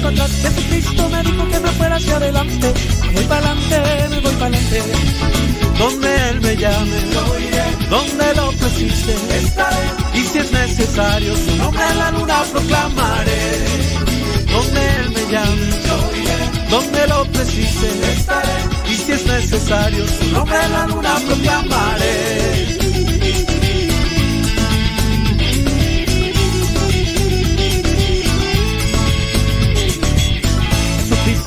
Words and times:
para 0.00 0.10
atrás, 0.10 0.30
Jesucristo 0.42 1.08
me 1.08 1.22
dijo 1.22 1.48
que 1.48 1.60
me 1.60 1.68
fuera 1.70 1.96
hacia 1.96 2.16
adelante, 2.16 2.74
me 3.02 3.12
voy 3.12 3.24
para 3.24 3.50
adelante, 3.50 4.08
me 4.10 4.20
voy 4.20 4.34
para 4.34 4.46
adelante. 4.46 4.82
Donde 5.78 6.28
Él 6.28 6.40
me 6.40 6.56
llame, 6.56 7.00
donde 7.88 8.34
lo 8.34 8.52
precise, 8.52 9.14
estaré. 9.38 9.76
Y 10.14 10.22
si 10.24 10.38
es 10.38 10.52
necesario, 10.52 11.36
su 11.36 11.56
nombre 11.56 11.82
en 11.90 11.98
la 11.98 12.10
luna 12.10 12.42
proclamaré. 12.52 13.40
Donde 14.52 14.96
Él 14.96 15.10
me 15.10 15.32
llame, 15.32 15.70
donde 16.70 17.06
lo 17.08 17.24
precise, 17.32 18.12
estaré. 18.12 18.52
Y 18.90 18.94
si 18.94 19.12
es 19.12 19.26
necesario, 19.26 20.04
su 20.06 20.32
nombre 20.32 20.56
en 20.64 20.72
la 20.72 20.86
luna 20.86 21.14
proclamaré. 21.26 22.79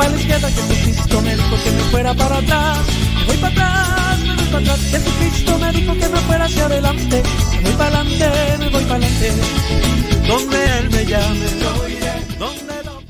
para 0.00 0.12
la 0.12 0.20
izquierda. 0.20 0.48
Jesucristo 0.50 1.20
me 1.20 1.36
dijo 1.36 1.56
que 1.62 1.70
me 1.72 1.80
fuera 1.90 2.14
para 2.14 2.38
atrás, 2.38 2.78
me 3.18 3.24
voy 3.26 3.36
para 3.36 3.52
atrás, 3.52 4.18
me 4.20 4.34
voy 4.34 4.44
para 4.46 4.58
atrás. 4.58 4.80
Jesucristo 4.90 5.58
me 5.58 5.72
dijo 5.72 5.92
que 5.92 6.08
me 6.08 6.16
fuera 6.20 6.44
hacia 6.46 6.64
adelante, 6.66 7.22
me 7.56 7.60
voy 7.62 7.72
para 7.72 8.00
adelante, 8.00 8.58
me 8.58 8.68
voy 8.70 8.84
para 8.84 8.94
adelante. 8.96 9.32
Donde 10.26 10.78
Él 10.78 10.90
me 10.90 11.04
llame, 11.04 11.46
donde 12.40 12.82
lo 12.84 13.00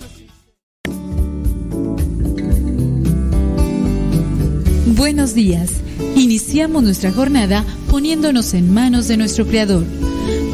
Buenos 4.94 5.34
días. 5.34 5.70
Iniciamos 6.16 6.82
nuestra 6.82 7.12
jornada 7.12 7.64
poniéndonos 7.88 8.52
en 8.54 8.74
manos 8.74 9.06
de 9.06 9.16
nuestro 9.16 9.46
Creador. 9.46 9.84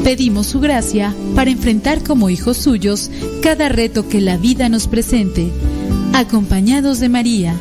Pedimos 0.05 0.47
su 0.49 0.61
gracia 0.61 1.15
para 1.35 1.51
enfrentar 1.51 2.03
como 2.05 2.31
hijos 2.31 2.59
suyos 2.59 3.11
cada 3.43 3.69
reto 3.69 4.09
que 4.09 4.21
la 4.21 4.37
vida 4.37 4.69
nos 4.69 4.87
presente, 4.87 5.51
acompañados 6.19 6.99
de 6.99 7.11
María, 7.11 7.55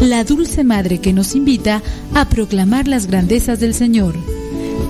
la 0.00 0.24
dulce 0.24 0.64
Madre 0.64 0.98
que 0.98 1.12
nos 1.12 1.36
invita 1.36 1.80
a 2.14 2.28
proclamar 2.28 2.88
las 2.88 3.06
grandezas 3.06 3.60
del 3.60 3.72
Señor. 3.72 4.16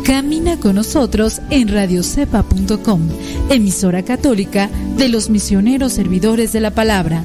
Camina 0.05 0.57
con 0.59 0.77
nosotros 0.77 1.43
en 1.51 1.69
radiocepa.com, 1.69 3.01
emisora 3.51 4.03
católica 4.05 4.71
de 4.97 5.09
los 5.09 5.29
misioneros 5.29 5.93
servidores 5.93 6.53
de 6.53 6.61
la 6.61 6.71
palabra. 6.71 7.25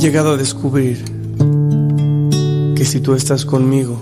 Llegado 0.00 0.32
a 0.32 0.36
descubrir 0.38 1.04
que 2.74 2.84
si 2.86 3.00
tú 3.00 3.12
estás 3.12 3.44
conmigo, 3.44 4.00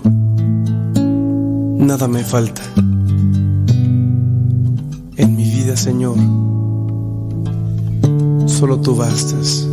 nada 1.77 2.07
me 2.07 2.23
falta. 2.23 2.61
En 5.17 5.35
mi 5.35 5.43
vida, 5.43 5.75
Señor, 5.75 6.15
solo 8.47 8.79
tú 8.79 8.95
bastas. 8.95 9.67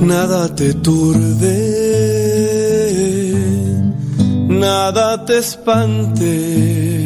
Nada 0.00 0.54
te 0.54 0.74
turbe, 0.74 1.56
nada 4.48 5.24
te 5.24 5.38
espante, 5.38 7.05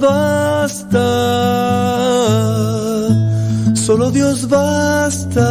basta, 0.00 1.06
solo 3.74 4.10
Dios 4.10 4.48
basta. 4.48 5.46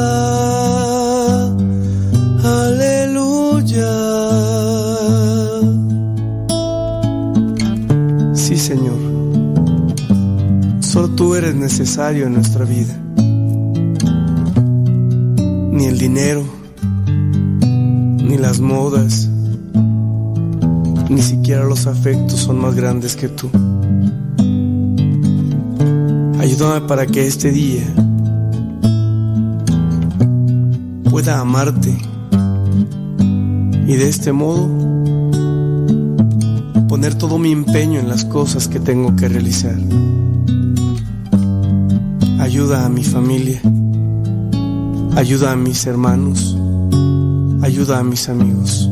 Aleluya. 2.43 3.91
Sí, 8.33 8.57
Señor, 8.57 8.97
solo 10.81 11.09
tú 11.09 11.35
eres 11.35 11.55
necesario 11.55 12.25
en 12.25 12.33
nuestra 12.33 12.65
vida. 12.65 12.95
Ni 15.71 15.85
el 15.85 15.97
dinero, 15.97 16.43
ni 17.61 18.37
las 18.37 18.59
modas, 18.59 19.29
ni 21.09 21.21
siquiera 21.21 21.63
los 21.63 21.87
afectos 21.87 22.39
son 22.39 22.59
más 22.59 22.75
grandes 22.75 23.15
que 23.15 23.29
tú. 23.29 23.49
Para 26.69 27.07
que 27.07 27.25
este 27.25 27.51
día 27.51 27.83
pueda 31.09 31.39
amarte 31.39 31.97
y 33.87 33.95
de 33.95 34.07
este 34.07 34.31
modo 34.31 34.67
poner 36.87 37.15
todo 37.15 37.39
mi 37.39 37.51
empeño 37.51 37.99
en 37.99 38.07
las 38.07 38.23
cosas 38.23 38.67
que 38.67 38.79
tengo 38.79 39.15
que 39.15 39.27
realizar. 39.27 39.75
Ayuda 42.39 42.85
a 42.85 42.89
mi 42.89 43.03
familia, 43.03 43.61
ayuda 45.15 45.53
a 45.53 45.55
mis 45.55 45.87
hermanos, 45.87 46.55
ayuda 47.63 47.97
a 47.97 48.03
mis 48.03 48.29
amigos. 48.29 48.89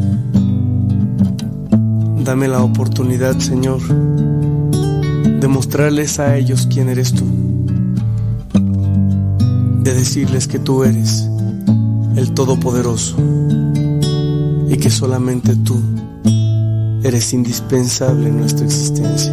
Dame 2.23 2.47
la 2.47 2.63
oportunidad, 2.63 3.37
Señor, 3.37 3.81
de 5.39 5.47
mostrarles 5.47 6.19
a 6.19 6.35
ellos 6.37 6.67
quién 6.69 6.89
eres 6.89 7.13
tú, 7.13 7.23
de 9.87 9.93
decirles 9.93 10.49
que 10.49 10.59
tú 10.59 10.83
eres 10.83 11.29
el 12.17 12.33
Todopoderoso 12.33 13.15
y 14.67 14.77
que 14.77 14.89
solamente 14.89 15.55
tú 15.55 15.79
eres 17.03 17.31
indispensable 17.31 18.27
en 18.27 18.37
nuestra 18.37 18.65
existencia. 18.65 19.31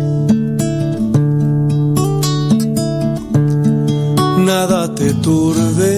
Nada 4.38 4.94
te 4.94 5.12
turbe, 5.14 5.90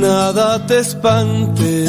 nada 0.00 0.64
te 0.68 0.78
espante, 0.78 1.88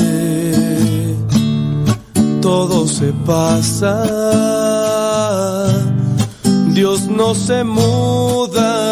todo 2.41 2.87
se 2.87 3.13
pasa, 3.27 4.03
Dios 6.73 7.07
no 7.09 7.35
se 7.35 7.63
muda, 7.63 8.86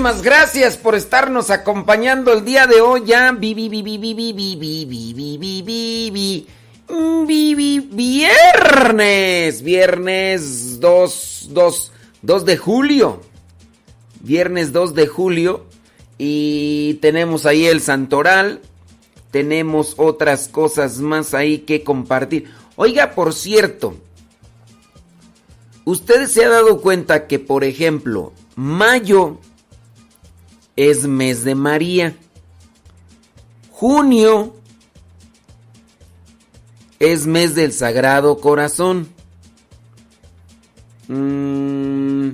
Muchísimas 0.00 0.22
gracias 0.22 0.76
por 0.78 0.94
estarnos 0.94 1.50
acompañando 1.50 2.32
el 2.32 2.42
día 2.42 2.66
de 2.66 2.80
hoy 2.80 3.02
ya. 3.04 3.32
Vi, 3.32 3.52
vi, 3.52 3.68
vi, 3.68 3.82
vi, 3.82 3.98
vi, 3.98 4.14
vi, 4.14 4.32
vi, 4.32 4.56
vi, 4.56 4.88
vi, 4.88 5.12
vi, 5.12 5.36
vi, 5.36 5.62
vi, 5.62 6.10
vi. 6.10 6.46
Vi, 7.26 7.54
vi, 7.54 7.80
Viernes, 7.80 9.60
viernes 9.60 10.80
2, 10.80 11.48
2, 11.50 11.92
2 12.22 12.44
de 12.46 12.56
julio. 12.56 13.20
Viernes 14.22 14.72
2 14.72 14.94
de 14.94 15.06
julio. 15.06 15.66
Y 16.16 16.94
tenemos 17.02 17.44
ahí 17.44 17.66
el 17.66 17.82
santoral. 17.82 18.62
Tenemos 19.30 19.96
otras 19.98 20.48
cosas 20.48 21.00
más 21.00 21.34
ahí 21.34 21.58
que 21.58 21.84
compartir. 21.84 22.50
Oiga, 22.76 23.10
por 23.10 23.34
cierto, 23.34 23.96
¿usted 25.84 26.26
se 26.26 26.46
ha 26.46 26.48
dado 26.48 26.80
cuenta 26.80 27.26
que, 27.26 27.38
por 27.38 27.64
ejemplo, 27.64 28.32
mayo 28.56 29.38
es 30.88 31.06
mes 31.06 31.44
de 31.44 31.54
María? 31.54 32.16
Junio 33.70 34.54
es 36.98 37.26
mes 37.26 37.54
del 37.54 37.72
Sagrado 37.72 38.38
Corazón. 38.38 39.08
Mm. 41.08 42.30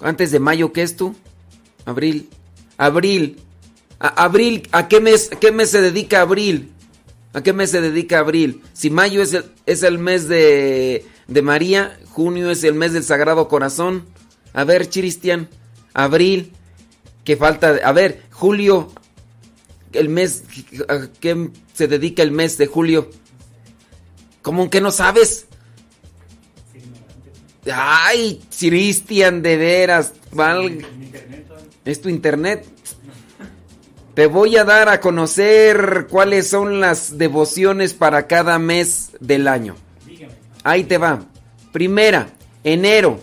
Antes 0.00 0.30
de 0.30 0.38
mayo, 0.38 0.72
¿qué 0.72 0.82
es 0.82 0.96
tú? 0.96 1.14
Abril. 1.86 2.28
Abril. 2.76 3.40
A- 4.00 4.24
abril, 4.24 4.68
¿a 4.70 4.86
qué 4.86 5.00
mes, 5.00 5.30
qué 5.40 5.50
mes 5.50 5.70
se 5.70 5.80
dedica 5.80 6.20
abril? 6.20 6.72
¿A 7.32 7.42
qué 7.42 7.52
mes 7.52 7.70
se 7.70 7.80
dedica 7.80 8.18
abril? 8.20 8.62
Si 8.74 8.90
mayo 8.90 9.22
es 9.22 9.32
el, 9.34 9.44
es 9.66 9.82
el 9.82 9.98
mes 9.98 10.28
de, 10.28 11.04
de 11.26 11.42
María, 11.42 11.98
junio 12.10 12.50
es 12.50 12.62
el 12.64 12.74
mes 12.74 12.92
del 12.92 13.02
Sagrado 13.02 13.48
Corazón. 13.48 14.04
A 14.58 14.64
ver, 14.64 14.88
Chiristian, 14.88 15.48
abril, 15.94 16.50
¿qué 17.22 17.36
falta? 17.36 17.78
A 17.84 17.92
ver, 17.92 18.22
julio, 18.32 18.90
el 19.92 20.08
mes, 20.08 20.42
¿a 20.88 21.06
qué 21.20 21.50
se 21.74 21.86
dedica 21.86 22.24
el 22.24 22.32
mes 22.32 22.58
de 22.58 22.66
julio? 22.66 23.08
¿Cómo 24.42 24.68
que 24.68 24.80
no 24.80 24.90
sabes? 24.90 25.46
Ay, 27.72 28.40
Chiristian, 28.50 29.42
de 29.42 29.56
veras, 29.58 30.14
val- 30.32 30.84
¿Es 31.84 32.00
tu 32.00 32.08
internet? 32.08 32.66
Te 34.14 34.26
voy 34.26 34.56
a 34.56 34.64
dar 34.64 34.88
a 34.88 34.98
conocer 35.00 36.08
cuáles 36.10 36.48
son 36.48 36.80
las 36.80 37.16
devociones 37.16 37.94
para 37.94 38.26
cada 38.26 38.58
mes 38.58 39.10
del 39.20 39.46
año. 39.46 39.76
Ahí 40.64 40.82
te 40.82 40.98
va. 40.98 41.24
Primera, 41.70 42.28
enero. 42.64 43.20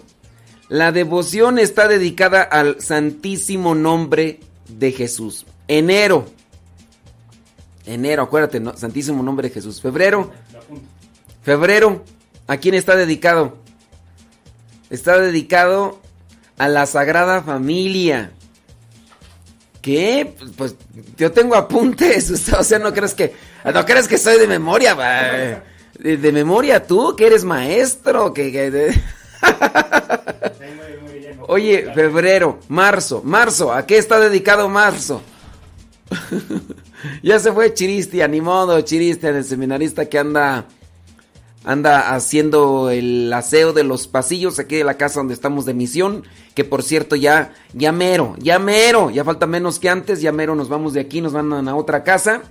La 0.69 0.91
devoción 0.91 1.60
está 1.60 1.88
dedicada 1.88 2.41
al 2.41 2.81
Santísimo 2.81 3.75
Nombre 3.75 4.39
de 4.67 4.91
Jesús. 4.91 5.45
Enero. 5.67 6.25
Enero, 7.86 8.24
acuérdate, 8.24 8.60
¿no? 8.60 8.75
Santísimo 8.75 9.22
Nombre 9.22 9.50
de 9.50 9.53
Jesús. 9.53 9.79
Febrero. 9.81 10.31
Febrero. 11.43 12.03
¿A 12.48 12.57
quién 12.57 12.74
está 12.75 12.95
dedicado? 12.95 13.57
Está 14.89 15.19
dedicado 15.19 16.00
a 16.57 16.67
la 16.67 16.86
Sagrada 16.88 17.41
Familia. 17.43 18.31
¿Qué? 19.81 20.34
Pues 20.57 20.75
yo 21.15 21.31
tengo 21.31 21.53
apuntes, 21.55 22.31
o 22.57 22.63
sea, 22.63 22.79
no 22.79 22.91
crees 22.91 23.13
que 23.13 23.34
no 23.72 23.86
crees 23.86 24.07
que 24.07 24.17
soy 24.17 24.39
de 24.39 24.48
memoria, 24.48 24.95
de, 26.00 26.17
de 26.17 26.31
memoria 26.31 26.88
tú, 26.88 27.15
que 27.15 27.27
eres 27.27 27.43
maestro, 27.43 28.34
que, 28.34 28.51
que 28.51 28.72
de- 28.72 29.01
Oye, 31.48 31.92
febrero, 31.94 32.60
marzo, 32.68 33.22
marzo, 33.24 33.72
¿a 33.72 33.86
qué 33.86 33.98
está 33.98 34.20
dedicado 34.20 34.68
marzo? 34.68 35.22
ya 37.24 37.40
se 37.40 37.52
fue 37.52 37.74
Chiristia, 37.74 38.28
ni 38.28 38.42
modo, 38.42 38.82
Chiristia, 38.82 39.30
el 39.30 39.44
seminarista 39.44 40.08
que 40.08 40.18
anda 40.18 40.66
anda 41.66 42.14
haciendo 42.14 42.92
el 42.92 43.32
aseo 43.34 43.74
de 43.74 43.84
los 43.84 44.08
pasillos 44.08 44.60
aquí 44.60 44.75
de 44.75 44.84
la 44.84 44.98
casa 44.98 45.20
donde 45.20 45.34
estamos 45.34 45.66
de 45.66 45.74
misión, 45.74 46.24
que 46.54 46.64
por 46.64 46.84
cierto 46.84 47.16
ya, 47.16 47.54
ya 47.74 47.92
mero, 47.92 48.36
ya 48.38 48.60
mero, 48.60 49.10
ya 49.10 49.24
falta 49.24 49.48
menos 49.48 49.80
que 49.80 49.90
antes, 49.90 50.22
ya 50.22 50.32
mero 50.32 50.56
nos 50.56 50.70
vamos 50.70 50.94
de 50.94 51.02
aquí, 51.02 51.22
nos 51.22 51.34
mandan 51.34 51.68
a 51.68 51.75
otra 51.75 52.04
casa, 52.04 52.44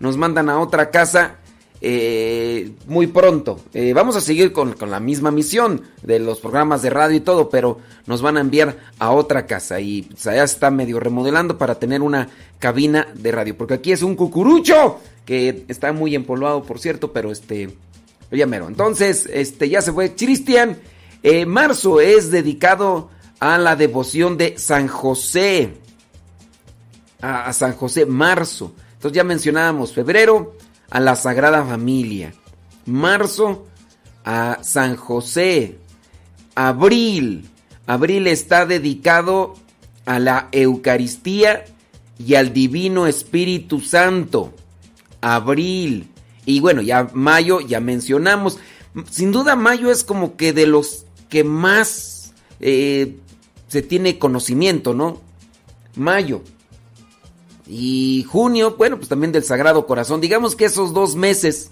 nos 0.00 0.16
mandan 0.16 0.48
a 0.48 0.58
otra 0.60 0.90
casa 0.90 1.36
eh, 1.84 2.70
muy 2.86 3.08
pronto. 3.08 3.58
Eh, 3.74 3.92
vamos 3.92 4.14
a 4.14 4.20
seguir 4.20 4.52
con, 4.52 4.76
la 4.88 5.00
misma 5.00 5.32
misión 5.32 5.82
de 6.02 6.20
los 6.20 6.38
programas 6.38 6.80
de 6.80 6.90
radio 6.90 7.16
y 7.16 7.20
todo, 7.20 7.50
pero 7.50 7.78
nos 8.06 8.22
van 8.22 8.36
a 8.36 8.40
enviar 8.40 8.78
a 9.00 9.10
otra 9.10 9.46
casa 9.46 9.80
y 9.80 10.08
allá 10.24 10.44
está 10.44 10.70
medio 10.70 11.00
remodelando 11.00 11.58
para 11.58 11.74
tener 11.80 12.00
una 12.00 12.28
cabina 12.60 13.08
de 13.14 13.32
radio, 13.32 13.56
porque 13.56 13.74
aquí 13.74 13.90
es 13.90 14.04
un 14.04 14.14
cucurucho 14.14 15.00
que 15.24 15.64
está 15.66 15.92
muy 15.92 16.14
empolvado, 16.14 16.62
por 16.62 16.78
cierto, 16.78 17.12
pero 17.12 17.32
este, 17.32 17.76
ya. 18.30 18.44
Entonces, 18.44 19.28
este, 19.32 19.68
ya 19.68 19.82
se 19.82 19.92
fue 19.92 20.14
Cristian. 20.14 20.78
Eh, 21.24 21.46
marzo 21.46 22.00
es 22.00 22.30
dedicado 22.30 23.10
a 23.40 23.58
la 23.58 23.74
devoción 23.74 24.36
de 24.38 24.56
San 24.56 24.86
José. 24.86 25.74
a 27.20 27.52
San 27.52 27.72
José, 27.72 28.06
marzo. 28.06 28.72
Entonces 28.94 29.16
ya 29.16 29.24
mencionábamos 29.24 29.92
febrero, 29.92 30.54
a 30.92 31.00
la 31.00 31.16
Sagrada 31.16 31.64
Familia. 31.64 32.34
Marzo 32.84 33.66
a 34.24 34.58
San 34.62 34.96
José. 34.96 35.78
Abril. 36.54 37.48
Abril 37.86 38.26
está 38.26 38.66
dedicado 38.66 39.54
a 40.04 40.18
la 40.18 40.48
Eucaristía 40.52 41.64
y 42.18 42.34
al 42.34 42.52
Divino 42.52 43.06
Espíritu 43.06 43.80
Santo. 43.80 44.52
Abril. 45.22 46.10
Y 46.44 46.60
bueno, 46.60 46.82
ya 46.82 47.08
mayo, 47.14 47.60
ya 47.60 47.80
mencionamos. 47.80 48.58
Sin 49.10 49.32
duda 49.32 49.56
mayo 49.56 49.90
es 49.90 50.04
como 50.04 50.36
que 50.36 50.52
de 50.52 50.66
los 50.66 51.06
que 51.30 51.42
más 51.42 52.34
eh, 52.60 53.16
se 53.68 53.80
tiene 53.80 54.18
conocimiento, 54.18 54.92
¿no? 54.92 55.22
Mayo. 55.96 56.42
Y 57.74 58.24
junio, 58.24 58.74
bueno, 58.76 58.98
pues 58.98 59.08
también 59.08 59.32
del 59.32 59.44
Sagrado 59.44 59.86
Corazón. 59.86 60.20
Digamos 60.20 60.56
que 60.56 60.66
esos 60.66 60.92
dos 60.92 61.16
meses, 61.16 61.70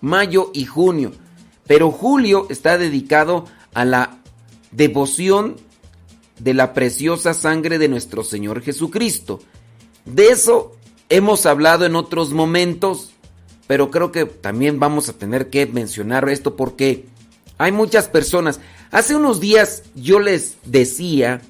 mayo 0.00 0.52
y 0.54 0.66
junio. 0.66 1.10
Pero 1.66 1.90
julio 1.90 2.46
está 2.48 2.78
dedicado 2.78 3.44
a 3.74 3.84
la 3.84 4.18
devoción 4.70 5.56
de 6.38 6.54
la 6.54 6.74
preciosa 6.74 7.34
sangre 7.34 7.78
de 7.78 7.88
nuestro 7.88 8.22
Señor 8.22 8.62
Jesucristo. 8.62 9.40
De 10.04 10.28
eso 10.28 10.76
hemos 11.08 11.44
hablado 11.44 11.86
en 11.86 11.96
otros 11.96 12.32
momentos, 12.32 13.10
pero 13.66 13.90
creo 13.90 14.12
que 14.12 14.26
también 14.26 14.78
vamos 14.78 15.08
a 15.08 15.14
tener 15.14 15.50
que 15.50 15.66
mencionar 15.66 16.28
esto 16.28 16.54
porque 16.54 17.06
hay 17.58 17.72
muchas 17.72 18.06
personas. 18.06 18.60
Hace 18.92 19.16
unos 19.16 19.40
días 19.40 19.82
yo 19.96 20.20
les 20.20 20.56
decía 20.64 21.42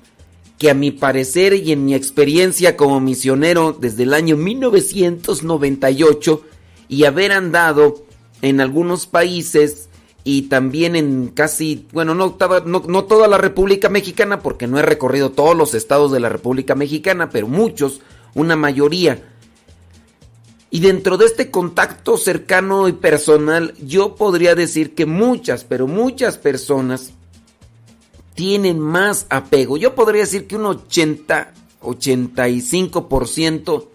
que 0.59 0.71
a 0.71 0.75
mi 0.75 0.91
parecer 0.91 1.55
y 1.55 1.73
en 1.73 1.85
mi 1.85 1.95
experiencia 1.95 2.77
como 2.77 3.01
misionero 3.01 3.77
desde 3.79 4.05
el 4.05 4.15
año 4.15 4.37
1998 4.37 6.43
y 6.89 7.05
haber 7.05 7.33
andado 7.33 8.05
en 8.43 8.61
algunos 8.61 9.07
países 9.07 9.89
y 10.25 10.43
también 10.43 10.97
en 10.97 11.29
casi, 11.29 11.87
bueno, 11.93 12.15
no, 12.15 12.37
no, 12.67 13.05
toda 13.05 13.29
la 13.29 13.39
República 13.39 13.89
Mexicana, 13.89 14.41
porque 14.41 14.67
no 14.67 14.79
he 14.79 14.83
recorrido 14.83 15.31
todos 15.31 15.57
los 15.57 15.73
estados 15.73 16.11
de 16.11 16.19
la 16.19 16.29
República 16.29 16.75
Mexicana, 16.75 17.31
pero 17.31 17.47
muchos, 17.47 18.01
una 18.35 18.57
mayoría. 18.57 19.23
Y 20.69 20.81
dentro 20.81 21.17
de 21.17 21.27
este 21.27 21.53
contacto 21.53 22.17
cercano 22.17 22.89
y 22.89 22.93
personal, 22.93 23.73
yo 23.81 24.17
podría 24.17 24.57
decir 24.57 24.97
que 24.97 25.07
muchas, 25.07 25.63
pero 25.63 25.87
muchas 25.87 26.39
personas 26.39 27.13
tienen 28.37 28.79
más 28.79 29.27
apego. 29.31 29.77
Yo 29.77 29.97
podría 29.97 30.21
decir 30.21 30.47
que 30.47 30.55
un 30.55 30.67
80, 30.67 31.53
85% 31.83 33.89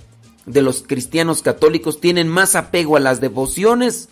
de 0.46 0.62
los 0.62 0.84
cristianos 0.84 1.42
católicos 1.42 2.02
tienen 2.02 2.28
más 2.28 2.56
apego 2.56 2.98
a 2.98 3.00
las 3.00 3.22
devociones, 3.22 4.10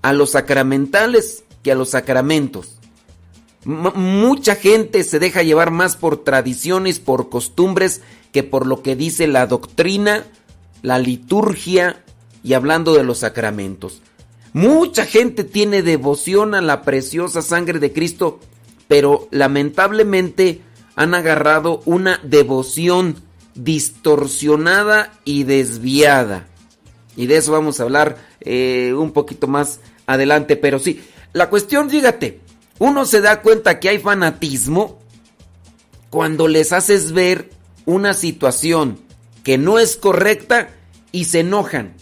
a 0.00 0.14
los 0.14 0.30
sacramentales, 0.30 1.44
que 1.62 1.72
a 1.72 1.74
los 1.74 1.90
sacramentos. 1.90 2.78
mucha 3.64 4.54
gente 4.54 5.04
se 5.04 5.18
deja 5.18 5.42
llevar 5.42 5.70
más 5.70 5.96
por 5.96 6.24
tradiciones, 6.24 6.98
por 6.98 7.28
costumbres, 7.28 8.00
que 8.32 8.42
por 8.42 8.66
lo 8.66 8.82
que 8.82 8.96
dice 8.96 9.26
la 9.26 9.46
doctrina, 9.46 10.24
la 10.80 10.98
liturgia 10.98 12.02
y 12.42 12.54
hablando 12.54 12.94
de 12.94 13.04
los 13.04 13.18
sacramentos. 13.18 14.00
Mucha 14.54 15.04
gente 15.04 15.44
tiene 15.44 15.82
devoción 15.82 16.54
a 16.54 16.62
la 16.62 16.80
preciosa 16.82 17.42
sangre 17.42 17.80
de 17.80 17.92
Cristo 17.92 18.40
pero 18.90 19.28
lamentablemente 19.30 20.62
han 20.96 21.14
agarrado 21.14 21.80
una 21.84 22.18
devoción 22.24 23.22
distorsionada 23.54 25.12
y 25.24 25.44
desviada. 25.44 26.48
Y 27.14 27.26
de 27.26 27.36
eso 27.36 27.52
vamos 27.52 27.78
a 27.78 27.84
hablar 27.84 28.16
eh, 28.40 28.92
un 28.98 29.12
poquito 29.12 29.46
más 29.46 29.78
adelante, 30.06 30.56
pero 30.56 30.80
sí, 30.80 31.04
la 31.32 31.48
cuestión, 31.48 31.88
fíjate, 31.88 32.40
uno 32.80 33.04
se 33.04 33.20
da 33.20 33.42
cuenta 33.42 33.78
que 33.78 33.90
hay 33.90 34.00
fanatismo 34.00 34.98
cuando 36.10 36.48
les 36.48 36.72
haces 36.72 37.12
ver 37.12 37.48
una 37.86 38.12
situación 38.12 38.98
que 39.44 39.56
no 39.56 39.78
es 39.78 39.96
correcta 39.96 40.70
y 41.12 41.26
se 41.26 41.40
enojan. 41.40 41.94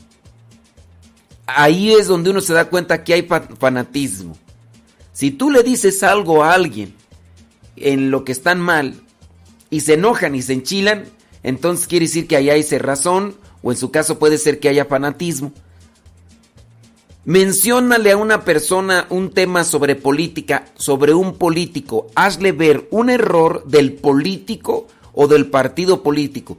Ahí 1.45 1.93
es 1.93 2.07
donde 2.07 2.31
uno 2.31 2.41
se 2.41 2.55
da 2.55 2.71
cuenta 2.71 3.05
que 3.05 3.13
hay 3.13 3.29
fanatismo. 3.59 4.39
Si 5.19 5.33
tú 5.33 5.51
le 5.51 5.65
dices 5.65 6.05
algo 6.05 6.45
a 6.45 6.53
alguien 6.53 6.95
en 7.75 8.13
lo 8.13 8.25
que 8.25 8.31
están 8.31 8.61
mal 8.61 8.95
y 9.69 9.81
se 9.81 9.95
enojan 9.95 10.37
y 10.37 10.43
se 10.43 10.53
enchilan, 10.53 11.07
entonces 11.43 11.89
quiere 11.89 12.07
decir 12.07 12.29
que 12.29 12.37
ahí 12.37 12.51
hay 12.51 12.63
razón 12.79 13.35
o 13.61 13.73
en 13.73 13.77
su 13.77 13.91
caso 13.91 14.21
puede 14.21 14.39
ser 14.39 14.61
que 14.61 14.69
haya 14.69 14.85
fanatismo. 14.85 15.53
Menciónale 17.25 18.13
a 18.13 18.17
una 18.17 18.45
persona 18.45 19.09
un 19.11 19.33
tema 19.33 19.65
sobre 19.65 19.97
política, 19.97 20.67
sobre 20.77 21.15
un 21.15 21.37
político, 21.37 22.07
hazle 22.15 22.53
ver 22.53 22.87
un 22.93 23.11
error 23.11 23.65
del 23.67 23.95
político 23.95 24.87
o 25.15 25.27
del 25.27 25.47
partido 25.47 26.05
político. 26.05 26.59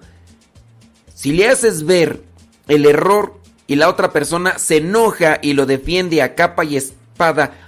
Si 1.16 1.32
le 1.32 1.48
haces 1.48 1.86
ver 1.86 2.22
el 2.68 2.86
error 2.86 3.40
y 3.68 3.78
la 3.78 3.88
otra 3.88 4.12
persona 4.12 4.58
se 4.58 4.78
enoja 4.78 5.40
y 5.42 5.54
lo 5.54 5.66
defiende 5.66 6.22
a 6.22 6.36
capa 6.36 6.66
y 6.66 6.76
espada, 6.76 6.99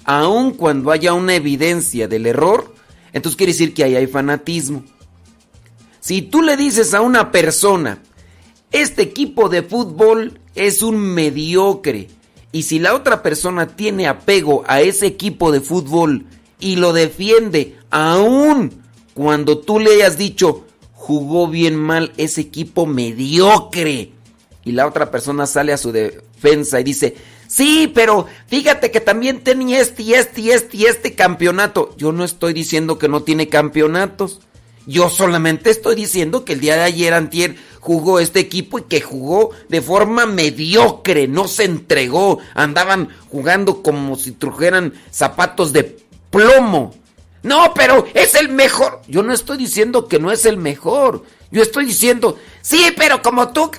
aun 0.06 0.52
cuando 0.52 0.92
haya 0.92 1.14
una 1.14 1.36
evidencia 1.36 2.08
del 2.08 2.26
error, 2.26 2.74
entonces 3.14 3.38
quiere 3.38 3.54
decir 3.54 3.74
que 3.74 3.84
ahí 3.84 3.96
hay 3.96 4.08
fanatismo. 4.08 4.84
Si 6.00 6.22
tú 6.22 6.42
le 6.42 6.58
dices 6.58 6.94
a 6.94 7.02
una 7.02 7.32
persona, 7.32 8.00
este 8.72 9.02
equipo 9.04 9.50
de 9.50 9.64
fútbol 9.64 10.40
es 10.56 10.82
un 10.82 11.00
mediocre, 11.00 12.08
y 12.52 12.64
si 12.64 12.80
la 12.80 12.96
otra 12.96 13.22
persona 13.24 13.68
tiene 13.68 14.08
apego 14.08 14.64
a 14.68 14.82
ese 14.82 15.08
equipo 15.08 15.52
de 15.52 15.62
fútbol 15.62 16.26
y 16.60 16.76
lo 16.78 16.94
defiende, 16.94 17.78
aun 17.90 18.82
cuando 19.14 19.60
tú 19.60 19.80
le 19.80 19.96
hayas 19.96 20.18
dicho, 20.18 20.66
jugó 20.94 21.48
bien 21.48 21.76
mal 21.76 22.14
ese 22.18 22.42
equipo 22.42 22.86
mediocre, 22.86 24.12
y 24.64 24.72
la 24.72 24.88
otra 24.88 25.12
persona 25.12 25.46
sale 25.46 25.74
a 25.74 25.78
su 25.78 25.92
defensa 25.92 26.80
y 26.80 26.84
dice, 26.84 27.16
Sí, 27.52 27.92
pero 27.94 28.28
fíjate 28.48 28.92
que 28.92 29.02
también 29.02 29.42
tenía 29.42 29.82
este 29.82 30.04
y 30.04 30.14
este 30.14 30.40
y 30.40 30.52
este 30.52 30.78
y 30.78 30.86
este 30.86 31.16
campeonato. 31.16 31.94
Yo 31.98 32.14
no 32.14 32.24
estoy 32.24 32.54
diciendo 32.54 32.98
que 32.98 33.10
no 33.10 33.24
tiene 33.24 33.50
campeonatos. 33.50 34.40
Yo 34.88 35.10
solamente 35.10 35.70
estoy 35.70 35.96
diciendo 35.96 36.46
que 36.46 36.54
el 36.54 36.62
día 36.62 36.76
de 36.76 36.84
ayer 36.84 37.14
antier 37.14 37.58
jugó 37.82 38.22
este 38.22 38.40
equipo 38.40 38.80
y 38.80 38.84
que 38.84 39.02
jugó 39.02 39.50
de 39.68 39.82
forma 39.82 40.26
mediocre, 40.26 41.28
no 41.28 41.50
se 41.50 41.66
entregó, 41.66 42.40
andaban 42.54 43.10
jugando 43.30 43.84
como 43.84 44.16
si 44.16 44.32
trujeran 44.32 44.94
zapatos 45.12 45.74
de 45.74 45.98
plomo. 46.30 46.96
No, 47.44 47.74
pero 47.74 48.06
es 48.14 48.34
el 48.36 48.48
mejor. 48.48 49.02
Yo 49.10 49.24
no 49.24 49.34
estoy 49.34 49.58
diciendo 49.58 50.08
que 50.08 50.20
no 50.20 50.32
es 50.32 50.46
el 50.46 50.56
mejor. 50.56 51.26
Yo 51.52 51.62
estoy 51.62 51.84
diciendo, 51.84 52.38
sí, 52.62 52.94
pero 52.96 53.22
como 53.22 53.50
tú 53.50 53.72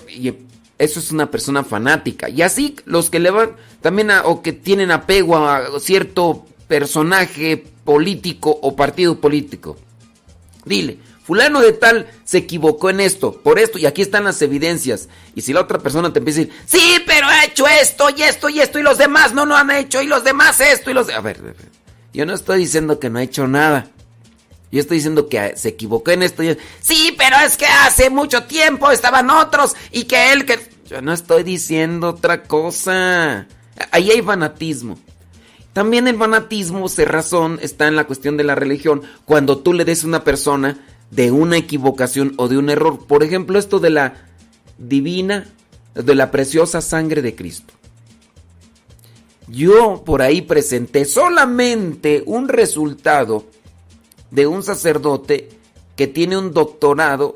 eso 0.78 1.00
es 1.00 1.12
una 1.12 1.30
persona 1.30 1.64
fanática. 1.64 2.28
Y 2.28 2.42
así 2.42 2.76
los 2.84 3.10
que 3.10 3.20
le 3.20 3.30
van 3.30 3.52
también 3.80 4.10
a, 4.10 4.24
o 4.24 4.42
que 4.42 4.52
tienen 4.52 4.90
apego 4.90 5.36
a 5.36 5.80
cierto 5.80 6.46
personaje 6.68 7.64
político 7.84 8.50
o 8.62 8.74
partido 8.74 9.20
político. 9.20 9.76
Dile, 10.64 10.98
fulano 11.24 11.60
de 11.60 11.72
tal 11.72 12.08
se 12.24 12.38
equivocó 12.38 12.90
en 12.90 13.00
esto, 13.00 13.32
por 13.42 13.58
esto, 13.58 13.78
y 13.78 13.86
aquí 13.86 14.02
están 14.02 14.24
las 14.24 14.40
evidencias. 14.42 15.08
Y 15.34 15.42
si 15.42 15.52
la 15.52 15.60
otra 15.60 15.78
persona 15.78 16.12
te 16.12 16.18
empieza 16.18 16.40
a 16.40 16.44
decir, 16.44 16.62
sí, 16.66 17.02
pero 17.06 17.26
ha 17.26 17.44
hecho 17.44 17.66
esto 17.66 18.08
y 18.16 18.22
esto 18.22 18.48
y 18.48 18.60
esto 18.60 18.78
y 18.78 18.82
los 18.82 18.98
demás 18.98 19.32
no 19.32 19.44
lo 19.46 19.56
han 19.56 19.70
hecho 19.70 20.02
y 20.02 20.06
los 20.06 20.24
demás 20.24 20.60
esto 20.60 20.90
y 20.90 20.94
los... 20.94 21.08
A 21.10 21.20
ver, 21.20 21.54
yo 22.12 22.26
no 22.26 22.34
estoy 22.34 22.58
diciendo 22.58 22.98
que 22.98 23.10
no 23.10 23.18
ha 23.18 23.22
hecho 23.22 23.46
nada. 23.46 23.88
Yo 24.72 24.80
estoy 24.80 24.96
diciendo 24.96 25.28
que 25.28 25.54
se 25.56 25.68
equivocó 25.68 26.10
en 26.10 26.22
esto. 26.22 26.42
sí, 26.80 27.14
pero 27.18 27.36
es 27.46 27.58
que 27.58 27.66
hace 27.66 28.08
mucho 28.08 28.44
tiempo 28.44 28.90
estaban 28.90 29.28
otros 29.28 29.76
y 29.92 30.04
que 30.04 30.32
él 30.32 30.46
que... 30.46 30.58
Yo 30.88 31.02
no 31.02 31.12
estoy 31.12 31.42
diciendo 31.42 32.08
otra 32.08 32.42
cosa. 32.42 33.46
Ahí 33.90 34.10
hay 34.10 34.22
fanatismo. 34.22 34.98
También 35.74 36.08
el 36.08 36.16
fanatismo, 36.16 36.88
se 36.88 37.04
razón, 37.04 37.58
está 37.62 37.86
en 37.86 37.96
la 37.96 38.04
cuestión 38.04 38.36
de 38.38 38.44
la 38.44 38.54
religión. 38.54 39.02
Cuando 39.26 39.58
tú 39.58 39.74
le 39.74 39.84
des 39.84 40.04
a 40.04 40.06
una 40.06 40.24
persona 40.24 40.78
de 41.10 41.30
una 41.30 41.58
equivocación 41.58 42.32
o 42.38 42.48
de 42.48 42.56
un 42.56 42.70
error. 42.70 43.06
Por 43.06 43.22
ejemplo, 43.22 43.58
esto 43.58 43.78
de 43.78 43.90
la 43.90 44.14
divina, 44.78 45.46
de 45.94 46.14
la 46.14 46.30
preciosa 46.30 46.80
sangre 46.80 47.20
de 47.20 47.34
Cristo. 47.34 47.74
yo 49.48 50.02
por 50.04 50.22
ahí 50.22 50.40
presenté 50.40 51.04
solamente 51.04 52.22
un 52.24 52.48
resultado 52.48 53.44
de 54.32 54.48
un 54.48 54.64
sacerdote 54.64 55.50
que 55.94 56.08
tiene 56.08 56.36
un 56.36 56.52
doctorado 56.52 57.34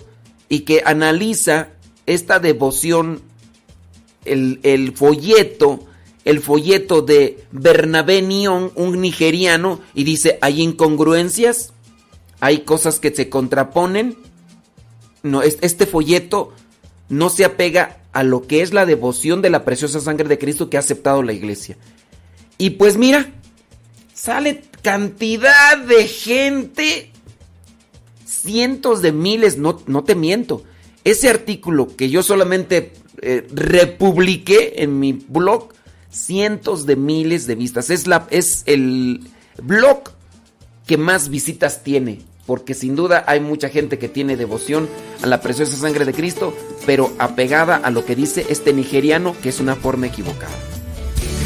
y 0.48 0.60
que 0.60 0.82
analiza 0.84 1.68
esta 2.06 2.40
devoción, 2.40 3.20
el, 4.24 4.58
el 4.64 4.96
folleto, 4.96 5.80
el 6.24 6.40
folleto 6.40 7.02
de 7.02 7.44
Bernabé 7.52 8.22
Nion, 8.22 8.72
un 8.74 9.00
nigeriano, 9.00 9.80
y 9.94 10.04
dice, 10.04 10.38
hay 10.40 10.62
incongruencias, 10.62 11.72
hay 12.40 12.60
cosas 12.60 12.98
que 12.98 13.14
se 13.14 13.28
contraponen. 13.28 14.16
No, 15.22 15.42
este 15.42 15.86
folleto 15.86 16.52
no 17.08 17.28
se 17.28 17.44
apega 17.44 17.98
a 18.12 18.22
lo 18.22 18.46
que 18.46 18.62
es 18.62 18.72
la 18.72 18.86
devoción 18.86 19.42
de 19.42 19.50
la 19.50 19.64
preciosa 19.64 20.00
sangre 20.00 20.28
de 20.28 20.38
Cristo 20.38 20.70
que 20.70 20.78
ha 20.78 20.80
aceptado 20.80 21.22
la 21.22 21.34
iglesia. 21.34 21.76
Y 22.56 22.70
pues 22.70 22.96
mira, 22.96 23.32
sale 24.16 24.62
cantidad 24.82 25.76
de 25.78 26.08
gente, 26.08 27.12
cientos 28.24 29.02
de 29.02 29.12
miles, 29.12 29.58
no, 29.58 29.80
no 29.86 30.04
te 30.04 30.14
miento. 30.14 30.64
Ese 31.04 31.28
artículo 31.28 31.94
que 31.94 32.08
yo 32.08 32.22
solamente 32.22 32.92
eh, 33.20 33.46
republiqué 33.52 34.82
en 34.82 34.98
mi 34.98 35.12
blog, 35.12 35.68
cientos 36.10 36.86
de 36.86 36.96
miles 36.96 37.46
de 37.46 37.54
vistas. 37.54 37.90
Es, 37.90 38.06
la, 38.06 38.26
es 38.30 38.62
el 38.66 39.20
blog 39.62 40.04
que 40.86 40.96
más 40.96 41.28
visitas 41.28 41.84
tiene. 41.84 42.20
Porque 42.46 42.74
sin 42.74 42.94
duda 42.94 43.24
hay 43.26 43.40
mucha 43.40 43.68
gente 43.68 43.98
que 43.98 44.08
tiene 44.08 44.36
devoción 44.36 44.88
a 45.22 45.26
la 45.26 45.40
preciosa 45.40 45.76
sangre 45.76 46.04
de 46.04 46.14
Cristo, 46.14 46.54
pero 46.86 47.12
apegada 47.18 47.76
a 47.76 47.90
lo 47.90 48.04
que 48.04 48.14
dice 48.14 48.46
este 48.48 48.72
nigeriano, 48.72 49.34
que 49.42 49.48
es 49.48 49.58
una 49.58 49.74
forma 49.74 50.06
equivocada. 50.06 50.75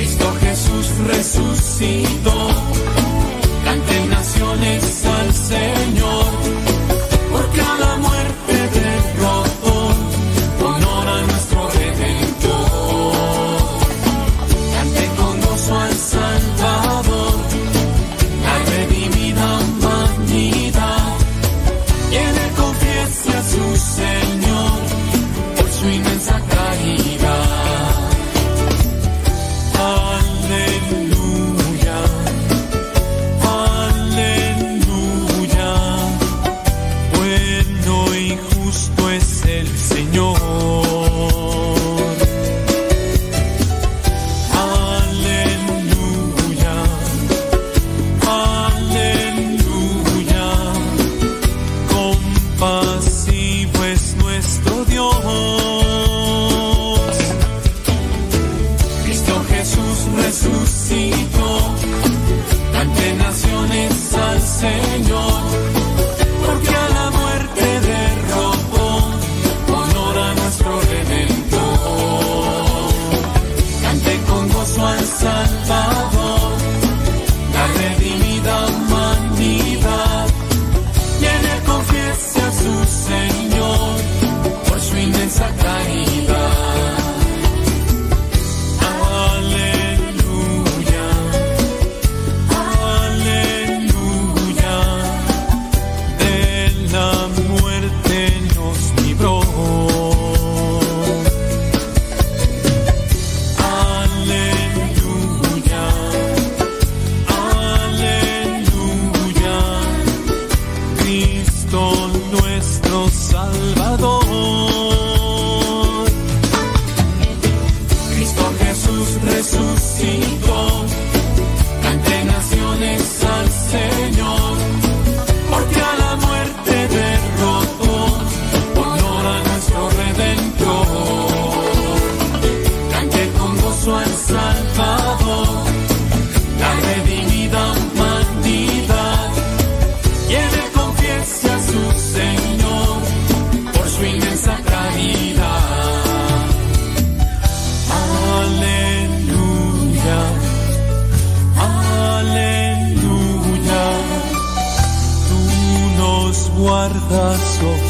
Cristo 0.00 0.34
Jesús 0.40 0.86
resucitó, 1.08 2.48
canten 3.66 4.08
naciones 4.08 5.04
al 5.04 5.34
Señor, 5.34 6.19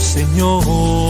Señor. 0.00 1.09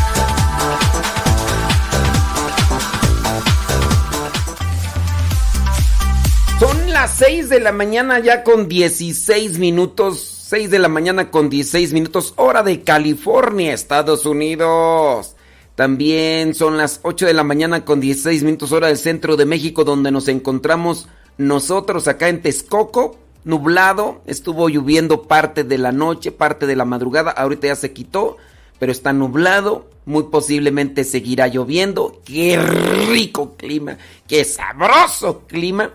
6 7.21 7.49
de 7.49 7.59
la 7.59 7.71
mañana 7.71 8.17
ya 8.17 8.43
con 8.43 8.67
16 8.67 9.59
minutos. 9.59 10.17
6 10.49 10.71
de 10.71 10.79
la 10.79 10.87
mañana 10.87 11.29
con 11.29 11.51
16 11.51 11.93
minutos, 11.93 12.33
hora 12.35 12.63
de 12.63 12.81
California, 12.81 13.73
Estados 13.73 14.25
Unidos. 14.25 15.35
También 15.75 16.55
son 16.55 16.77
las 16.77 16.99
8 17.03 17.27
de 17.27 17.35
la 17.35 17.43
mañana 17.43 17.85
con 17.85 17.99
16 17.99 18.41
minutos, 18.41 18.71
hora 18.71 18.87
del 18.87 18.97
centro 18.97 19.37
de 19.37 19.45
México, 19.45 19.83
donde 19.83 20.09
nos 20.09 20.29
encontramos 20.29 21.09
nosotros 21.37 22.07
acá 22.07 22.27
en 22.27 22.41
Texcoco. 22.41 23.19
Nublado, 23.43 24.23
estuvo 24.25 24.67
lloviendo 24.67 25.21
parte 25.27 25.63
de 25.63 25.77
la 25.77 25.91
noche, 25.91 26.31
parte 26.31 26.65
de 26.65 26.75
la 26.75 26.85
madrugada, 26.85 27.29
ahorita 27.29 27.67
ya 27.67 27.75
se 27.75 27.93
quitó, 27.93 28.37
pero 28.79 28.91
está 28.91 29.13
nublado, 29.13 29.85
muy 30.05 30.23
posiblemente 30.23 31.03
seguirá 31.03 31.47
lloviendo. 31.47 32.19
¡Qué 32.25 32.57
rico 32.57 33.53
clima! 33.57 33.99
¡Qué 34.27 34.43
sabroso 34.43 35.43
clima! 35.45 35.91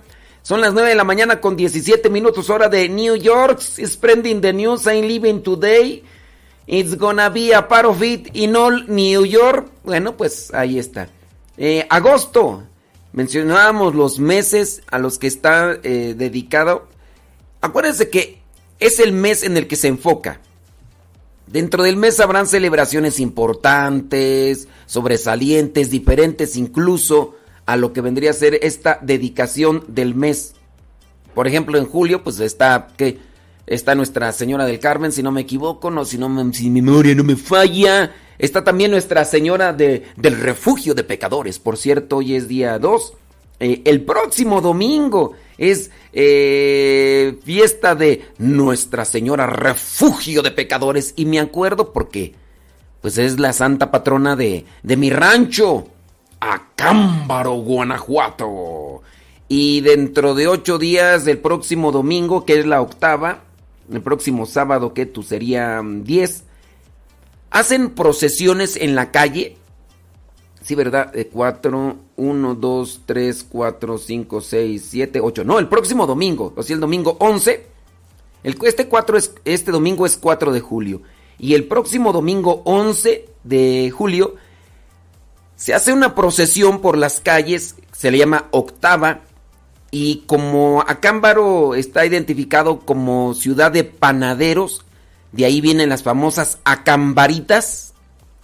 Son 0.46 0.60
las 0.60 0.74
9 0.74 0.90
de 0.90 0.94
la 0.94 1.02
mañana 1.02 1.40
con 1.40 1.56
17 1.56 2.08
minutos 2.08 2.50
hora 2.50 2.68
de 2.68 2.88
New 2.88 3.16
York. 3.16 3.58
Spreading 3.60 4.40
the 4.40 4.52
news 4.52 4.86
I'm 4.86 5.00
living 5.00 5.42
today. 5.42 6.04
It's 6.68 6.96
gonna 6.96 7.28
be 7.30 7.52
a 7.52 7.66
part 7.66 7.84
of 7.84 8.00
it 8.00 8.28
in 8.32 8.54
all 8.54 8.86
New 8.86 9.24
York. 9.24 9.66
Bueno, 9.82 10.16
pues 10.16 10.54
ahí 10.54 10.78
está. 10.78 11.08
Eh, 11.56 11.84
agosto. 11.90 12.62
Mencionábamos 13.12 13.96
los 13.96 14.20
meses 14.20 14.82
a 14.88 15.00
los 15.00 15.18
que 15.18 15.26
está 15.26 15.80
eh, 15.82 16.14
dedicado. 16.16 16.86
Acuérdense 17.60 18.08
que 18.08 18.40
es 18.78 19.00
el 19.00 19.10
mes 19.10 19.42
en 19.42 19.56
el 19.56 19.66
que 19.66 19.74
se 19.74 19.88
enfoca. 19.88 20.40
Dentro 21.48 21.82
del 21.82 21.96
mes 21.96 22.20
habrán 22.20 22.46
celebraciones 22.46 23.18
importantes, 23.18 24.68
sobresalientes, 24.86 25.90
diferentes 25.90 26.54
incluso 26.54 27.34
a 27.66 27.76
lo 27.76 27.92
que 27.92 28.00
vendría 28.00 28.30
a 28.30 28.34
ser 28.34 28.58
esta 28.62 28.98
dedicación 29.02 29.84
del 29.88 30.14
mes. 30.14 30.54
Por 31.34 31.46
ejemplo, 31.46 31.76
en 31.76 31.84
julio, 31.84 32.22
pues 32.22 32.40
está 32.40 32.88
que 32.96 33.18
está 33.66 33.94
Nuestra 33.94 34.32
Señora 34.32 34.64
del 34.64 34.78
Carmen, 34.78 35.12
si 35.12 35.22
no 35.22 35.32
me 35.32 35.42
equivoco, 35.42 35.90
no, 35.90 36.04
si 36.04 36.16
no 36.16 36.28
me, 36.28 36.52
si 36.54 36.70
mi 36.70 36.80
memoria 36.80 37.14
no 37.14 37.24
me 37.24 37.36
falla. 37.36 38.14
Está 38.38 38.62
también 38.64 38.90
Nuestra 38.92 39.24
Señora 39.24 39.72
de, 39.72 40.04
del 40.16 40.40
Refugio 40.40 40.94
de 40.94 41.04
Pecadores. 41.04 41.58
Por 41.58 41.76
cierto, 41.76 42.18
hoy 42.18 42.36
es 42.36 42.48
día 42.48 42.78
2. 42.78 43.14
Eh, 43.58 43.82
el 43.84 44.02
próximo 44.02 44.60
domingo 44.60 45.32
es 45.58 45.90
eh, 46.12 47.38
fiesta 47.44 47.94
de 47.94 48.26
Nuestra 48.38 49.04
Señora 49.04 49.46
Refugio 49.46 50.42
de 50.42 50.52
Pecadores. 50.52 51.14
Y 51.16 51.24
me 51.24 51.40
acuerdo 51.40 51.92
porque, 51.92 52.34
pues 53.00 53.18
es 53.18 53.40
la 53.40 53.52
santa 53.52 53.90
patrona 53.90 54.36
de, 54.36 54.66
de 54.82 54.96
mi 54.96 55.10
rancho. 55.10 55.88
Acámbaro, 56.40 57.54
Guanajuato. 57.54 59.02
Y 59.48 59.80
dentro 59.80 60.34
de 60.34 60.48
ocho 60.48 60.78
días, 60.78 61.24
del 61.24 61.38
próximo 61.38 61.92
domingo, 61.92 62.44
que 62.44 62.58
es 62.58 62.66
la 62.66 62.80
octava, 62.80 63.44
el 63.92 64.02
próximo 64.02 64.46
sábado, 64.46 64.92
que 64.92 65.06
tú 65.06 65.22
sería 65.22 65.80
10, 65.84 66.44
hacen 67.50 67.90
procesiones 67.90 68.76
en 68.76 68.94
la 68.94 69.12
calle. 69.12 69.56
Sí, 70.62 70.74
¿verdad? 70.74 71.12
De 71.12 71.28
4, 71.28 71.96
1, 72.16 72.54
2, 72.56 73.00
3, 73.06 73.46
4, 73.48 73.98
5, 73.98 74.40
6, 74.40 74.86
7, 74.90 75.20
8. 75.20 75.44
No, 75.44 75.60
el 75.60 75.68
próximo 75.68 76.06
domingo, 76.06 76.52
o 76.56 76.62
sea, 76.62 76.74
el 76.74 76.80
domingo 76.80 77.16
11. 77.20 77.66
El, 78.42 78.56
este, 78.62 78.88
4 78.88 79.16
es, 79.16 79.32
este 79.44 79.70
domingo 79.70 80.06
es 80.06 80.18
4 80.18 80.52
de 80.52 80.60
julio. 80.60 81.02
Y 81.38 81.54
el 81.54 81.64
próximo 81.64 82.12
domingo 82.12 82.62
11 82.64 83.28
de 83.44 83.92
julio 83.94 84.34
se 85.56 85.74
hace 85.74 85.92
una 85.92 86.14
procesión 86.14 86.80
por 86.80 86.96
las 86.96 87.20
calles, 87.20 87.76
se 87.92 88.10
le 88.10 88.18
llama 88.18 88.46
octava, 88.50 89.20
y 89.90 90.24
como 90.26 90.82
Acámbaro 90.86 91.74
está 91.74 92.04
identificado 92.04 92.80
como 92.80 93.34
ciudad 93.34 93.72
de 93.72 93.84
panaderos, 93.84 94.84
de 95.32 95.46
ahí 95.46 95.60
vienen 95.60 95.88
las 95.88 96.02
famosas 96.02 96.58
acambaritas, 96.64 97.94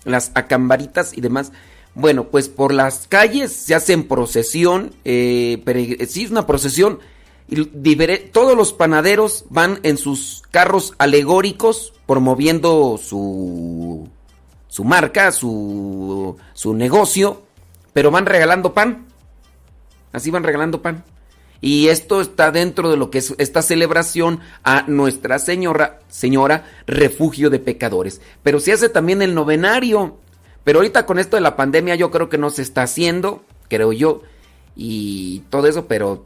las 0.04 0.32
acambaritas 0.34 1.16
y 1.16 1.20
demás. 1.20 1.52
Bueno, 1.94 2.28
pues 2.28 2.48
por 2.48 2.72
las 2.72 3.06
calles 3.06 3.52
se 3.52 3.74
hacen 3.74 4.08
procesión, 4.08 4.94
eh, 5.04 5.62
sí 6.08 6.24
es 6.24 6.30
una 6.30 6.46
procesión, 6.46 7.00
y 7.48 7.66
todos 8.32 8.56
los 8.56 8.72
panaderos 8.72 9.44
van 9.50 9.80
en 9.82 9.98
sus 9.98 10.42
carros 10.50 10.94
alegóricos 10.96 11.92
promoviendo 12.06 12.98
su 13.02 14.08
su 14.72 14.84
marca, 14.84 15.30
su, 15.32 16.38
su 16.54 16.72
negocio, 16.72 17.42
pero 17.92 18.10
van 18.10 18.24
regalando 18.24 18.72
pan. 18.72 19.04
Así 20.12 20.30
van 20.30 20.44
regalando 20.44 20.80
pan. 20.80 21.04
Y 21.60 21.88
esto 21.88 22.22
está 22.22 22.50
dentro 22.50 22.90
de 22.90 22.96
lo 22.96 23.10
que 23.10 23.18
es 23.18 23.34
esta 23.36 23.60
celebración 23.60 24.40
a 24.64 24.84
Nuestra 24.88 25.38
Señora, 25.38 25.98
Señora 26.08 26.64
Refugio 26.86 27.50
de 27.50 27.58
Pecadores. 27.58 28.22
Pero 28.42 28.60
se 28.60 28.72
hace 28.72 28.88
también 28.88 29.20
el 29.20 29.34
novenario. 29.34 30.16
Pero 30.64 30.78
ahorita 30.78 31.04
con 31.04 31.18
esto 31.18 31.36
de 31.36 31.42
la 31.42 31.54
pandemia 31.54 31.94
yo 31.96 32.10
creo 32.10 32.30
que 32.30 32.38
no 32.38 32.48
se 32.48 32.62
está 32.62 32.84
haciendo, 32.84 33.44
creo 33.68 33.92
yo, 33.92 34.22
y 34.74 35.40
todo 35.50 35.66
eso, 35.66 35.86
pero 35.86 36.24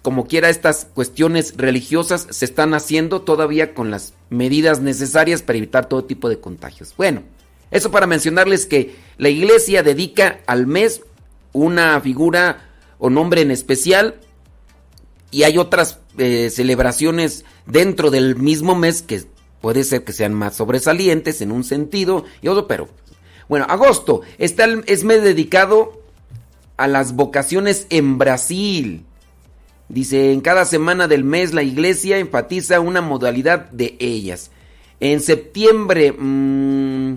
como 0.00 0.26
quiera 0.26 0.48
estas 0.48 0.86
cuestiones 0.86 1.58
religiosas 1.58 2.28
se 2.30 2.46
están 2.46 2.72
haciendo 2.72 3.20
todavía 3.20 3.74
con 3.74 3.90
las 3.90 4.14
medidas 4.30 4.80
necesarias 4.80 5.42
para 5.42 5.58
evitar 5.58 5.86
todo 5.86 6.04
tipo 6.04 6.30
de 6.30 6.40
contagios. 6.40 6.94
Bueno, 6.96 7.24
eso 7.70 7.90
para 7.90 8.06
mencionarles 8.06 8.66
que 8.66 8.96
la 9.18 9.28
iglesia 9.28 9.82
dedica 9.82 10.40
al 10.46 10.66
mes 10.66 11.02
una 11.52 12.00
figura 12.00 12.70
o 12.98 13.10
nombre 13.10 13.40
en 13.40 13.50
especial 13.50 14.16
y 15.30 15.42
hay 15.42 15.58
otras 15.58 15.98
eh, 16.18 16.50
celebraciones 16.50 17.44
dentro 17.66 18.10
del 18.10 18.36
mismo 18.36 18.74
mes 18.74 19.02
que 19.02 19.24
puede 19.60 19.84
ser 19.84 20.04
que 20.04 20.12
sean 20.12 20.34
más 20.34 20.56
sobresalientes 20.56 21.40
en 21.40 21.50
un 21.50 21.64
sentido 21.64 22.24
y 22.42 22.48
otro, 22.48 22.68
pero 22.68 22.88
bueno, 23.48 23.66
agosto 23.68 24.22
está 24.38 24.66
es 24.86 25.04
mes 25.04 25.22
dedicado 25.22 26.00
a 26.76 26.86
las 26.86 27.14
vocaciones 27.14 27.86
en 27.90 28.18
Brasil. 28.18 29.04
Dice, 29.88 30.32
en 30.32 30.40
cada 30.40 30.64
semana 30.64 31.08
del 31.08 31.24
mes 31.24 31.52
la 31.52 31.62
iglesia 31.62 32.18
enfatiza 32.18 32.80
una 32.80 33.00
modalidad 33.00 33.70
de 33.70 33.96
ellas. 34.00 34.50
En 35.00 35.20
septiembre... 35.20 36.12
Mmm, 36.12 37.16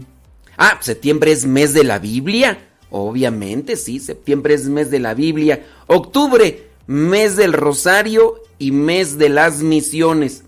Ah, 0.57 0.79
septiembre 0.81 1.31
es 1.31 1.45
mes 1.45 1.73
de 1.73 1.83
la 1.83 1.99
Biblia. 1.99 2.57
Obviamente, 2.89 3.75
sí, 3.75 3.99
septiembre 3.99 4.55
es 4.55 4.65
mes 4.65 4.89
de 4.89 4.99
la 4.99 5.13
Biblia. 5.13 5.65
Octubre, 5.85 6.67
mes 6.87 7.35
del 7.35 7.53
Rosario 7.53 8.41
y 8.57 8.71
mes 8.71 9.19
de 9.19 9.29
las 9.29 9.61
misiones. 9.61 10.43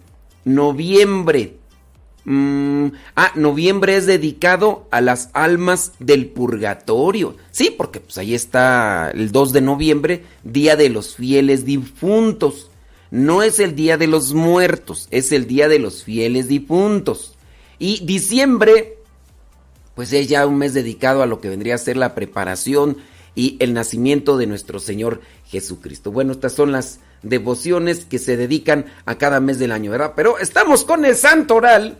Noviembre. 0.45 1.57
Mm, 2.25 2.87
ah, 3.15 3.31
noviembre 3.35 3.95
es 3.97 4.05
dedicado 4.05 4.87
a 4.91 5.01
las 5.01 5.29
almas 5.33 5.93
del 5.99 6.27
purgatorio. 6.27 7.35
Sí, 7.51 7.73
porque 7.75 7.99
pues 7.99 8.17
ahí 8.17 8.33
está 8.33 9.11
el 9.11 9.31
2 9.31 9.53
de 9.53 9.61
noviembre, 9.61 10.23
Día 10.43 10.75
de 10.75 10.89
los 10.89 11.15
Fieles 11.15 11.65
Difuntos. 11.65 12.71
No 13.11 13.41
es 13.41 13.59
el 13.59 13.75
Día 13.75 13.97
de 13.97 14.07
los 14.07 14.33
Muertos, 14.33 15.07
es 15.11 15.31
el 15.31 15.47
Día 15.47 15.67
de 15.67 15.79
los 15.79 16.03
Fieles 16.03 16.47
Difuntos. 16.47 17.35
Y 17.79 18.05
diciembre 18.05 18.98
pues 19.99 20.13
es 20.13 20.29
ya 20.29 20.47
un 20.47 20.57
mes 20.57 20.73
dedicado 20.73 21.21
a 21.21 21.25
lo 21.25 21.41
que 21.41 21.49
vendría 21.49 21.75
a 21.75 21.77
ser 21.77 21.97
la 21.97 22.15
preparación 22.15 22.95
y 23.35 23.57
el 23.59 23.73
nacimiento 23.73 24.37
de 24.37 24.47
nuestro 24.47 24.79
Señor 24.79 25.19
Jesucristo. 25.47 26.09
Bueno, 26.09 26.31
estas 26.31 26.53
son 26.53 26.71
las 26.71 27.01
devociones 27.21 28.05
que 28.05 28.17
se 28.17 28.37
dedican 28.37 28.85
a 29.05 29.17
cada 29.17 29.41
mes 29.41 29.59
del 29.59 29.73
año, 29.73 29.91
¿verdad? 29.91 30.13
Pero 30.15 30.39
estamos 30.39 30.85
con 30.85 31.03
el 31.03 31.17
Santo 31.17 31.55
Oral 31.55 31.99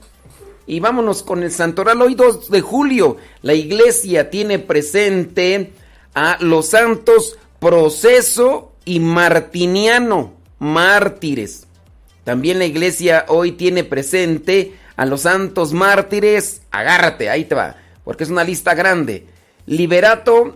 y 0.66 0.80
vámonos 0.80 1.24
con 1.24 1.44
el 1.44 1.52
Santo 1.52 1.82
Oral. 1.82 2.02
Hoy 2.02 2.16
2 2.16 2.50
de 2.50 2.62
julio 2.62 3.18
la 3.42 3.54
iglesia 3.54 4.30
tiene 4.30 4.60
presente 4.60 5.74
a 6.14 6.38
los 6.40 6.68
santos 6.68 7.38
Proceso 7.60 8.72
y 8.86 9.02
Martiniano, 9.02 10.36
mártires. 10.58 11.68
También 12.24 12.60
la 12.60 12.66
iglesia 12.66 13.26
hoy 13.28 13.52
tiene 13.52 13.84
presente 13.84 14.78
a 14.96 15.06
los 15.06 15.24
santos 15.24 15.74
mártires. 15.74 16.62
Agárrate, 16.72 17.30
ahí 17.30 17.44
te 17.44 17.56
va 17.56 17.76
porque 18.10 18.24
es 18.24 18.32
una 18.32 18.44
lista 18.44 18.74
grande. 18.74 19.28
Liberato, 19.68 20.56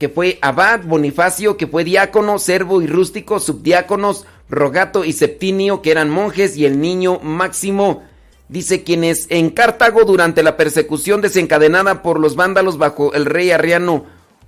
que 0.00 0.08
fue 0.08 0.36
abad, 0.42 0.80
Bonifacio, 0.82 1.56
que 1.56 1.68
fue 1.68 1.84
diácono, 1.84 2.40
servo 2.40 2.82
y 2.82 2.88
rústico, 2.88 3.38
subdiáconos, 3.38 4.26
Rogato 4.50 5.04
y 5.04 5.12
Septinio, 5.12 5.80
que 5.80 5.92
eran 5.92 6.10
monjes, 6.10 6.56
y 6.56 6.66
el 6.66 6.80
niño 6.80 7.20
Máximo, 7.20 8.02
dice 8.48 8.82
quienes 8.82 9.28
en 9.30 9.50
Cartago 9.50 10.02
durante 10.06 10.42
la 10.42 10.56
persecución 10.56 11.20
desencadenada 11.20 12.02
por 12.02 12.18
los 12.18 12.34
vándalos 12.34 12.78
bajo 12.78 13.14
el 13.14 13.26
rey 13.26 13.52
Arriano 13.52 14.06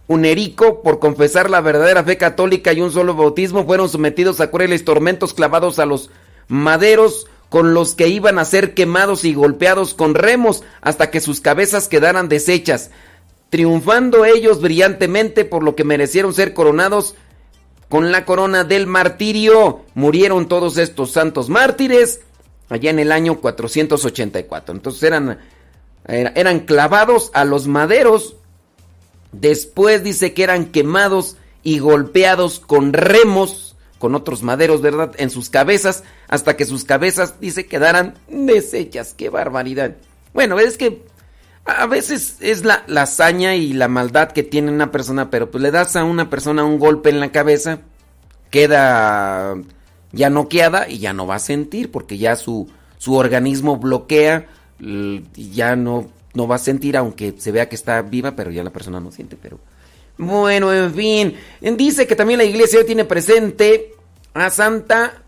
Unerico 0.09 0.83
por 0.83 0.99
confesar 0.99 1.51
la 1.51 1.61
verdadera 1.61 2.03
fe 2.03 2.17
católica 2.17 2.73
y 2.73 2.81
un 2.81 2.91
solo 2.91 3.15
bautismo 3.15 3.65
fueron 3.65 3.89
sometidos 3.89 4.41
a 4.41 4.51
crueles 4.51 4.85
tormentos 4.85 5.35
clavados 5.35 5.79
a 5.79 5.87
los 5.87 6.11
maderos 6.49 7.29
con 7.51 7.75
los 7.75 7.95
que 7.95 8.09
iban 8.09 8.39
a 8.39 8.45
ser 8.47 8.75
quemados 8.75 9.25
y 9.25 9.35
golpeados 9.35 9.93
con 9.93 10.15
remos 10.15 10.63
hasta 10.81 11.11
que 11.11 11.21
sus 11.21 11.41
cabezas 11.41 11.89
quedaran 11.89 12.29
deshechas, 12.29 12.91
triunfando 13.51 14.25
ellos 14.25 14.63
brillantemente 14.63 15.45
por 15.45 15.65
lo 15.65 15.75
que 15.75 15.85
merecieron 15.85 16.33
ser 16.33 16.55
coronados 16.55 17.17
con 17.89 18.13
la 18.13 18.25
corona 18.25 18.63
del 18.63 18.87
martirio. 18.87 19.81
Murieron 19.95 20.49
todos 20.49 20.79
estos 20.79 21.11
santos 21.11 21.49
mártires 21.49 22.21
allá 22.69 22.91
en 22.91 23.01
el 23.01 23.11
año 23.11 23.41
484. 23.41 24.73
Entonces 24.73 25.03
eran, 25.03 25.41
eran 26.07 26.61
clavados 26.61 27.33
a 27.35 27.45
los 27.45 27.67
maderos. 27.67 28.37
Después 29.33 30.05
dice 30.05 30.35
que 30.35 30.45
eran 30.45 30.67
quemados 30.67 31.37
y 31.65 31.81
golpeados 31.81 32.61
con 32.61 32.93
remos 32.93 33.70
con 34.01 34.15
otros 34.15 34.43
maderos, 34.43 34.81
¿verdad? 34.81 35.13
En 35.19 35.29
sus 35.29 35.51
cabezas, 35.51 36.05
hasta 36.27 36.57
que 36.57 36.65
sus 36.65 36.85
cabezas, 36.85 37.39
dice, 37.39 37.67
quedaran 37.67 38.15
deshechas. 38.29 39.13
¡Qué 39.13 39.29
barbaridad! 39.29 39.95
Bueno, 40.33 40.59
es 40.59 40.79
que 40.79 41.03
a 41.67 41.85
veces 41.87 42.39
es 42.41 42.65
la, 42.65 42.83
la 42.87 43.03
hazaña 43.03 43.57
y 43.57 43.75
la 43.75 43.89
maldad 43.89 44.33
que 44.33 44.43
tiene 44.43 44.73
una 44.73 44.91
persona, 44.91 45.29
pero 45.29 45.51
pues 45.51 45.61
le 45.61 45.71
das 45.71 45.97
a 45.97 46.05
una 46.05 46.31
persona 46.31 46.65
un 46.65 46.79
golpe 46.79 47.11
en 47.11 47.21
la 47.21 47.31
cabeza, 47.31 47.81
queda 48.49 49.55
ya 50.13 50.31
noqueada 50.31 50.89
y 50.89 50.99
ya 50.99 51.13
no 51.13 51.27
va 51.27 51.35
a 51.35 51.39
sentir, 51.41 51.91
porque 51.91 52.17
ya 52.17 52.37
su, 52.37 52.71
su 52.97 53.17
organismo 53.17 53.77
bloquea 53.77 54.49
y 54.81 55.51
ya 55.51 55.77
no, 55.77 56.09
no 56.33 56.49
va 56.49 56.57
a 56.57 56.59
sentir, 56.59 56.97
aunque 56.97 57.35
se 57.37 57.53
vea 57.53 57.69
que 57.69 57.77
está 57.77 58.01
viva, 58.01 58.35
pero 58.35 58.51
ya 58.51 58.65
la 58.65 58.71
persona 58.71 58.99
no 58.99 59.13
siente, 59.13 59.37
pero... 59.41 59.61
Bueno, 60.21 60.71
en 60.71 60.93
fin. 60.93 61.35
Dice 61.63 62.07
que 62.07 62.15
también 62.15 62.37
la 62.37 62.45
iglesia 62.45 62.81
hoy 62.81 62.85
tiene 62.85 63.07
presente 63.07 63.95
a 64.35 64.51
Santa 64.51 65.23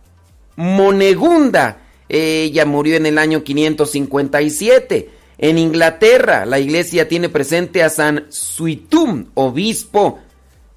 Monegunda. 0.56 1.78
Ella 2.10 2.66
murió 2.66 2.96
en 2.96 3.06
el 3.06 3.16
año 3.16 3.42
557. 3.42 5.08
En 5.38 5.56
Inglaterra, 5.56 6.44
la 6.44 6.58
iglesia 6.58 7.08
tiene 7.08 7.30
presente 7.30 7.82
a 7.82 7.88
San 7.88 8.26
Suitum, 8.28 9.28
obispo. 9.32 10.18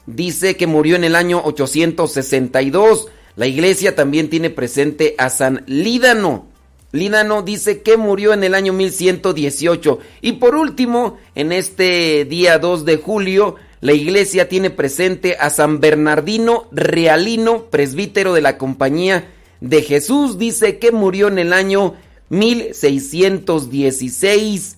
Dice 0.05 0.55
que 0.55 0.65
murió 0.65 0.95
en 0.95 1.03
el 1.03 1.17
año 1.17 1.41
862. 1.43 3.09
La 3.35 3.47
iglesia 3.47 3.97
también 3.97 4.29
tiene 4.29 4.49
presente 4.49 5.15
a 5.17 5.29
San 5.29 5.65
Lídano. 5.67 6.47
Lídano 6.93 7.41
dice 7.41 7.81
que 7.81 7.97
murió 7.97 8.31
en 8.31 8.45
el 8.45 8.55
año 8.55 8.71
1118. 8.71 9.99
Y 10.21 10.31
por 10.33 10.55
último, 10.55 11.17
en 11.35 11.51
este 11.51 12.23
día 12.23 12.59
2 12.59 12.85
de 12.85 12.95
julio, 12.95 13.57
la 13.85 13.93
iglesia 13.93 14.49
tiene 14.49 14.71
presente 14.71 15.37
a 15.39 15.51
San 15.51 15.79
Bernardino 15.79 16.65
Realino, 16.71 17.65
presbítero 17.65 18.33
de 18.33 18.41
la 18.41 18.57
Compañía 18.57 19.31
de 19.61 19.83
Jesús. 19.83 20.39
Dice 20.39 20.79
que 20.79 20.91
murió 20.91 21.27
en 21.27 21.37
el 21.37 21.53
año 21.53 21.93
1616. 22.29 24.77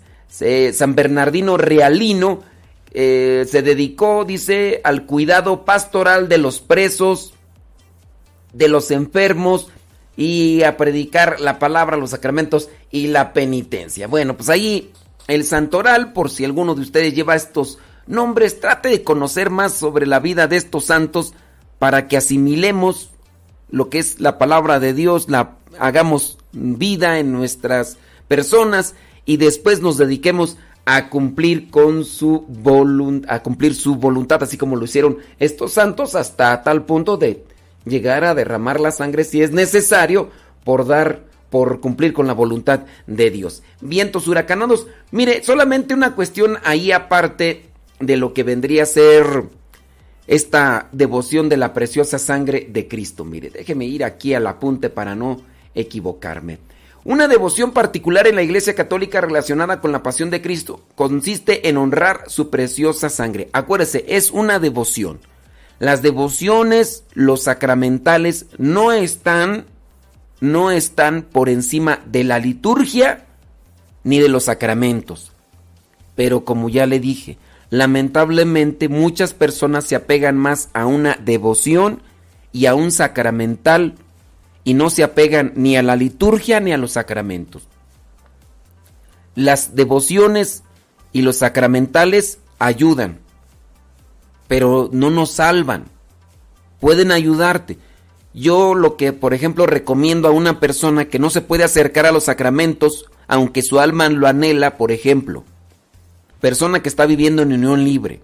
San 0.73 0.95
Bernardino 0.95 1.55
Realino 1.55 2.43
eh, 2.91 3.45
se 3.49 3.61
dedicó, 3.61 4.25
dice, 4.25 4.81
al 4.83 5.05
cuidado 5.05 5.63
pastoral 5.63 6.27
de 6.27 6.39
los 6.39 6.59
presos, 6.59 7.33
de 8.51 8.67
los 8.67 8.91
enfermos 8.91 9.69
y 10.17 10.63
a 10.63 10.75
predicar 10.75 11.39
la 11.39 11.59
palabra, 11.59 11.95
los 11.95 12.09
sacramentos 12.09 12.67
y 12.91 13.07
la 13.07 13.31
penitencia. 13.31 14.07
Bueno, 14.07 14.35
pues 14.35 14.49
ahí 14.49 14.91
el 15.29 15.45
santoral, 15.45 16.11
por 16.11 16.29
si 16.29 16.43
alguno 16.43 16.75
de 16.75 16.81
ustedes 16.81 17.13
lleva 17.13 17.37
estos 17.37 17.79
nombres, 18.07 18.59
trate 18.59 18.89
de 18.89 19.03
conocer 19.03 19.49
más 19.49 19.73
sobre 19.73 20.05
la 20.05 20.19
vida 20.19 20.47
de 20.47 20.57
estos 20.57 20.85
santos 20.85 21.33
para 21.79 22.07
que 22.07 22.17
asimilemos 22.17 23.11
lo 23.69 23.89
que 23.89 23.99
es 23.99 24.19
la 24.19 24.37
palabra 24.37 24.79
de 24.79 24.93
Dios, 24.93 25.29
la 25.29 25.57
hagamos 25.79 26.37
vida 26.51 27.19
en 27.19 27.31
nuestras 27.31 27.97
personas 28.27 28.95
y 29.25 29.37
después 29.37 29.81
nos 29.81 29.97
dediquemos 29.97 30.57
a 30.85 31.09
cumplir 31.09 31.69
con 31.69 32.05
su 32.05 32.45
voluntad, 32.47 33.29
a 33.29 33.43
cumplir 33.43 33.75
su 33.75 33.95
voluntad, 33.95 34.41
así 34.41 34.57
como 34.57 34.77
lo 34.77 34.85
hicieron 34.85 35.17
estos 35.37 35.73
santos 35.73 36.15
hasta 36.15 36.63
tal 36.63 36.85
punto 36.85 37.17
de 37.17 37.43
llegar 37.85 38.23
a 38.23 38.33
derramar 38.33 38.79
la 38.79 38.91
sangre 38.91 39.25
si 39.25 39.41
es 39.41 39.51
necesario 39.51 40.29
por 40.63 40.87
dar 40.87 41.27
por 41.49 41.79
cumplir 41.79 42.13
con 42.13 42.27
la 42.27 42.33
voluntad 42.33 42.81
de 43.05 43.31
Dios. 43.31 43.63
Vientos 43.81 44.27
huracanados. 44.27 44.87
Mire, 45.11 45.43
solamente 45.43 45.93
una 45.93 46.13
cuestión 46.13 46.57
ahí 46.63 46.91
aparte 46.91 47.66
de 47.99 48.17
lo 48.17 48.33
que 48.33 48.43
vendría 48.43 48.83
a 48.83 48.87
ser 48.87 49.45
esta 50.27 50.89
devoción 50.91 51.49
de 51.49 51.57
la 51.57 51.73
preciosa 51.73 52.19
sangre 52.19 52.67
de 52.69 52.87
Cristo. 52.87 53.23
Mire, 53.25 53.49
déjeme 53.49 53.85
ir 53.85 54.03
aquí 54.03 54.33
al 54.33 54.47
apunte 54.47 54.89
para 54.89 55.15
no 55.15 55.41
equivocarme. 55.73 56.59
Una 57.05 57.29
devoción 57.29 57.71
particular 57.71 58.27
en 58.27 58.35
la 58.35 58.43
Iglesia 58.43 58.75
Católica 58.75 59.21
relacionada 59.21 59.79
con 59.79 59.93
la 59.93 60.03
pasión 60.03 60.29
de 60.29 60.41
Cristo 60.41 60.81
consiste 60.95 61.69
en 61.69 61.77
honrar 61.77 62.23
su 62.27 62.49
preciosa 62.49 63.09
sangre. 63.09 63.49
Acuérdese, 63.53 64.03
es 64.09 64.29
una 64.29 64.59
devoción. 64.59 65.19
Las 65.79 66.01
devociones, 66.01 67.05
los 67.13 67.43
sacramentales 67.43 68.47
no 68.57 68.91
están 68.91 69.65
no 70.39 70.69
están 70.69 71.23
por 71.23 71.49
encima 71.49 72.01
de 72.05 72.23
la 72.23 72.39
liturgia 72.39 73.25
ni 74.03 74.19
de 74.19 74.29
los 74.29 74.43
sacramentos. 74.43 75.31
Pero 76.15 76.45
como 76.45 76.69
ya 76.69 76.85
le 76.85 76.99
dije, 76.99 77.37
lamentablemente 77.69 78.89
muchas 78.89 79.33
personas 79.33 79.85
se 79.85 79.95
apegan 79.95 80.37
más 80.37 80.69
a 80.73 80.85
una 80.85 81.15
devoción 81.15 82.01
y 82.51 82.65
a 82.65 82.75
un 82.75 82.91
sacramental 82.91 83.95
y 84.63 84.73
no 84.73 84.89
se 84.89 85.03
apegan 85.03 85.53
ni 85.55 85.77
a 85.77 85.83
la 85.83 85.95
liturgia 85.95 86.59
ni 86.59 86.73
a 86.73 86.77
los 86.77 86.93
sacramentos. 86.93 87.67
Las 89.35 89.75
devociones 89.75 90.63
y 91.13 91.21
los 91.21 91.37
sacramentales 91.37 92.39
ayudan, 92.59 93.19
pero 94.47 94.89
no 94.91 95.09
nos 95.09 95.31
salvan. 95.31 95.85
Pueden 96.79 97.11
ayudarte. 97.11 97.77
Yo 98.33 98.75
lo 98.75 98.97
que, 98.97 99.13
por 99.13 99.33
ejemplo, 99.33 99.65
recomiendo 99.65 100.27
a 100.27 100.31
una 100.31 100.59
persona 100.59 101.05
que 101.05 101.19
no 101.19 101.29
se 101.29 101.41
puede 101.41 101.63
acercar 101.63 102.05
a 102.05 102.11
los 102.11 102.25
sacramentos, 102.25 103.05
aunque 103.27 103.61
su 103.61 103.79
alma 103.79 104.09
lo 104.09 104.27
anhela, 104.27 104.77
por 104.77 104.91
ejemplo, 104.91 105.43
persona 106.39 106.81
que 106.81 106.89
está 106.89 107.05
viviendo 107.05 107.41
en 107.41 107.53
unión 107.53 107.83
libre. 107.83 108.21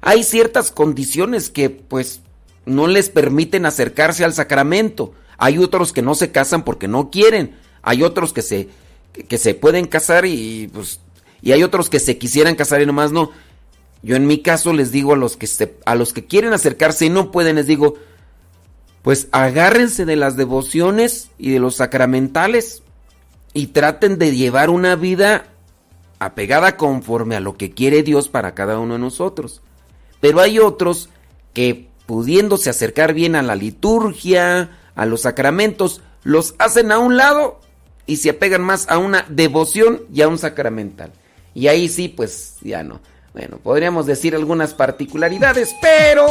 Hay 0.00 0.24
ciertas 0.24 0.70
condiciones 0.70 1.50
que 1.50 1.70
pues 1.70 2.20
no 2.66 2.86
les 2.86 3.08
permiten 3.08 3.66
acercarse 3.66 4.24
al 4.24 4.34
sacramento. 4.34 5.14
Hay 5.38 5.58
otros 5.58 5.92
que 5.92 6.02
no 6.02 6.14
se 6.14 6.30
casan 6.30 6.64
porque 6.64 6.88
no 6.88 7.10
quieren. 7.10 7.56
Hay 7.82 8.02
otros 8.02 8.32
que 8.32 8.42
se, 8.42 8.68
que 9.28 9.38
se 9.38 9.54
pueden 9.54 9.86
casar 9.86 10.26
y 10.26 10.68
pues 10.72 11.00
y 11.42 11.50
hay 11.50 11.64
otros 11.64 11.90
que 11.90 11.98
se 11.98 12.18
quisieran 12.18 12.54
casar 12.54 12.80
y 12.80 12.86
nomás 12.86 13.10
no. 13.12 13.30
Yo 14.02 14.16
en 14.16 14.26
mi 14.26 14.38
caso 14.38 14.72
les 14.72 14.92
digo 14.92 15.12
a 15.12 15.16
los 15.16 15.36
que 15.36 15.46
se, 15.46 15.76
a 15.84 15.94
los 15.94 16.12
que 16.12 16.24
quieren 16.24 16.52
acercarse 16.52 17.06
y 17.06 17.10
no 17.10 17.30
pueden 17.30 17.56
les 17.56 17.66
digo, 17.66 17.94
pues 19.02 19.28
agárrense 19.32 20.04
de 20.04 20.16
las 20.16 20.36
devociones 20.36 21.30
y 21.38 21.50
de 21.50 21.58
los 21.58 21.76
sacramentales 21.76 22.82
y 23.52 23.68
traten 23.68 24.18
de 24.18 24.34
llevar 24.34 24.70
una 24.70 24.96
vida 24.96 25.51
apegada 26.24 26.76
conforme 26.76 27.36
a 27.36 27.40
lo 27.40 27.56
que 27.56 27.70
quiere 27.70 28.02
Dios 28.02 28.28
para 28.28 28.54
cada 28.54 28.78
uno 28.78 28.94
de 28.94 29.00
nosotros. 29.00 29.62
Pero 30.20 30.40
hay 30.40 30.58
otros 30.58 31.08
que 31.52 31.88
pudiéndose 32.06 32.70
acercar 32.70 33.14
bien 33.14 33.36
a 33.36 33.42
la 33.42 33.56
liturgia, 33.56 34.78
a 34.94 35.06
los 35.06 35.22
sacramentos, 35.22 36.00
los 36.22 36.54
hacen 36.58 36.92
a 36.92 36.98
un 36.98 37.16
lado 37.16 37.60
y 38.06 38.16
se 38.16 38.30
apegan 38.30 38.62
más 38.62 38.88
a 38.88 38.98
una 38.98 39.24
devoción 39.28 40.02
y 40.12 40.22
a 40.22 40.28
un 40.28 40.38
sacramental. 40.38 41.12
Y 41.54 41.68
ahí 41.68 41.88
sí, 41.88 42.08
pues 42.08 42.56
ya 42.62 42.82
no. 42.82 43.00
Bueno, 43.32 43.58
podríamos 43.62 44.06
decir 44.06 44.34
algunas 44.34 44.74
particularidades, 44.74 45.74
pero... 45.80 46.26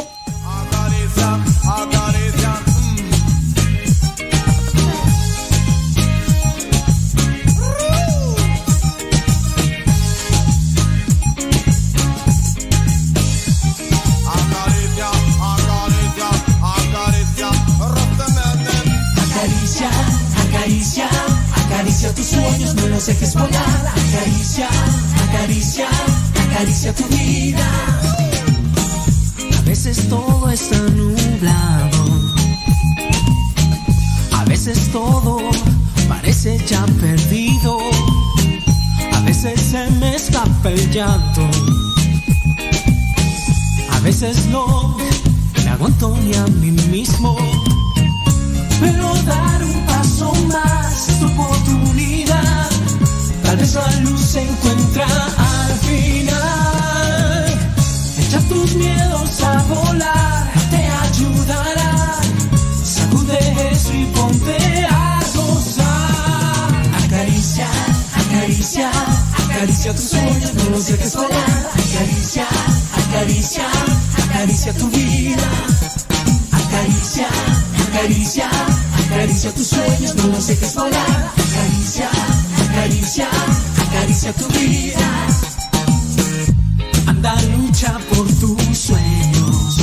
los 22.92 23.06
dejes 23.06 23.34
volar. 23.34 23.94
Acaricia, 23.96 24.68
acaricia, 25.30 25.88
acaricia 26.48 26.94
tu 26.94 27.06
vida. 27.06 27.68
veces 29.66 30.10
todo 30.10 30.50
está 30.50 30.78
nublado. 30.78 32.02
A 34.34 34.44
veces 34.46 34.92
todo 34.92 35.40
parece 36.10 36.58
ya 36.68 36.86
perdido. 37.00 37.78
A 39.14 39.22
veces 39.22 39.60
se 39.60 39.90
me 40.00 40.16
escapa 40.16 40.70
el 40.70 40.92
llanto. 40.92 41.48
A 43.92 44.00
veces 44.02 44.48
no 44.48 44.98
me 45.64 45.70
aguanto 45.70 46.18
ni 46.18 46.34
a 46.36 46.46
mí 46.48 46.72
mismo. 46.72 47.38
Acaricia 69.82 69.96
tus 69.96 70.10
sueños, 70.12 70.54
no 70.54 70.70
los 70.70 70.86
dejes 70.86 71.16
volar. 71.16 71.72
Acaricia, 71.74 72.48
acaricia, 73.08 73.64
acaricia 74.30 74.74
tu 74.74 74.88
vida. 74.90 75.50
Acaricia, 76.52 77.28
acaricia, 77.90 78.50
acaricia 79.06 79.52
tus 79.54 79.68
sueños, 79.68 80.16
no 80.16 80.28
los 80.28 80.48
dejes 80.48 80.76
volar. 80.76 81.32
Acaricia, 81.36 82.10
acaricia, 82.70 83.28
acaricia 83.88 84.34
tu 84.34 84.48
vida. 84.50 85.28
Anda, 87.08 87.36
lucha 87.42 87.98
por 88.14 88.28
tus 88.34 88.78
sueños. 88.78 89.78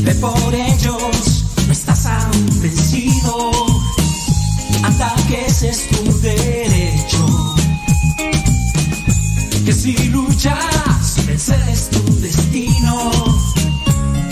Ve 0.00 0.14
por 0.14 0.54
ellos, 0.54 1.44
no 1.66 1.72
estás 1.72 2.06
aún 2.06 2.60
vencido. 2.62 3.50
Anda, 4.82 5.14
que 5.28 5.44
ese 5.44 5.68
es 5.68 5.86
tu 5.88 6.18
derecho. 6.20 7.59
Luchas, 10.42 11.26
vencer 11.26 11.60
es 11.68 11.90
tu 11.90 12.00
destino. 12.18 13.10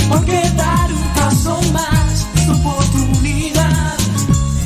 Porque 0.08 0.40
dar 0.56 0.90
un 0.90 1.02
paso 1.14 1.60
más 1.70 2.26
es 2.34 2.46
tu 2.46 2.52
oportunidad. 2.52 3.94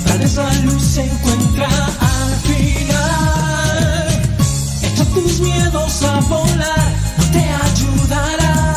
Tal 0.06 0.18
vez 0.20 0.36
la 0.36 0.54
luz 0.62 0.82
se 0.84 1.02
encuentra 1.02 1.66
al 1.66 2.34
final. 2.46 4.22
Echa 4.82 5.04
tus 5.06 5.40
miedos 5.40 6.02
a 6.04 6.20
volar, 6.20 6.94
te 7.32 7.40
ayudará. 7.40 8.76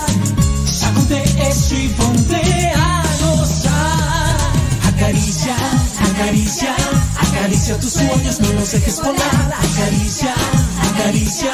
Sacude 0.66 1.24
eso 1.48 1.76
y 1.76 1.88
ponte 1.90 2.72
a 2.76 3.04
gozar. 3.22 4.38
Acaricia, 4.92 5.56
acaricia, 6.12 6.76
acaricia 7.16 7.80
tus 7.80 7.94
sueños, 7.94 8.40
no 8.40 8.54
los 8.54 8.72
dejes 8.72 9.00
volar. 9.04 9.54
Acaricia, 9.54 10.34
acaricia, 10.90 11.54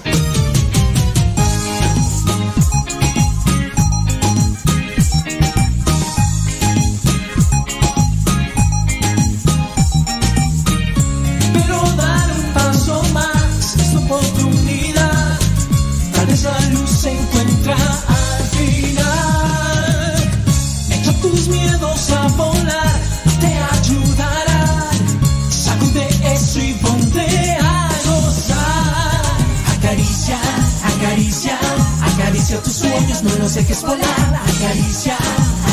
Los 33.51 33.55
dejes 33.55 33.81
volar. 33.81 34.41
Acaricia, 34.47 35.17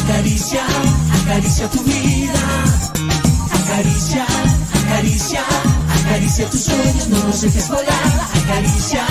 acaricia, 0.02 0.62
acaricia 1.22 1.70
tu 1.70 1.80
vida. 1.84 2.32
Acaricia, 3.62 4.26
acaricia, 4.84 5.40
acaricia 6.00 6.50
tus 6.50 6.64
sueños, 6.64 7.08
no 7.08 7.18
los 7.28 7.40
dejes 7.40 7.68
volar. 7.68 8.10
Acaricia, 8.42 9.06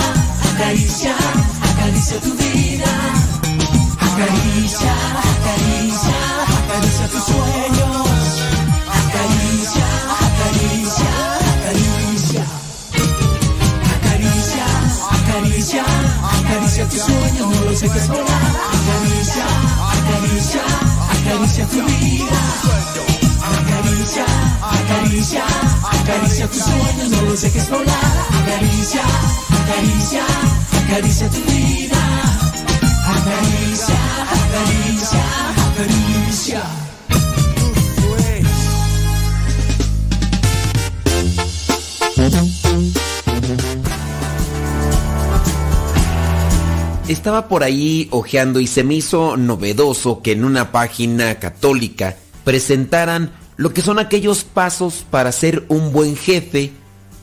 acaricia, 0.54 1.14
acaricia 1.72 2.20
tu 2.20 2.34
vida. 2.34 2.92
Acaricia, 4.00 4.92
acaricia, 5.32 5.87
no 17.80 17.84
los 17.84 17.94
dejes 17.94 18.08
volar. 18.08 18.26
Acaricia, 18.74 19.44
acaricia, 19.92 20.62
acaricia 21.10 21.66
tu 21.66 21.84
vida. 21.86 22.38
Acaricia, 23.40 24.24
acaricia, 24.62 25.44
acaricia 25.82 26.48
tus 26.48 26.62
sueños, 26.62 27.10
no 27.10 27.22
los 27.22 27.40
dejes 27.40 27.70
volar. 27.70 27.94
Acaricia, 28.42 29.02
acaricia, 29.62 30.22
acaricia 30.84 31.28
tu 31.30 31.40
vida. 31.44 31.98
Acaricia, 33.06 33.96
acaricia, 34.34 35.22
acaricia. 35.70 36.77
Estaba 47.18 47.48
por 47.48 47.64
ahí 47.64 48.06
hojeando 48.12 48.60
y 48.60 48.68
se 48.68 48.84
me 48.84 48.94
hizo 48.94 49.36
novedoso 49.36 50.22
que 50.22 50.30
en 50.30 50.44
una 50.44 50.70
página 50.70 51.40
católica 51.40 52.16
presentaran 52.44 53.32
lo 53.56 53.74
que 53.74 53.82
son 53.82 53.98
aquellos 53.98 54.44
pasos 54.44 55.04
para 55.10 55.32
ser 55.32 55.64
un 55.66 55.92
buen 55.92 56.16
jefe, 56.16 56.70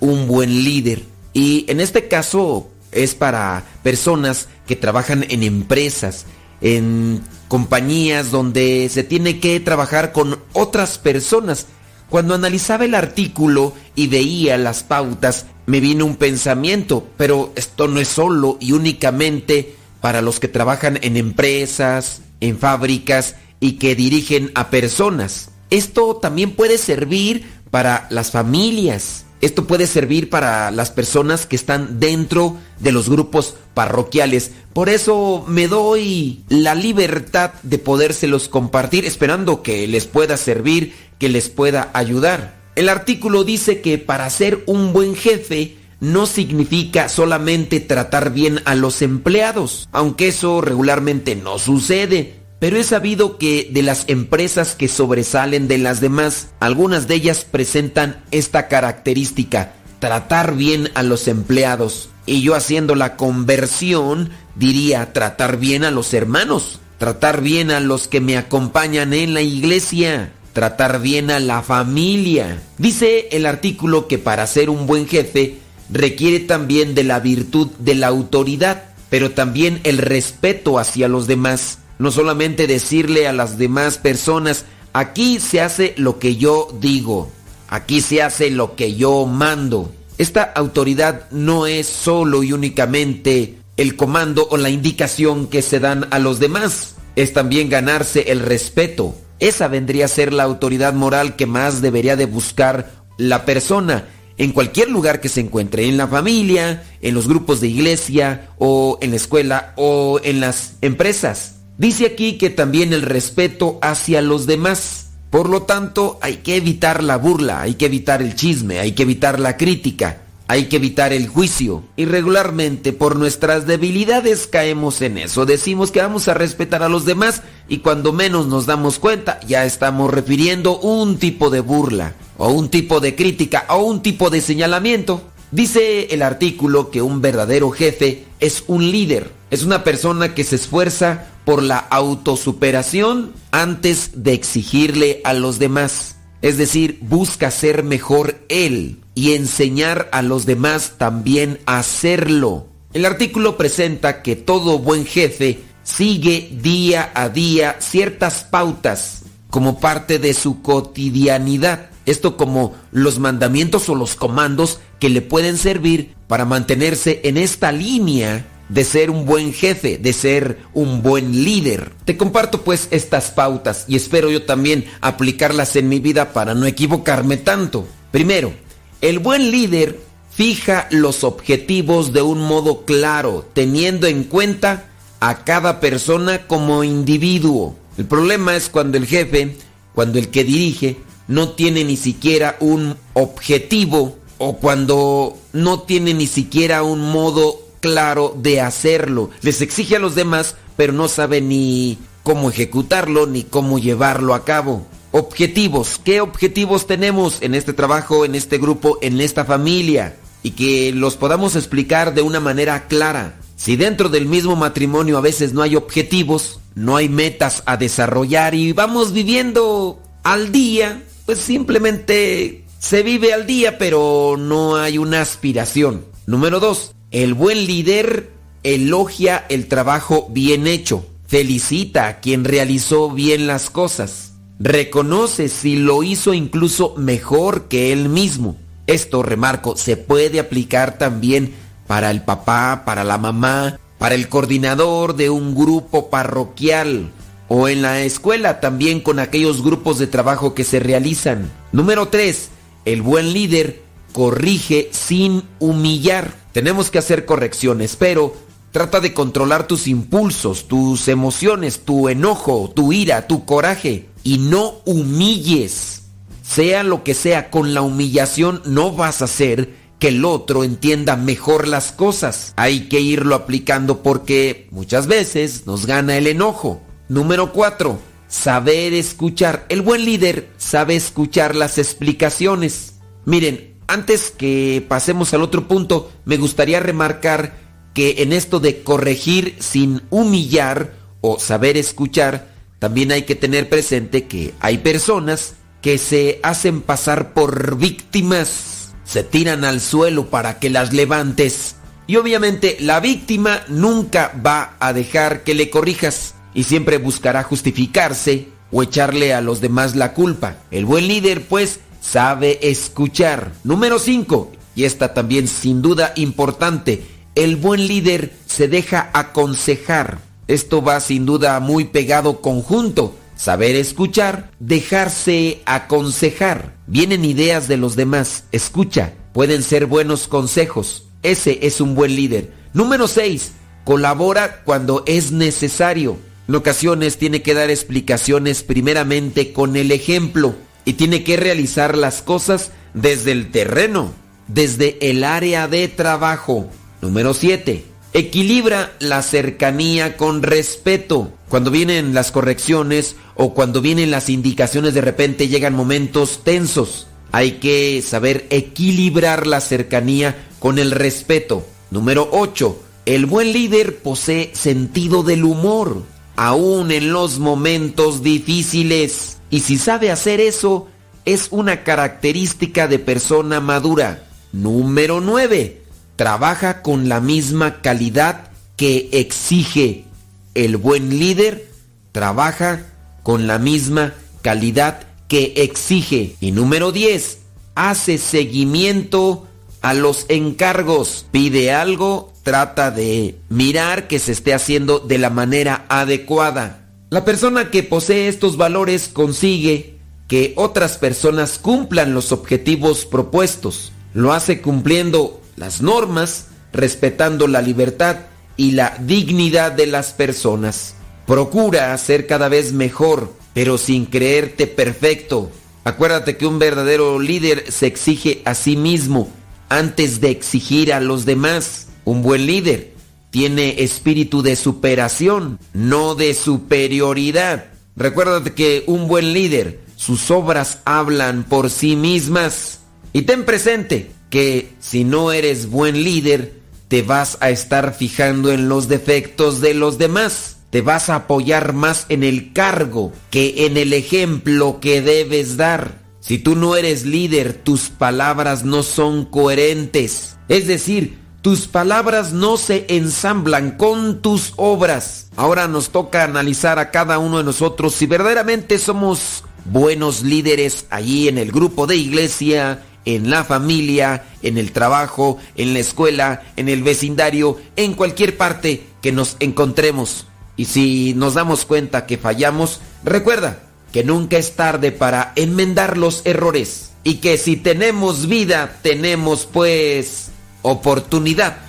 un 0.02 0.28
buen 0.28 0.66
líder. 0.66 1.04
Y 1.32 1.64
en 1.70 1.80
este 1.80 2.10
caso 2.10 2.70
es 2.92 3.16
para 3.16 3.64
personas 3.84 4.50
que 4.68 4.76
trabajan 4.76 5.26
en 5.30 5.44
empresas, 5.44 6.26
en 6.60 7.22
compañías 7.48 8.32
donde 8.32 8.90
se 8.92 9.06
tiene 9.06 9.40
que 9.40 9.62
trabajar 9.62 10.12
con 10.12 10.40
otras 10.52 10.98
personas. 10.98 11.68
Cuando 12.10 12.36
analizaba 12.36 12.84
el 12.84 12.96
artículo 12.96 13.72
y 13.96 14.08
veía 14.08 14.58
las 14.58 14.84
pautas, 14.84 15.46
me 15.68 15.80
vino 15.80 16.06
un 16.06 16.18
pensamiento, 16.18 17.08
pero 17.16 17.54
esto 17.56 17.88
no 17.88 18.02
es 18.02 18.10
solo 18.10 18.58
y 18.60 18.74
únicamente 18.74 19.85
para 20.06 20.22
los 20.22 20.40
que 20.40 20.48
trabajan 20.48 21.00
en 21.02 21.18
empresas, 21.18 22.22
en 22.40 22.60
fábricas 22.60 23.38
y 23.60 23.80
que 23.80 23.96
dirigen 23.96 24.52
a 24.54 24.70
personas. 24.70 25.50
Esto 25.72 26.18
también 26.18 26.52
puede 26.52 26.78
servir 26.78 27.44
para 27.72 28.06
las 28.12 28.30
familias. 28.30 29.26
Esto 29.42 29.66
puede 29.66 29.88
servir 29.88 30.30
para 30.30 30.70
las 30.70 30.92
personas 30.92 31.48
que 31.48 31.56
están 31.56 32.00
dentro 32.00 32.56
de 32.80 32.92
los 32.92 33.10
grupos 33.10 33.56
parroquiales. 33.74 34.52
Por 34.74 34.90
eso 34.90 35.44
me 35.48 35.68
doy 35.68 36.44
la 36.50 36.76
libertad 36.76 37.54
de 37.64 37.80
podérselos 37.80 38.48
compartir, 38.48 39.06
esperando 39.06 39.64
que 39.64 39.88
les 39.88 40.06
pueda 40.06 40.38
servir, 40.38 40.94
que 41.18 41.30
les 41.30 41.50
pueda 41.50 41.90
ayudar. 41.96 42.54
El 42.76 42.90
artículo 42.90 43.44
dice 43.44 43.82
que 43.82 43.98
para 43.98 44.30
ser 44.30 44.62
un 44.68 44.94
buen 44.94 45.16
jefe 45.16 45.78
no 46.00 46.26
significa 46.26 47.10
solamente 47.10 47.80
tratar 47.80 48.34
bien 48.34 48.62
a 48.66 48.76
los 48.76 49.02
empleados, 49.02 49.88
aunque 49.92 50.30
eso 50.30 50.62
regularmente 50.62 51.36
no 51.36 51.60
sucede. 51.60 52.36
Pero 52.60 52.78
es 52.78 52.88
sabido 52.88 53.38
que 53.38 53.70
de 53.72 53.84
las 53.84 54.06
empresas 54.08 54.76
que 54.76 54.88
sobresalen 54.88 55.68
de 55.68 55.78
las 55.78 56.00
demás, 56.02 56.50
algunas 56.60 57.08
de 57.08 57.16
ellas 57.16 57.46
presentan 57.50 58.24
esta 58.32 58.68
característica, 58.68 59.74
tratar 60.00 60.56
bien 60.56 60.90
a 60.96 61.04
los 61.04 61.28
empleados. 61.28 62.10
Y 62.26 62.42
yo 62.42 62.56
haciendo 62.56 62.96
la 62.96 63.18
conversión 63.18 64.32
diría 64.56 65.14
tratar 65.14 65.58
bien 65.58 65.84
a 65.84 65.92
los 65.92 66.14
hermanos, 66.14 66.80
tratar 66.98 67.42
bien 67.42 67.72
a 67.72 67.80
los 67.80 68.08
que 68.08 68.22
me 68.22 68.38
acompañan 68.38 69.14
en 69.14 69.34
la 69.34 69.42
iglesia. 69.42 70.32
tratar 70.54 71.02
bien 71.02 71.32
a 71.32 71.42
la 71.42 71.62
familia. 71.62 72.62
Dice 72.78 73.28
el 73.34 73.46
artículo 73.46 74.08
que 74.08 74.18
para 74.18 74.48
ser 74.48 74.70
un 74.70 74.88
buen 74.88 75.06
jefe 75.06 75.60
requiere 75.90 76.40
también 76.40 76.96
de 76.96 77.04
la 77.04 77.20
virtud 77.20 77.68
de 77.80 77.96
la 77.96 78.08
autoridad, 78.08 78.84
pero 79.10 79.32
también 79.32 79.80
el 79.84 79.98
respeto 79.98 80.80
hacia 80.80 81.08
los 81.08 81.28
demás. 81.28 81.80
No 82.00 82.12
solamente 82.12 82.68
decirle 82.68 83.28
a 83.28 83.34
las 83.34 83.58
demás 83.58 83.98
personas, 83.98 84.66
aquí 84.94 85.40
se 85.40 85.62
hace 85.62 85.94
lo 85.98 86.20
que 86.20 86.36
yo 86.36 86.68
digo, 86.80 87.30
aquí 87.70 88.02
se 88.02 88.22
hace 88.22 88.50
lo 88.50 88.76
que 88.76 88.96
yo 88.96 89.26
mando. 89.26 89.92
Esta 90.18 90.44
autoridad 90.44 91.30
no 91.32 91.68
es 91.68 91.88
solo 91.88 92.44
y 92.44 92.54
únicamente 92.54 93.58
el 93.78 93.96
comando 93.96 94.48
o 94.50 94.58
la 94.58 94.70
indicación 94.70 95.48
que 95.48 95.62
se 95.62 95.80
dan 95.80 96.08
a 96.12 96.20
los 96.20 96.40
demás, 96.40 96.96
es 97.16 97.34
también 97.34 97.70
ganarse 97.70 98.32
el 98.32 98.40
respeto. 98.40 99.16
Esa 99.40 99.68
vendría 99.68 100.06
a 100.06 100.10
ser 100.10 100.34
la 100.34 100.44
autoridad 100.44 100.94
moral 100.94 101.36
que 101.36 101.46
más 101.46 101.82
debería 101.82 102.16
de 102.16 102.26
buscar 102.26 102.92
la 103.18 103.46
persona 103.46 104.06
en 104.38 104.52
cualquier 104.52 104.90
lugar 104.90 105.22
que 105.22 105.30
se 105.30 105.42
encuentre, 105.42 105.88
en 105.88 105.98
la 105.98 106.08
familia, 106.08 106.84
en 107.02 107.14
los 107.14 107.28
grupos 107.28 107.62
de 107.62 107.68
iglesia 107.68 108.50
o 108.58 108.98
en 109.02 109.12
la 109.12 109.16
escuela 109.16 109.74
o 109.78 110.20
en 110.24 110.40
las 110.40 110.74
empresas. 110.82 111.56
Dice 111.78 112.06
aquí 112.06 112.38
que 112.38 112.50
también 112.50 112.94
el 112.94 113.02
respeto 113.02 113.80
hacia 113.82 114.22
los 114.22 114.46
demás. 114.46 115.08
Por 115.30 115.50
lo 115.50 115.64
tanto, 115.64 116.20
hay 116.22 116.38
que 116.38 116.56
evitar 116.56 117.04
la 117.04 117.18
burla, 117.18 117.62
hay 117.62 117.76
que 117.76 117.88
evitar 117.88 118.22
el 118.22 118.36
chisme, 118.36 118.80
hay 118.80 118.94
que 118.94 119.04
evitar 119.04 119.40
la 119.40 119.58
crítica, 119.58 120.22
hay 120.48 120.66
que 120.66 120.78
evitar 120.78 121.12
el 121.12 121.28
juicio. 121.28 121.84
Y 121.98 122.06
regularmente 122.06 122.94
por 122.94 123.18
nuestras 123.18 123.68
debilidades 123.68 124.48
caemos 124.48 125.02
en 125.02 125.18
eso. 125.18 125.46
Decimos 125.46 125.92
que 125.92 126.02
vamos 126.02 126.28
a 126.30 126.34
respetar 126.34 126.84
a 126.84 126.90
los 126.90 127.04
demás 127.04 127.42
y 127.68 127.80
cuando 127.80 128.14
menos 128.14 128.48
nos 128.48 128.66
damos 128.66 129.00
cuenta 129.00 129.40
ya 129.46 129.66
estamos 129.66 130.14
refiriendo 130.14 130.80
un 130.80 131.18
tipo 131.18 131.50
de 131.50 131.60
burla 131.60 132.14
o 132.38 132.50
un 132.50 132.70
tipo 132.70 133.00
de 133.00 133.16
crítica 133.16 133.66
o 133.70 133.78
un 133.84 134.02
tipo 134.02 134.30
de 134.30 134.42
señalamiento. 134.42 135.22
Dice 135.52 136.08
el 136.12 136.22
artículo 136.22 136.92
que 136.92 137.02
un 137.02 137.22
verdadero 137.22 137.72
jefe 137.72 138.26
es 138.40 138.64
un 138.68 138.92
líder, 138.92 139.32
es 139.52 139.64
una 139.64 139.84
persona 139.84 140.34
que 140.34 140.44
se 140.44 140.56
esfuerza 140.56 141.28
por 141.46 141.64
la 141.64 141.78
autosuperación 141.78 143.34
antes 143.52 144.24
de 144.24 144.34
exigirle 144.34 145.22
a 145.24 145.34
los 145.34 145.60
demás. 145.60 146.18
Es 146.42 146.58
decir, 146.58 147.00
busca 147.02 147.52
ser 147.52 147.84
mejor 147.84 148.36
él 148.50 149.00
y 149.16 149.34
enseñar 149.34 150.10
a 150.12 150.22
los 150.22 150.46
demás 150.46 150.94
también 150.98 151.60
a 151.66 151.80
hacerlo. 151.80 152.68
El 152.94 153.06
artículo 153.06 153.58
presenta 153.58 154.22
que 154.22 154.36
todo 154.36 154.80
buen 154.80 155.06
jefe 155.06 155.60
sigue 155.84 156.50
día 156.62 157.12
a 157.14 157.30
día 157.30 157.78
ciertas 157.80 158.44
pautas 158.44 159.24
como 159.50 159.80
parte 159.80 160.20
de 160.20 160.34
su 160.34 160.62
cotidianidad. 160.62 161.90
Esto 162.06 162.38
como 162.38 162.76
los 162.92 163.20
mandamientos 163.20 163.90
o 163.90 163.96
los 163.96 164.16
comandos 164.16 164.80
que 165.00 165.10
le 165.10 165.22
pueden 165.22 165.58
servir 165.58 166.16
para 166.28 166.46
mantenerse 166.46 167.22
en 167.24 167.38
esta 167.38 167.72
línea 167.72 168.48
de 168.70 168.84
ser 168.84 169.12
un 169.12 169.26
buen 169.26 169.54
jefe, 169.54 169.98
de 169.98 170.14
ser 170.14 170.60
un 170.74 171.02
buen 171.02 171.44
líder. 171.44 171.92
Te 172.06 172.18
comparto 172.18 172.62
pues 172.62 172.88
estas 172.92 173.32
pautas 173.32 173.86
y 173.88 173.96
espero 173.96 174.32
yo 174.32 174.44
también 174.44 174.86
aplicarlas 175.02 175.76
en 175.76 175.90
mi 175.90 176.00
vida 176.00 176.34
para 176.34 176.54
no 176.54 176.66
equivocarme 176.66 177.38
tanto. 177.38 177.88
Primero, 178.12 178.54
el 179.02 179.20
buen 179.20 179.52
líder 179.52 180.00
fija 180.32 180.88
los 180.92 181.24
objetivos 181.24 182.12
de 182.12 182.22
un 182.22 182.42
modo 182.42 182.86
claro, 182.86 183.48
teniendo 183.54 184.08
en 184.08 184.24
cuenta 184.24 184.86
a 185.20 185.44
cada 185.44 185.80
persona 185.80 186.48
como 186.48 186.84
individuo. 186.84 187.76
El 187.98 188.06
problema 188.06 188.56
es 188.56 188.70
cuando 188.70 188.98
el 188.98 189.06
jefe, 189.06 189.56
cuando 189.94 190.20
el 190.20 190.30
que 190.30 190.44
dirige, 190.44 190.98
no 191.28 191.50
tiene 191.50 191.84
ni 191.84 191.98
siquiera 191.98 192.58
un 192.60 192.98
objetivo 193.14 194.18
o 194.38 194.58
cuando 194.58 195.38
no 195.54 195.82
tiene 195.82 196.14
ni 196.14 196.28
siquiera 196.28 196.84
un 196.84 197.02
modo 197.12 197.60
claro 197.80 198.36
de 198.38 198.62
hacerlo. 198.62 199.30
Les 199.42 199.62
exige 199.62 199.96
a 199.96 200.00
los 200.00 200.16
demás, 200.16 200.56
pero 200.76 200.94
no 200.94 201.08
sabe 201.08 201.42
ni 201.42 201.98
cómo 202.24 202.50
ejecutarlo 202.50 203.28
ni 203.28 203.44
cómo 203.44 203.80
llevarlo 203.80 204.34
a 204.34 204.44
cabo. 204.44 204.86
Objetivos. 205.12 206.00
¿Qué 206.04 206.20
objetivos 206.20 206.88
tenemos 206.88 207.42
en 207.42 207.56
este 207.56 207.74
trabajo, 207.74 208.26
en 208.26 208.36
este 208.36 208.58
grupo, 208.58 208.98
en 209.02 209.22
esta 209.22 209.46
familia? 209.46 210.18
Y 210.44 210.52
que 210.52 210.92
los 210.92 211.16
podamos 211.16 211.56
explicar 211.56 212.14
de 212.14 212.22
una 212.22 212.40
manera 212.40 212.88
clara. 212.88 213.40
Si 213.56 213.78
dentro 213.78 214.10
del 214.10 214.26
mismo 214.26 214.56
matrimonio 214.56 215.18
a 215.18 215.22
veces 215.22 215.54
no 215.54 215.62
hay 215.62 215.76
objetivos, 215.76 216.60
no 216.76 216.98
hay 216.98 217.08
metas 217.08 217.64
a 217.66 217.78
desarrollar 217.78 218.54
y 218.54 218.74
vamos 218.74 219.14
viviendo 219.14 220.02
al 220.24 220.52
día, 220.52 221.04
pues 221.26 221.40
simplemente 221.40 222.66
se 222.80 223.04
vive 223.04 223.34
al 223.34 223.46
día, 223.46 223.78
pero 223.78 224.36
no 224.38 224.76
hay 224.76 224.98
una 224.98 225.22
aspiración. 225.22 226.06
Número 226.28 226.60
dos, 226.60 226.94
el 227.12 227.34
buen 227.34 227.66
líder 227.66 228.32
elogia 228.64 229.46
el 229.50 229.68
trabajo 229.68 230.28
bien 230.32 230.68
hecho, 230.68 231.06
felicita 231.28 232.08
a 232.08 232.20
quien 232.20 232.44
realizó 232.44 233.12
bien 233.12 233.48
las 233.48 233.70
cosas, 233.70 234.34
reconoce 234.60 235.50
si 235.50 235.76
lo 235.76 236.04
hizo 236.04 236.34
incluso 236.34 236.96
mejor 236.98 237.68
que 237.68 237.92
él 237.92 238.10
mismo. 238.10 238.58
Esto, 238.88 239.24
remarco, 239.24 239.78
se 239.78 239.98
puede 239.98 240.40
aplicar 240.40 240.98
también 240.98 241.54
para 241.88 242.12
el 242.12 242.22
papá, 242.22 242.84
para 242.86 243.04
la 243.04 243.18
mamá, 243.18 243.80
para 243.98 244.16
el 244.16 244.30
coordinador 244.30 245.16
de 245.16 245.30
un 245.30 245.56
grupo 245.56 246.10
parroquial 246.10 247.12
o 247.48 247.68
en 247.68 247.82
la 247.82 248.02
escuela 248.02 248.60
también 248.60 249.00
con 249.00 249.20
aquellos 249.20 249.64
grupos 249.64 250.00
de 250.00 250.08
trabajo 250.08 250.54
que 250.54 250.64
se 250.64 250.80
realizan. 250.80 251.52
Número 251.72 252.08
3. 252.08 252.50
El 252.86 253.02
buen 253.02 253.34
líder 253.34 253.84
corrige 254.14 254.90
sin 254.92 255.44
humillar. 255.60 256.34
Tenemos 256.52 256.90
que 256.90 257.00
hacer 257.00 257.26
correcciones, 257.26 257.96
pero 257.96 258.34
trata 258.72 259.00
de 259.00 259.14
controlar 259.14 259.68
tus 259.68 259.88
impulsos, 259.88 260.68
tus 260.68 261.08
emociones, 261.08 261.82
tu 261.86 262.10
enojo, 262.10 262.72
tu 262.74 262.94
ira, 262.94 263.28
tu 263.28 263.46
coraje 263.46 264.10
y 264.24 264.38
no 264.38 264.76
humilles. 264.86 266.04
Sea 266.48 266.84
lo 266.84 267.04
que 267.04 267.14
sea, 267.14 267.50
con 267.50 267.74
la 267.74 267.82
humillación 267.82 268.62
no 268.66 268.92
vas 268.92 269.22
a 269.22 269.26
hacer 269.26 269.74
que 270.00 270.10
el 270.10 270.26
otro 270.26 270.64
entienda 270.64 271.16
mejor 271.16 271.68
las 271.68 271.92
cosas. 271.92 272.54
Hay 272.56 272.88
que 272.88 273.00
irlo 273.00 273.36
aplicando 273.36 274.04
porque 274.04 274.68
muchas 274.72 275.08
veces 275.08 275.66
nos 275.66 275.86
gana 275.86 276.18
el 276.18 276.28
enojo. 276.28 276.82
Número 277.10 277.52
4. 277.52 278.00
Saber 278.28 278.94
escuchar. 278.94 279.66
El 279.70 279.82
buen 279.82 280.06
líder 280.06 280.50
sabe 280.58 280.96
escuchar 280.96 281.56
las 281.56 281.78
explicaciones. 281.78 282.96
Miren, 283.26 283.76
antes 283.88 284.32
que 284.32 284.86
pasemos 284.88 285.34
al 285.34 285.42
otro 285.42 285.68
punto, 285.68 286.12
me 286.26 286.38
gustaría 286.38 286.80
remarcar 286.80 287.58
que 287.94 288.24
en 288.24 288.34
esto 288.34 288.60
de 288.60 288.84
corregir 288.84 289.56
sin 289.60 290.02
humillar 290.10 290.94
o 291.22 291.40
saber 291.40 291.78
escuchar, 291.78 292.54
también 292.80 293.12
hay 293.12 293.24
que 293.24 293.36
tener 293.36 293.70
presente 293.70 294.26
que 294.26 294.54
hay 294.60 294.80
personas 294.80 295.56
que 295.82 295.98
se 295.98 296.40
hacen 296.44 296.82
pasar 296.82 297.34
por 297.34 297.78
víctimas 297.78 298.76
se 299.06 299.24
tiran 299.24 299.64
al 299.64 299.80
suelo 299.80 300.30
para 300.30 300.60
que 300.60 300.70
las 300.70 300.92
levantes. 300.92 301.76
Y 302.08 302.18
obviamente 302.18 302.78
la 302.82 303.00
víctima 303.00 303.62
nunca 303.68 304.34
va 304.46 304.76
a 304.80 304.94
dejar 304.94 305.44
que 305.44 305.56
le 305.56 305.70
corrijas 305.70 306.35
y 306.56 306.64
siempre 306.64 306.98
buscará 306.98 307.44
justificarse 307.44 308.48
o 308.72 308.82
echarle 308.82 309.36
a 309.36 309.42
los 309.42 309.62
demás 309.62 309.96
la 309.96 310.14
culpa. 310.14 310.58
El 310.72 310.86
buen 310.86 311.08
líder 311.08 311.48
pues 311.48 311.80
sabe 312.02 312.58
escuchar. 312.64 313.52
Número 313.64 314.00
5, 314.00 314.52
y 314.76 314.86
esta 314.86 315.14
también 315.14 315.48
sin 315.48 315.84
duda 315.84 316.14
importante, 316.16 317.06
el 317.36 317.58
buen 317.58 317.88
líder 317.88 318.34
se 318.48 318.68
deja 318.68 319.12
aconsejar. 319.14 320.18
Esto 320.48 320.82
va 320.82 321.00
sin 321.00 321.28
duda 321.28 321.60
muy 321.60 321.86
pegado 321.86 322.42
conjunto 322.42 323.16
Saber 323.36 323.76
escuchar, 323.76 324.52
dejarse 324.60 325.62
aconsejar. 325.66 326.74
Vienen 326.88 327.26
ideas 327.26 327.68
de 327.68 327.78
los 327.78 327.96
demás, 327.96 328.46
escucha, 328.52 329.14
pueden 329.34 329.62
ser 329.62 329.88
buenos 329.88 330.28
consejos. 330.28 331.08
Ese 331.22 331.60
es 331.64 331.82
un 331.82 331.96
buen 331.96 332.16
líder. 332.16 332.54
Número 332.74 333.08
6. 333.08 333.52
Colabora 333.84 334.62
cuando 334.64 335.04
es 335.06 335.32
necesario. 335.32 336.18
En 336.48 336.56
ocasiones 336.56 337.18
tiene 337.18 337.42
que 337.42 337.54
dar 337.54 337.70
explicaciones 337.70 338.64
primeramente 338.64 339.52
con 339.52 339.76
el 339.76 339.92
ejemplo 339.92 340.56
y 340.86 340.94
tiene 340.94 341.24
que 341.24 341.38
realizar 341.38 341.98
las 341.98 342.22
cosas 342.22 342.72
desde 342.94 343.32
el 343.32 343.52
terreno, 343.52 344.14
desde 344.48 344.98
el 345.10 345.24
área 345.24 345.68
de 345.68 345.88
trabajo. 345.88 346.70
Número 347.02 347.34
7. 347.34 347.84
Equilibra 348.14 348.94
la 349.00 349.24
cercanía 349.24 350.18
con 350.18 350.44
respeto. 350.44 351.34
Cuando 351.50 351.72
vienen 351.72 352.14
las 352.14 352.32
correcciones 352.32 353.16
o 353.36 353.54
cuando 353.54 353.82
vienen 353.82 354.12
las 354.12 354.30
indicaciones 354.30 354.94
de 354.94 355.02
repente 355.02 355.48
llegan 355.48 355.74
momentos 355.74 356.44
tensos. 356.44 357.08
Hay 357.32 357.54
que 357.54 358.02
saber 358.02 358.46
equilibrar 358.52 359.48
la 359.48 359.60
cercanía 359.60 360.48
con 360.60 360.80
el 360.80 360.92
respeto. 360.92 361.66
Número 361.92 362.30
8. 362.32 362.82
El 363.06 363.26
buen 363.26 363.52
líder 363.52 363.98
posee 363.98 364.52
sentido 364.54 365.24
del 365.24 365.44
humor. 365.44 366.04
Aún 366.36 366.92
en 366.92 367.12
los 367.12 367.40
momentos 367.40 368.24
difíciles. 368.24 369.38
Y 369.50 369.62
si 369.62 369.78
sabe 369.78 370.12
hacer 370.12 370.40
eso, 370.40 370.88
es 371.26 371.48
una 371.52 371.84
característica 371.84 372.88
de 372.88 373.00
persona 373.00 373.60
madura. 373.60 374.24
Número 374.52 375.22
9. 375.22 375.82
Trabaja 376.16 376.82
con 376.82 377.10
la 377.10 377.20
misma 377.20 377.82
calidad 377.82 378.50
que 378.78 379.10
exige. 379.12 380.06
El 380.54 380.78
buen 380.78 381.20
líder 381.20 381.70
trabaja 382.12 382.86
con 383.24 383.48
la 383.48 383.60
misma 383.60 384.14
calidad 384.42 385.08
que 385.28 385.54
exige. 385.58 386.36
Y 386.40 386.52
número 386.52 386.92
10. 386.92 387.40
Hace 387.76 388.18
seguimiento 388.18 389.48
a 389.86 389.94
los 389.94 390.26
encargos. 390.30 391.28
Pide 391.30 391.72
algo, 391.72 392.34
trata 392.42 392.90
de 392.90 393.38
mirar 393.50 394.08
que 394.08 394.18
se 394.18 394.32
esté 394.32 394.56
haciendo 394.56 394.98
de 394.98 395.20
la 395.20 395.30
manera 395.30 395.86
adecuada. 395.90 396.88
La 397.12 397.24
persona 397.24 397.70
que 397.70 397.84
posee 397.84 398.28
estos 398.28 398.58
valores 398.58 399.08
consigue 399.08 400.00
que 400.28 400.54
otras 400.56 400.98
personas 400.98 401.60
cumplan 401.60 402.16
los 402.16 402.32
objetivos 402.32 403.06
propuestos. 403.06 403.92
Lo 404.16 404.34
hace 404.34 404.60
cumpliendo 404.60 405.40
las 405.56 405.84
normas, 405.84 406.48
respetando 406.74 407.46
la 407.46 407.62
libertad 407.62 408.22
y 408.58 408.72
la 408.72 408.98
dignidad 409.02 409.72
de 409.72 409.86
las 409.86 410.14
personas. 410.14 410.96
Procura 411.28 411.96
ser 412.00 412.26
cada 412.26 412.50
vez 412.50 412.74
mejor, 412.74 413.32
pero 413.54 413.78
sin 413.78 414.08
creerte 414.08 414.66
perfecto. 414.66 415.52
Acuérdate 415.84 416.38
que 416.38 416.48
un 416.48 416.58
verdadero 416.58 417.20
líder 417.20 417.72
se 417.72 417.86
exige 417.86 418.42
a 418.46 418.56
sí 418.56 418.76
mismo 418.76 419.30
antes 419.70 420.22
de 420.22 420.30
exigir 420.30 420.94
a 420.94 421.00
los 421.00 421.26
demás. 421.26 421.88
Un 422.04 422.22
buen 422.22 422.46
líder 422.46 422.94
tiene 423.32 423.84
espíritu 423.84 424.42
de 424.42 424.56
superación, 424.56 425.60
no 425.74 426.16
de 426.16 426.34
superioridad. 426.34 427.66
Recuérdate 427.96 428.54
que 428.54 428.84
un 428.88 429.08
buen 429.08 429.34
líder, 429.34 429.82
sus 429.98 430.32
obras 430.32 430.80
hablan 430.86 431.44
por 431.44 431.70
sí 431.70 431.96
mismas. 431.96 432.80
Y 433.12 433.24
ten 433.24 433.46
presente 433.46 434.12
que 434.30 434.74
si 434.80 435.04
no 435.04 435.32
eres 435.32 435.70
buen 435.70 436.04
líder, 436.04 436.54
te 436.88 437.02
vas 437.02 437.38
a 437.42 437.50
estar 437.50 437.94
fijando 437.94 438.52
en 438.52 438.70
los 438.70 438.88
defectos 438.88 439.62
de 439.62 439.74
los 439.74 439.98
demás. 439.98 440.58
Te 440.70 440.82
vas 440.82 441.10
a 441.10 441.16
apoyar 441.16 441.74
más 441.74 442.06
en 442.10 442.24
el 442.24 442.54
cargo 442.54 443.12
que 443.32 443.66
en 443.66 443.78
el 443.78 443.94
ejemplo 443.94 444.80
que 444.80 445.02
debes 445.02 445.58
dar. 445.58 446.05
Si 446.26 446.40
tú 446.40 446.56
no 446.56 446.76
eres 446.76 447.06
líder, 447.06 447.54
tus 447.54 447.90
palabras 447.90 448.66
no 448.66 448.82
son 448.82 449.26
coherentes. 449.26 450.38
Es 450.50 450.66
decir, 450.66 451.20
tus 451.44 451.68
palabras 451.68 452.34
no 452.34 452.58
se 452.58 452.88
ensamblan 452.90 453.78
con 453.78 454.24
tus 454.24 454.54
obras. 454.56 455.28
Ahora 455.36 455.68
nos 455.68 455.92
toca 455.92 456.24
analizar 456.24 456.80
a 456.80 456.90
cada 456.90 457.20
uno 457.20 457.38
de 457.38 457.44
nosotros 457.44 457.94
si 457.94 458.08
verdaderamente 458.08 458.80
somos 458.80 459.44
buenos 459.66 460.24
líderes 460.24 460.88
allí 460.90 461.28
en 461.28 461.38
el 461.38 461.52
grupo 461.52 461.86
de 461.86 461.98
iglesia, 461.98 462.84
en 463.06 463.30
la 463.30 463.44
familia, 463.44 464.24
en 464.42 464.58
el 464.58 464.72
trabajo, 464.72 465.38
en 465.56 465.74
la 465.76 465.80
escuela, 465.80 466.42
en 466.56 466.70
el 466.70 466.82
vecindario, 466.82 467.60
en 467.76 467.94
cualquier 467.94 468.36
parte 468.36 468.88
que 469.04 469.12
nos 469.12 469.38
encontremos. 469.40 470.26
Y 470.58 470.66
si 470.66 471.14
nos 471.14 471.36
damos 471.36 471.66
cuenta 471.66 472.08
que 472.08 472.18
fallamos, 472.18 472.82
recuerda 473.04 473.60
que 473.96 474.04
nunca 474.04 474.38
es 474.38 474.58
tarde 474.58 474.92
para 474.92 475.32
enmendar 475.38 475.98
los 475.98 476.26
errores 476.26 476.92
y 477.06 477.20
que 477.20 477.38
si 477.38 477.56
tenemos 477.56 478.28
vida 478.28 478.80
tenemos 478.82 479.46
pues 479.46 480.32
oportunidad 480.64 481.60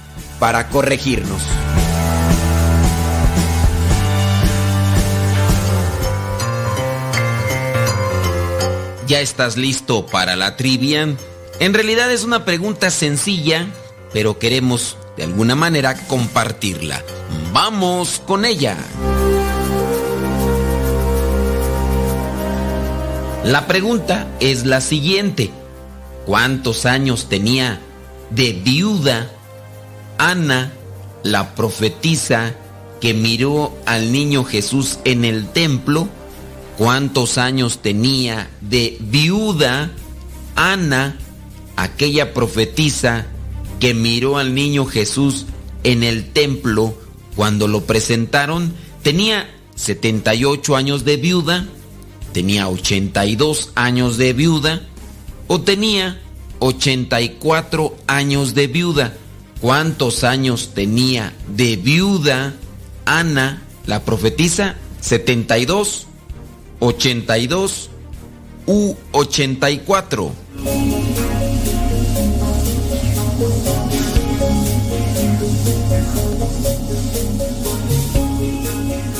para 0.40 0.68
corregirnos. 0.68 1.40
¿Ya 9.06 9.20
estás 9.20 9.56
listo 9.56 10.06
para 10.06 10.34
la 10.34 10.56
trivia? 10.56 11.14
En 11.60 11.74
realidad 11.74 12.10
es 12.10 12.24
una 12.24 12.44
pregunta 12.44 12.90
sencilla, 12.90 13.68
pero 14.12 14.40
queremos 14.40 14.96
de 15.16 15.22
alguna 15.22 15.54
manera 15.54 16.08
compartirla. 16.08 17.04
Vamos 17.52 18.20
con 18.26 18.44
ella. 18.44 18.76
La 23.46 23.68
pregunta 23.68 24.26
es 24.40 24.66
la 24.66 24.80
siguiente. 24.80 25.52
¿Cuántos 26.24 26.84
años 26.84 27.28
tenía 27.28 27.80
de 28.30 28.52
viuda 28.52 29.30
Ana, 30.18 30.72
la 31.22 31.54
profetisa 31.54 32.56
que 33.00 33.14
miró 33.14 33.72
al 33.86 34.10
niño 34.10 34.42
Jesús 34.42 34.98
en 35.04 35.24
el 35.24 35.46
templo? 35.46 36.08
¿Cuántos 36.76 37.38
años 37.38 37.82
tenía 37.82 38.50
de 38.62 38.96
viuda 38.98 39.92
Ana, 40.56 41.16
aquella 41.76 42.34
profetisa 42.34 43.26
que 43.78 43.94
miró 43.94 44.38
al 44.38 44.56
niño 44.56 44.86
Jesús 44.86 45.46
en 45.84 46.02
el 46.02 46.32
templo 46.32 46.98
cuando 47.36 47.68
lo 47.68 47.84
presentaron? 47.84 48.74
Tenía 49.04 49.48
78 49.76 50.74
años 50.74 51.04
de 51.04 51.16
viuda 51.16 51.68
tenía 52.36 52.68
82 52.68 53.70
años 53.76 54.18
de 54.18 54.34
viuda 54.34 54.82
o 55.46 55.62
tenía 55.62 56.20
84 56.58 57.96
años 58.06 58.54
de 58.54 58.66
viuda. 58.66 59.14
¿Cuántos 59.62 60.22
años 60.22 60.72
tenía 60.74 61.32
de 61.48 61.76
viuda 61.76 62.54
Ana, 63.06 63.62
la 63.86 64.04
profetisa? 64.04 64.74
72, 65.00 66.08
82 66.80 67.88
u 68.66 68.94
84. 69.12 70.32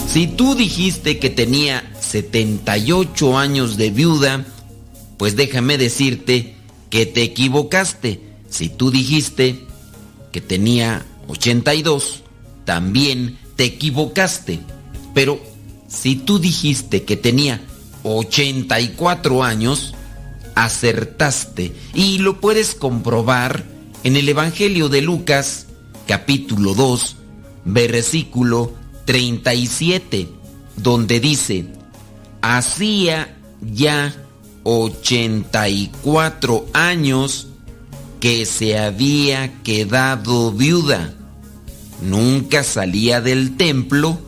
Si 0.07 0.27
tú 0.27 0.55
dijiste 0.55 1.19
que 1.19 1.31
tenía 1.31 1.96
78 2.07 3.39
años 3.39 3.77
de 3.77 3.91
viuda, 3.91 4.45
pues 5.17 5.37
déjame 5.37 5.79
decirte 5.79 6.57
que 6.91 7.07
te 7.07 7.23
equivocaste. 7.23 8.21
Si 8.49 8.69
tú 8.69 8.91
dijiste 8.91 9.65
que 10.33 10.41
tenía 10.41 11.05
82, 11.29 12.23
también 12.65 13.39
te 13.57 13.65
equivocaste. 13.65 14.61
Pero 15.15 15.41
si 15.89 16.17
tú 16.17 16.39
dijiste 16.39 17.03
que 17.05 17.17
tenía 17.17 17.61
84 18.03 19.43
años, 19.43 19.95
acertaste. 20.55 21.73
Y 21.95 22.19
lo 22.19 22.41
puedes 22.41 22.75
comprobar 22.75 23.65
en 24.05 24.17
el 24.17 24.29
Evangelio 24.29 24.89
de 24.89 25.03
Lucas, 25.03 25.67
capítulo 26.07 26.75
2, 26.75 27.17
versículo 27.65 28.73
37, 29.07 30.29
donde 30.77 31.21
dice, 31.21 31.67
hacía 32.43 33.37
ya 33.61 34.15
84 34.65 36.67
años 36.73 37.49
que 38.21 38.47
se 38.47 38.79
había 38.79 39.63
quedado 39.63 40.53
viuda. 40.53 41.15
Nunca 42.03 42.65
salía 42.65 43.21
del 43.21 43.57
templo, 43.57 44.19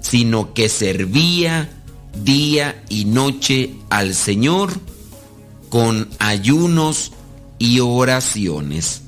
sino 0.00 0.54
que 0.54 0.68
servía 0.68 1.70
día 2.24 2.82
y 2.88 3.04
noche 3.04 3.74
al 3.90 4.14
Señor 4.14 4.72
con 5.68 6.08
ayunos 6.18 7.12
y 7.58 7.80
oraciones. 7.80 9.02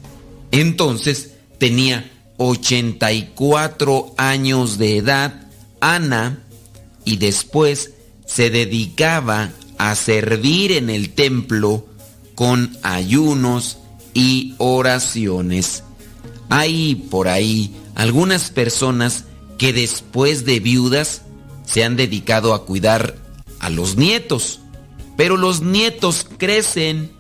Entonces 0.51 1.32
tenía 1.59 2.11
84 2.36 4.14
años 4.16 4.78
de 4.78 4.99
edad 4.99 5.49
Ana 5.80 6.44
y 7.05 7.16
después 7.16 7.92
se 8.29 8.51
dedicaba 8.51 9.51
a 9.79 9.95
servir 9.97 10.72
en 10.72 10.91
el 10.91 11.11
templo 11.11 11.87
con 12.35 12.76
ayunos 12.83 13.79
y 14.14 14.55
oraciones. 14.59 15.83
Hay 16.51 16.95
por 17.11 17.26
ahí 17.26 17.74
algunas 17.95 18.51
personas 18.51 19.24
que 19.57 19.72
después 19.72 20.45
de 20.45 20.61
viudas 20.61 21.22
se 21.66 21.83
han 21.83 21.97
dedicado 21.97 22.55
a 22.55 22.64
cuidar 22.64 23.16
a 23.59 23.70
los 23.70 23.97
nietos, 23.97 24.61
pero 25.16 25.37
los 25.37 25.62
nietos 25.62 26.26
crecen 26.39 27.11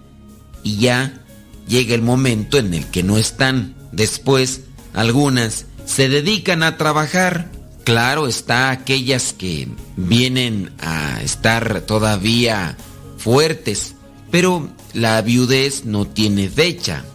y 0.62 0.76
ya 0.76 1.24
llega 1.66 1.94
el 1.94 2.02
momento 2.02 2.58
en 2.58 2.74
el 2.74 2.86
que 2.86 3.02
no 3.02 3.18
están. 3.18 3.74
Después, 3.92 4.60
algunas 4.94 5.66
se 5.84 6.08
dedican 6.08 6.62
a 6.62 6.76
trabajar 6.76 7.50
Claro 7.88 8.26
está 8.26 8.70
aquellas 8.70 9.32
que 9.32 9.66
vienen 9.96 10.72
a 10.78 11.22
estar 11.22 11.80
todavía 11.86 12.76
fuertes, 13.16 13.94
pero 14.30 14.68
la 14.92 15.22
viudez 15.22 15.86
no 15.86 16.06
tiene 16.06 16.50
fecha. 16.50 17.06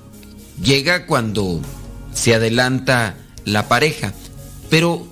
Llega 0.59 1.05
cuando 1.05 1.61
se 2.11 2.33
adelanta 2.33 3.17
la 3.45 3.67
pareja, 3.67 4.15
pero 4.71 5.05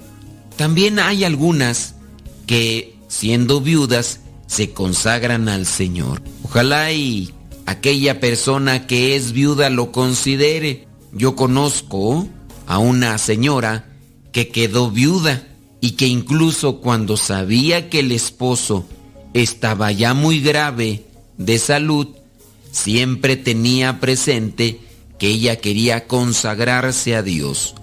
también 0.56 0.98
hay 0.98 1.26
algunas 1.26 1.94
que 2.48 2.98
siendo 3.08 3.62
viudas 3.62 4.22
se 4.48 4.72
consagran 4.72 5.48
al 5.48 5.68
Señor. 5.68 6.24
Ojalá 6.42 6.92
y 6.92 7.36
aquella 7.68 8.20
persona 8.20 8.88
que 8.88 9.16
es 9.16 9.32
viuda 9.32 9.70
lo 9.70 9.92
considere. 9.92 10.88
Yo 11.14 11.36
conozco 11.36 12.28
a 12.66 12.80
una 12.80 13.20
señora 13.20 13.86
que 14.32 14.48
quedó 14.48 14.90
viuda 14.90 15.50
y 15.82 15.92
que 15.92 16.08
incluso 16.08 16.78
cuando 16.80 17.18
sabía 17.18 17.90
que 17.90 18.00
el 18.00 18.12
esposo 18.12 18.86
estaba 19.34 19.92
ya 19.92 20.14
muy 20.14 20.40
grave 20.40 21.04
de 21.38 21.58
salud, 21.58 22.08
siempre 22.72 23.36
tenía 23.36 24.00
presente 24.00 24.80
que 25.18 25.28
ella 25.28 25.58
quería 25.58 26.08
consagrarse 26.08 27.16
a 27.16 27.24
Dios. 27.24 27.76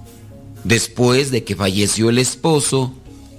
Después 0.63 1.33
de 1.33 1.43
que 1.43 1.57
falleció 1.57 2.11
el 2.11 2.19
esposo, 2.19 2.95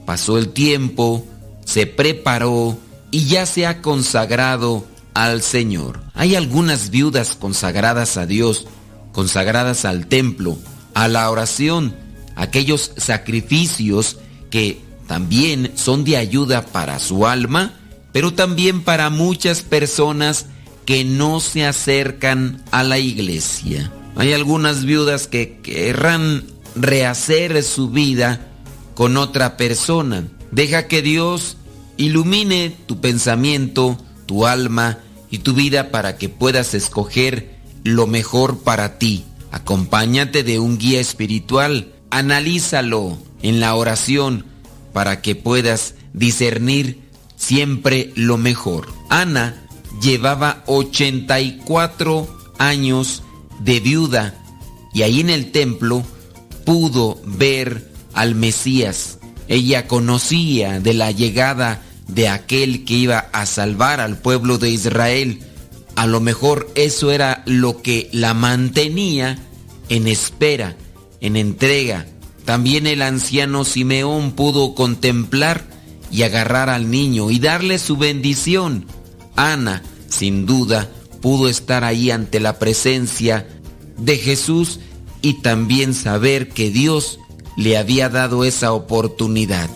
pasó 0.06 0.38
el 0.38 0.50
tiempo, 0.50 1.26
se 1.66 1.88
preparó 1.88 2.78
y 3.12 3.26
ya 3.26 3.46
se 3.46 3.66
ha 3.66 3.82
consagrado 3.82 4.86
al 5.14 5.42
Señor. 5.42 6.02
Hay 6.14 6.36
algunas 6.36 6.90
viudas 6.90 7.36
consagradas 7.36 8.18
a 8.18 8.26
Dios, 8.26 8.68
consagradas 9.14 9.86
al 9.86 10.08
templo, 10.08 10.58
a 10.94 11.08
la 11.08 11.30
oración, 11.30 11.96
aquellos 12.36 12.92
sacrificios 12.98 14.18
que 14.50 14.82
también 15.08 15.72
son 15.76 16.04
de 16.04 16.18
ayuda 16.18 16.66
para 16.66 17.00
su 17.00 17.26
alma, 17.26 17.74
pero 18.12 18.34
también 18.34 18.82
para 18.82 19.10
muchas 19.10 19.62
personas 19.62 20.46
que 20.86 21.04
no 21.04 21.40
se 21.40 21.66
acercan 21.66 22.64
a 22.72 22.84
la 22.84 23.00
iglesia. 23.00 23.92
Hay 24.16 24.34
algunas 24.34 24.86
viudas 24.86 25.28
que 25.28 25.60
querrán 25.62 26.46
rehacer 26.76 27.64
su 27.64 27.90
vida 27.90 28.48
con 28.96 29.18
otra 29.18 29.56
persona. 29.56 30.28
Deja 30.52 30.88
que 30.88 31.02
Dios 31.02 31.58
ilumine 31.98 32.76
tu 32.86 33.00
pensamiento, 33.02 33.98
tu 34.26 34.46
alma 34.46 35.00
y 35.30 35.40
tu 35.40 35.54
vida 35.54 35.92
para 35.92 36.18
que 36.18 36.30
puedas 36.30 36.74
escoger 36.74 37.56
lo 37.84 38.08
mejor 38.08 38.60
para 38.60 38.98
ti. 38.98 39.24
Acompáñate 39.52 40.44
de 40.44 40.60
un 40.60 40.78
guía 40.78 41.00
espiritual, 41.00 41.94
analízalo 42.10 43.18
en 43.42 43.60
la 43.60 43.76
oración 43.76 44.46
para 44.94 45.22
que 45.22 45.36
puedas 45.36 45.96
discernir 46.14 47.02
siempre 47.36 48.12
lo 48.16 48.38
mejor. 48.38 48.88
Ana 49.10 49.66
llevaba 50.02 50.64
84 50.68 52.56
años 52.58 53.24
de 53.60 53.80
viuda 53.80 54.36
y 54.94 55.04
ahí 55.04 55.22
en 55.22 55.30
el 55.30 55.52
templo 55.52 56.04
pudo 56.66 57.20
ver 57.26 57.92
al 58.14 58.36
Mesías. 58.36 59.18
Ella 59.48 59.88
conocía 59.88 60.80
de 60.80 60.94
la 60.94 61.12
llegada 61.12 61.82
de 62.08 62.28
aquel 62.28 62.86
que 62.86 62.96
iba 62.96 63.20
a 63.32 63.46
salvar 63.46 64.00
al 64.00 64.18
pueblo 64.18 64.58
de 64.58 64.70
Israel. 64.70 65.42
A 65.96 66.06
lo 66.06 66.20
mejor 66.20 66.70
eso 66.76 67.12
era 67.12 67.44
lo 67.46 67.82
que 67.82 68.10
la 68.12 68.34
mantenía 68.34 69.40
en 69.90 70.08
espera, 70.08 70.76
en 71.22 71.36
entrega. 71.36 72.06
También 72.50 72.88
el 72.88 73.04
anciano 73.04 73.64
Simeón 73.64 74.32
pudo 74.32 74.74
contemplar 74.74 75.68
y 76.10 76.24
agarrar 76.24 76.68
al 76.68 76.90
niño 76.90 77.30
y 77.30 77.38
darle 77.38 77.78
su 77.78 77.96
bendición. 77.96 78.88
Ana, 79.36 79.84
sin 80.08 80.48
duda, 80.48 80.90
pudo 81.22 81.48
estar 81.48 81.84
ahí 81.84 82.10
ante 82.10 82.40
la 82.40 82.58
presencia 82.58 83.48
de 84.00 84.18
Jesús 84.18 84.80
y 85.22 85.44
también 85.44 85.94
saber 85.94 86.50
que 86.50 86.72
Dios 86.72 87.20
le 87.56 87.78
había 87.78 88.10
dado 88.10 88.44
esa 88.44 88.74
oportunidad. 88.74 89.70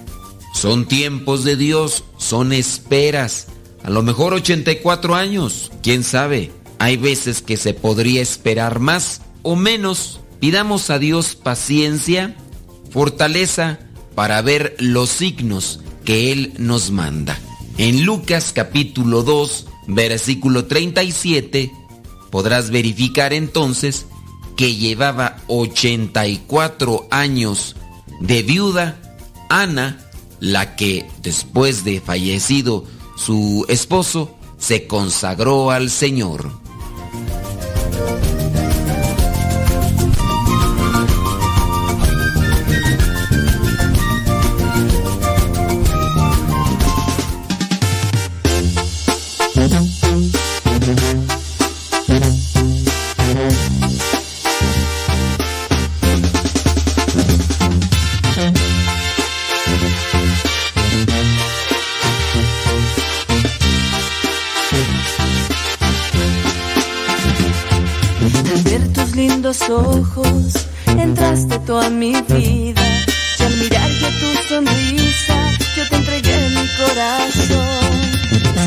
Son 0.55 0.87
tiempos 0.87 1.43
de 1.43 1.55
Dios, 1.55 2.03
son 2.17 2.53
esperas. 2.53 3.49
A 3.83 3.91
lo 3.91 4.01
mejor 4.01 4.33
84 4.33 5.13
años, 5.13 5.71
quién 5.83 6.03
sabe. 6.03 6.51
Hay 6.79 6.97
veces 6.97 7.43
que 7.43 7.55
se 7.55 7.75
podría 7.75 8.23
esperar 8.23 8.79
más 8.79 9.21
o 9.43 9.55
menos. 9.55 10.21
Pidamos 10.39 10.89
a 10.89 10.97
Dios 10.97 11.35
paciencia, 11.35 12.35
fortaleza 12.93 13.79
para 14.13 14.41
ver 14.43 14.75
los 14.77 15.09
signos 15.09 15.79
que 16.05 16.31
Él 16.31 16.53
nos 16.57 16.91
manda. 16.91 17.39
En 17.79 18.05
Lucas 18.05 18.53
capítulo 18.53 19.23
2, 19.23 19.65
versículo 19.87 20.65
37, 20.65 21.71
podrás 22.29 22.69
verificar 22.69 23.33
entonces 23.33 24.05
que 24.55 24.75
llevaba 24.75 25.37
84 25.47 27.07
años 27.09 27.75
de 28.19 28.43
viuda, 28.43 28.99
Ana, 29.49 29.99
la 30.39 30.75
que 30.75 31.07
después 31.23 31.83
de 31.83 31.99
fallecido 31.99 32.85
su 33.17 33.65
esposo, 33.69 34.37
se 34.59 34.85
consagró 34.85 35.71
al 35.71 35.89
Señor. 35.89 36.51
Ojos 69.69 70.67
entraste 70.87 71.59
toda 71.59 71.89
mi 71.89 72.13
vida. 72.21 72.81
Y 73.39 73.43
al 73.43 73.55
mirar 73.57 73.89
que 73.99 74.09
tu 74.19 74.29
sonrisa, 74.49 75.35
yo 75.75 75.87
te 75.89 75.95
entregué 75.95 76.49
mi 76.49 76.67
corazón. 76.81 77.93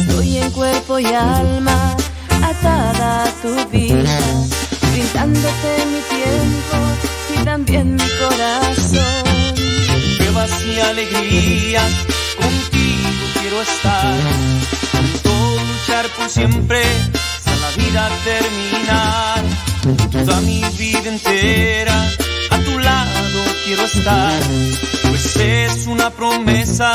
Estoy 0.00 0.38
en 0.38 0.50
cuerpo 0.52 0.98
y 0.98 1.06
alma, 1.06 1.96
atada 2.42 3.24
a 3.24 3.30
tu 3.42 3.54
vida, 3.70 4.18
brindándote 4.92 5.70
mi 5.92 6.00
tiempo 6.16 6.76
y 7.34 7.44
también 7.44 7.94
mi 7.94 8.08
corazón. 8.22 9.54
Pruebas 10.18 10.50
y 10.66 10.80
alegrías, 10.80 11.92
contigo 12.36 13.24
quiero 13.40 13.62
estar. 13.62 14.14
Todo 15.22 15.56
luchar 15.56 16.06
por 16.16 16.28
siempre, 16.28 16.82
hasta 17.14 17.56
la 17.56 17.70
vida 17.76 18.08
terminar 18.24 19.65
toda 19.94 20.40
mi 20.40 20.62
vida 20.76 21.08
entera 21.08 22.10
a 22.50 22.58
tu 22.58 22.78
lado 22.78 23.44
quiero 23.64 23.84
estar, 23.84 24.40
pues 25.08 25.36
es 25.36 25.86
una 25.86 26.10
promesa 26.10 26.92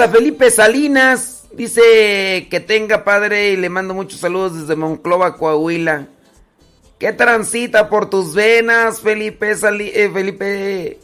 A 0.00 0.08
Felipe 0.08 0.50
Salinas. 0.50 1.44
Dice 1.52 2.48
que 2.50 2.58
tenga 2.58 3.04
padre 3.04 3.52
y 3.52 3.56
le 3.56 3.68
mando 3.68 3.94
muchos 3.94 4.18
saludos 4.18 4.60
desde 4.60 4.74
Monclova, 4.74 5.36
Coahuila. 5.36 6.08
¿Qué 6.98 7.12
transita 7.12 7.88
por 7.88 8.10
tus 8.10 8.34
venas, 8.34 9.00
Felipe 9.00 9.54
Sali 9.54 9.92
eh, 9.94 10.10
Felipe? 10.12 10.98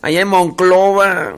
Allá 0.00 0.22
en 0.22 0.28
Monclova. 0.28 1.36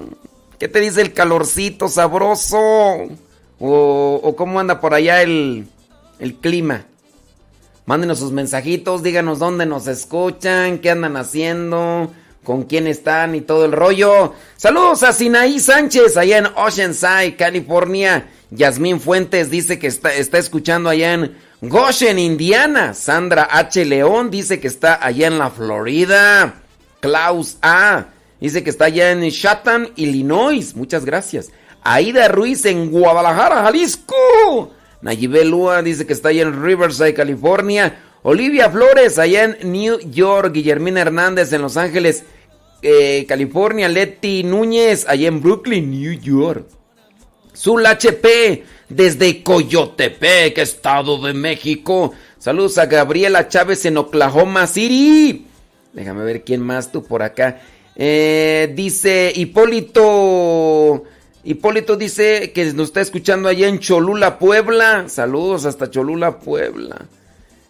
¿Qué 0.61 0.69
te 0.69 0.79
dice 0.79 1.01
el 1.01 1.13
calorcito 1.13 1.89
sabroso? 1.89 2.59
¿O, 2.59 4.21
o 4.23 4.37
cómo 4.37 4.61
anda 4.61 4.81
por 4.81 4.95
allá 4.95 5.23
el, 5.23 5.67
el 6.21 6.35
clima? 6.37 6.87
Mándenos 7.85 8.21
sus 8.21 8.31
mensajitos, 8.31 9.03
díganos 9.03 9.41
dónde 9.41 9.67
nos 9.67 9.89
escuchan, 9.89 10.79
qué 10.79 10.91
andan 10.91 11.17
haciendo, 11.17 12.13
con 12.45 12.63
quién 12.63 12.87
están 12.87 13.35
y 13.35 13.41
todo 13.41 13.65
el 13.65 13.73
rollo. 13.73 14.35
Saludos 14.61 15.03
a 15.05 15.15
Sinaí 15.15 15.59
Sánchez, 15.59 16.19
allá 16.19 16.37
en 16.37 16.47
Oceanside, 16.55 17.35
California. 17.35 18.29
Yasmín 18.51 19.01
Fuentes 19.01 19.49
dice 19.49 19.79
que 19.79 19.87
está, 19.87 20.13
escuchando 20.13 20.91
allá 20.91 21.15
en 21.15 21.35
Goshen, 21.63 22.19
Indiana. 22.19 22.93
Sandra 22.93 23.49
H. 23.51 23.83
León 23.87 24.31
dice 24.31 24.61
que 24.61 24.69
está 24.69 25.03
allá 25.03 25.29
en 25.29 25.39
la 25.39 25.49
Florida. 25.49 26.57
Klaus 27.01 27.57
A. 27.63 28.09
dice 28.39 28.63
que 28.63 28.69
está 28.69 28.85
allá 28.85 29.13
en 29.13 29.31
Chatham, 29.31 29.89
Illinois. 29.97 30.77
Muchas 30.77 31.07
gracias. 31.07 31.51
Aida 31.83 32.29
Ruiz 32.29 32.67
en 32.67 32.91
Guadalajara, 32.91 33.63
Jalisco. 33.63 34.75
Nayibel 35.01 35.49
Lua 35.49 35.81
dice 35.81 36.07
que 36.07 36.13
está 36.13 36.29
allá 36.29 36.43
en 36.43 36.63
Riverside, 36.63 37.15
California. 37.15 37.99
Olivia 38.23 38.69
Flores 38.69 39.19
allá 39.19 39.45
en 39.45 39.73
New 39.73 40.01
York. 40.11 40.53
Guillermina 40.53 41.01
Hernández 41.01 41.51
en 41.55 41.63
Los 41.63 41.79
Ángeles, 41.79 42.25
eh, 42.83 43.25
California. 43.29 43.89
Leti 43.89 44.43
Núñez 44.43 45.07
allá 45.09 45.29
en 45.29 45.41
Brooklyn, 45.41 45.91
New 45.91 46.13
York. 46.13 46.67
Zul 47.57 47.85
HP 47.85 48.65
desde 48.89 49.43
Coyotepec, 49.43 50.59
Estado 50.59 51.21
de 51.21 51.35
México. 51.35 52.13
Saludos 52.39 52.79
a 52.79 52.87
Gabriela 52.87 53.49
Chávez 53.49 53.85
en 53.85 53.99
Oklahoma 53.99 54.67
City. 54.67 55.47
Déjame 55.93 56.25
ver 56.25 56.43
quién 56.43 56.63
más 56.63 56.91
tú 56.91 57.05
por 57.05 57.23
acá. 57.23 57.61
Eh, 57.97 58.73
dice 58.75 59.33
Hipólito. 59.35 61.05
Hipólito 61.43 61.97
dice 61.97 62.53
que 62.53 62.73
nos 62.73 62.89
está 62.89 63.01
escuchando 63.01 63.49
allá 63.49 63.69
en 63.69 63.79
Cholula, 63.79 64.39
Puebla. 64.39 65.09
Saludos 65.09 65.65
hasta 65.65 65.91
Cholula, 65.91 66.39
Puebla. 66.39 67.07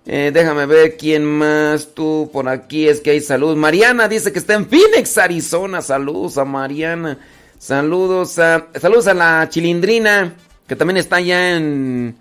Eh, 0.06 0.30
déjame 0.32 0.66
ver 0.66 0.96
quién 0.96 1.24
más 1.24 1.88
tú 1.94 2.30
por 2.32 2.48
aquí. 2.48 2.88
Es 2.88 3.00
que 3.00 3.10
hay 3.10 3.20
saludos. 3.20 3.56
Mariana 3.56 4.08
dice 4.08 4.32
que 4.32 4.38
está 4.38 4.54
en 4.54 4.66
Phoenix, 4.66 5.18
Arizona. 5.18 5.82
Saludos 5.82 6.38
a 6.38 6.44
Mariana. 6.44 7.18
Saludos 7.58 8.38
a. 8.38 8.68
Saludos 8.80 9.06
a 9.06 9.14
la 9.14 9.48
chilindrina. 9.48 10.34
Que 10.66 10.76
también 10.76 10.96
está 10.96 11.16
allá 11.16 11.56
en. 11.56 12.16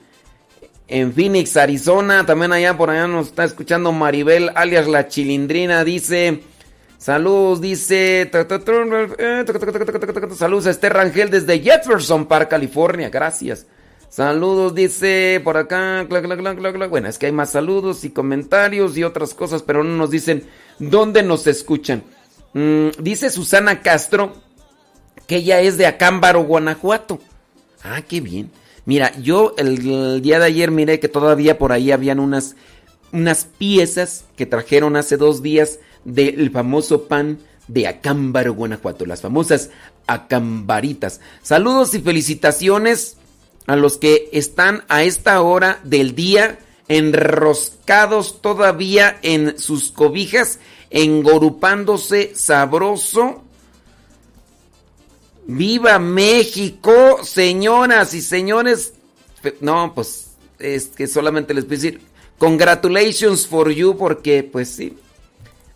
En 0.88 1.14
Phoenix, 1.14 1.56
Arizona. 1.56 2.26
También 2.26 2.52
allá 2.52 2.76
por 2.76 2.90
allá 2.90 3.08
nos 3.08 3.28
está 3.28 3.44
escuchando 3.44 3.92
Maribel, 3.92 4.52
alias 4.56 4.88
la 4.88 5.08
chilindrina. 5.08 5.84
Dice. 5.84 6.42
Saludos, 6.98 7.62
dice. 7.62 8.30
Saludos 10.36 10.68
a 10.68 10.70
Esther 10.72 10.94
Rangel 10.94 11.30
desde 11.30 11.60
Jefferson 11.60 12.26
Park, 12.26 12.50
California. 12.50 13.10
Gracias. 13.10 13.66
Saludos, 14.10 14.74
dice 14.74 15.40
por 15.44 15.58
acá. 15.58 16.06
Bueno, 16.90 17.08
es 17.08 17.18
que 17.20 17.28
hay 17.28 17.32
más 17.32 17.52
saludos 17.52 18.04
y 18.04 18.10
comentarios 18.10 18.98
y 18.98 19.04
otras 19.04 19.34
cosas, 19.36 19.62
pero 19.62 19.84
no 19.84 19.96
nos 19.96 20.10
dicen 20.10 20.46
dónde 20.80 21.22
nos 21.22 21.46
escuchan. 21.46 22.04
Mm, 22.54 22.90
dice 23.00 23.30
Susana 23.30 23.82
Castro 23.82 24.34
que 25.28 25.38
ella 25.38 25.62
es 25.62 25.78
de 25.78 25.86
Acámbaro, 25.86 26.44
Guanajuato. 26.44 27.20
Ah, 27.84 28.02
qué 28.02 28.20
bien. 28.20 28.50
Mira, 28.86 29.16
yo 29.22 29.54
el, 29.60 30.22
día 30.24 30.40
de 30.40 30.46
ayer 30.46 30.72
miré 30.72 31.00
que 31.00 31.08
todavía 31.08 31.60
por 31.60 31.72
ahí 31.72 31.92
habían 31.92 32.20
unas, 32.20 32.56
unas 33.12 33.46
piezas 33.46 34.26
que 34.36 34.48
trajeron 34.48 34.96
hace 34.96 35.18
dos 35.18 35.44
días 35.44 35.80
del 36.04 36.50
famoso 36.50 37.04
pan 37.04 37.38
de 37.68 37.88
Acámbaro, 37.88 38.56
Guanajuato, 38.56 39.06
las 39.06 39.22
famosas 39.22 39.70
acambaritas. 40.08 41.22
Saludos 41.44 41.94
y 41.94 42.00
felicitaciones 42.00 43.18
a 43.70 43.76
los 43.76 43.98
que 43.98 44.30
están 44.32 44.84
a 44.88 45.04
esta 45.04 45.40
hora 45.42 45.80
del 45.84 46.16
día 46.16 46.58
enroscados 46.88 48.42
todavía 48.42 49.20
en 49.22 49.60
sus 49.60 49.92
cobijas, 49.92 50.58
engorupándose 50.90 52.32
sabroso. 52.34 53.44
¡Viva 55.46 56.00
México, 56.00 57.20
señoras 57.24 58.16
y 58.16 58.24
señores! 58.24 58.94
No, 59.62 59.94
pues 59.94 60.32
es 60.58 60.88
que 60.88 61.06
solamente 61.06 61.54
les 61.54 61.66
a 61.66 61.68
decir 61.68 62.02
congratulations 62.40 63.46
for 63.46 63.70
you 63.70 63.96
porque 63.96 64.42
pues 64.42 64.70
sí, 64.70 64.98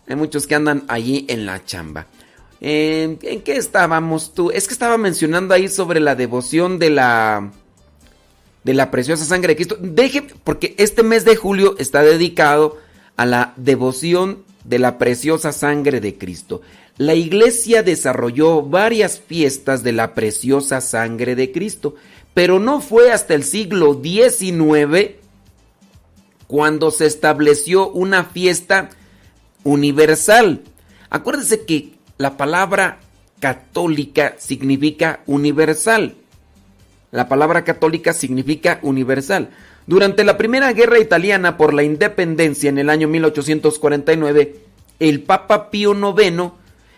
hay 0.08 0.16
muchos 0.16 0.48
que 0.48 0.56
andan 0.56 0.82
allí 0.88 1.26
en 1.28 1.46
la 1.46 1.64
chamba. 1.64 2.08
¿En 2.60 3.18
qué 3.18 3.56
estábamos 3.56 4.34
tú? 4.34 4.50
Es 4.50 4.66
que 4.66 4.74
estaba 4.74 4.98
mencionando 4.98 5.54
ahí 5.54 5.68
sobre 5.68 6.00
la 6.00 6.16
devoción 6.16 6.80
de 6.80 6.90
la 6.90 7.52
de 8.64 8.74
la 8.74 8.90
preciosa 8.90 9.24
sangre 9.24 9.48
de 9.48 9.56
Cristo. 9.56 9.78
Deje, 9.80 10.22
porque 10.42 10.74
este 10.78 11.02
mes 11.02 11.24
de 11.24 11.36
julio 11.36 11.76
está 11.78 12.02
dedicado 12.02 12.78
a 13.16 13.26
la 13.26 13.52
devoción 13.56 14.42
de 14.64 14.78
la 14.78 14.98
preciosa 14.98 15.52
sangre 15.52 16.00
de 16.00 16.16
Cristo. 16.16 16.62
La 16.96 17.14
iglesia 17.14 17.82
desarrolló 17.82 18.62
varias 18.62 19.20
fiestas 19.20 19.82
de 19.82 19.92
la 19.92 20.14
preciosa 20.14 20.80
sangre 20.80 21.34
de 21.34 21.52
Cristo, 21.52 21.94
pero 22.32 22.58
no 22.58 22.80
fue 22.80 23.12
hasta 23.12 23.34
el 23.34 23.44
siglo 23.44 24.00
XIX 24.02 25.16
cuando 26.46 26.90
se 26.90 27.06
estableció 27.06 27.90
una 27.90 28.24
fiesta 28.24 28.90
universal. 29.64 30.62
Acuérdese 31.10 31.64
que 31.64 31.94
la 32.16 32.36
palabra 32.36 33.00
católica 33.40 34.36
significa 34.38 35.20
universal. 35.26 36.14
La 37.14 37.28
palabra 37.28 37.62
católica 37.62 38.12
significa 38.12 38.80
universal. 38.82 39.50
Durante 39.86 40.24
la 40.24 40.36
Primera 40.36 40.72
Guerra 40.72 40.98
Italiana 40.98 41.56
por 41.56 41.72
la 41.72 41.84
Independencia 41.84 42.68
en 42.68 42.76
el 42.76 42.90
año 42.90 43.06
1849, 43.06 44.56
el 44.98 45.22
Papa 45.22 45.70
Pío 45.70 45.94
IX 45.94 46.50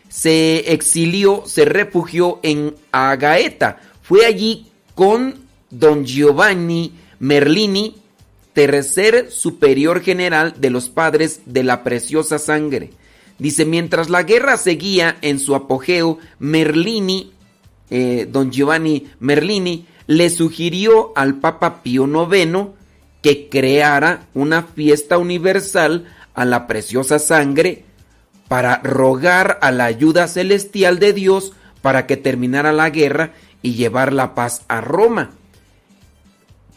se 0.09 0.73
exilió, 0.73 1.43
se 1.45 1.67
refugió 1.67 2.41
en 2.43 2.75
Agaeta. 2.93 3.79
Fue 4.01 4.25
allí 4.25 4.69
con 4.95 5.35
don 5.69 6.07
Giovanni 6.07 6.95
Merlini, 7.19 7.97
tercer 8.55 9.31
superior 9.31 10.01
general 10.01 10.55
de 10.57 10.71
los 10.71 10.89
padres 10.89 11.43
de 11.45 11.63
la 11.63 11.85
preciosa 11.85 12.39
sangre. 12.39 12.89
Dice, 13.39 13.67
mientras 13.67 14.09
la 14.09 14.23
guerra 14.23 14.57
seguía 14.57 15.19
en 15.21 15.41
su 15.41 15.55
apogeo, 15.55 16.19
Merlini, 16.39 17.33
eh, 17.91 18.27
don 18.33 18.51
Giovanni 18.51 19.09
Merlini, 19.21 19.85
le 20.07 20.31
sugirió 20.31 21.13
al 21.17 21.37
Papa 21.37 21.83
Pío 21.83 22.07
IX 22.07 22.69
que 23.23 23.49
creara 23.49 24.27
una 24.35 24.63
fiesta 24.63 25.19
universal 25.19 26.07
a 26.35 26.45
la 26.45 26.67
preciosa 26.67 27.19
sangre 27.19 27.85
para 28.49 28.79
rogar 28.83 29.59
a 29.63 29.73
la 29.73 29.87
ayuda 29.87 30.29
celestial 30.29 30.99
de 30.99 31.13
Dios 31.13 31.53
para 31.83 32.07
que 32.07 32.17
terminara 32.17 32.73
la 32.73 32.91
guerra 32.91 33.33
y 33.63 33.75
llevar 33.75 34.13
la 34.13 34.35
paz 34.35 34.63
a 34.69 34.81
Roma. 34.81 35.33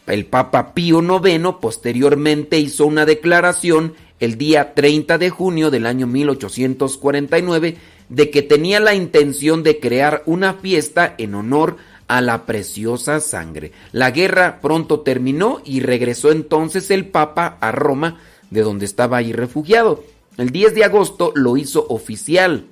El 0.06 0.26
Papa 0.26 0.74
Pío 0.74 1.00
IX 1.00 1.56
posteriormente 1.60 2.58
hizo 2.58 2.84
una 2.86 3.06
declaración 3.06 3.94
el 4.18 4.36
día 4.36 4.74
30 4.74 5.18
de 5.18 5.30
junio 5.30 5.70
del 5.70 5.86
año 5.86 6.06
1849 6.06 7.76
de 8.08 8.30
que 8.30 8.42
tenía 8.42 8.80
la 8.80 8.94
intención 8.94 9.62
de 9.62 9.78
crear 9.78 10.24
una 10.26 10.54
fiesta 10.54 11.14
en 11.16 11.34
honor 11.36 11.76
a 11.76 11.89
la 12.20 12.44
preciosa 12.44 13.20
sangre. 13.20 13.70
La 13.92 14.10
guerra 14.10 14.60
pronto 14.60 15.00
terminó 15.00 15.60
y 15.64 15.78
regresó 15.78 16.32
entonces 16.32 16.90
el 16.90 17.06
Papa 17.06 17.56
a 17.60 17.70
Roma, 17.70 18.18
de 18.50 18.62
donde 18.62 18.84
estaba 18.84 19.18
ahí 19.18 19.32
refugiado. 19.32 20.02
El 20.36 20.50
10 20.50 20.74
de 20.74 20.84
agosto 20.84 21.30
lo 21.36 21.56
hizo 21.56 21.86
oficial 21.88 22.66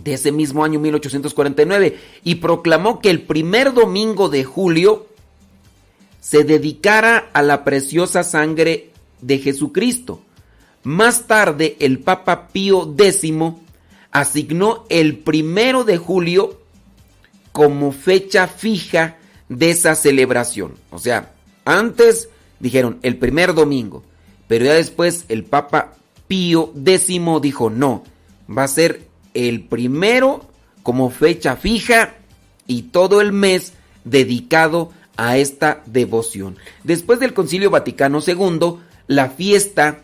de 0.00 0.14
ese 0.14 0.32
mismo 0.32 0.64
año 0.64 0.80
1849 0.80 1.96
y 2.24 2.34
proclamó 2.36 2.98
que 2.98 3.10
el 3.10 3.22
primer 3.22 3.72
domingo 3.72 4.28
de 4.28 4.42
julio 4.42 5.06
se 6.20 6.42
dedicara 6.42 7.30
a 7.32 7.42
la 7.42 7.62
preciosa 7.62 8.24
sangre 8.24 8.90
de 9.20 9.38
Jesucristo. 9.38 10.20
Más 10.82 11.26
tarde 11.28 11.76
el 11.78 12.00
Papa 12.00 12.48
Pío 12.48 12.94
X 12.98 13.30
asignó 14.10 14.86
el 14.88 15.18
primero 15.18 15.84
de 15.84 15.98
julio 15.98 16.63
como 17.54 17.92
fecha 17.92 18.48
fija 18.48 19.16
de 19.48 19.70
esa 19.70 19.94
celebración. 19.94 20.74
O 20.90 20.98
sea, 20.98 21.34
antes 21.64 22.28
dijeron 22.58 22.98
el 23.02 23.16
primer 23.16 23.54
domingo, 23.54 24.02
pero 24.48 24.64
ya 24.64 24.74
después 24.74 25.24
el 25.28 25.44
Papa 25.44 25.92
Pío 26.26 26.72
X 26.84 27.06
dijo 27.40 27.70
no, 27.70 28.02
va 28.50 28.64
a 28.64 28.68
ser 28.68 29.06
el 29.34 29.62
primero 29.62 30.44
como 30.82 31.10
fecha 31.10 31.54
fija 31.54 32.14
y 32.66 32.82
todo 32.82 33.20
el 33.20 33.32
mes 33.32 33.74
dedicado 34.02 34.90
a 35.16 35.36
esta 35.38 35.80
devoción. 35.86 36.56
Después 36.82 37.20
del 37.20 37.34
Concilio 37.34 37.70
Vaticano 37.70 38.18
II, 38.26 38.78
la 39.06 39.30
fiesta 39.30 40.00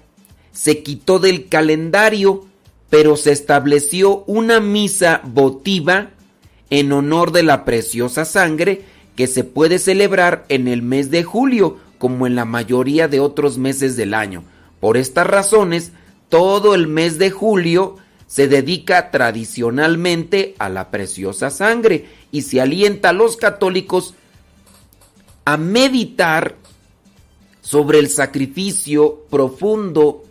se 0.53 0.84
quitó 0.84 1.18
del 1.18 1.48
calendario, 1.48 2.46
pero 2.90 3.16
se 3.16 3.32
estableció 3.32 4.22
una 4.28 4.61
misa 4.61 5.20
votiva 5.24 6.11
en 6.71 6.93
honor 6.93 7.33
de 7.33 7.43
la 7.43 7.64
preciosa 7.64 8.25
sangre 8.25 8.85
que 9.16 9.27
se 9.27 9.45
puede 9.45 9.79
celebrar 9.79 10.47
en 10.49 10.68
el 10.68 10.83
mes 10.83 11.11
de 11.11 11.25
julio, 11.25 11.79
como 11.99 12.27
en 12.27 12.37
la 12.37 12.45
mayoría 12.45 13.09
de 13.09 13.21
otros 13.21 13.59
meses 13.59 13.97
del 13.97 14.14
año. 14.14 14.45
Por 14.79 14.97
estas 14.97 15.27
razones, 15.27 15.93
todo 16.29 16.75
el 16.75 16.87
mes 16.87 17.18
de 17.18 17.31
julio 17.31 17.97
se 18.27 18.47
dedica 18.49 19.11
tradicionalmente 19.11 20.55
a 20.59 20.68
la 20.68 20.91
preciosa 20.91 21.51
sangre 21.51 22.07
y 22.31 22.43
se 22.43 22.61
alienta 22.61 23.11
a 23.11 23.12
los 23.12 23.37
católicos 23.37 24.14
a 25.45 25.57
meditar 25.57 26.55
sobre 27.61 27.99
el 27.99 28.09
sacrificio 28.09 29.25
profundo 29.29 30.25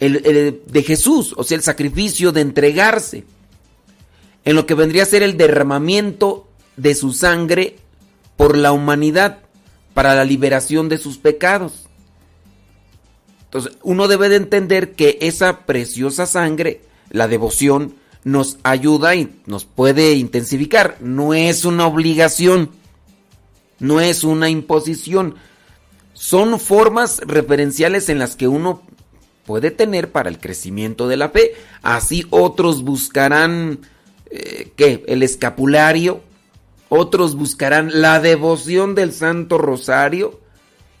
de 0.00 0.82
Jesús, 0.86 1.34
o 1.36 1.44
sea, 1.44 1.56
el 1.56 1.62
sacrificio 1.62 2.32
de 2.32 2.40
entregarse 2.40 3.24
en 4.48 4.56
lo 4.56 4.64
que 4.64 4.72
vendría 4.72 5.02
a 5.02 5.06
ser 5.06 5.22
el 5.22 5.36
derramamiento 5.36 6.48
de 6.78 6.94
su 6.94 7.12
sangre 7.12 7.76
por 8.38 8.56
la 8.56 8.72
humanidad 8.72 9.40
para 9.92 10.14
la 10.14 10.24
liberación 10.24 10.88
de 10.88 10.96
sus 10.96 11.18
pecados. 11.18 11.84
Entonces, 13.44 13.76
uno 13.82 14.08
debe 14.08 14.30
de 14.30 14.36
entender 14.36 14.92
que 14.92 15.18
esa 15.20 15.66
preciosa 15.66 16.24
sangre, 16.24 16.80
la 17.10 17.28
devoción, 17.28 17.96
nos 18.24 18.56
ayuda 18.62 19.14
y 19.16 19.38
nos 19.44 19.66
puede 19.66 20.14
intensificar. 20.14 20.96
No 21.02 21.34
es 21.34 21.66
una 21.66 21.86
obligación, 21.86 22.70
no 23.80 24.00
es 24.00 24.24
una 24.24 24.48
imposición. 24.48 25.34
Son 26.14 26.58
formas 26.58 27.20
referenciales 27.26 28.08
en 28.08 28.18
las 28.18 28.34
que 28.34 28.48
uno 28.48 28.80
puede 29.44 29.70
tener 29.70 30.10
para 30.10 30.30
el 30.30 30.38
crecimiento 30.40 31.06
de 31.06 31.18
la 31.18 31.28
fe. 31.28 31.52
Así 31.82 32.24
otros 32.30 32.82
buscarán 32.82 33.80
eh, 34.30 34.72
¿qué? 34.76 35.04
El 35.06 35.22
escapulario. 35.22 36.20
Otros 36.88 37.36
buscarán 37.36 37.90
la 38.00 38.20
devoción 38.20 38.94
del 38.94 39.12
Santo 39.12 39.58
Rosario 39.58 40.40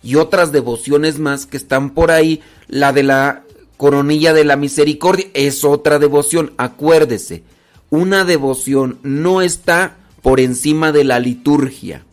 y 0.02 0.16
otras 0.16 0.52
devociones 0.52 1.18
más 1.18 1.46
que 1.46 1.56
están 1.56 1.90
por 1.90 2.10
ahí. 2.10 2.42
La 2.66 2.92
de 2.92 3.02
la 3.02 3.44
coronilla 3.76 4.32
de 4.32 4.44
la 4.44 4.56
misericordia 4.56 5.28
es 5.34 5.64
otra 5.64 5.98
devoción. 5.98 6.52
Acuérdese, 6.58 7.42
una 7.90 8.24
devoción 8.24 8.98
no 9.02 9.40
está 9.40 9.96
por 10.20 10.40
encima 10.40 10.92
de 10.92 11.04
la 11.04 11.20
liturgia. 11.20 12.04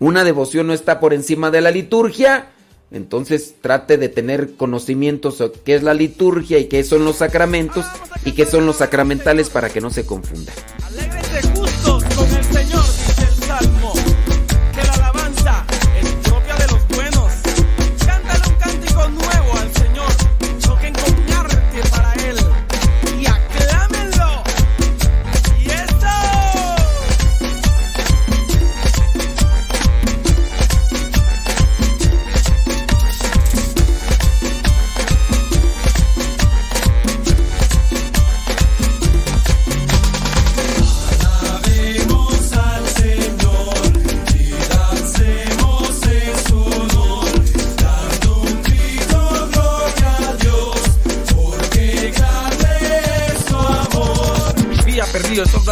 Una 0.00 0.24
devoción 0.24 0.66
no 0.66 0.72
está 0.72 0.98
por 0.98 1.14
encima 1.14 1.50
de 1.50 1.60
la 1.60 1.70
liturgia 1.70 2.48
entonces 2.94 3.56
trate 3.60 3.98
de 3.98 4.08
tener 4.08 4.54
conocimientos 4.54 5.38
de 5.38 5.52
qué 5.64 5.74
es 5.74 5.82
la 5.82 5.94
liturgia 5.94 6.58
y 6.58 6.66
qué 6.66 6.84
son 6.84 7.04
los 7.04 7.16
sacramentos 7.16 7.84
y 8.24 8.32
qué 8.32 8.46
son 8.46 8.66
los 8.66 8.76
sacramentales 8.76 9.50
para 9.50 9.68
que 9.68 9.80
no 9.80 9.90
se 9.90 10.06
confunda. 10.06 10.52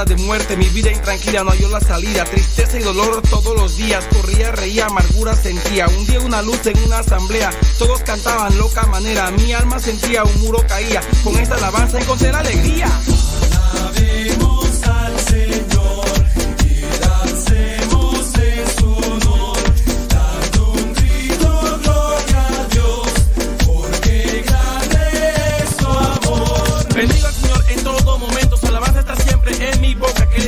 De 0.05 0.17
muerte, 0.17 0.57
mi 0.57 0.69
vida 0.69 0.91
intranquila 0.91 1.45
no 1.45 1.51
halló 1.51 1.69
la 1.69 1.81
salida, 1.81 2.25
tristeza 2.25 2.79
y 2.79 2.83
dolor 2.83 3.23
todos 3.23 3.57
los 3.57 3.77
días, 3.77 4.05
corría, 4.13 4.51
reía, 4.53 4.87
amargura 4.87 5.35
sentía, 5.37 5.87
un 5.87 6.07
día 6.07 6.21
una 6.21 6.43
luz 6.43 6.67
en 6.67 6.79
una 6.85 6.99
asamblea, 6.99 7.51
todos 7.79 8.03
cantaban 8.03 8.57
loca 8.59 8.87
manera, 8.87 9.31
mi 9.31 9.53
alma 9.53 9.79
sentía 9.79 10.25
un 10.25 10.41
muro 10.41 10.65
caía, 10.67 11.01
con 11.23 11.37
esta 11.37 11.57
alabanza 11.57 12.01
encontré 12.01 12.33
la 12.33 12.41
alegría. 12.41 12.89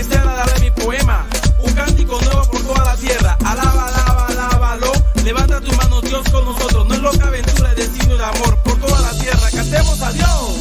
Sea 0.05 0.21
agradable 0.21 0.61
mi 0.61 0.71
poema, 0.71 1.27
un 1.59 1.73
cántico 1.73 2.21
nuevo 2.21 2.43
por 2.51 2.63
toda 2.63 2.85
la 2.85 2.97
tierra, 2.97 3.37
alaba, 3.45 3.87
alaba, 3.87 4.27
alábalo, 4.27 4.93
levanta 5.25 5.61
tu 5.61 5.73
mano 5.73 6.01
Dios 6.01 6.29
con 6.31 6.45
nosotros, 6.45 6.87
no 6.87 6.95
es 6.95 7.01
loca 7.01 7.27
aventura, 7.27 7.71
es 7.71 7.77
destino 7.77 8.17
de 8.17 8.25
amor, 8.25 8.57
por 8.63 8.79
toda 8.81 9.01
la 9.01 9.19
tierra, 9.19 9.51
cantemos 9.51 9.99
Dios. 10.15 10.59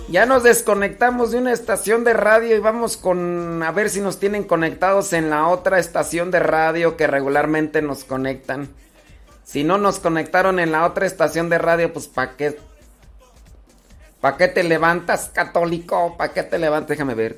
Ya 0.09 0.26
nos 0.26 0.43
desconectamos 0.43 1.32
de 1.32 1.39
una 1.39 1.51
estación 1.51 2.05
de 2.05 2.13
radio 2.13 2.55
y 2.55 2.59
vamos 2.59 2.95
con 2.95 3.61
a 3.63 3.72
ver 3.72 3.89
si 3.89 3.99
nos 3.99 4.18
tienen 4.18 4.43
conectados 4.43 5.11
en 5.11 5.30
la 5.30 5.49
otra 5.49 5.80
estación 5.80 6.32
de 6.32 6.39
radio 6.39 6.95
que 6.95 7.07
regularmente 7.07 7.82
nos 7.82 8.05
conectan. 8.05 8.70
Si 9.46 9.64
no 9.64 9.78
nos 9.78 10.00
conectaron 10.00 10.60
en 10.60 10.72
la 10.72 10.86
otra 10.86 11.06
estación 11.06 11.50
de 11.50 11.60
radio, 11.60 11.93
pues 11.93 12.08
¿para 12.08 12.36
qué? 12.36 12.60
¿Para 14.20 14.38
qué 14.38 14.48
te 14.48 14.64
levantas, 14.64 15.30
católico? 15.30 16.18
¿Para 16.18 16.34
qué 16.34 16.41
te 16.43 16.58
levantas? 16.58 16.89
Déjame 16.89 17.14
ver. 17.14 17.38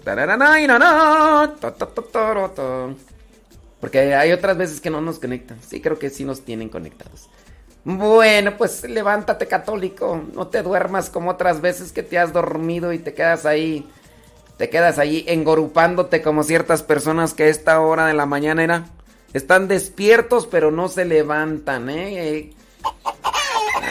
Porque 3.82 4.16
hay 4.16 4.32
otras 4.32 4.58
veces 4.58 4.80
que 4.80 4.90
no 4.90 5.02
nos 5.02 5.20
conectan. 5.20 5.60
Sí, 5.62 5.82
creo 5.82 6.00
que 6.00 6.10
sí 6.10 6.24
nos 6.24 6.46
tienen 6.46 6.70
conectados. 6.70 7.30
Bueno, 7.84 8.58
pues 8.58 8.84
levántate 8.84 9.48
católico, 9.48 10.22
no 10.34 10.48
te 10.48 10.62
duermas 10.62 11.10
como 11.10 11.32
otras 11.32 11.62
veces 11.62 11.94
que 11.94 12.04
te 12.04 12.20
has 12.20 12.34
dormido 12.34 12.92
y 12.92 13.00
te 13.00 13.14
quedas 13.14 13.46
ahí, 13.46 13.90
te 14.58 14.70
quedas 14.70 15.00
ahí 15.00 15.24
engorupándote 15.28 16.22
como 16.22 16.44
ciertas 16.44 16.84
personas 16.84 17.34
que 17.34 17.44
a 17.44 17.48
esta 17.48 17.80
hora 17.80 18.06
de 18.08 18.14
la 18.14 18.26
mañana 18.26 18.62
era, 18.62 18.86
están 19.34 19.68
despiertos 19.68 20.48
pero 20.48 20.72
no 20.72 20.88
se 20.88 21.06
levantan, 21.06 21.90
¿eh? 21.90 22.54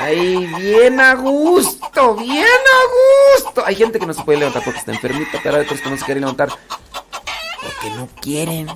Ahí 0.01 0.47
bien 0.59 1.01
a 1.01 1.15
gusto, 1.15 2.17
bien 2.17 2.45
a 2.45 3.39
gusto. 3.39 3.65
Hay 3.65 3.75
gente 3.75 3.99
que 3.99 4.07
no 4.07 4.13
se 4.13 4.23
puede 4.23 4.39
levantar 4.39 4.63
porque 4.65 4.81
está 4.81 4.93
enfermita, 4.93 5.41
pero 5.43 5.57
hay 5.57 5.65
otros 5.65 5.81
que 5.81 5.91
no 5.91 5.97
se 5.97 6.05
quieren 6.05 6.23
levantar 6.23 6.49
porque 7.63 7.91
no 7.97 8.09
quieren. 8.21 8.69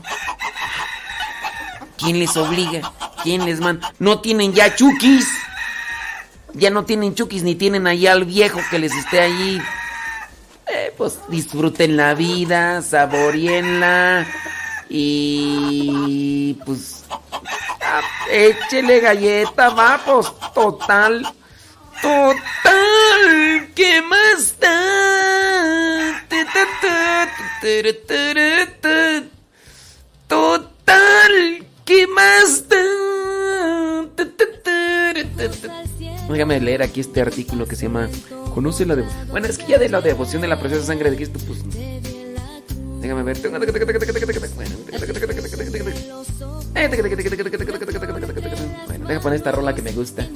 ¿Quién 1.99 2.19
les 2.19 2.37
obliga? 2.37 2.93
¿Quién 3.23 3.45
les 3.45 3.61
manda? 3.61 3.93
No 3.99 4.21
tienen 4.21 4.55
ya 4.55 4.75
chukis. 4.75 5.29
Ya 6.55 6.71
no 6.71 6.85
tienen 6.85 7.15
chukis 7.15 7.43
ni 7.43 7.55
tienen 7.55 7.87
ahí 7.87 8.07
al 8.07 8.25
viejo 8.25 8.61
que 8.71 8.79
les 8.79 8.95
esté 8.95 9.21
allí. 9.21 9.61
Eh, 10.67 10.95
pues 10.97 11.19
disfruten 11.29 11.97
la 11.97 12.15
vida, 12.15 12.81
saborenla 12.81 14.27
y 14.93 16.55
pues 16.67 17.05
échele 18.31 19.01
galleta, 19.01 19.71
va, 19.71 20.01
pues 20.05 20.27
total. 20.53 21.27
Total, 22.03 23.69
¿qué 23.75 24.03
más 24.03 24.59
da? 24.59 26.27
Ta, 26.29 26.45
ta, 26.45 26.67
ta, 26.81 27.29
ta, 27.61 27.83
ta, 27.83 27.93
ta, 28.07 28.81
ta. 28.81 29.23
Total, 30.27 31.67
¿qué 31.85 32.07
más 32.07 32.69
da? 32.69 32.77
Déjame 36.29 36.61
leer 36.61 36.83
aquí 36.83 37.01
este 37.01 37.21
artículo 37.21 37.67
que 37.67 37.77
se 37.77 37.87
llama 37.87 38.09
Conoce 38.55 38.87
la 38.87 38.97
devoción. 38.97 39.29
Bueno, 39.29 39.47
es 39.47 39.59
que 39.59 39.67
ya 39.67 39.79
de 39.79 39.89
la 39.89 40.01
devoción 40.01 40.43
de 40.43 40.49
la 40.49 40.59
preciosa 40.59 40.87
sangre 40.87 41.11
de 41.11 41.17
Cristo, 41.17 41.39
pues. 41.47 41.59
Déjame 43.01 43.23
ver. 43.23 43.39
Bueno, 48.87 49.09
deja 49.09 49.21
poner 49.21 49.37
esta 49.37 49.53
rola 49.53 49.75
que 49.75 49.83
me 49.83 49.93
gusta. 49.93 50.27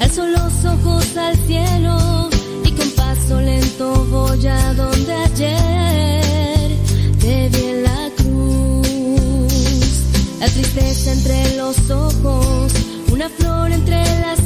Alzo 0.00 0.26
los 0.26 0.64
ojos 0.64 1.16
al 1.16 1.36
cielo 1.46 2.28
y 2.64 2.72
con 2.72 2.90
paso 2.92 3.40
lento 3.40 4.06
voy 4.10 4.46
a 4.46 4.74
donde 4.74 5.12
ayer 5.12 6.70
te 7.20 7.48
vi 7.48 7.64
en 7.68 7.82
la 7.82 8.10
cruz. 8.16 10.04
La 10.40 10.46
tristeza 10.46 11.12
entre 11.12 11.56
los 11.56 11.90
ojos, 11.90 12.72
una 13.12 13.28
flor 13.28 13.70
entre 13.72 14.02
las 14.20 14.39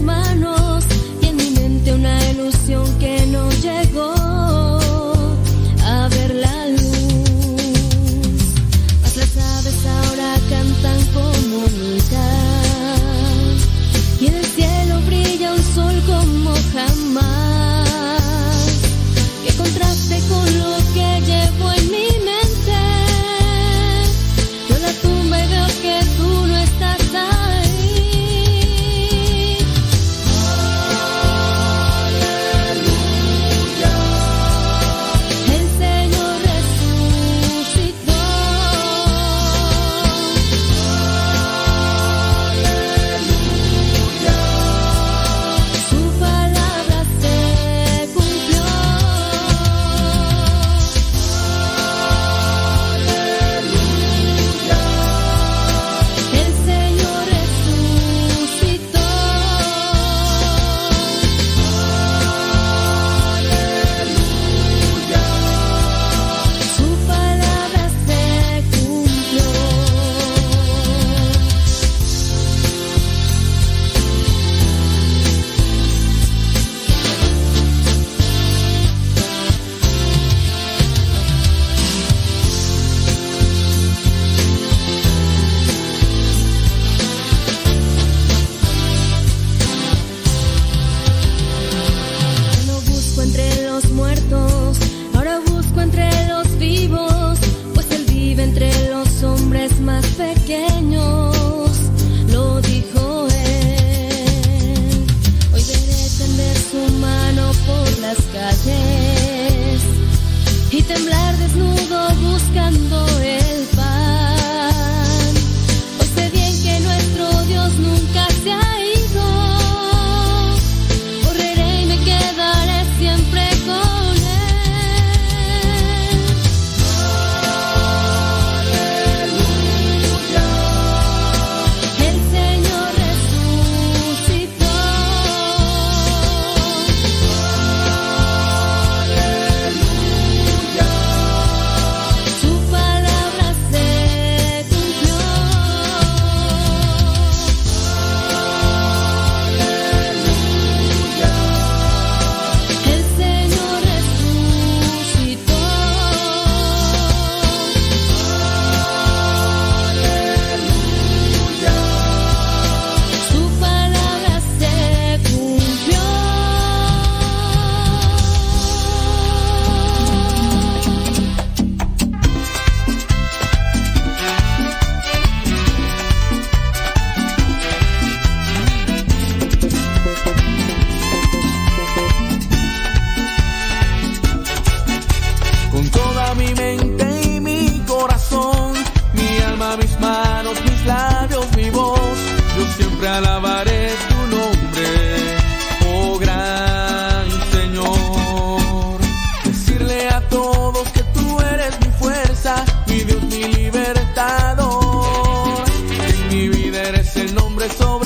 eres 206.85 207.17
el 207.17 207.35
nombre 207.35 207.69
sobre 207.71 208.04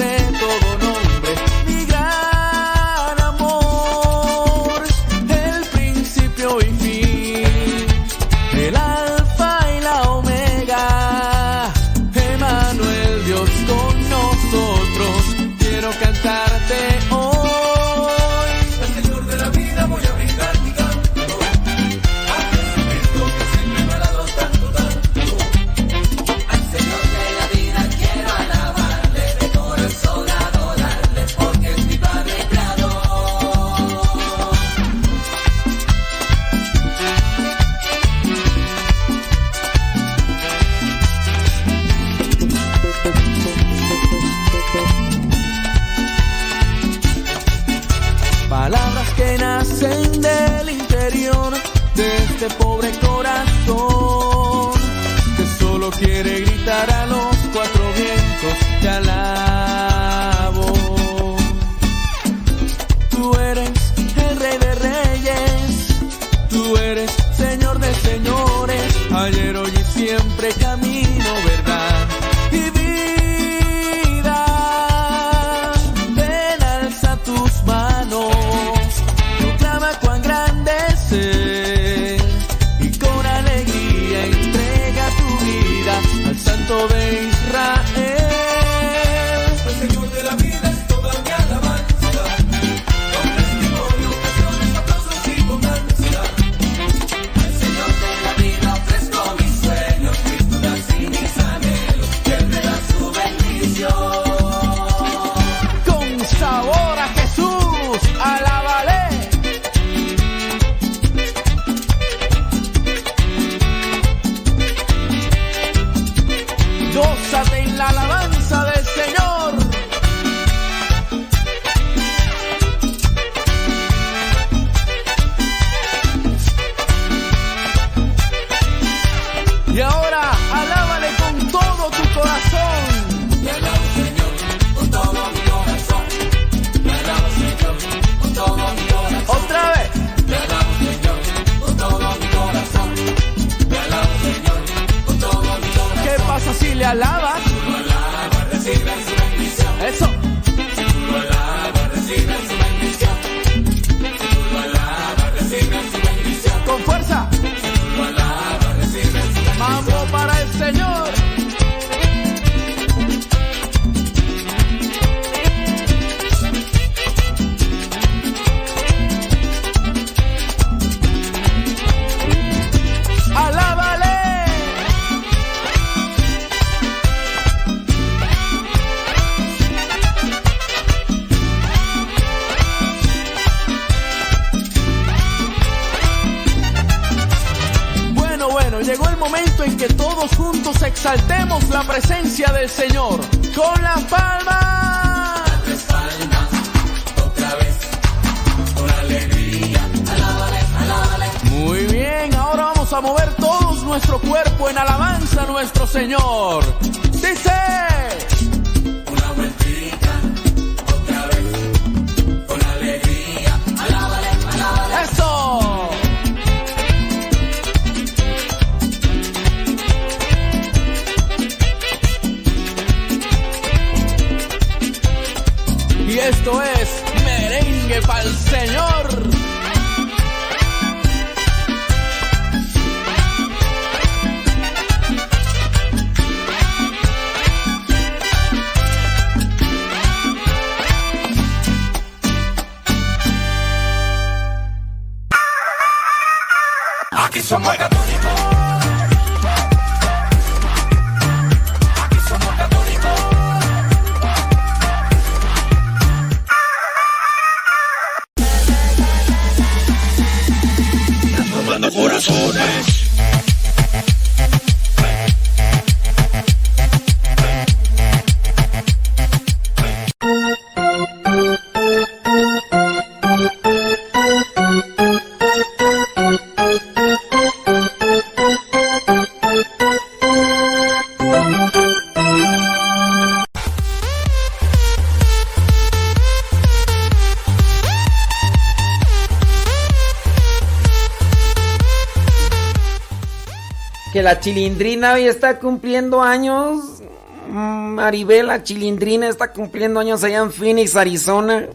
la 294.29 294.41
chilindrina 294.41 295.15
hoy 295.15 295.25
está 295.25 295.59
cumpliendo 295.59 296.21
años. 296.21 297.01
Mm, 297.49 297.95
Maribel, 297.95 298.49
la 298.49 298.63
chilindrina 298.63 299.27
está 299.27 299.55
cumpliendo 299.55 300.01
años 300.01 300.23
allá 300.23 300.41
en 300.41 300.53
Phoenix, 300.53 300.97
Arizona. 300.97 301.67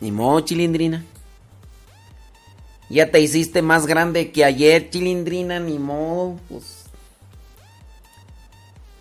Ni 0.00 0.12
modo, 0.12 0.42
chilindrina. 0.42 1.04
Ya 2.88 3.10
te 3.10 3.18
hiciste 3.18 3.62
más 3.62 3.84
grande 3.84 4.30
que 4.30 4.44
ayer, 4.44 4.90
chilindrina, 4.90 5.58
ni 5.58 5.76
modo, 5.80 6.38
pues. 6.48 6.84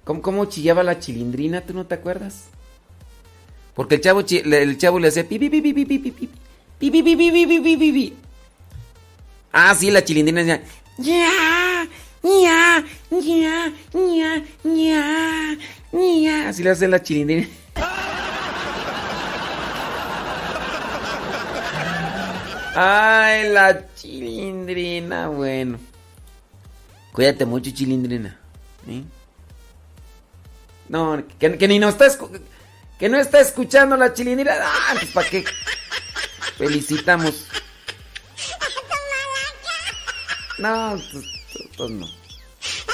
¿Cómo, 0.04 0.24
cómo 0.24 0.46
chillaba 0.46 0.82
la 0.82 0.98
chilindrina? 0.98 1.62
¿Tú 1.62 1.76
no 1.76 1.86
te 1.86 1.94
acuerdas? 1.94 2.46
Porque 3.76 3.94
el 3.96 4.02
chavo, 4.02 4.22
el 4.22 4.78
chavo 4.80 4.98
le 4.98 5.10
hacía 5.10 5.30
pi, 5.30 5.38
pi, 5.38 5.52
pi, 5.52 5.62
pi, 5.62 5.72
pi, 5.72 5.86
pi, 5.86 6.00
pi, 6.00 6.12
pi, 6.12 6.28
pi, 6.80 6.90
pi, 6.90 7.02
pi, 7.04 7.16
pi, 7.16 7.32
pi, 7.32 7.46
pi, 7.46 7.60
pi, 7.60 7.78
pi, 7.78 7.92
pi. 7.92 8.14
Ah, 9.52 9.76
sí, 9.76 9.92
la 9.92 10.04
chilindrina 10.04 10.42
decía. 10.42 10.64
Ya, 10.98 11.88
ya, 12.24 12.84
ya, 13.12 13.74
ya, 13.94 14.44
ya, 14.64 15.58
ya. 15.92 16.52
Le 16.64 16.70
hace 16.70 16.88
la 16.88 17.04
chilindrina. 17.04 17.46
Ay, 22.74 23.50
la 23.50 23.86
chilindrina, 23.96 25.28
bueno. 25.28 25.78
Cuídate 27.12 27.46
mucho, 27.46 27.70
chilindrina. 27.72 28.40
No, 30.88 31.22
que, 31.38 31.68
ni 31.68 31.80
nos 31.80 32.02
está 32.02 32.08
que 32.98 33.10
no 33.10 33.20
está 33.20 33.42
escuchando 33.42 33.98
la 33.98 34.14
chilindrina. 34.14 34.54
Ah, 34.62 34.94
pues 34.94 35.12
para 35.12 35.30
qué. 35.30 35.44
Felicitamos. 36.58 37.46
No, 40.60 40.92
pues, 41.12 41.26
pues, 41.52 41.68
pues 41.76 41.90
no. 41.92 42.08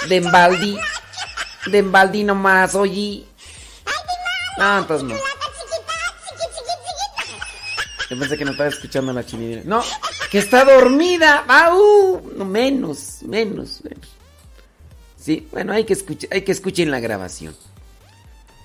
De 0.07 0.15
embaldi. 0.15 0.79
De 1.67 1.77
embaldi 1.77 2.23
nomás, 2.23 2.73
oye. 2.73 3.25
No, 4.60 4.80
entonces 4.80 5.07
no. 5.07 5.15
Yo 8.10 8.19
pensé 8.19 8.38
que 8.38 8.44
no 8.45 8.52
estaba 8.52 8.69
escuchando 8.69 9.14
la 9.14 9.26
chilindrina. 9.26 9.64
No, 9.65 9.84
que 10.30 10.40
está 10.40 10.65
dormida. 10.65 11.45
Menos, 12.36 13.19
menos, 13.22 13.81
menos. 13.84 14.10
Sí, 15.15 15.48
bueno, 15.52 15.73
hay 15.73 15.86
que, 15.86 15.94
escuchar, 15.94 16.30
hay 16.34 16.41
que 16.41 16.52
escuchen 16.52 16.91
la 16.91 16.99
grabación. 16.99 17.56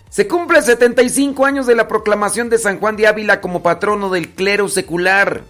Se 0.09 0.27
cumple 0.27 0.63
75 0.63 1.45
años 1.45 1.67
de 1.67 1.75
la 1.75 1.87
proclamación 1.87 2.49
de 2.49 2.59
San 2.59 2.81
Juan 2.81 2.97
de 2.97 3.07
Ávila 3.07 3.41
como 3.41 3.63
patrono 3.63 4.11
del 4.11 4.31
clero 4.31 4.69
secular. 4.69 5.43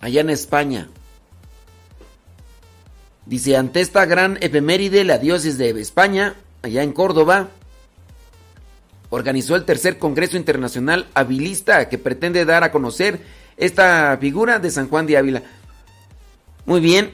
Allá 0.00 0.20
en 0.22 0.30
España. 0.30 0.88
Dice, 3.26 3.56
ante 3.56 3.80
esta 3.80 4.06
gran 4.06 4.38
efeméride, 4.40 5.04
la 5.04 5.18
diócesis 5.18 5.58
de 5.58 5.70
España, 5.80 6.36
allá 6.62 6.82
en 6.82 6.92
Córdoba, 6.92 7.48
organizó 9.10 9.56
el 9.56 9.64
tercer 9.64 9.98
Congreso 9.98 10.36
Internacional 10.36 11.08
Habilista 11.14 11.88
que 11.88 11.98
pretende 11.98 12.44
dar 12.44 12.64
a 12.64 12.72
conocer 12.72 13.20
esta 13.56 14.16
figura 14.18 14.58
de 14.58 14.70
San 14.70 14.88
Juan 14.88 15.06
de 15.06 15.18
Ávila. 15.18 15.42
Muy 16.64 16.80
bien, 16.80 17.12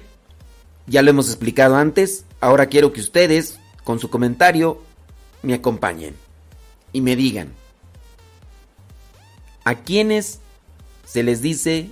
ya 0.86 1.02
lo 1.02 1.10
hemos 1.10 1.28
explicado 1.28 1.76
antes, 1.76 2.24
ahora 2.40 2.66
quiero 2.66 2.92
que 2.92 3.00
ustedes, 3.00 3.58
con 3.82 3.98
su 3.98 4.10
comentario, 4.10 4.80
me 5.42 5.54
acompañen 5.54 6.14
y 6.92 7.00
me 7.00 7.16
digan, 7.16 7.52
¿a 9.64 9.74
quiénes 9.74 10.40
se 11.04 11.22
les 11.22 11.42
dice 11.42 11.90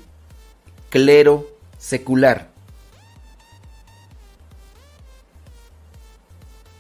clero 0.91 1.49
secular? 1.79 2.51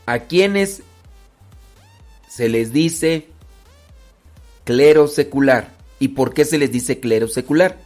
¿A 0.06 0.18
quiénes 0.20 0.82
se 2.34 2.48
les 2.48 2.72
dice 2.72 3.28
clero 4.64 5.06
secular? 5.06 5.70
¿Y 6.00 6.08
por 6.08 6.34
qué 6.34 6.44
se 6.44 6.58
les 6.58 6.72
dice 6.72 6.98
clero 6.98 7.28
secular? 7.28 7.78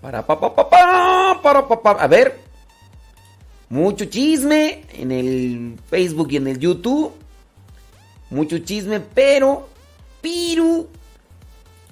Para 0.00 0.26
pa 0.26 0.40
pa 0.40 0.54
pa 0.56 0.68
pa 0.68 1.40
para 1.40 1.68
pa 1.68 1.82
pa. 1.82 1.90
A 1.92 2.08
ver. 2.08 2.40
Mucho 3.68 4.06
chisme 4.06 4.84
en 4.92 5.12
el 5.12 5.78
Facebook 5.88 6.28
y 6.32 6.36
en 6.36 6.48
el 6.48 6.58
YouTube. 6.58 7.12
Mucho 8.30 8.58
chisme, 8.58 8.98
pero 8.98 9.68
pero 10.20 10.88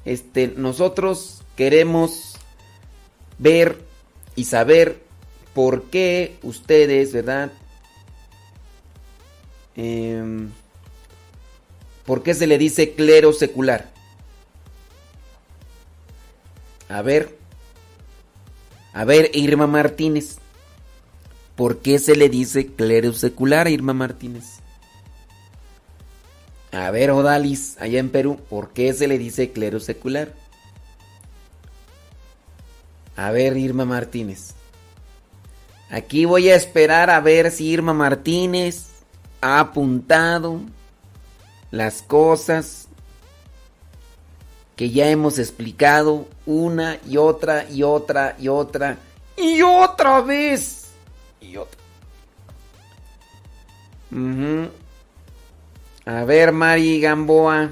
este 0.05 0.49
nosotros 0.57 1.43
queremos 1.57 2.35
ver 3.39 3.85
y 4.35 4.47
saber 4.47 5.01
por 5.55 5.85
qué 5.85 6.39
ustedes, 6.43 7.13
¿verdad? 7.13 7.53
Em, 9.77 10.51
¿Por 12.05 12.23
qué 12.23 12.35
se 12.35 12.47
le 12.47 12.59
dice 12.59 12.95
clero 12.95 13.33
secular? 13.33 13.91
A 16.89 17.03
ver. 17.03 17.37
A 18.93 19.05
ver, 19.05 19.31
Irma 19.35 19.67
Martínez. 19.67 20.37
¿Por 21.57 21.79
qué 21.79 21.99
se 21.99 22.15
le 22.15 22.29
dice 22.29 22.67
clero 22.67 23.13
secular 23.13 23.67
a 23.67 23.71
Irma 23.71 23.95
Martínez? 23.95 24.45
A 26.73 26.91
ver, 26.91 27.13
Odalis, 27.13 27.77
allá 27.79 28.01
en 28.01 28.11
Perú, 28.11 28.41
¿por 28.51 28.71
qué 28.73 28.93
se 28.93 29.07
le 29.07 29.17
dice 29.17 29.53
clero 29.53 29.79
secular? 29.79 30.35
A 33.17 33.31
ver, 33.31 33.57
Irma 33.57 33.85
Martínez. 33.85 34.55
Aquí 35.89 36.25
voy 36.25 36.51
a 36.51 36.57
esperar 36.57 37.11
a 37.11 37.21
ver 37.21 37.53
si 37.53 37.69
Irma 37.69 37.95
Martínez 37.95 38.94
ha 39.45 39.61
apuntado 39.61 40.59
las 41.71 42.01
cosas 42.01 42.89
que 44.75 44.89
ya 44.89 45.11
hemos 45.11 45.39
explicado 45.39 46.27
una 46.47 46.97
y 47.07 47.19
otra 47.19 47.69
y 47.69 47.83
otra 47.83 48.37
y 48.39 48.49
otra 48.49 48.97
y 49.37 49.61
otra 49.61 50.23
vez 50.23 50.93
y 51.43 51.59
otra. 51.59 51.79
A 56.07 56.25
ver, 56.25 56.53
Mari 56.53 57.03
Gamboa. 57.03 57.69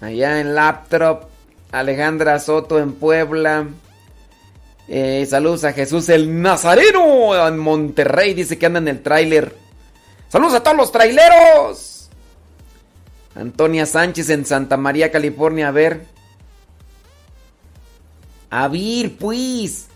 Allá 0.00 0.40
en 0.40 0.54
Laptop. 0.54 1.24
Alejandra 1.72 2.38
Soto 2.38 2.78
en 2.78 2.94
Puebla. 2.94 3.68
Eh, 4.92 5.24
saludos 5.30 5.62
a 5.62 5.72
Jesús 5.72 6.08
el 6.08 6.42
Nazareno 6.42 7.46
en 7.46 7.58
Monterrey. 7.58 8.34
Dice 8.34 8.58
que 8.58 8.66
anda 8.66 8.80
en 8.80 8.88
el 8.88 9.02
tráiler. 9.02 9.56
Saludos 10.28 10.54
a 10.54 10.64
todos 10.64 10.76
los 10.76 10.90
traileros. 10.90 12.10
Antonia 13.36 13.86
Sánchez 13.86 14.30
en 14.30 14.44
Santa 14.44 14.76
María, 14.76 15.12
California. 15.12 15.68
A 15.68 15.70
ver. 15.70 16.06
A 18.50 18.66
ver, 18.66 19.16
pues. 19.16 19.86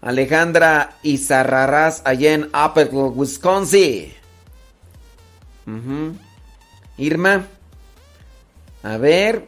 Alejandra 0.00 0.96
Izarrarás 1.02 2.00
allá 2.06 2.32
en 2.32 2.44
Upper 2.44 2.88
Wisconsin. 2.90 4.14
Irma. 6.96 7.46
A 8.82 8.96
ver. 8.96 9.46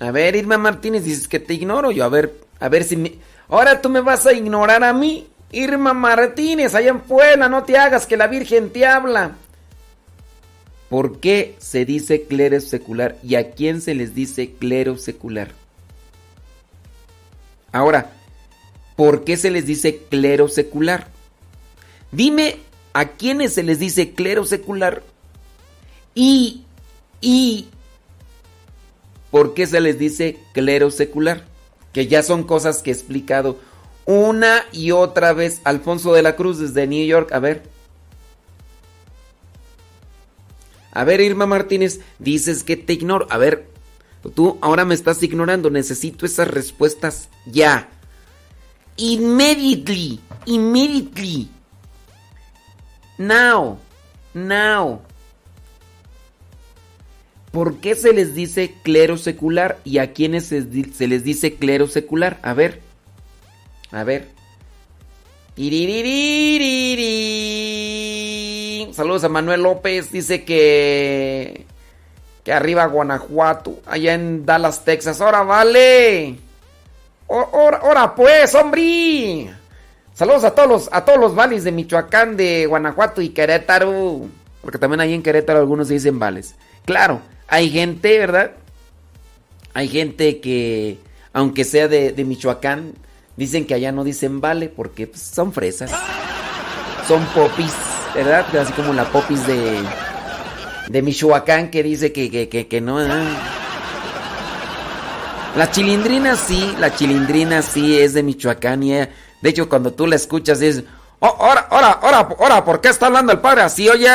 A 0.00 0.10
ver, 0.10 0.36
Irma 0.36 0.56
Martínez, 0.56 1.04
dices 1.04 1.28
que 1.28 1.38
te 1.38 1.52
ignoro 1.52 1.90
yo. 1.90 2.06
A 2.06 2.08
ver, 2.08 2.34
a 2.60 2.70
ver 2.70 2.84
si 2.84 2.96
me... 2.96 3.27
Ahora 3.48 3.80
tú 3.80 3.88
me 3.88 4.00
vas 4.00 4.26
a 4.26 4.32
ignorar 4.32 4.84
a 4.84 4.92
mí. 4.92 5.26
Irma 5.50 5.94
Martínez, 5.94 6.74
allá 6.74 6.90
en 6.90 7.00
Puebla, 7.00 7.48
no 7.48 7.64
te 7.64 7.78
hagas 7.78 8.06
que 8.06 8.18
la 8.18 8.26
Virgen 8.26 8.70
te 8.70 8.84
habla. 8.84 9.36
¿Por 10.90 11.20
qué 11.20 11.56
se 11.58 11.84
dice 11.84 12.22
clero 12.22 12.60
secular 12.60 13.16
y 13.22 13.34
a 13.34 13.50
quién 13.52 13.80
se 13.80 13.94
les 13.94 14.14
dice 14.14 14.52
clero 14.58 14.98
secular? 14.98 15.52
Ahora, 17.72 18.12
¿por 18.96 19.24
qué 19.24 19.36
se 19.36 19.50
les 19.50 19.66
dice 19.66 20.02
clero 20.10 20.48
secular? 20.48 21.08
Dime 22.10 22.56
a 22.92 23.08
quiénes 23.08 23.54
se 23.54 23.62
les 23.62 23.78
dice 23.78 24.12
clero 24.12 24.44
secular 24.44 25.02
y, 26.14 26.64
y, 27.20 27.68
¿por 29.30 29.54
qué 29.54 29.66
se 29.66 29.80
les 29.80 29.98
dice 29.98 30.38
clero 30.52 30.90
secular? 30.90 31.47
Que 31.98 32.06
ya 32.06 32.22
son 32.22 32.44
cosas 32.44 32.80
que 32.80 32.90
he 32.90 32.94
explicado 32.94 33.58
una 34.04 34.64
y 34.70 34.92
otra 34.92 35.32
vez. 35.32 35.60
Alfonso 35.64 36.12
de 36.12 36.22
la 36.22 36.36
Cruz 36.36 36.60
desde 36.60 36.86
New 36.86 37.04
York, 37.04 37.32
a 37.32 37.40
ver. 37.40 37.68
A 40.92 41.02
ver, 41.02 41.20
Irma 41.20 41.46
Martínez, 41.46 41.98
dices 42.20 42.62
que 42.62 42.76
te 42.76 42.92
ignoro. 42.92 43.26
A 43.30 43.36
ver, 43.36 43.66
tú 44.36 44.58
ahora 44.60 44.84
me 44.84 44.94
estás 44.94 45.20
ignorando. 45.24 45.70
Necesito 45.70 46.24
esas 46.24 46.46
respuestas 46.46 47.30
ya. 47.46 47.88
Immediately. 48.96 50.20
Immediately. 50.46 51.50
Now. 53.18 53.80
Now. 54.34 55.02
¿Por 57.50 57.80
qué 57.80 57.94
se 57.94 58.12
les 58.12 58.34
dice 58.34 58.74
clero 58.82 59.16
secular 59.16 59.78
y 59.84 59.98
a 59.98 60.12
quiénes 60.12 60.46
se, 60.46 60.66
se 60.92 61.06
les 61.06 61.24
dice 61.24 61.54
clero 61.54 61.86
secular? 61.86 62.38
A 62.42 62.52
ver. 62.52 62.80
A 63.90 64.04
ver. 64.04 64.28
Saludos 68.92 69.24
a 69.24 69.28
Manuel 69.28 69.62
López. 69.62 70.12
Dice 70.12 70.44
que. 70.44 71.66
Que 72.44 72.52
arriba 72.52 72.86
Guanajuato. 72.86 73.80
Allá 73.86 74.14
en 74.14 74.46
Dallas, 74.46 74.84
Texas. 74.84 75.20
¡Ahora 75.20 75.42
vale! 75.42 76.38
¡Ahora 77.28 78.14
pues, 78.14 78.54
hombre! 78.54 79.50
Saludos 80.14 80.44
a 80.44 80.54
todos 80.54 80.68
los, 80.68 80.88
a 80.92 81.04
todos 81.04 81.18
los 81.18 81.34
vales 81.34 81.64
de 81.64 81.72
Michoacán, 81.72 82.36
de 82.36 82.66
Guanajuato 82.66 83.20
y 83.20 83.30
Querétaro. 83.30 84.22
Porque 84.62 84.78
también 84.78 85.00
ahí 85.00 85.14
en 85.14 85.22
Querétaro 85.22 85.58
algunos 85.58 85.88
dicen 85.88 86.18
vales. 86.18 86.54
Claro, 86.84 87.20
hay 87.48 87.70
gente, 87.70 88.18
¿verdad? 88.18 88.52
Hay 89.74 89.88
gente 89.88 90.40
que, 90.40 90.98
aunque 91.32 91.64
sea 91.64 91.88
de, 91.88 92.12
Michoacán, 92.24 92.92
dicen 93.36 93.66
que 93.66 93.74
allá 93.74 93.90
no 93.90 94.04
dicen 94.04 94.40
vale 94.40 94.68
porque 94.68 95.06
pues, 95.06 95.22
son 95.22 95.52
fresas. 95.52 95.90
Son 97.06 97.24
popis, 97.26 97.72
¿verdad? 98.14 98.44
Así 98.56 98.72
como 98.74 98.92
la 98.92 99.04
popis 99.10 99.46
de, 99.46 99.78
de 100.88 101.02
Michoacán 101.02 101.70
que 101.70 101.82
dice 101.82 102.12
que, 102.12 102.30
que, 102.30 102.68
que, 102.68 102.80
no. 102.80 102.98
La 105.56 105.70
chilindrina 105.70 106.36
sí, 106.36 106.74
la 106.78 106.94
chilindrina 106.94 107.62
sí 107.62 107.98
es 107.98 108.12
de 108.12 108.22
Michoacán 108.22 108.82
y 108.82 108.94
eh, 108.94 109.08
de 109.40 109.48
hecho 109.48 109.68
cuando 109.68 109.92
tú 109.92 110.06
la 110.06 110.16
escuchas 110.16 110.60
dices, 110.60 110.84
oh, 111.20 111.26
ahora, 111.26 111.66
ahora, 111.70 111.92
ahora, 111.92 112.28
ahora, 112.38 112.64
¿por 112.64 112.82
qué 112.82 112.88
está 112.88 113.06
hablando 113.06 113.32
el 113.32 113.40
padre 113.40 113.62
así, 113.62 113.88
oye? 113.88 114.08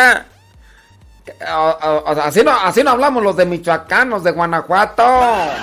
Así 2.17 2.43
no, 2.43 2.51
así 2.51 2.83
no 2.83 2.91
hablamos 2.91 3.23
los 3.23 3.37
de 3.37 3.45
Michoacán, 3.45 4.09
los 4.09 4.23
de 4.23 4.31
Guanajuato. 4.31 5.03
A 5.03 5.53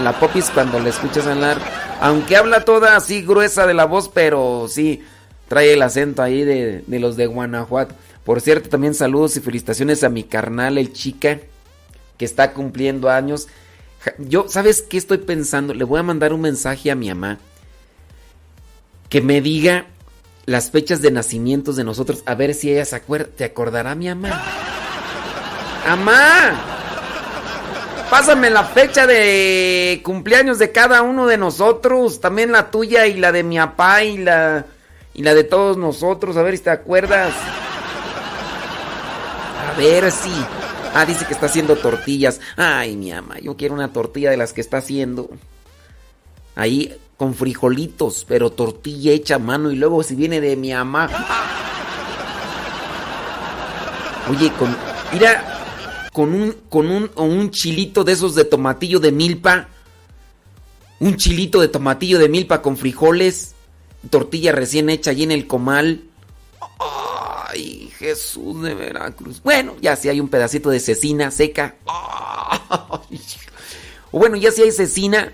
la 0.00 0.18
popis 0.18 0.50
cuando 0.50 0.78
la 0.78 0.88
escuchas 0.88 1.26
hablar, 1.26 1.58
aunque 2.00 2.36
habla 2.36 2.64
toda 2.64 2.96
así 2.96 3.22
gruesa 3.22 3.66
de 3.66 3.74
la 3.74 3.84
voz, 3.84 4.08
pero 4.08 4.66
sí 4.68 5.04
trae 5.48 5.72
el 5.72 5.82
acento 5.82 6.22
ahí 6.22 6.44
de, 6.44 6.84
de 6.86 7.00
los 7.00 7.16
de 7.16 7.26
Guanajuato. 7.26 7.94
Por 8.24 8.40
cierto, 8.40 8.68
también 8.68 8.94
saludos 8.94 9.36
y 9.36 9.40
felicitaciones 9.40 10.04
a 10.04 10.08
mi 10.08 10.24
carnal, 10.24 10.78
el 10.78 10.92
chica, 10.92 11.38
que 12.18 12.24
está 12.24 12.52
cumpliendo 12.52 13.10
años. 13.10 13.48
Yo, 14.18 14.46
¿sabes 14.48 14.82
qué 14.82 14.98
estoy 14.98 15.18
pensando? 15.18 15.74
Le 15.74 15.84
voy 15.84 16.00
a 16.00 16.04
mandar 16.04 16.32
un 16.32 16.40
mensaje 16.40 16.90
a 16.90 16.94
mi 16.94 17.08
mamá. 17.08 17.38
Que 19.08 19.20
me 19.20 19.40
diga 19.40 19.86
las 20.46 20.70
fechas 20.70 21.02
de 21.02 21.10
nacimientos 21.10 21.76
de 21.76 21.84
nosotros. 21.84 22.22
A 22.26 22.34
ver 22.34 22.54
si 22.54 22.70
ella 22.70 22.84
se 22.84 22.96
acuerda. 22.96 23.28
¿Te 23.36 23.44
acordará 23.44 23.94
mi 23.94 24.08
mamá? 24.08 24.42
¡Amá! 25.86 26.70
Pásame 28.10 28.50
la 28.50 28.64
fecha 28.64 29.06
de 29.06 30.00
cumpleaños 30.04 30.58
de 30.58 30.72
cada 30.72 31.02
uno 31.02 31.26
de 31.26 31.38
nosotros. 31.38 32.20
También 32.20 32.50
la 32.50 32.70
tuya 32.70 33.06
y 33.06 33.14
la 33.14 33.30
de 33.30 33.44
mi 33.44 33.56
papá 33.56 34.02
y 34.02 34.18
la, 34.18 34.66
y 35.14 35.22
la 35.22 35.32
de 35.34 35.44
todos 35.44 35.76
nosotros. 35.76 36.36
A 36.36 36.42
ver 36.42 36.56
si 36.56 36.64
te 36.64 36.70
acuerdas. 36.70 37.32
A 39.68 39.78
ver 39.78 40.10
si. 40.10 40.32
Ah, 40.92 41.06
dice 41.06 41.24
que 41.24 41.34
está 41.34 41.46
haciendo 41.46 41.76
tortillas. 41.76 42.40
Ay, 42.56 42.96
mi 42.96 43.12
ama, 43.12 43.38
yo 43.38 43.56
quiero 43.56 43.74
una 43.74 43.92
tortilla 43.92 44.30
de 44.30 44.36
las 44.36 44.52
que 44.52 44.60
está 44.60 44.78
haciendo. 44.78 45.30
Ahí 46.56 46.98
con 47.20 47.34
frijolitos, 47.34 48.24
pero 48.26 48.50
tortilla 48.50 49.12
hecha 49.12 49.34
a 49.34 49.38
mano 49.38 49.70
y 49.70 49.76
luego 49.76 50.02
si 50.02 50.14
viene 50.14 50.40
de 50.40 50.56
mi 50.56 50.72
ama. 50.72 51.06
Oye, 54.30 54.50
con 54.54 54.74
mira 55.12 56.08
con 56.14 56.32
un 56.32 56.56
con 56.70 56.90
un 56.90 57.10
un 57.16 57.50
chilito 57.50 58.04
de 58.04 58.12
esos 58.12 58.34
de 58.34 58.46
tomatillo 58.46 59.00
de 59.00 59.12
milpa. 59.12 59.68
Un 60.98 61.18
chilito 61.18 61.60
de 61.60 61.68
tomatillo 61.68 62.18
de 62.18 62.30
milpa 62.30 62.62
con 62.62 62.78
frijoles, 62.78 63.54
tortilla 64.08 64.52
recién 64.52 64.88
hecha 64.88 65.10
allí 65.10 65.24
en 65.24 65.32
el 65.32 65.46
comal. 65.46 66.04
Ay, 67.50 67.92
Jesús 67.98 68.62
de 68.62 68.72
Veracruz. 68.72 69.42
Bueno, 69.42 69.76
ya 69.82 69.94
si 69.94 70.08
hay 70.08 70.20
un 70.20 70.28
pedacito 70.28 70.70
de 70.70 70.80
cecina 70.80 71.30
seca. 71.30 71.76
O 74.12 74.18
bueno, 74.18 74.36
ya 74.36 74.50
si 74.50 74.60
hay 74.62 74.72
cecina, 74.72 75.32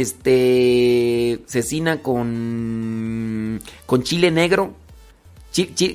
este, 0.00 1.40
cecina 1.46 2.02
con 2.02 3.60
con 3.86 4.02
chile 4.02 4.30
negro. 4.30 4.74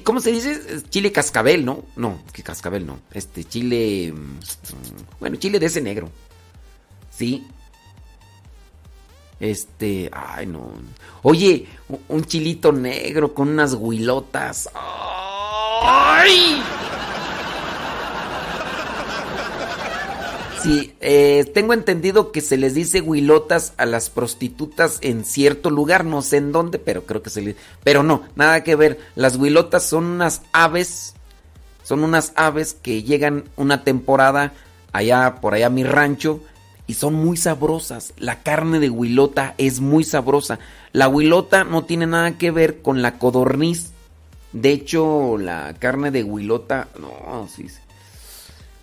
¿Cómo 0.03 0.19
se 0.19 0.31
dice? 0.31 0.83
Chile 0.89 1.11
cascabel, 1.11 1.63
¿no? 1.63 1.85
No, 1.95 2.19
que 2.33 2.43
cascabel 2.43 2.85
no. 2.85 2.99
Este, 3.11 3.45
chile... 3.45 4.13
Bueno, 5.19 5.37
chile 5.37 5.59
de 5.59 5.67
ese 5.67 5.81
negro. 5.81 6.09
Sí. 7.09 7.47
Este... 9.39 10.09
Ay, 10.11 10.45
no. 10.45 10.71
Oye, 11.23 11.67
un 12.09 12.25
chilito 12.25 12.73
negro 12.73 13.33
con 13.33 13.47
unas 13.47 13.75
huilotas. 13.75 14.69
¡Ay! 14.73 16.61
Sí, 20.65 20.95
eh, 20.99 21.45
tengo 21.53 21.73
entendido 21.73 22.31
que 22.31 22.41
se 22.41 22.57
les 22.57 22.73
dice 22.73 22.99
huilotas 22.99 23.73
a 23.77 23.85
las 23.85 24.09
prostitutas 24.09 24.97
en 25.01 25.23
cierto 25.23 25.69
lugar, 25.69 26.05
no 26.05 26.23
sé 26.23 26.37
en 26.37 26.51
dónde, 26.51 26.79
pero 26.79 27.05
creo 27.05 27.21
que 27.21 27.29
se 27.29 27.43
les... 27.43 27.55
Pero 27.83 28.01
no, 28.01 28.23
nada 28.35 28.63
que 28.63 28.75
ver. 28.75 28.99
Las 29.13 29.35
huilotas 29.35 29.83
son 29.83 30.05
unas 30.05 30.41
aves, 30.53 31.13
son 31.83 32.03
unas 32.03 32.33
aves 32.35 32.73
que 32.73 33.03
llegan 33.03 33.43
una 33.57 33.83
temporada 33.83 34.53
allá, 34.91 35.35
por 35.39 35.53
allá 35.53 35.67
a 35.67 35.69
mi 35.69 35.83
rancho, 35.83 36.41
y 36.87 36.95
son 36.95 37.13
muy 37.13 37.37
sabrosas. 37.37 38.15
La 38.17 38.41
carne 38.41 38.79
de 38.79 38.89
huilota 38.89 39.53
es 39.59 39.81
muy 39.81 40.03
sabrosa. 40.03 40.57
La 40.93 41.07
huilota 41.07 41.63
no 41.63 41.85
tiene 41.85 42.07
nada 42.07 42.39
que 42.39 42.49
ver 42.49 42.81
con 42.81 43.03
la 43.03 43.19
codorniz. 43.19 43.91
De 44.51 44.71
hecho, 44.71 45.37
la 45.37 45.75
carne 45.77 46.09
de 46.09 46.23
huilota, 46.23 46.87
no, 46.99 47.47
sí, 47.55 47.69
sí. 47.69 47.84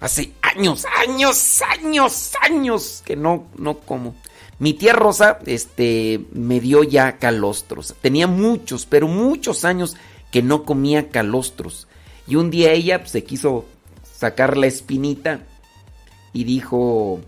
Hace 0.02 0.32
años, 0.42 0.84
años, 1.06 1.62
años, 1.62 2.32
años 2.42 3.02
que 3.06 3.14
no, 3.14 3.46
no 3.56 3.78
como. 3.78 4.16
Mi 4.58 4.74
tía 4.74 4.94
Rosa, 4.94 5.38
este, 5.46 6.20
me 6.32 6.58
dio 6.58 6.82
ya 6.82 7.18
calostros. 7.18 7.94
Tenía 8.00 8.26
muchos, 8.26 8.84
pero 8.84 9.06
muchos 9.06 9.64
años 9.64 9.96
que 10.32 10.42
no 10.42 10.64
comía 10.64 11.10
calostros. 11.10 11.86
Y 12.26 12.34
un 12.34 12.50
día 12.50 12.72
ella 12.72 12.98
pues, 12.98 13.12
se 13.12 13.22
quiso 13.22 13.64
sacar 14.02 14.56
la 14.56 14.66
espinita 14.66 15.46
y 16.32 16.42
dijo, 16.42 17.20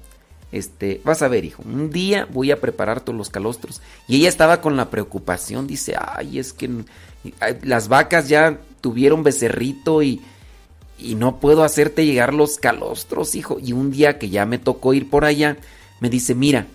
este, 0.50 1.00
vas 1.04 1.22
a 1.22 1.28
ver, 1.28 1.44
hijo, 1.44 1.62
un 1.64 1.90
día 1.90 2.26
voy 2.32 2.50
a 2.50 2.60
preparar 2.60 3.02
todos 3.02 3.16
los 3.16 3.30
calostros. 3.30 3.82
Y 4.08 4.16
ella 4.16 4.28
estaba 4.28 4.60
con 4.60 4.76
la 4.76 4.90
preocupación, 4.90 5.68
dice, 5.68 5.94
ay, 5.96 6.40
es 6.40 6.52
que 6.52 6.68
las 7.62 7.86
vacas 7.86 8.28
ya 8.28 8.58
tuvieron 8.80 9.22
becerrito 9.22 10.02
y 10.02 10.20
y 10.98 11.14
no 11.14 11.40
puedo 11.40 11.64
hacerte 11.64 12.06
llegar 12.06 12.34
los 12.34 12.58
calostros, 12.58 13.34
hijo. 13.34 13.58
Y 13.60 13.72
un 13.72 13.90
día 13.90 14.18
que 14.18 14.30
ya 14.30 14.46
me 14.46 14.58
tocó 14.58 14.94
ir 14.94 15.10
por 15.10 15.24
allá, 15.24 15.56
me 16.00 16.08
dice, 16.08 16.34
mira, 16.34 16.66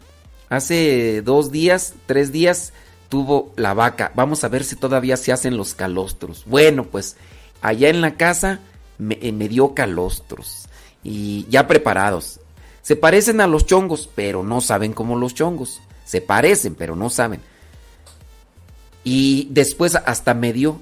hace 0.50 1.22
dos 1.22 1.52
días, 1.52 1.94
tres 2.06 2.32
días, 2.32 2.74
tuvo 3.10 3.54
la 3.56 3.74
vaca. 3.74 4.12
Vamos 4.16 4.44
a 4.44 4.50
ver 4.50 4.64
si 4.64 4.76
todavía 4.76 5.18
se 5.18 5.32
hacen 5.32 5.58
los 5.58 5.74
calostros. 5.74 6.44
Bueno, 6.46 6.86
pues 6.86 7.18
allá 7.62 7.90
en 7.90 8.02
la 8.02 8.16
casa 8.16 8.60
me, 8.98 9.18
eh, 9.22 9.32
dio 9.32 9.74
calostros. 9.74 10.68
Y 11.04 11.46
ya 11.50 11.68
preparados. 11.68 12.40
Se 12.82 12.96
parecen 12.96 13.42
a 13.42 13.48
los 13.48 13.66
chongos, 13.66 14.10
pero 14.14 14.44
no 14.44 14.62
saben 14.62 14.94
como 14.94 15.18
los 15.18 15.34
chongos. 15.34 15.82
Se 16.06 16.22
parecen, 16.22 16.76
pero 16.76 16.96
no 16.96 17.10
saben. 17.10 17.40
Y 19.04 19.48
después 19.52 19.96
hasta 19.96 20.34
me 20.34 20.54
dio 20.54 20.82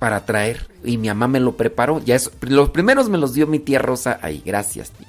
para 0.00 0.24
traer. 0.24 0.68
Y 0.82 0.96
mi 0.96 1.06
mamá 1.06 1.28
me 1.28 1.38
lo 1.38 1.56
preparó. 1.56 2.00
Ya 2.04 2.16
es, 2.16 2.28
los 2.40 2.70
primeros 2.70 3.08
me 3.08 3.18
los 3.18 3.34
dio 3.34 3.46
mi 3.46 3.60
tía 3.60 3.78
Rosa. 3.78 4.18
Ay, 4.20 4.42
gracias, 4.44 4.90
tía. 4.90 5.06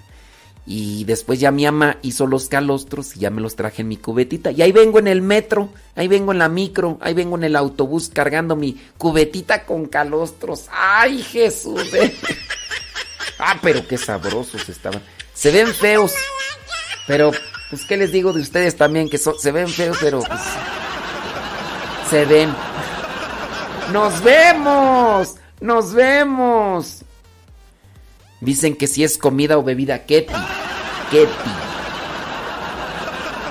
Y 0.68 1.06
después 1.06 1.40
ya 1.40 1.50
mi 1.50 1.66
mamá 1.66 1.98
hizo 2.04 2.28
los 2.28 2.48
calostros 2.48 3.16
y 3.16 3.22
ya 3.22 3.32
me 3.32 3.42
los 3.42 3.56
traje 3.56 3.82
en 3.82 3.88
mi 3.88 3.98
cubetita. 3.98 4.52
Y 4.52 4.62
ahí 4.62 4.72
vengo 4.72 5.00
en 5.00 5.08
el 5.08 5.24
metro, 5.24 5.70
ahí 5.96 6.08
vengo 6.08 6.34
en 6.34 6.38
la 6.38 6.50
micro, 6.50 7.00
ahí 7.02 7.16
vengo 7.16 7.36
en 7.36 7.46
el 7.46 7.56
autobús 7.56 8.12
cargando 8.14 8.56
mi 8.56 8.80
cubetita 9.00 9.66
con 9.66 9.88
calostros. 9.88 10.68
¡Ay, 10.72 11.24
Jesús! 11.24 11.92
Eh! 11.94 12.16
ah, 13.40 13.58
pero 13.62 13.88
qué 13.88 13.98
sabrosos 13.98 14.70
estaban. 14.70 15.02
Se 15.34 15.52
ven 15.52 15.74
feos. 15.74 16.14
Pero, 17.08 17.32
pues, 17.72 17.86
¿qué 17.86 17.98
les 17.98 18.12
digo 18.12 18.32
de 18.32 18.42
ustedes 18.42 18.76
también? 18.76 19.10
Que 19.10 19.18
se 19.18 19.52
ven 19.52 19.68
feos, 19.68 19.98
pero 20.00 20.20
pues, 20.20 20.42
se 22.10 22.26
ven. 22.26 22.54
¡Nos 23.92 24.24
vemos! 24.24 25.36
¡Nos 25.60 25.94
vemos! 25.94 27.04
Dicen 28.40 28.76
que 28.76 28.88
si 28.88 29.04
es 29.04 29.18
comida 29.18 29.58
o 29.58 29.64
bebida 29.64 30.06
Ketty. 30.06 30.34
Ketty. 31.12 31.52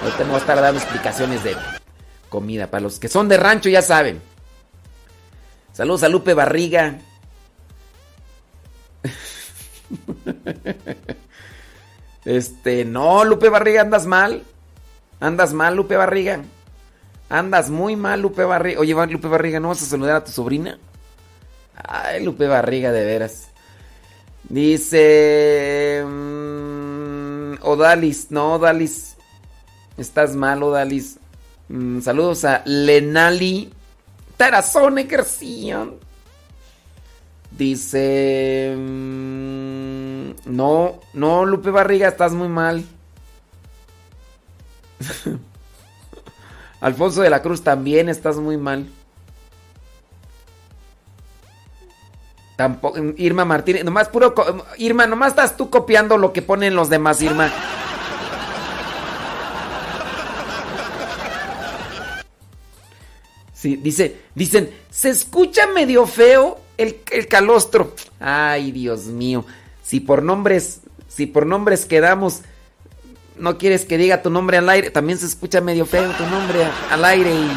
Ahorita 0.02 0.18
me 0.18 0.24
voy 0.24 0.34
a 0.34 0.38
estar 0.38 0.60
dando 0.60 0.80
explicaciones 0.80 1.44
de 1.44 1.54
comida. 2.28 2.68
Para 2.68 2.82
los 2.82 2.98
que 2.98 3.08
son 3.08 3.28
de 3.28 3.36
rancho 3.36 3.68
ya 3.68 3.82
saben. 3.82 4.20
Saludos 5.72 6.02
a 6.02 6.08
Lupe 6.08 6.34
Barriga. 6.34 6.98
Este, 12.22 12.84
no, 12.84 13.24
Lupe 13.24 13.48
Barriga, 13.48 13.80
andas 13.80 14.04
mal. 14.06 14.42
Andas 15.20 15.54
mal, 15.54 15.74
Lupe 15.74 15.96
Barriga. 15.96 16.42
Andas 17.30 17.70
muy 17.70 17.94
mal, 17.94 18.20
Lupe 18.20 18.42
Barriga. 18.42 18.80
Oye, 18.80 18.92
Lupe 19.06 19.28
Barriga, 19.28 19.60
¿no 19.60 19.68
vas 19.68 19.80
a 19.82 19.86
saludar 19.86 20.16
a 20.16 20.24
tu 20.24 20.32
sobrina? 20.32 20.78
Ay, 21.76 22.24
Lupe 22.24 22.48
Barriga, 22.48 22.90
de 22.90 23.04
veras. 23.04 23.50
Dice... 24.48 26.02
Mm, 26.04 27.54
Odalis, 27.62 28.32
no, 28.32 28.54
Odalis. 28.54 29.16
Estás 29.96 30.34
mal, 30.34 30.60
Odalis. 30.60 31.18
Mm, 31.68 32.00
saludos 32.00 32.44
a 32.44 32.62
Lenali 32.66 33.72
Tarazone 34.36 35.04
García. 35.04 35.88
Dice... 37.52 38.74
Mm, 38.76 40.30
no, 40.46 40.98
no, 41.14 41.44
Lupe 41.44 41.70
Barriga, 41.70 42.08
estás 42.08 42.32
muy 42.32 42.48
mal. 42.48 42.84
Alfonso 46.80 47.22
de 47.22 47.30
la 47.30 47.42
Cruz, 47.42 47.62
también 47.62 48.08
estás 48.08 48.36
muy 48.36 48.56
mal. 48.56 48.88
Irma 53.16 53.44
Martínez, 53.44 53.84
nomás 53.84 54.08
puro. 54.08 54.34
Irma, 54.78 55.06
nomás 55.06 55.30
estás 55.30 55.56
tú 55.56 55.70
copiando 55.70 56.18
lo 56.18 56.32
que 56.32 56.42
ponen 56.42 56.74
los 56.74 56.90
demás, 56.90 57.22
Irma. 57.22 57.50
Sí, 63.54 63.76
dice, 63.76 64.22
dicen, 64.34 64.74
se 64.90 65.10
escucha 65.10 65.66
medio 65.66 66.06
feo 66.06 66.60
el, 66.78 67.00
el 67.10 67.28
calostro. 67.28 67.94
Ay, 68.18 68.72
Dios 68.72 69.04
mío. 69.04 69.44
Si 69.82 70.00
por 70.00 70.22
nombres, 70.22 70.80
si 71.08 71.26
por 71.26 71.44
nombres 71.46 71.84
quedamos, 71.84 72.40
no 73.40 73.58
quieres 73.58 73.84
que 73.84 73.98
diga 73.98 74.22
tu 74.22 74.30
nombre 74.30 74.58
al 74.58 74.68
aire, 74.68 74.90
también 74.90 75.18
se 75.18 75.26
escucha 75.26 75.60
medio 75.60 75.86
feo 75.86 76.10
tu 76.12 76.26
nombre 76.26 76.66
al 76.90 77.04
aire 77.04 77.30
y. 77.30 77.50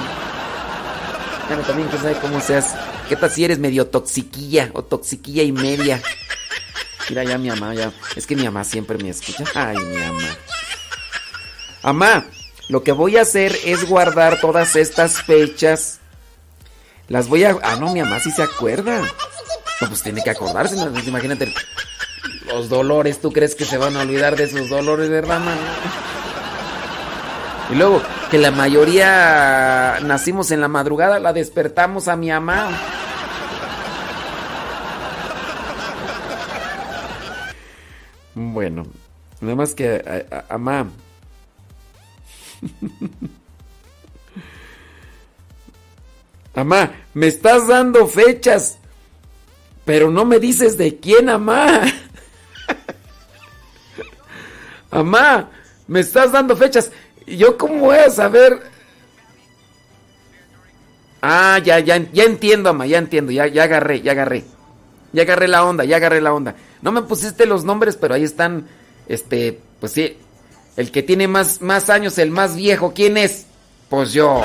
Bueno, 1.47 1.63
también 1.63 1.89
que 1.89 1.97
sabe 1.97 2.15
cómo 2.15 2.39
seas. 2.41 2.73
¿Qué 3.09 3.17
tal 3.17 3.29
si 3.29 3.43
eres 3.43 3.59
medio 3.59 3.87
toxiquilla 3.87 4.71
o 4.73 4.83
toxiquilla 4.83 5.43
y 5.43 5.51
media? 5.51 6.01
Mira 7.09 7.23
ya 7.25 7.37
mi 7.37 7.49
mamá, 7.49 7.73
ya. 7.75 7.91
Es 8.15 8.25
que 8.25 8.35
mi 8.35 8.43
mamá 8.43 8.63
siempre 8.63 8.97
me 8.97 9.09
escucha. 9.09 9.43
Ay, 9.53 9.77
mi 9.77 9.97
mamá. 9.97 10.23
Mamá, 11.83 12.25
lo 12.69 12.81
que 12.81 12.93
voy 12.93 13.17
a 13.17 13.23
hacer 13.23 13.53
es 13.65 13.87
guardar 13.87 14.39
todas 14.39 14.77
estas 14.77 15.21
fechas. 15.21 15.99
Las 17.09 17.27
voy 17.27 17.43
a. 17.43 17.57
Ah, 17.61 17.75
no, 17.75 17.91
mi 17.93 18.01
mamá 18.01 18.19
sí 18.21 18.31
se 18.31 18.41
acuerda. 18.41 19.01
No, 19.81 19.87
pues 19.89 20.01
tiene 20.01 20.23
que 20.23 20.29
acordarse. 20.29 20.77
Imagínate 21.05 21.53
los 22.47 22.69
dolores. 22.69 23.19
¿Tú 23.19 23.31
crees 23.31 23.55
que 23.55 23.65
se 23.65 23.77
van 23.77 23.95
a 23.97 24.01
olvidar 24.01 24.35
de 24.35 24.45
esos 24.45 24.69
dolores, 24.69 25.09
verdad, 25.09 25.39
mamá? 25.39 25.57
Y 27.71 27.75
luego, 27.75 28.01
que 28.29 28.37
la 28.37 28.51
mayoría 28.51 29.99
nacimos 30.03 30.51
en 30.51 30.61
la 30.61 30.67
madrugada, 30.67 31.19
la 31.19 31.33
despertamos 31.33 32.07
a 32.07 32.15
mi 32.15 32.29
mamá. 32.29 32.69
Bueno, 38.35 38.85
nada 39.41 39.55
más 39.55 39.73
que, 39.75 40.25
mamá. 40.49 40.87
Amá, 46.55 46.91
me 47.15 47.27
estás 47.27 47.67
dando 47.67 48.07
fechas, 48.07 48.77
pero 49.85 50.11
no 50.11 50.23
me 50.23 50.39
dices 50.39 50.77
de 50.77 50.97
quién, 50.99 51.29
amá. 51.29 51.81
Amá, 54.93 55.49
me 55.87 56.01
estás 56.01 56.31
dando 56.31 56.55
fechas. 56.55 56.91
¿Y 57.25 57.37
yo 57.37 57.57
cómo 57.57 57.79
voy 57.79 57.97
a 57.97 58.11
saber? 58.11 58.61
Ah, 61.19 61.59
ya, 61.63 61.79
ya, 61.79 61.97
ya 62.11 62.23
entiendo, 62.25 62.69
ama, 62.69 62.85
ya 62.85 62.99
entiendo, 62.99 63.31
ya, 63.31 63.47
ya 63.47 63.63
agarré, 63.63 64.01
ya 64.01 64.11
agarré. 64.11 64.43
Ya 65.13 65.23
agarré 65.23 65.47
la 65.47 65.65
onda, 65.65 65.83
ya 65.83 65.95
agarré 65.95 66.21
la 66.21 66.33
onda. 66.33 66.55
No 66.81 66.91
me 66.91 67.01
pusiste 67.01 67.47
los 67.47 67.63
nombres, 67.63 67.95
pero 67.95 68.13
ahí 68.13 68.23
están, 68.23 68.67
este, 69.07 69.59
pues 69.79 69.93
sí, 69.93 70.17
el 70.75 70.91
que 70.91 71.01
tiene 71.01 71.27
más, 71.27 71.61
más 71.61 71.89
años, 71.89 72.17
el 72.19 72.29
más 72.29 72.55
viejo, 72.55 72.93
¿quién 72.93 73.17
es? 73.17 73.47
Pues 73.89 74.13
yo. 74.13 74.41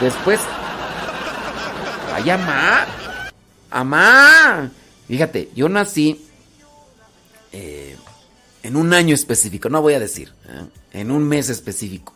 Después. 0.00 0.40
Ay, 2.14 2.30
amá. 2.30 2.86
Amá. 3.70 4.70
Fíjate, 5.08 5.50
yo 5.54 5.68
nací 5.68 6.26
eh, 7.52 7.96
en 8.66 8.74
un 8.74 8.92
año 8.92 9.14
específico, 9.14 9.68
no 9.68 9.80
voy 9.80 9.94
a 9.94 10.00
decir, 10.00 10.32
¿eh? 10.48 10.66
en 10.92 11.12
un 11.12 11.22
mes 11.22 11.50
específico. 11.50 12.12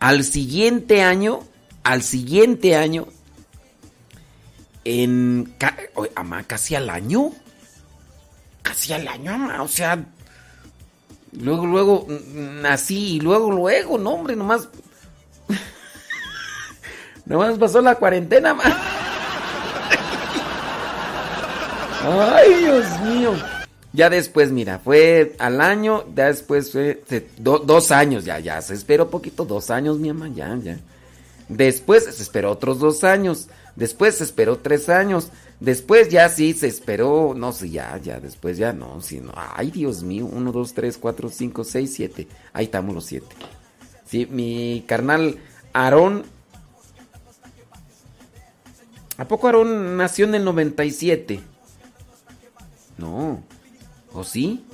Al 0.00 0.24
siguiente 0.24 1.02
año, 1.02 1.40
al 1.84 2.02
siguiente 2.02 2.74
año, 2.74 3.06
en... 4.84 5.54
Amá, 6.16 6.42
casi 6.42 6.74
al 6.74 6.90
año. 6.90 7.30
Casi 8.62 8.92
al 8.92 9.06
año, 9.06 9.32
amá, 9.32 9.62
o 9.62 9.68
sea... 9.68 10.04
Luego, 11.30 11.66
luego, 11.66 12.06
nací 12.34 13.16
y 13.16 13.20
luego, 13.20 13.52
luego, 13.52 13.96
no, 13.96 14.10
hombre, 14.10 14.34
nomás... 14.34 14.68
nomás 17.26 17.56
pasó 17.58 17.80
la 17.80 17.94
cuarentena, 17.94 18.50
amá. 18.50 18.64
Ay, 22.34 22.54
Dios 22.54 23.00
mío. 23.02 23.57
Ya 23.92 24.10
después, 24.10 24.52
mira, 24.52 24.78
fue 24.78 25.34
al 25.38 25.60
año, 25.60 26.04
ya 26.14 26.26
después 26.26 26.72
fue 26.72 27.02
dos 27.38 27.90
años, 27.90 28.24
ya, 28.24 28.38
ya, 28.38 28.60
se 28.60 28.74
esperó 28.74 29.08
poquito, 29.08 29.44
dos 29.44 29.70
años, 29.70 29.98
mi 29.98 30.12
mamá, 30.12 30.28
ya, 30.34 30.56
ya. 30.56 30.78
Después 31.48 32.04
se 32.04 32.22
esperó 32.22 32.50
otros 32.50 32.78
dos 32.78 33.02
años, 33.02 33.48
después 33.76 34.16
se 34.16 34.24
esperó 34.24 34.58
tres 34.58 34.90
años, 34.90 35.30
después 35.58 36.10
ya 36.10 36.28
sí 36.28 36.52
se 36.52 36.66
esperó, 36.66 37.32
no 37.34 37.52
sé, 37.52 37.70
ya, 37.70 37.96
ya, 37.96 38.20
después 38.20 38.58
ya 38.58 38.74
no, 38.74 39.00
sí, 39.00 39.20
no, 39.20 39.32
ay, 39.34 39.70
Dios 39.70 40.02
mío, 40.02 40.26
uno, 40.26 40.52
dos, 40.52 40.74
tres, 40.74 40.98
cuatro, 40.98 41.30
cinco, 41.30 41.64
seis, 41.64 41.94
siete, 41.94 42.28
ahí 42.52 42.66
estamos 42.66 42.94
los 42.94 43.06
siete. 43.06 43.34
Sí, 44.04 44.26
mi 44.26 44.84
carnal 44.86 45.38
Aarón, 45.72 46.24
¿a 49.16 49.26
poco 49.26 49.46
Aarón 49.46 49.96
nació 49.96 50.26
en 50.26 50.34
el 50.34 50.44
97? 50.44 51.40
No. 52.98 53.42
¿O 54.12 54.24
sí? 54.24 54.64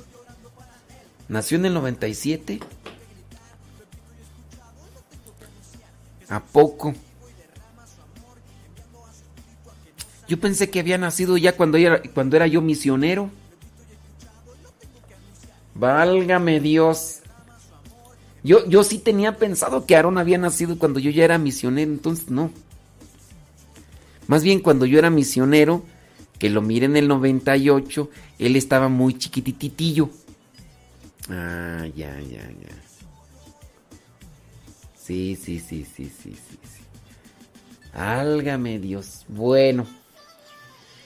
¿Nació 1.27 1.57
en 1.57 1.65
el 1.65 1.73
97? 1.73 2.59
¿A 6.29 6.43
poco? 6.43 6.93
Yo 10.27 10.39
pensé 10.39 10.69
que 10.69 10.79
había 10.79 10.97
nacido 10.97 11.37
ya 11.37 11.55
cuando 11.55 11.77
era, 11.77 12.01
cuando 12.13 12.35
era 12.35 12.47
yo 12.47 12.61
misionero. 12.61 13.29
Válgame 15.75 16.59
Dios. 16.59 17.19
Yo, 18.43 18.65
yo 18.67 18.83
sí 18.83 18.99
tenía 18.99 19.37
pensado 19.37 19.85
que 19.85 19.95
Aarón 19.95 20.17
había 20.17 20.37
nacido 20.37 20.77
cuando 20.77 20.99
yo 20.99 21.11
ya 21.11 21.25
era 21.25 21.37
misionero, 21.37 21.91
entonces 21.91 22.29
no. 22.29 22.51
Más 24.27 24.43
bien 24.43 24.59
cuando 24.59 24.85
yo 24.85 24.97
era 24.97 25.09
misionero, 25.09 25.83
que 26.39 26.49
lo 26.49 26.61
mire 26.61 26.85
en 26.85 26.97
el 26.97 27.07
98, 27.07 28.09
él 28.39 28.55
estaba 28.55 28.89
muy 28.89 29.17
chiquititillo. 29.17 30.09
Ah, 31.29 31.85
ya, 31.95 32.19
ya, 32.19 32.41
ya. 32.41 32.75
Sí, 34.97 35.37
sí, 35.41 35.59
sí, 35.59 35.85
sí, 35.85 36.05
sí, 36.05 36.33
sí. 36.33 36.59
sí. 36.63 36.83
Álgame 37.93 38.79
Dios. 38.79 39.25
Bueno. 39.27 39.85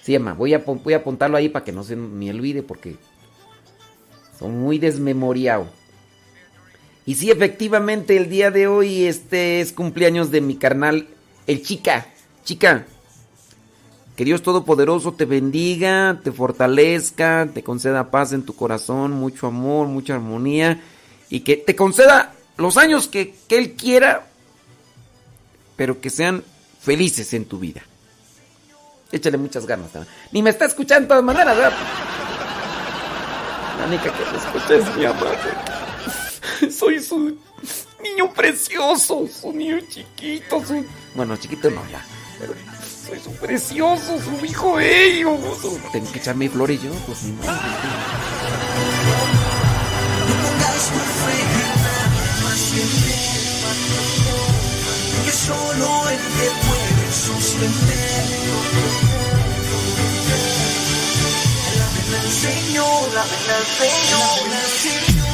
Sí, 0.02 0.16
Emma, 0.16 0.34
voy 0.34 0.54
a, 0.54 0.60
voy 0.60 0.94
a 0.94 0.98
apuntarlo 0.98 1.38
ahí 1.38 1.50
para 1.50 1.66
que 1.66 1.72
no 1.72 1.84
se 1.84 1.96
me 1.96 2.32
olvide 2.32 2.64
porque 2.64 2.96
son 4.38 4.60
muy 4.60 4.80
desmemoriado. 4.80 5.68
Y 7.06 7.16
sí, 7.16 7.30
efectivamente, 7.30 8.18
el 8.18 8.30
día 8.30 8.52
de 8.52 8.68
hoy 8.68 9.04
este 9.04 9.62
es 9.62 9.74
cumpleaños 9.74 10.32
de 10.32 10.42
mi 10.42 10.56
carnal, 10.56 11.08
el 11.48 11.62
chica. 11.62 12.08
Chica, 12.44 12.86
que 14.20 14.26
Dios 14.26 14.42
Todopoderoso 14.42 15.14
te 15.14 15.24
bendiga, 15.24 16.20
te 16.22 16.34
fortalezca, 16.34 17.48
te 17.54 17.64
conceda 17.64 18.12
paz 18.12 18.34
en 18.34 18.44
tu 18.44 18.54
corazón, 18.54 19.14
mucho 19.14 19.48
amor, 19.48 19.88
mucha 19.88 20.16
armonía 20.16 20.82
y 21.30 21.40
que 21.40 21.56
te 21.56 21.74
conceda 21.74 22.34
los 22.58 22.76
años 22.76 23.08
que, 23.08 23.34
que 23.48 23.58
Él 23.58 23.76
quiera, 23.78 24.28
pero 25.78 26.02
que 26.02 26.10
sean 26.10 26.44
felices 26.82 27.34
en 27.34 27.46
tu 27.46 27.60
vida. 27.60 27.82
Échale 29.10 29.38
muchas 29.38 29.66
ganas. 29.66 29.96
¿no? 29.96 30.06
Ni 30.34 30.44
me 30.44 30.50
está 30.50 30.66
escuchando 30.66 31.04
de 31.04 31.08
todas 31.08 31.24
maneras, 31.24 31.56
¿verdad? 31.56 31.78
La 33.80 33.86
única 33.86 34.04
que 34.04 34.24
te 34.26 34.36
escucha 34.36 34.76
es 34.76 34.98
mi 34.98 35.06
amor. 35.06 35.38
Soy 36.70 37.00
su 37.00 37.38
niño 38.04 38.34
precioso, 38.34 39.26
su 39.28 39.54
niño 39.54 39.78
chiquito, 39.90 40.62
su... 40.66 40.86
Bueno, 41.16 41.38
chiquito 41.38 41.70
no, 41.70 41.82
ya. 41.90 42.06
Pero 42.38 42.54
soy 43.10 43.20
su 43.20 43.32
precioso, 43.34 44.20
su 44.22 44.46
hijo 44.46 44.74
bello. 44.76 45.38
Tengo 45.92 46.12
que 46.12 46.20
echarme 46.20 46.48
flores 46.50 46.82
yo, 46.82 46.92
pues 47.06 47.24
ni 47.24 47.32
modo. 47.32 47.48
Que 55.26 55.32
solo 55.32 56.10
Él 56.10 56.20
te 56.20 56.50
puede 56.68 57.12
sostener. 57.12 58.26
El 62.10 62.32
Señor, 62.32 63.10
habla 63.10 63.54
el 63.58 63.66
Señor, 63.80 64.40
el 64.52 64.70
Señor. 64.82 65.30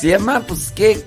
Se 0.00 0.06
llama, 0.08 0.40
pues 0.46 0.70
que 0.72 1.06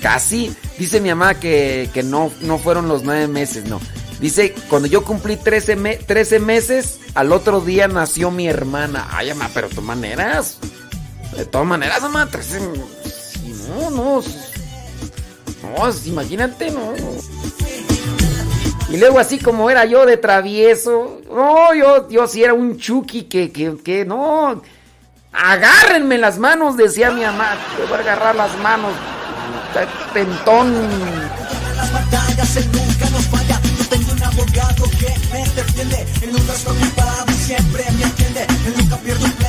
casi. 0.00 0.54
Dice 0.78 1.00
mi 1.00 1.08
mamá 1.08 1.34
que, 1.40 1.88
que 1.94 2.02
no, 2.02 2.30
no 2.42 2.58
fueron 2.58 2.88
los 2.88 3.02
nueve 3.02 3.28
meses, 3.28 3.64
no. 3.64 3.80
Dice, 4.20 4.54
cuando 4.68 4.88
yo 4.88 5.04
cumplí 5.04 5.36
13, 5.36 5.76
me- 5.76 5.96
13 5.96 6.38
meses, 6.40 7.00
al 7.14 7.32
otro 7.32 7.60
día 7.60 7.88
nació 7.88 8.30
mi 8.30 8.46
hermana. 8.48 9.08
Ay, 9.10 9.28
mamá, 9.30 9.50
pero 9.54 9.68
de 9.68 9.74
todas 9.74 9.86
maneras. 9.88 10.58
De 11.36 11.44
todas 11.44 11.66
maneras, 11.66 12.00
mamá, 12.02 12.26
13. 12.30 12.60
sí, 13.04 13.54
no, 13.68 13.90
no. 13.90 14.22
No, 15.62 15.90
imagínate, 16.04 16.70
no. 16.70 16.92
Y 18.88 18.98
luego 18.98 19.18
así 19.18 19.38
como 19.38 19.68
era 19.68 19.84
yo 19.84 20.06
de 20.06 20.16
travieso, 20.16 21.20
no, 21.28 21.74
yo, 21.74 22.08
yo 22.08 22.26
sí 22.28 22.44
era 22.44 22.54
un 22.54 22.78
chucky 22.78 23.24
que, 23.24 23.50
que, 23.50 23.76
que 23.82 24.04
no. 24.04 24.62
Agárrenme 25.32 26.18
las 26.18 26.38
manos, 26.38 26.76
decía 26.76 27.10
mi 27.10 27.22
mamá. 27.22 27.56
Te 27.76 27.82
voy 27.84 27.96
a 27.98 28.00
agarrar 28.00 28.36
las 28.36 28.56
manos. 28.58 28.92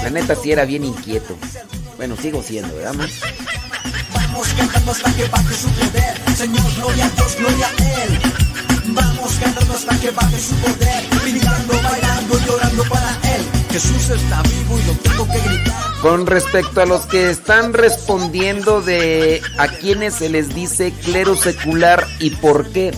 La 0.04 0.10
neta 0.10 0.36
sí 0.36 0.52
era 0.52 0.66
bien 0.66 0.84
inquieto. 0.84 1.38
Bueno, 1.96 2.18
sigo 2.22 2.44
siendo, 2.44 2.76
¿verdad? 2.76 2.94
Vamos 4.14 4.48
cantando 4.58 4.92
hasta 4.92 5.14
que 5.16 5.26
baje 5.30 5.56
su 5.56 5.70
poder. 5.70 6.36
Señor, 6.36 6.76
gloria 6.76 7.06
a 7.06 7.10
Dios, 7.10 7.36
gloria 7.38 7.68
a 7.68 8.04
Él. 8.04 8.20
Vamos 8.88 9.32
cantando 9.40 9.74
hasta 9.76 10.00
que 10.00 10.12
baje 10.12 10.40
su 10.40 10.56
poder. 10.56 11.08
Jesús 13.72 14.10
está 14.10 14.42
vivo 14.44 14.80
y 14.80 14.88
lo 14.88 14.94
tengo 14.94 15.28
que 15.28 15.40
gritar. 15.40 15.84
Con 16.02 16.28
respecto 16.28 16.82
a 16.82 16.86
los 16.86 17.06
que 17.06 17.30
están 17.30 17.74
respondiendo 17.74 18.82
de 18.82 19.42
a 19.58 19.68
quienes 19.68 20.16
se 20.16 20.30
les 20.30 20.54
dice 20.54 20.94
clero 21.04 21.36
secular 21.36 22.08
y 22.20 22.32
por 22.32 22.72
qué, 22.72 22.96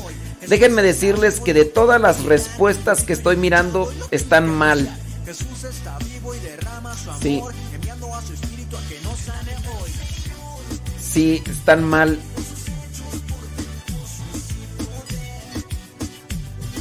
déjenme 0.47 0.81
decirles 0.81 1.39
que 1.39 1.53
de 1.53 1.65
todas 1.65 1.99
las 1.99 2.23
respuestas 2.23 3.03
que 3.03 3.13
estoy 3.13 3.37
mirando 3.37 3.91
están 4.11 4.49
mal. 4.49 4.89
Jesús 5.25 5.63
está 5.63 5.97
vivo 5.99 6.35
y 6.35 6.39
derrama 6.39 6.95
su 6.95 7.09
amor. 7.09 7.21
Sí. 7.21 7.41
Enviando 7.73 8.13
a 8.13 8.21
su 8.21 8.33
espíritu 8.33 8.77
a 8.77 8.81
que 8.89 8.99
nos 9.01 9.19
sane 9.19 9.55
hoy. 9.67 9.91
Sí, 10.99 11.43
están 11.49 11.83
mal. 11.83 12.19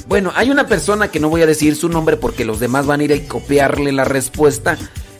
Bueno, 0.08 0.32
hay 0.34 0.50
una 0.50 0.66
persona 0.66 1.10
que 1.10 1.20
no 1.20 1.28
voy 1.28 1.42
a 1.42 1.46
decir 1.46 1.76
su 1.76 1.90
nombre 1.90 2.16
porque 2.16 2.46
los 2.46 2.60
demás 2.60 2.86
van 2.86 3.00
a 3.00 3.04
ir 3.04 3.12
a 3.12 3.28
copiarle 3.28 3.92
la 3.92 4.04
respuesta. 4.04 4.78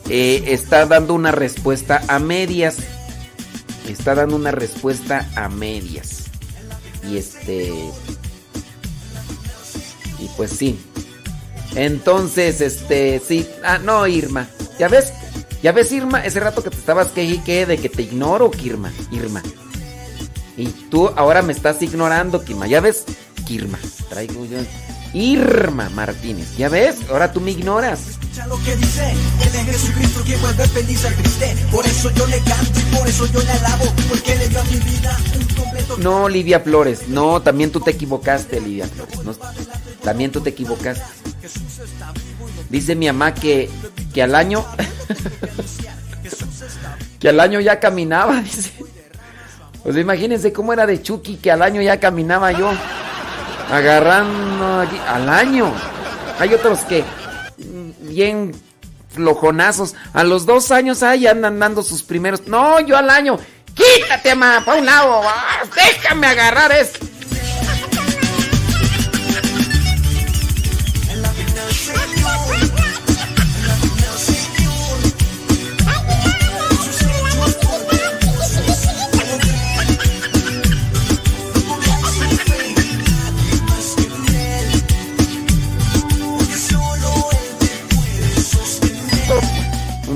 Eh, 0.08 0.44
está 0.46 0.86
dando 0.86 1.12
una 1.12 1.30
respuesta 1.30 2.02
a 2.08 2.18
medias. 2.18 2.78
Está 3.86 4.14
dando 4.14 4.36
una 4.36 4.50
respuesta 4.50 5.28
a 5.36 5.50
medias. 5.50 6.24
Y 7.06 7.18
este... 7.18 7.70
Y 10.18 10.28
pues 10.38 10.52
sí. 10.52 10.80
Entonces, 11.74 12.62
este, 12.62 13.20
sí. 13.20 13.46
Ah, 13.62 13.78
no, 13.78 14.06
Irma. 14.06 14.48
¿Ya 14.78 14.88
ves? 14.88 15.12
¿Ya 15.62 15.72
ves, 15.72 15.92
Irma? 15.92 16.24
Ese 16.24 16.40
rato 16.40 16.62
que 16.62 16.70
te 16.70 16.76
estabas 16.76 17.08
que 17.08 17.66
de 17.66 17.76
que 17.76 17.88
te 17.90 18.02
ignoro, 18.02 18.50
Irma. 18.62 18.90
Irma. 19.12 19.42
Y 20.56 20.66
tú 20.90 21.08
ahora 21.14 21.42
me 21.42 21.52
estás 21.52 21.82
ignorando, 21.82 22.42
Irma. 22.48 22.66
¿Ya 22.66 22.80
ves? 22.80 23.04
Irma. 23.48 23.78
Traigo 24.08 24.44
yo. 24.44 24.58
Irma 25.14 25.88
Martínez. 25.90 26.56
¿Ya 26.56 26.68
ves? 26.68 26.96
Ahora 27.10 27.32
tú 27.32 27.40
me 27.40 27.52
ignoras. 27.52 28.08
Escucha 28.08 28.46
lo 28.46 28.62
que 28.62 28.76
dice, 28.76 29.10
Él 29.10 29.54
es 29.54 29.64
Jesucristo 29.64 30.20
quien 30.24 30.40
vuelve 30.40 30.68
feliz 30.68 31.04
al 31.04 31.14
triste. 31.14 31.56
Por 31.70 31.86
eso 31.86 32.10
yo 32.10 32.26
le 32.26 32.38
canto 32.40 32.78
y 32.78 32.96
por 32.96 33.08
eso 33.08 33.26
yo 33.26 33.42
le 33.42 33.50
alabo, 33.50 33.84
porque 34.08 34.36
le 34.36 34.48
dio 34.48 34.60
a 34.60 34.64
mi 34.64 34.76
vida 34.76 35.18
un 35.34 35.54
completo. 35.54 35.96
No, 35.98 36.28
Livia 36.28 36.60
Flores. 36.60 37.08
No, 37.08 37.40
también 37.40 37.72
tú 37.72 37.80
te 37.80 37.92
equivocaste, 37.92 38.60
Livia 38.60 38.86
Flores. 38.86 39.24
No, 39.24 39.34
también 40.02 40.30
tú 40.30 40.40
te 40.40 40.50
equivocaste. 40.50 41.04
Dice 42.68 42.94
mi 42.94 43.06
mamá 43.06 43.34
que, 43.34 43.70
que 44.12 44.22
al 44.22 44.34
año. 44.34 44.64
que 47.18 47.30
al 47.30 47.40
año 47.40 47.60
ya 47.60 47.80
caminaba, 47.80 48.40
dice. 48.42 48.72
Pues 49.82 49.96
imagínense 49.96 50.52
cómo 50.52 50.72
era 50.72 50.86
de 50.86 51.00
Chucky 51.00 51.36
que 51.36 51.50
al 51.50 51.62
año 51.62 51.80
ya 51.80 51.98
caminaba 51.98 52.52
yo. 52.52 52.70
Agarrando 53.70 54.80
aquí. 54.80 55.00
Al 55.06 55.28
año. 55.28 55.72
Hay 56.38 56.54
otros 56.54 56.80
que. 56.80 57.04
Bien 58.00 58.52
flojonazos. 59.10 59.94
A 60.12 60.24
los 60.24 60.46
dos 60.46 60.70
años 60.70 61.02
ahí 61.02 61.26
andan 61.26 61.58
dando 61.58 61.82
sus 61.82 62.02
primeros. 62.02 62.46
No, 62.46 62.80
yo 62.80 62.96
al 62.96 63.10
año. 63.10 63.38
Quítate, 63.74 64.34
ma, 64.34 64.62
pa' 64.64 64.74
un 64.76 64.86
lado. 64.86 65.20
ah, 65.24 65.62
Déjame 65.74 66.26
agarrar 66.26 66.72
esto. 66.72 67.06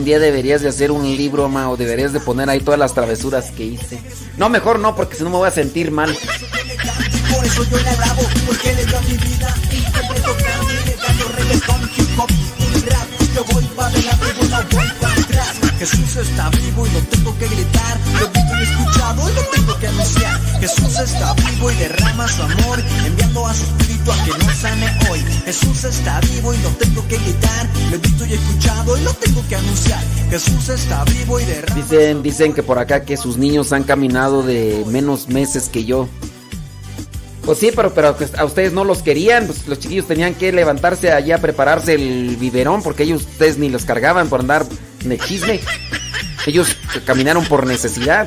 Un 0.03 0.07
día 0.07 0.19
deberías 0.19 0.61
de 0.63 0.69
hacer 0.69 0.91
un 0.91 1.05
libro, 1.05 1.49
ma, 1.49 1.71
o 1.71 1.77
deberías 1.77 2.13
de 2.13 2.19
poner 2.19 2.51
ahí 2.51 2.59
todas 2.59 2.77
las 2.77 2.93
travesuras 2.93 3.53
que 3.53 3.63
hice. 3.63 4.03
No, 4.37 4.49
mejor 4.49 4.81
no, 4.81 4.97
porque 4.97 5.15
si 5.15 5.23
no 5.23 5.31
me 5.31 5.37
voy 5.37 5.47
a 5.47 5.53
sentir 5.53 5.93
mal. 5.93 6.13
Por 7.33 7.47
eso 7.47 7.63
yo 7.71 7.79
le 7.79 7.89
alabo, 7.89 8.23
porque 8.45 8.75
le 8.75 8.85
mi 8.85 9.17
vida 9.17 9.55
Jesús 15.83 16.15
está 16.15 16.49
vivo 16.51 16.87
y 16.87 16.91
lo 16.91 17.01
tengo 17.01 17.37
que 17.39 17.49
gritar. 17.49 17.99
Lo 18.21 18.29
visto 18.29 18.57
y 18.57 18.63
escuchado 18.63 19.29
y 19.29 19.35
lo 19.35 19.43
tengo 19.47 19.79
que 19.81 19.89
anunciar. 19.89 20.41
Jesús 20.61 21.01
está 21.01 21.35
vivo 21.35 21.73
y 21.73 21.75
derrama 21.75 22.29
su 22.29 22.43
amor, 22.45 22.79
enviando 23.05 23.45
a 23.49 23.53
su 23.53 23.65
espíritu 23.65 24.13
a 24.13 24.25
que 24.25 24.31
nos 24.45 24.57
sane 24.59 24.87
hoy. 25.11 25.19
Jesús 25.45 25.83
está 25.83 26.21
vivo 26.21 26.55
y 26.55 26.59
lo 26.59 26.69
tengo 26.69 27.09
que 27.09 27.19
gritar. 27.19 27.69
Lo 27.91 27.99
visto 27.99 28.27
y 28.27 28.33
escuchado 28.35 28.97
y 28.97 29.01
lo 29.01 29.13
tengo 29.15 29.45
que 29.49 29.57
anunciar. 29.57 30.05
Jesús 30.31 30.69
está 30.69 31.03
vivo 31.03 31.41
y 31.41 31.47
derrama. 31.47 31.75
Dicen, 31.75 32.23
dicen 32.23 32.55
que 32.55 32.63
por 32.63 32.79
acá 32.79 33.05
que 33.05 33.17
sus 33.17 33.37
niños 33.37 33.73
han 33.73 33.83
caminado 33.83 34.45
de 34.45 34.85
menos 34.87 35.27
meses 35.31 35.69
que 35.69 35.85
yo. 35.85 36.09
Pues 37.45 37.59
sí, 37.59 37.73
pero, 37.75 37.93
pero 37.93 38.17
a 38.39 38.45
ustedes 38.45 38.73
no 38.73 38.85
los 38.85 39.03
querían. 39.03 39.47
Pues 39.47 39.67
los 39.67 39.81
chiquillos 39.81 40.07
tenían 40.07 40.37
que 40.37 40.53
levantarse 40.53 41.11
allá 41.11 41.35
a 41.35 41.39
prepararse 41.39 41.95
el 41.95 42.37
biberón 42.37 42.85
porque 42.85 43.03
ellos 43.03 43.23
ustedes 43.23 43.59
ni 43.59 43.69
los 43.69 43.85
cargaban 43.85 44.29
por 44.29 44.39
andar 44.39 44.65
de. 45.05 45.61
Ellos 46.47 46.77
caminaron 47.05 47.45
por 47.45 47.67
necesidad. 47.67 48.27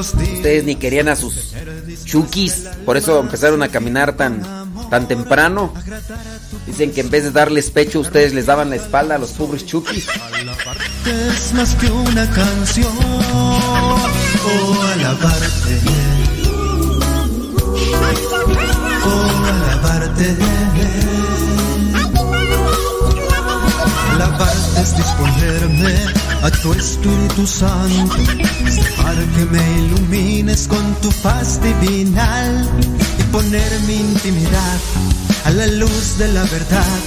Ustedes 0.00 0.64
ni 0.64 0.76
querían 0.76 1.08
a 1.08 1.16
sus 1.16 1.54
chukis, 2.04 2.66
por 2.84 2.96
eso 2.96 3.20
empezaron 3.20 3.62
a 3.62 3.68
caminar 3.68 4.16
tan, 4.16 4.42
tan 4.90 5.08
temprano. 5.08 5.72
Dicen 6.66 6.92
que 6.92 7.00
en 7.00 7.10
vez 7.10 7.24
de 7.24 7.30
darles 7.30 7.70
pecho, 7.70 8.00
ustedes 8.00 8.34
les 8.34 8.46
daban 8.46 8.70
la 8.70 8.76
espalda 8.76 9.16
a 9.16 9.18
los 9.18 9.30
pobres 9.32 9.66
chukis. 9.66 10.06
Es 11.06 11.52
más 11.54 11.74
que 11.74 11.90
una 11.90 12.28
canción. 12.30 12.92
Oh, 14.44 14.82
alabarte. 14.94 15.80
Oh, 19.04 19.44
alabarte. 19.46 20.36
alabarte 24.14 24.80
es 24.80 24.96
disponerme 24.96 26.19
a 26.42 26.50
tu 26.50 26.72
Espíritu 26.72 27.46
Santo, 27.46 28.16
dejar 28.64 29.16
que 29.34 29.44
me 29.46 29.80
ilumines 29.80 30.66
con 30.66 30.94
tu 31.02 31.10
faz 31.10 31.60
divinal 31.62 32.68
y 33.18 33.22
poner 33.24 33.70
mi 33.86 33.96
intimidad 33.96 34.78
a 35.44 35.50
la 35.50 35.66
luz 35.66 36.18
de 36.18 36.28
la 36.28 36.44
verdad. 36.44 36.98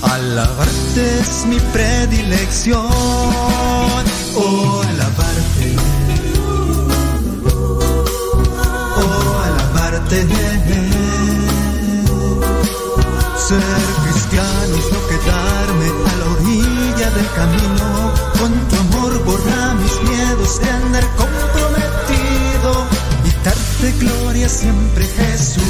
Alabarte 0.00 1.20
es 1.20 1.44
mi 1.46 1.58
predilección, 1.72 2.86
oh 4.36 4.82
alabarte, 4.88 5.76
oh 8.96 9.42
alabarte. 9.44 10.26
Ser 13.48 13.62
cristiano 14.04 14.74
es 14.76 14.92
no 14.92 15.00
quedarme 15.08 16.17
del 17.10 17.30
camino. 17.32 18.12
Con 18.38 18.52
tu 18.68 18.76
amor 18.76 19.24
borra 19.24 19.74
mis 19.74 20.10
miedos 20.10 20.60
de 20.60 20.70
andar 20.70 21.06
comprometido 21.16 22.86
y 23.24 23.44
darte 23.44 23.92
gloria 23.98 24.48
siempre, 24.48 25.04
Jesús. 25.06 25.62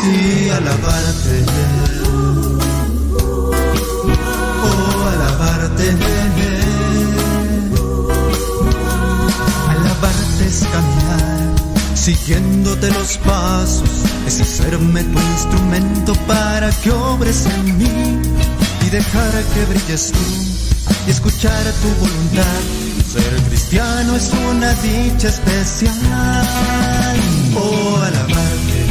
Sí, 0.00 0.50
alabarte. 0.50 1.44
Oh, 4.64 5.08
alabarte. 5.14 5.96
Alabarte 9.68 10.46
es 10.46 10.66
caminar 10.72 11.32
siguiéndote 12.02 12.90
los 12.90 13.16
pasos, 13.18 13.88
es 14.26 14.40
hacerme 14.40 15.04
tu 15.04 15.20
instrumento 15.20 16.14
para 16.26 16.68
que 16.82 16.90
obres 16.90 17.46
en 17.46 17.78
mí 17.78 18.20
y 18.40 18.41
dejar 18.92 19.32
que 19.54 19.64
brilles 19.64 20.12
tú 20.12 20.18
y 21.06 21.10
escuchar 21.10 21.64
tu 21.80 21.88
voluntad. 21.98 22.60
Ser 23.10 23.42
cristiano 23.48 24.16
es 24.16 24.30
una 24.50 24.70
dicha 24.74 25.28
especial. 25.28 25.96
Oh, 27.56 27.96
alabarte. 27.96 28.86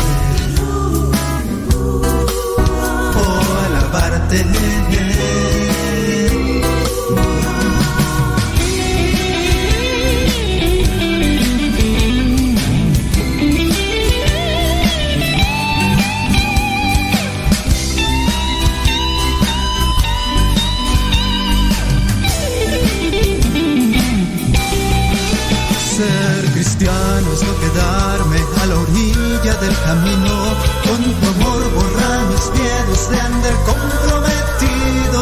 Oh, 3.15 3.57
alabarte. 3.68 5.01
Camino. 29.92 30.56
Con 30.86 31.04
tu 31.04 31.28
amor 31.28 31.74
borrar 31.74 32.26
mis 32.30 32.60
miedos 32.60 33.10
de 33.10 33.20
andar 33.20 33.56
comprometido. 33.66 35.22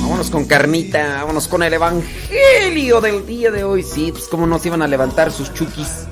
Vámonos 0.00 0.30
con 0.30 0.44
carnita, 0.46 1.18
vámonos 1.18 1.48
con 1.48 1.62
el 1.62 1.74
evangelio 1.74 3.00
del 3.02 3.26
día 3.26 3.50
de 3.50 3.64
hoy. 3.64 3.82
Sí, 3.82 4.10
pues 4.10 4.24
cómo 4.24 4.46
no 4.46 4.58
se 4.58 4.68
iban 4.68 4.80
a 4.80 4.88
levantar 4.88 5.30
sus 5.32 5.52
chukis. 5.52 6.06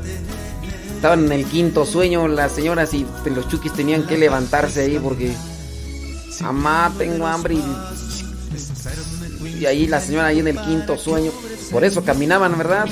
Estaban 0.96 1.24
en 1.24 1.32
el 1.32 1.46
quinto 1.46 1.86
sueño 1.86 2.28
las 2.28 2.52
señoras 2.52 2.92
y 2.94 3.06
los 3.34 3.48
chukis 3.48 3.72
tenían 3.72 4.06
que 4.06 4.18
levantarse 4.18 4.82
ahí 4.82 4.98
porque... 5.02 5.34
Mamá, 6.40 6.92
tengo 6.98 7.26
hambre. 7.26 7.56
Y 9.58 9.64
ahí 9.64 9.86
la 9.86 10.00
señora 10.00 10.26
ahí 10.26 10.40
en 10.40 10.48
el 10.48 10.60
quinto 10.60 10.98
sueño. 10.98 11.30
Por 11.70 11.84
eso 11.84 12.04
caminaban, 12.04 12.58
¿verdad? 12.58 12.86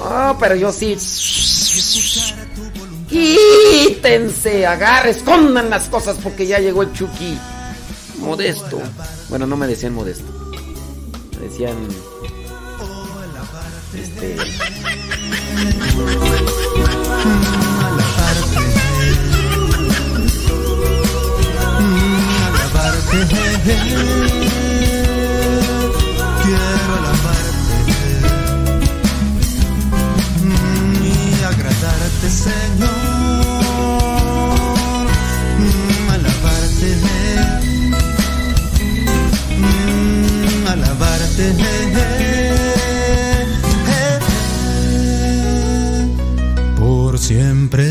Oh, 0.00 0.36
pero 0.38 0.54
yo 0.54 0.72
sí. 0.72 0.96
Quítense, 3.08 4.66
agarre, 4.66 5.10
escondan 5.10 5.70
las 5.70 5.88
cosas 5.88 6.16
porque 6.22 6.46
ya 6.46 6.58
llegó 6.58 6.82
el 6.82 6.92
Chucky. 6.92 7.38
Modesto. 8.18 8.80
Bueno, 9.28 9.46
no 9.46 9.56
me 9.56 9.66
decían 9.66 9.94
modesto. 9.94 10.32
Me 11.38 11.48
decían. 11.48 11.76
Este. 13.94 14.36
Agradarte, 32.26 32.30
Señor. 32.30 32.90
Mm, 35.58 36.10
Alabarte, 36.10 36.88
mm, 39.58 40.66
alabarte. 40.66 41.46
Por 46.78 47.18
siempre, 47.18 47.88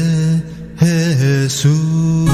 Jesús. 0.79 2.29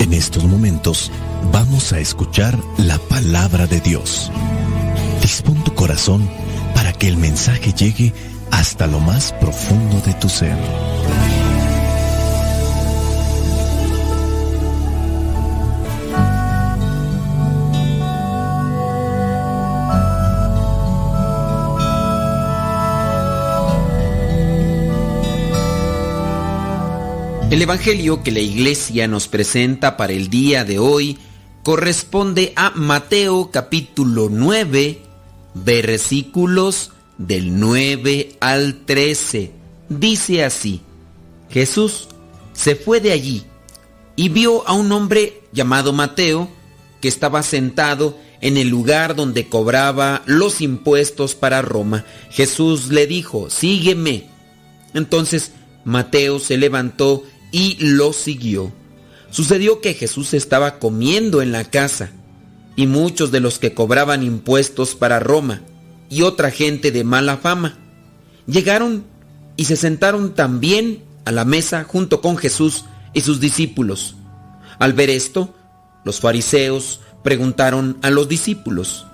En 0.00 0.12
estos 0.12 0.44
momentos 0.44 1.10
vamos 1.52 1.92
a 1.92 1.98
escuchar 1.98 2.58
la 2.78 2.98
palabra 2.98 3.66
de 3.66 3.80
Dios. 3.80 4.30
Dispón 5.20 5.62
tu 5.64 5.74
corazón 5.74 6.28
para 6.74 6.92
que 6.92 7.08
el 7.08 7.16
mensaje 7.16 7.72
llegue 7.72 8.12
hasta 8.50 8.86
lo 8.86 9.00
más 9.00 9.32
profundo 9.32 10.00
de 10.00 10.14
tu 10.14 10.28
ser. 10.28 10.56
El 27.50 27.62
Evangelio 27.62 28.22
que 28.22 28.30
la 28.30 28.40
iglesia 28.40 29.08
nos 29.08 29.26
presenta 29.26 29.96
para 29.96 30.12
el 30.12 30.28
día 30.28 30.64
de 30.64 30.78
hoy 30.78 31.18
corresponde 31.62 32.52
a 32.56 32.70
Mateo 32.70 33.50
capítulo 33.50 34.28
9, 34.30 35.02
versículos 35.64 36.92
del 37.16 37.58
9 37.58 38.36
al 38.40 38.84
13. 38.84 39.52
Dice 39.88 40.44
así, 40.44 40.80
Jesús 41.50 42.08
se 42.52 42.76
fue 42.76 43.00
de 43.00 43.12
allí 43.12 43.44
y 44.16 44.28
vio 44.28 44.66
a 44.68 44.72
un 44.72 44.90
hombre 44.92 45.42
llamado 45.52 45.92
Mateo 45.92 46.48
que 47.00 47.08
estaba 47.08 47.42
sentado 47.42 48.18
en 48.40 48.56
el 48.56 48.68
lugar 48.68 49.14
donde 49.14 49.48
cobraba 49.48 50.22
los 50.26 50.60
impuestos 50.60 51.34
para 51.34 51.62
Roma. 51.62 52.04
Jesús 52.30 52.88
le 52.88 53.06
dijo, 53.06 53.50
sígueme. 53.50 54.26
Entonces 54.94 55.52
Mateo 55.84 56.38
se 56.38 56.56
levantó 56.56 57.24
y 57.52 57.76
lo 57.80 58.12
siguió. 58.12 58.72
Sucedió 59.30 59.80
que 59.80 59.94
Jesús 59.94 60.34
estaba 60.34 60.78
comiendo 60.78 61.42
en 61.42 61.52
la 61.52 61.64
casa 61.64 62.12
y 62.78 62.86
muchos 62.86 63.32
de 63.32 63.40
los 63.40 63.58
que 63.58 63.74
cobraban 63.74 64.22
impuestos 64.22 64.94
para 64.94 65.18
Roma 65.18 65.62
y 66.08 66.22
otra 66.22 66.52
gente 66.52 66.92
de 66.92 67.02
mala 67.02 67.38
fama 67.38 67.76
llegaron 68.46 69.02
y 69.56 69.64
se 69.64 69.74
sentaron 69.74 70.32
también 70.36 71.02
a 71.24 71.32
la 71.32 71.44
mesa 71.44 71.82
junto 71.82 72.20
con 72.20 72.36
Jesús 72.36 72.84
y 73.14 73.22
sus 73.22 73.40
discípulos. 73.40 74.14
Al 74.78 74.92
ver 74.92 75.10
esto, 75.10 75.56
los 76.04 76.20
fariseos 76.20 77.00
preguntaron 77.24 77.98
a 78.02 78.10
los 78.10 78.28
discípulos, 78.28 79.08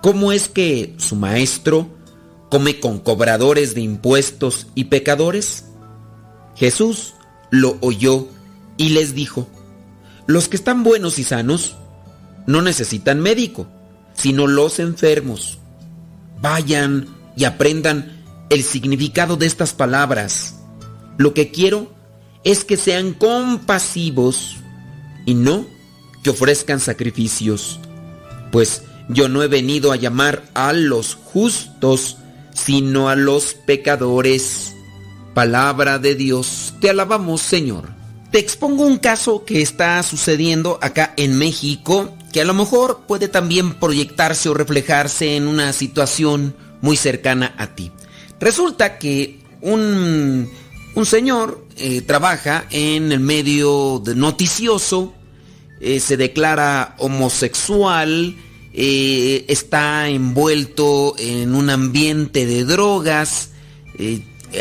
¿cómo 0.00 0.32
es 0.32 0.48
que 0.48 0.94
su 0.96 1.14
maestro 1.14 1.90
come 2.48 2.80
con 2.80 3.00
cobradores 3.00 3.74
de 3.74 3.82
impuestos 3.82 4.68
y 4.74 4.84
pecadores? 4.84 5.66
Jesús 6.56 7.12
lo 7.50 7.76
oyó 7.82 8.28
y 8.78 8.88
les 8.88 9.14
dijo, 9.14 9.46
los 10.26 10.48
que 10.48 10.56
están 10.56 10.84
buenos 10.84 11.18
y 11.18 11.24
sanos 11.24 11.76
no 12.46 12.62
necesitan 12.62 13.20
médico, 13.20 13.66
sino 14.14 14.46
los 14.46 14.78
enfermos. 14.78 15.58
Vayan 16.40 17.08
y 17.36 17.44
aprendan 17.44 18.22
el 18.50 18.62
significado 18.62 19.36
de 19.36 19.46
estas 19.46 19.72
palabras. 19.72 20.56
Lo 21.16 21.34
que 21.34 21.50
quiero 21.50 21.92
es 22.44 22.64
que 22.64 22.76
sean 22.76 23.14
compasivos 23.14 24.56
y 25.24 25.34
no 25.34 25.66
que 26.22 26.30
ofrezcan 26.30 26.80
sacrificios, 26.80 27.80
pues 28.50 28.82
yo 29.08 29.28
no 29.28 29.42
he 29.42 29.48
venido 29.48 29.92
a 29.92 29.96
llamar 29.96 30.44
a 30.54 30.72
los 30.72 31.14
justos, 31.14 32.16
sino 32.54 33.08
a 33.08 33.16
los 33.16 33.54
pecadores. 33.54 34.74
Palabra 35.34 35.98
de 35.98 36.14
Dios, 36.14 36.74
te 36.80 36.90
alabamos 36.90 37.42
Señor. 37.42 37.90
Te 38.30 38.38
expongo 38.38 38.84
un 38.84 38.98
caso 38.98 39.44
que 39.44 39.62
está 39.62 40.02
sucediendo 40.02 40.78
acá 40.80 41.12
en 41.16 41.36
México, 41.36 42.16
que 42.34 42.40
a 42.40 42.44
lo 42.44 42.52
mejor 42.52 43.02
puede 43.06 43.28
también 43.28 43.74
proyectarse 43.74 44.48
o 44.48 44.54
reflejarse 44.54 45.36
en 45.36 45.46
una 45.46 45.72
situación 45.72 46.56
muy 46.80 46.96
cercana 46.96 47.54
a 47.58 47.76
ti. 47.76 47.92
Resulta 48.40 48.98
que 48.98 49.38
un, 49.60 50.50
un 50.96 51.06
señor 51.06 51.64
eh, 51.76 52.00
trabaja 52.00 52.66
en 52.70 53.12
el 53.12 53.20
medio 53.20 54.00
de 54.04 54.16
noticioso, 54.16 55.14
eh, 55.80 56.00
se 56.00 56.16
declara 56.16 56.96
homosexual, 56.98 58.34
eh, 58.72 59.44
está 59.46 60.08
envuelto 60.08 61.14
en 61.16 61.54
un 61.54 61.70
ambiente 61.70 62.46
de 62.46 62.64
drogas, 62.64 63.50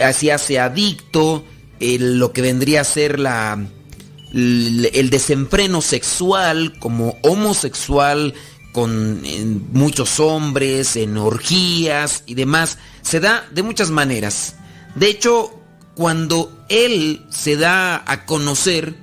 así 0.04 0.30
hace 0.30 0.60
adicto, 0.60 1.44
lo 1.80 2.34
que 2.34 2.44
vendría 2.44 2.82
a 2.82 2.84
ser 2.84 3.20
la, 3.20 3.66
el 4.34 5.10
desenfreno 5.10 5.82
sexual 5.82 6.74
como 6.80 7.18
homosexual 7.22 8.34
con 8.74 9.22
muchos 9.72 10.20
hombres, 10.20 10.96
en 10.96 11.18
orgías 11.18 12.24
y 12.26 12.34
demás, 12.34 12.80
se 13.04 13.20
da 13.20 13.48
de 13.52 13.62
muchas 13.62 13.92
maneras. 13.92 14.56
De 14.96 15.08
hecho, 15.08 15.52
cuando 15.96 16.66
él 16.70 17.24
se 17.30 17.56
da 17.56 18.04
a 18.06 18.26
conocer 18.26 18.96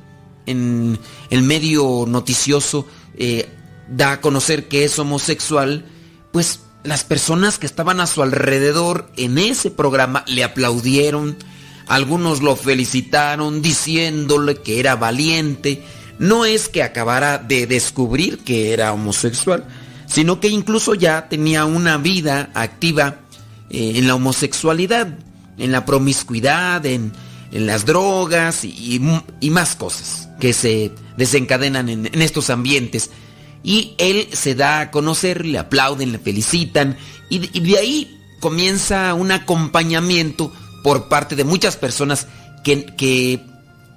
en 0.47 0.99
el 1.31 1.43
medio 1.43 2.05
noticioso, 2.09 2.87
eh, 3.17 3.49
da 3.89 4.13
a 4.13 4.21
conocer 4.21 4.67
que 4.67 4.85
es 4.85 4.99
homosexual, 4.99 5.85
pues 6.33 6.61
las 6.83 7.05
personas 7.05 7.59
que 7.59 7.67
estaban 7.67 8.01
a 8.01 8.07
su 8.07 8.23
alrededor 8.23 9.11
en 9.17 9.39
ese 9.39 9.71
programa 9.71 10.25
le 10.27 10.43
aplaudieron, 10.43 11.37
algunos 11.91 12.41
lo 12.41 12.55
felicitaron 12.55 13.63
diciéndole 13.63 14.55
que 14.63 14.79
era 14.79 14.95
valiente. 14.95 15.83
No 16.21 16.45
es 16.45 16.69
que 16.69 16.85
acabara 16.85 17.39
de 17.39 17.67
descubrir 17.67 18.39
que 18.39 18.73
era 18.73 18.93
homosexual, 18.93 19.67
sino 20.07 20.39
que 20.39 20.47
incluso 20.47 20.95
ya 20.95 21.29
tenía 21.29 21.65
una 21.65 21.97
vida 21.97 22.51
activa 22.55 23.17
eh, 23.71 23.95
en 23.97 24.07
la 24.07 24.15
homosexualidad, 24.15 25.19
en 25.59 25.73
la 25.73 25.85
promiscuidad, 25.85 26.87
en, 26.87 27.13
las 27.51 27.85
drogas 27.85 28.65
y, 28.65 29.01
más 29.51 29.75
cosas 29.75 30.29
que 30.39 30.53
se 30.53 30.93
desencadenan 31.17 31.89
en, 31.89 32.07
en 32.07 32.23
estos 32.23 32.49
ambientes. 32.51 33.11
Y 33.65 33.97
él 33.99 34.29
se 34.33 34.55
da 34.55 34.79
a 34.79 34.91
conocer, 34.93 35.45
le 35.45 35.59
aplauden, 35.59 36.13
le 36.13 36.21
felicitan 36.21 36.97
y, 37.29 37.61
de 37.61 37.79
ahí 37.79 38.21
comienza 38.39 39.13
un 39.15 39.33
acompañamiento 39.33 40.53
por 40.83 41.09
parte 41.09 41.37
de 41.37 41.45
muchas 41.45 41.77
personas 41.77 42.27
que, 42.65 42.87
que 42.87 43.45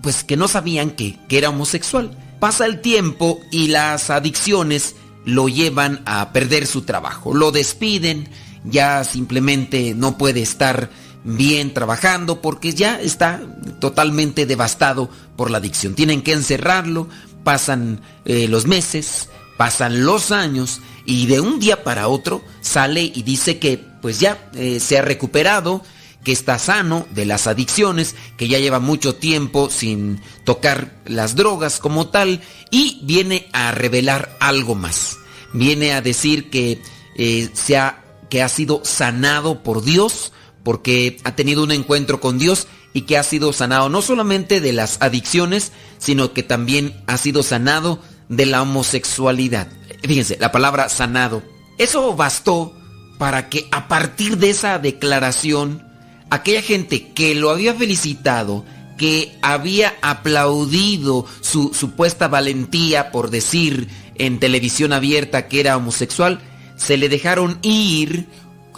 pues 0.01 0.23
que 0.23 0.38
no 0.38 0.47
sabían 0.47 0.91
que, 0.91 1.18
que, 1.27 1.38
era 1.38 1.49
homosexual. 1.49 2.11
Pasa 2.39 2.65
el 2.65 2.81
tiempo 2.81 3.39
y 3.51 3.68
las 3.68 4.10
adicciones 4.10 4.95
lo 5.26 5.47
llevan 5.47 6.01
a 6.05 6.34
perder 6.34 6.68
su 6.68 6.81
trabajo. 6.81 7.34
Lo 7.34 7.51
despiden, 7.51 8.30
ya 8.65 9.03
simplemente 9.05 9.93
no 9.95 10.18
puede 10.18 10.41
estar 10.41 10.89
bien 11.23 11.73
trabajando 11.73 12.41
porque 12.41 12.73
ya 12.73 12.99
está 12.99 13.41
totalmente 13.80 14.45
devastado 14.45 15.10
por 15.38 15.49
la 15.51 15.60
adicción. 15.60 15.95
Tienen 15.95 16.22
que 16.22 16.34
encerrarlo, 16.34 17.07
pasan 17.45 18.01
eh, 18.26 18.49
los 18.49 18.68
meses, 18.68 19.30
Pasan 19.57 20.03
los 20.03 20.31
años 20.31 20.81
y 21.05 21.27
de 21.27 21.39
un 21.39 21.60
día 21.60 21.84
para 21.84 22.07
otro 22.07 22.43
sale 22.61 23.03
y 23.03 23.22
dice 23.23 23.60
que 23.60 23.77
pues 24.01 24.19
ya 24.19 24.49
eh, 24.55 24.80
se 24.80 24.97
ha 24.97 25.01
recuperado, 25.01 25.84
que 26.24 26.32
está 26.32 26.58
sano 26.60 27.06
de 27.12 27.26
las 27.26 27.48
adicciones, 27.48 28.16
que 28.38 28.48
ya 28.48 28.60
lleva 28.60 28.80
mucho 28.80 29.16
tiempo 29.16 29.70
sin 29.70 30.22
tocar 30.44 31.02
las 31.06 31.36
drogas 31.36 31.80
como 31.80 32.08
tal 32.08 32.41
y 32.72 33.00
viene 33.04 33.50
a 33.54 33.72
revelar 33.72 34.36
algo 34.40 34.76
más. 34.76 35.18
Viene 35.54 35.94
a 35.94 36.02
decir 36.02 36.50
que, 36.50 36.82
eh, 37.16 37.50
se 37.54 37.78
ha, 37.78 38.04
que 38.30 38.41
ha 38.41 38.50
sido 38.50 38.82
sanado 38.84 39.64
por 39.64 39.84
Dios, 39.84 40.32
porque 40.64 41.18
ha 41.24 41.36
tenido 41.36 41.64
un 41.64 41.72
encuentro 41.72 42.20
con 42.20 42.40
Dios 42.40 42.68
y 42.94 43.02
que 43.02 43.18
ha 43.18 43.24
sido 43.24 43.54
sanado 43.54 43.90
no 43.90 44.02
solamente 44.02 44.62
de 44.62 44.72
las 44.72 45.02
adicciones, 45.02 45.72
sino 45.98 46.34
que 46.34 46.44
también 46.44 47.04
ha 47.08 47.18
sido 47.18 47.44
sanado 47.44 48.00
de 48.30 48.45
la 48.45 48.62
homosexualidad. 48.62 49.68
Fíjense, 50.02 50.38
la 50.40 50.52
palabra 50.52 50.90
sanado. 50.90 51.44
Eso 51.78 52.16
bastó 52.16 52.74
para 53.18 53.50
que 53.50 53.68
a 53.72 53.88
partir 53.88 54.38
de 54.38 54.50
esa 54.50 54.80
declaración, 54.80 55.93
aquella 56.34 56.64
gente 56.64 57.11
que 57.14 57.35
lo 57.35 57.51
había 57.51 57.76
felicitado, 57.76 58.65
que 58.97 59.38
había 59.43 59.93
aplaudido 60.01 61.27
su 61.41 61.73
supuesta 61.76 62.27
valentía 62.27 63.11
por 63.11 63.30
decir 63.30 63.88
en 64.15 64.39
televisión 64.39 64.93
abierta 64.93 65.47
que 65.47 65.60
era 65.60 65.77
homosexual, 65.77 66.39
se 66.76 66.97
le 66.97 67.07
dejaron 67.07 67.60
ir 67.61 68.27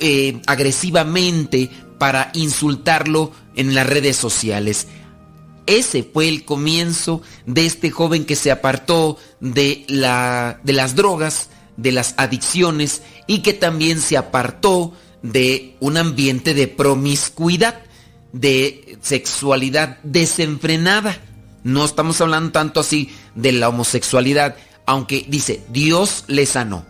eh, 0.02 0.42
agresivamente 0.48 1.70
para 1.98 2.30
insultarlo 2.34 3.32
en 3.56 3.74
las 3.74 3.88
redes 3.88 4.18
sociales. 4.18 4.88
Ese 5.66 6.04
fue 6.04 6.28
el 6.28 6.44
comienzo 6.44 7.22
de 7.46 7.66
este 7.66 7.90
joven 7.90 8.26
que 8.26 8.36
se 8.36 8.52
apartó 8.52 9.18
de, 9.40 9.86
la, 9.88 10.60
de 10.64 10.74
las 10.74 10.96
drogas, 10.96 11.50
de 11.78 11.94
las 11.94 12.16
adicciones 12.18 13.02
y 13.28 13.40
que 13.40 13.54
también 13.54 14.02
se 14.02 14.18
apartó 14.18 14.94
de 15.32 15.76
un 15.80 15.98
ambiente 15.98 16.54
de 16.54 16.68
promiscuidad, 16.68 17.82
de 18.32 18.98
sexualidad 19.02 19.98
desenfrenada. 20.04 21.18
No 21.64 21.84
estamos 21.84 22.22
hablando 22.22 22.52
tanto 22.52 22.80
así 22.80 23.10
de 23.34 23.52
la 23.52 23.70
homosexualidad, 23.70 24.56
aunque 24.86 25.26
dice, 25.28 25.64
Dios 25.70 26.26
le 26.28 26.46
sanó. 26.46 26.86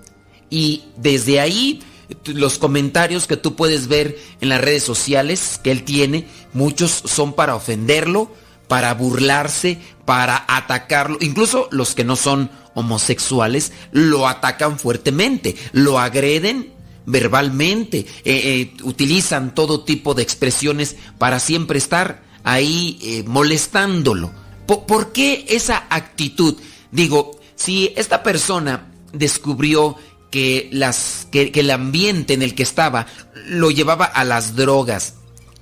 Y 0.50 0.84
desde 0.98 1.40
ahí 1.40 1.82
los 2.26 2.58
comentarios 2.58 3.26
que 3.26 3.38
tú 3.38 3.56
puedes 3.56 3.88
ver 3.88 4.18
en 4.42 4.50
las 4.50 4.62
redes 4.62 4.84
sociales 4.84 5.60
que 5.64 5.72
él 5.72 5.84
tiene, 5.84 6.28
muchos 6.54 6.92
son 6.92 7.34
para 7.34 7.56
ofenderlo, 7.56 8.32
para 8.68 8.94
burlarse, 8.94 9.80
para 10.06 10.44
atacarlo. 10.48 11.18
Incluso 11.22 11.70
los 11.72 11.96
que 11.96 12.04
no 12.04 12.16
son 12.16 12.52
homosexuales 12.74 13.72
lo 13.92 14.28
atacan 14.28 14.78
fuertemente, 14.78 15.56
lo 15.72 16.00
agreden 16.00 16.75
verbalmente, 17.06 18.00
eh, 18.00 18.06
eh, 18.26 18.74
utilizan 18.84 19.54
todo 19.54 19.84
tipo 19.84 20.14
de 20.14 20.24
expresiones 20.24 20.96
para 21.18 21.40
siempre 21.40 21.78
estar 21.78 22.24
ahí 22.44 23.00
eh, 23.02 23.24
molestándolo. 23.26 24.32
¿Por, 24.66 25.12
qué 25.12 25.46
esa 25.48 25.86
actitud? 25.90 26.56
Digo, 26.92 27.40
si 27.56 27.94
esta 27.96 28.24
persona 28.24 28.92
descubrió 29.14 29.96
que, 30.32 30.70
las, 30.72 31.28
que 31.32 31.52
el 31.54 31.70
ambiente 31.70 32.34
en 32.34 32.42
el 32.42 32.56
que 32.56 32.64
estaba 32.64 33.06
lo 33.48 33.70
llevaba 33.70 34.06
a 34.06 34.24
las 34.24 34.56
drogas, 34.56 35.16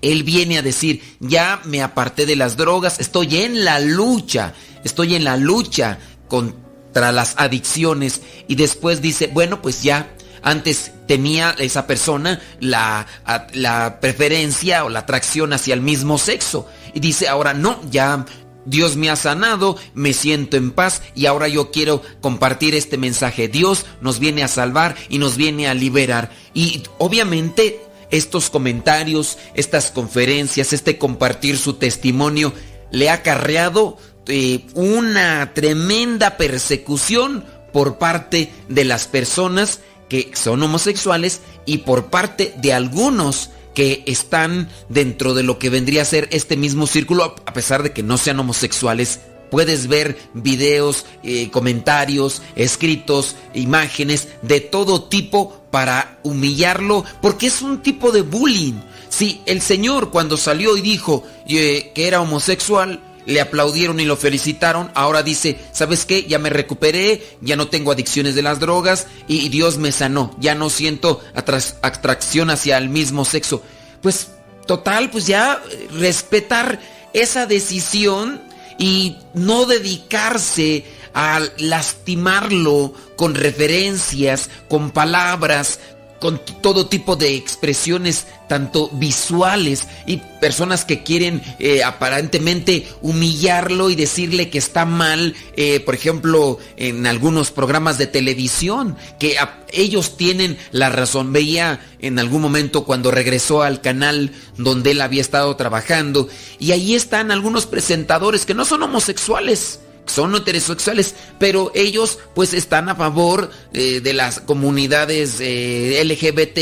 él 0.04 0.24
viene 0.24 0.58
a 0.58 0.62
decir, 0.62 1.02
ya 1.22 1.62
me 1.64 1.82
aparté 1.82 2.26
de 2.26 2.36
las 2.36 2.58
drogas, 2.58 3.00
estoy 3.00 3.38
en 3.38 3.64
la 3.64 3.80
lucha, 3.80 4.54
estoy 4.84 5.16
en 5.16 5.24
la 5.24 5.38
lucha 5.38 5.98
contra 6.28 7.14
las 7.14 7.36
adicciones. 7.38 8.22
Y 8.50 8.56
después 8.56 9.02
dice, 9.02 9.28
bueno, 9.28 9.62
pues 9.62 9.82
ya, 9.82 10.14
antes 10.44 10.92
tenía 11.08 11.56
esa 11.58 11.88
persona 11.88 12.42
la, 12.60 13.08
la 13.54 14.00
preferencia 14.00 14.86
o 14.86 14.90
la 14.90 15.00
atracción 15.00 15.54
hacia 15.54 15.74
el 15.74 15.82
mismo 15.82 16.18
sexo. 16.18 16.68
Y 16.94 17.00
dice, 17.00 17.28
ahora 17.28 17.54
no, 17.54 17.80
ya 17.90 18.26
Dios 18.66 18.96
me 18.96 19.10
ha 19.10 19.16
sanado, 19.16 19.78
me 19.94 20.14
siento 20.14 20.58
en 20.58 20.72
paz 20.72 21.02
y 21.16 21.26
ahora 21.26 21.48
yo 21.48 21.72
quiero 21.72 22.02
compartir 22.22 22.76
este 22.76 22.98
mensaje. 22.98 23.48
Dios 23.48 23.86
nos 24.02 24.20
viene 24.20 24.44
a 24.44 24.48
salvar 24.48 24.96
y 25.10 25.18
nos 25.18 25.38
viene 25.38 25.68
a 25.68 25.74
liberar. 25.74 26.32
Y 26.54 26.84
obviamente 26.98 27.82
estos 28.12 28.50
comentarios, 28.50 29.38
estas 29.56 29.92
conferencias, 29.92 30.72
este 30.72 30.98
compartir 30.98 31.58
su 31.58 31.74
testimonio, 31.74 32.54
le 32.92 33.10
ha 33.10 33.14
acarreado 33.14 33.98
eh, 34.28 34.68
una 34.76 35.54
tremenda 35.54 36.38
persecución 36.38 37.44
por 37.74 37.98
parte 37.98 38.52
de 38.70 38.86
las 38.86 39.08
personas 39.08 39.80
que 40.14 40.30
son 40.36 40.62
homosexuales 40.62 41.42
y 41.66 41.80
por 41.80 42.12
parte 42.12 42.54
de 42.58 42.72
algunos 42.72 43.50
que 43.74 44.04
están 44.06 44.70
dentro 44.88 45.34
de 45.34 45.42
lo 45.42 45.58
que 45.58 45.72
vendría 45.72 46.04
a 46.04 46.06
ser 46.06 46.28
este 46.32 46.56
mismo 46.56 46.86
círculo, 46.86 47.24
a 47.24 47.54
pesar 47.54 47.82
de 47.82 47.94
que 47.94 48.04
no 48.04 48.20
sean 48.20 48.40
homosexuales. 48.40 49.22
Puedes 49.50 49.88
ver 49.88 50.16
videos, 50.36 51.08
eh, 51.24 51.50
comentarios, 51.50 52.44
escritos, 52.56 53.36
imágenes 53.56 54.28
de 54.44 54.60
todo 54.62 55.06
tipo 55.06 55.64
para 55.72 56.20
humillarlo, 56.22 57.04
porque 57.20 57.48
es 57.48 57.64
un 57.64 57.82
tipo 57.82 58.12
de 58.12 58.22
bullying. 58.22 58.82
Si 59.10 59.42
el 59.48 59.64
Señor 59.64 60.12
cuando 60.12 60.38
salió 60.38 60.78
y 60.78 60.82
dijo 60.82 61.24
eh, 61.48 61.92
que 61.96 62.08
era 62.08 62.22
homosexual, 62.22 63.02
le 63.26 63.42
aplaudieron 63.42 64.00
y 64.00 64.06
lo 64.06 64.18
felicitaron, 64.18 64.92
ahora 64.96 65.24
dice, 65.24 65.60
¿sabes 65.72 66.06
qué? 66.06 66.26
Ya 66.26 66.40
me 66.40 66.50
recuperé, 66.50 67.24
ya 67.42 67.56
no 67.56 67.68
tengo 67.68 67.92
adicciones 67.92 68.36
de 68.36 68.42
las 68.42 68.60
drogas 68.60 69.08
y, 69.28 69.50
Dios 69.50 69.78
me 69.78 69.92
sanó, 69.92 70.36
ya 70.40 70.56
no 70.56 70.70
siento 70.70 71.22
atracción 71.34 72.50
hacia 72.50 72.78
el 72.78 72.90
mismo 72.90 73.26
sexo. 73.26 73.64
Pues 74.02 74.30
total, 74.66 75.10
pues 75.10 75.28
ya 75.28 75.62
eh, 75.70 75.88
respetar 75.94 76.80
esa 77.14 77.46
decisión 77.46 78.42
y 78.78 79.18
no 79.34 79.66
dedicarse 79.66 80.84
a 81.14 81.40
lastimarlo 81.58 82.94
con 83.16 83.36
referencias, 83.36 84.50
con 84.68 84.92
palabras, 84.92 85.80
con 86.24 86.40
todo 86.62 86.88
tipo 86.88 87.18
de 87.18 87.36
expresiones, 87.36 88.28
tanto 88.48 88.90
visuales 88.94 89.90
y 90.06 90.22
personas 90.40 90.86
que 90.86 91.04
quieren 91.04 91.42
eh, 91.60 91.84
aparentemente 91.84 92.88
humillarlo 93.02 93.90
y 93.90 93.96
decirle 93.96 94.50
que 94.50 94.58
está 94.58 94.86
mal, 94.86 95.36
eh, 95.58 95.82
por 95.82 95.96
ejemplo, 95.96 96.60
en 96.78 97.08
algunos 97.08 97.52
programas 97.52 97.98
de 97.98 98.08
televisión, 98.08 98.96
que 99.20 99.36
ellos 99.74 100.16
tienen 100.16 100.58
la 100.72 100.90
razón. 100.90 101.34
Veía 101.34 101.82
en 102.00 102.18
algún 102.18 102.42
momento 102.42 102.86
cuando 102.86 103.12
regresó 103.12 103.62
al 103.62 103.82
canal 103.82 104.32
donde 104.56 104.92
él 104.92 105.02
había 105.02 105.20
estado 105.20 105.54
trabajando 105.58 106.30
y 106.58 106.72
ahí 106.72 106.96
están 106.96 107.32
algunos 107.32 107.66
presentadores 107.66 108.46
que 108.46 108.54
no 108.54 108.64
son 108.64 108.82
homosexuales 108.84 109.82
son 110.06 110.36
heterosexuales, 110.36 111.16
pero 111.40 111.72
ellos 111.76 112.20
pues 112.36 112.54
están 112.54 112.90
a 112.90 112.96
favor 112.96 113.50
eh, 113.74 114.02
de 114.02 114.14
las 114.14 114.40
comunidades 114.40 115.38
eh, 115.40 116.02
LGBT 116.04 116.58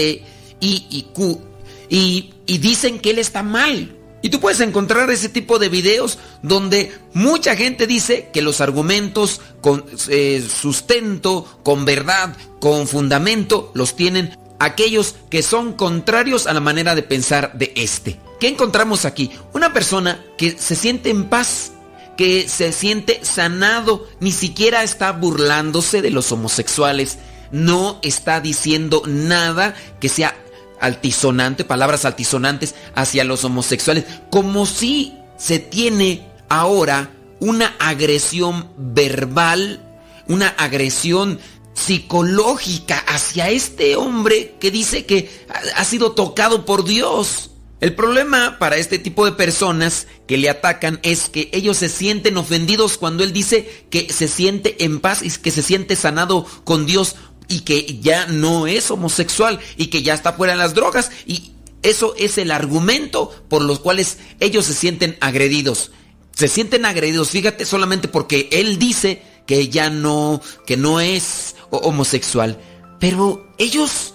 y, 0.60 0.86
y 0.90 1.08
Q 1.14 1.52
y, 1.92 2.58
dicen 2.58 3.00
que 3.00 3.12
él 3.12 3.20
está 3.20 3.44
mal. 3.44 3.96
Y 4.24 4.30
tú 4.30 4.40
puedes 4.40 4.60
encontrar 4.60 5.10
ese 5.10 5.30
tipo 5.30 5.60
de 5.60 5.68
videos 5.68 6.20
donde 6.44 6.94
mucha 7.14 7.56
gente 7.56 7.88
dice 7.88 8.30
que 8.32 8.42
los 8.42 8.62
argumentos 8.62 9.42
con 9.62 9.84
eh, 10.08 10.46
sustento, 10.48 11.60
con 11.64 11.86
verdad, 11.86 12.36
con 12.60 12.88
fundamento, 12.88 13.72
los 13.74 13.96
tienen 13.96 14.38
aquellos 14.60 15.16
que 15.30 15.42
son 15.42 15.74
contrarios 15.74 16.46
a 16.46 16.54
la 16.54 16.60
manera 16.60 16.94
de 16.94 17.04
pensar 17.04 17.54
de 17.58 17.74
este. 17.76 18.20
¿Qué 18.40 18.48
encontramos 18.48 19.06
aquí? 19.06 19.32
Una 19.54 19.74
persona 19.74 20.24
que 20.38 20.56
se 20.58 20.76
siente 20.76 21.10
en 21.10 21.26
paz, 21.26 21.74
que 22.18 22.48
se 22.48 22.72
siente 22.72 23.20
sanado, 23.24 24.08
ni 24.20 24.32
siquiera 24.32 24.84
está 24.84 25.12
burlándose 25.12 26.02
de 26.02 26.12
los 26.12 26.32
homosexuales, 26.32 27.18
no 27.52 28.00
está 28.02 28.40
diciendo 28.42 29.04
nada 29.06 29.76
que 30.00 30.10
sea 30.10 30.36
altisonante, 30.80 31.64
palabras 31.64 32.06
altisonantes 32.06 32.76
hacia 32.96 33.24
los 33.24 33.44
homosexuales, 33.46 34.06
como 34.30 34.66
si 34.66 35.14
se 35.38 35.60
tiene 35.60 36.28
ahora 36.50 37.12
una 37.40 37.76
agresión 37.80 38.70
verbal, 38.78 39.82
una 40.28 40.50
agresión 40.50 41.40
psicológica 41.74 42.98
hacia 43.08 43.50
este 43.50 43.96
hombre 43.96 44.56
que 44.60 44.72
dice 44.72 45.06
que 45.06 45.30
ha, 45.76 45.84
sido 45.84 46.12
tocado 46.12 46.66
por 46.66 46.84
Dios. 46.84 47.52
El 47.82 47.96
problema 47.96 48.58
para 48.60 48.78
este 48.78 49.00
tipo 49.00 49.26
de 49.26 49.32
personas 49.32 50.08
que 50.28 50.38
le 50.38 50.50
atacan 50.50 51.00
es 51.04 51.30
que 51.30 51.50
ellos 51.52 51.78
se 51.78 51.90
sienten 51.90 52.38
ofendidos 52.38 52.98
cuando 52.98 53.24
él 53.24 53.34
dice 53.34 53.86
que 53.90 54.14
se 54.14 54.28
siente 54.28 54.84
en 54.86 55.00
paz 55.00 55.24
y 55.24 55.32
que 55.32 55.52
se 55.52 55.64
siente 55.64 55.96
sanado 55.96 56.46
con 56.64 56.86
Dios 56.86 57.16
y 57.48 57.62
que 57.62 58.00
ya 58.00 58.28
no 58.28 58.68
es 58.68 58.92
homosexual 58.92 59.60
y 59.78 59.88
que 59.88 60.04
ya 60.04 60.14
está 60.14 60.34
fuera 60.34 60.54
de 60.54 60.60
las 60.60 60.76
drogas 60.76 61.12
y 61.26 61.54
eso 61.82 62.14
es 62.20 62.38
el 62.38 62.52
argumento 62.52 63.32
por 63.50 63.64
los 63.64 63.80
cuales 63.80 64.20
ellos 64.40 64.68
se 64.68 64.76
sienten 64.76 65.18
agredidos. 65.20 65.92
Se 66.34 66.48
sienten 66.48 66.86
agredidos, 66.86 67.32
fíjate, 67.32 67.66
solamente 67.66 68.08
porque 68.08 68.48
él 68.52 68.78
dice 68.78 69.24
que 69.48 69.70
ya 69.70 69.90
no, 69.90 70.40
que 70.68 70.78
no 70.78 71.00
es 71.02 71.56
ho- 71.72 71.78
homosexual. 71.80 72.60
Pero 73.00 73.52
ellos 73.58 74.14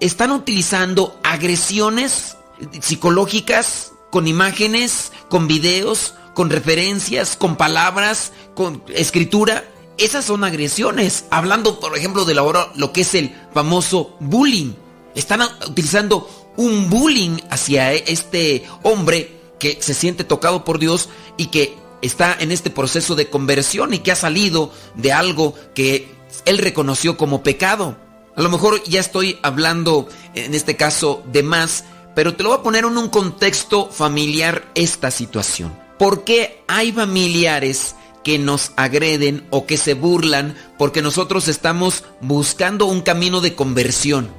están 0.00 0.32
utilizando 0.32 1.18
agresiones 1.22 2.36
psicológicas 2.80 3.92
con 4.10 4.28
imágenes, 4.28 5.12
con 5.28 5.48
videos, 5.48 6.14
con 6.34 6.50
referencias, 6.50 7.36
con 7.36 7.56
palabras, 7.56 8.32
con 8.54 8.82
escritura. 8.88 9.64
Esas 9.98 10.24
son 10.24 10.44
agresiones. 10.44 11.24
Hablando, 11.30 11.80
por 11.80 11.96
ejemplo, 11.96 12.24
de 12.24 12.34
la 12.34 12.70
lo 12.74 12.92
que 12.92 13.02
es 13.02 13.14
el 13.14 13.34
famoso 13.52 14.16
bullying. 14.20 14.74
Están 15.14 15.42
utilizando 15.66 16.28
un 16.56 16.90
bullying 16.90 17.38
hacia 17.50 17.92
e- 17.92 18.04
este 18.08 18.64
hombre 18.82 19.40
que 19.58 19.78
se 19.80 19.94
siente 19.94 20.24
tocado 20.24 20.64
por 20.64 20.78
Dios 20.78 21.08
y 21.36 21.46
que 21.46 21.76
está 22.02 22.36
en 22.38 22.52
este 22.52 22.70
proceso 22.70 23.14
de 23.14 23.30
conversión 23.30 23.94
y 23.94 24.00
que 24.00 24.12
ha 24.12 24.16
salido 24.16 24.72
de 24.94 25.12
algo 25.12 25.54
que 25.74 26.08
él 26.44 26.58
reconoció 26.58 27.16
como 27.16 27.42
pecado. 27.42 27.96
A 28.36 28.42
lo 28.42 28.50
mejor 28.50 28.82
ya 28.84 29.00
estoy 29.00 29.38
hablando 29.42 30.08
en 30.34 30.54
este 30.54 30.76
caso 30.76 31.22
de 31.32 31.42
más, 31.42 31.84
pero 32.14 32.34
te 32.34 32.42
lo 32.42 32.50
voy 32.50 32.58
a 32.58 32.62
poner 32.62 32.84
en 32.84 32.96
un 32.96 33.08
contexto 33.08 33.90
familiar 33.90 34.70
esta 34.74 35.10
situación. 35.10 35.76
¿Por 35.98 36.24
qué 36.24 36.62
hay 36.66 36.92
familiares 36.92 37.94
que 38.22 38.38
nos 38.38 38.72
agreden 38.76 39.46
o 39.50 39.66
que 39.66 39.76
se 39.76 39.94
burlan 39.94 40.56
porque 40.78 41.02
nosotros 41.02 41.48
estamos 41.48 42.04
buscando 42.20 42.86
un 42.86 43.02
camino 43.02 43.40
de 43.40 43.54
conversión? 43.54 44.30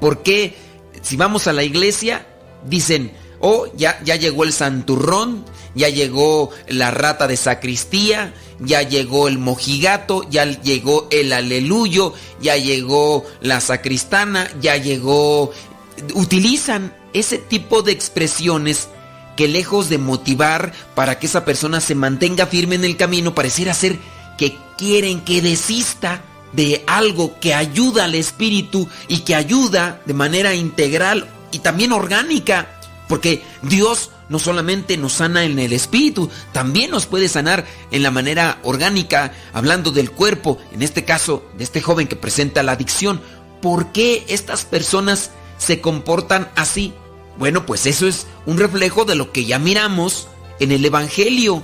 ¿Por 0.00 0.22
qué 0.22 0.56
si 1.02 1.16
vamos 1.16 1.46
a 1.46 1.52
la 1.52 1.62
iglesia 1.62 2.26
dicen, 2.66 3.12
oh, 3.40 3.66
ya, 3.76 4.00
ya 4.04 4.16
llegó 4.16 4.44
el 4.44 4.52
santurrón, 4.52 5.44
ya 5.74 5.88
llegó 5.88 6.50
la 6.68 6.90
rata 6.90 7.26
de 7.26 7.36
sacristía, 7.36 8.34
ya 8.58 8.82
llegó 8.82 9.28
el 9.28 9.38
mojigato, 9.38 10.28
ya 10.28 10.44
llegó 10.44 11.08
el 11.10 11.32
aleluyo, 11.32 12.12
ya 12.40 12.56
llegó 12.56 13.24
la 13.40 13.60
sacristana, 13.60 14.50
ya 14.60 14.76
llegó... 14.76 15.52
Utilizan 16.14 16.94
ese 17.12 17.38
tipo 17.38 17.82
de 17.82 17.92
expresiones 17.92 18.88
que 19.36 19.48
lejos 19.48 19.88
de 19.88 19.98
motivar 19.98 20.72
para 20.94 21.18
que 21.18 21.26
esa 21.26 21.44
persona 21.44 21.80
se 21.80 21.94
mantenga 21.94 22.46
firme 22.46 22.74
en 22.74 22.84
el 22.84 22.96
camino, 22.96 23.34
pareciera 23.34 23.74
ser 23.74 23.98
que 24.36 24.56
quieren 24.76 25.22
que 25.22 25.42
desista 25.42 26.22
de 26.52 26.84
algo 26.86 27.38
que 27.40 27.54
ayuda 27.54 28.04
al 28.04 28.14
espíritu 28.14 28.88
y 29.08 29.20
que 29.20 29.34
ayuda 29.34 30.00
de 30.06 30.14
manera 30.14 30.54
integral 30.54 31.28
y 31.52 31.60
también 31.60 31.92
orgánica. 31.92 32.76
Porque 33.08 33.42
Dios 33.62 34.10
no 34.28 34.38
solamente 34.38 34.96
nos 34.96 35.14
sana 35.14 35.44
en 35.44 35.58
el 35.58 35.72
espíritu, 35.72 36.30
también 36.52 36.90
nos 36.90 37.06
puede 37.06 37.28
sanar 37.28 37.66
en 37.90 38.02
la 38.02 38.12
manera 38.12 38.58
orgánica, 38.62 39.32
hablando 39.52 39.90
del 39.90 40.12
cuerpo, 40.12 40.58
en 40.72 40.82
este 40.82 41.04
caso 41.04 41.44
de 41.58 41.64
este 41.64 41.82
joven 41.82 42.06
que 42.06 42.14
presenta 42.14 42.62
la 42.62 42.72
adicción. 42.72 43.20
¿Por 43.60 43.90
qué 43.90 44.24
estas 44.28 44.64
personas 44.64 45.32
se 45.60 45.80
comportan 45.80 46.50
así? 46.56 46.92
Bueno, 47.38 47.66
pues 47.66 47.86
eso 47.86 48.08
es 48.08 48.26
un 48.46 48.58
reflejo 48.58 49.04
de 49.04 49.14
lo 49.14 49.30
que 49.30 49.44
ya 49.44 49.58
miramos 49.58 50.26
en 50.58 50.72
el 50.72 50.84
Evangelio. 50.84 51.62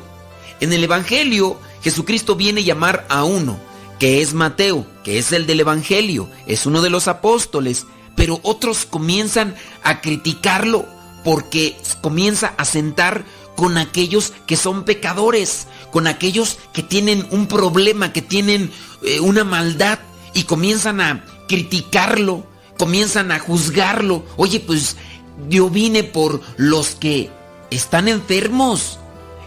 En 0.61 0.73
el 0.73 0.85
Evangelio, 0.85 1.59
Jesucristo 1.83 2.37
viene 2.37 2.61
a 2.61 2.65
llamar 2.65 3.07
a 3.09 3.25
uno, 3.25 3.59
que 3.99 4.21
es 4.21 4.35
Mateo, 4.35 4.87
que 5.03 5.19
es 5.19 5.33
el 5.33 5.47
del 5.47 5.61
Evangelio, 5.61 6.29
es 6.47 6.67
uno 6.67 6.83
de 6.83 6.91
los 6.91 7.09
apóstoles, 7.09 7.87
pero 8.15 8.39
otros 8.43 8.87
comienzan 8.87 9.55
a 9.83 10.01
criticarlo 10.01 10.87
porque 11.25 11.77
comienza 12.03 12.55
a 12.57 12.65
sentar 12.65 13.25
con 13.57 13.79
aquellos 13.79 14.33
que 14.47 14.57
son 14.57 14.85
pecadores, 14.85 15.67
con 15.91 16.07
aquellos 16.07 16.59
que 16.73 16.83
tienen 16.83 17.27
un 17.31 17.47
problema, 17.47 18.13
que 18.13 18.23
tienen 18.23 18.71
eh, 19.03 19.21
una 19.21 19.45
maldad 19.45 19.99
y 20.35 20.45
comienzan 20.45 21.01
a 21.01 21.25
criticarlo, 21.49 22.47
comienzan 22.79 23.33
a 23.33 23.39
juzgarlo. 23.39 24.25
Oye, 24.37 24.61
pues 24.61 24.97
yo 25.49 25.71
vine 25.71 26.05
por 26.05 26.41
los 26.57 26.91
que 26.91 27.31
están 27.71 28.09
enfermos. 28.09 28.99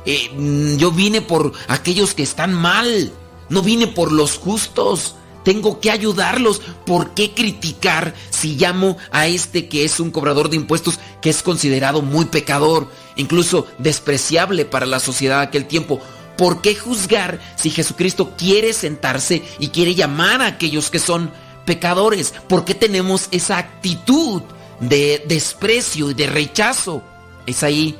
Eh, 0.06 0.30
mm, 0.36 0.78
yo 0.78 0.92
vine 0.92 1.22
por 1.22 1.54
aquellos 1.68 2.14
que 2.14 2.24
están 2.24 2.54
mal. 2.54 3.12
No 3.50 3.62
vine 3.62 3.88
por 3.88 4.12
los 4.12 4.38
justos. 4.38 5.16
Tengo 5.44 5.80
que 5.80 5.92
ayudarlos. 5.92 6.62
¿Por 6.86 7.14
qué 7.14 7.34
criticar 7.34 8.14
si 8.30 8.56
llamo 8.56 8.98
a 9.12 9.28
este 9.28 9.68
que 9.68 9.84
es 9.86 10.00
un 10.00 10.12
cobrador 10.12 10.50
de 10.50 10.58
impuestos 10.58 11.00
que 11.22 11.30
es 11.30 11.42
considerado 11.42 12.02
muy 12.02 12.26
pecador, 12.26 12.88
incluso 13.16 13.68
despreciable 13.78 14.66
para 14.66 14.86
la 14.86 15.00
sociedad 15.00 15.38
de 15.38 15.48
aquel 15.48 15.66
tiempo? 15.66 16.00
¿Por 16.38 16.62
qué 16.62 16.76
juzgar 16.76 17.42
si 17.58 17.70
Jesucristo 17.70 18.34
quiere 18.38 18.72
sentarse 18.72 19.44
y 19.60 19.70
quiere 19.70 19.96
llamar 19.96 20.42
a 20.42 20.48
aquellos 20.48 20.90
que 20.90 21.00
son 21.00 21.32
pecadores? 21.70 22.34
¿Por 22.48 22.66
qué 22.66 22.74
tenemos 22.74 23.28
esa 23.30 23.60
actitud 23.60 24.42
de 24.80 25.24
desprecio 25.28 26.10
y 26.10 26.16
de 26.16 26.26
rechazo? 26.26 27.04
Es 27.46 27.62
ahí 27.62 27.96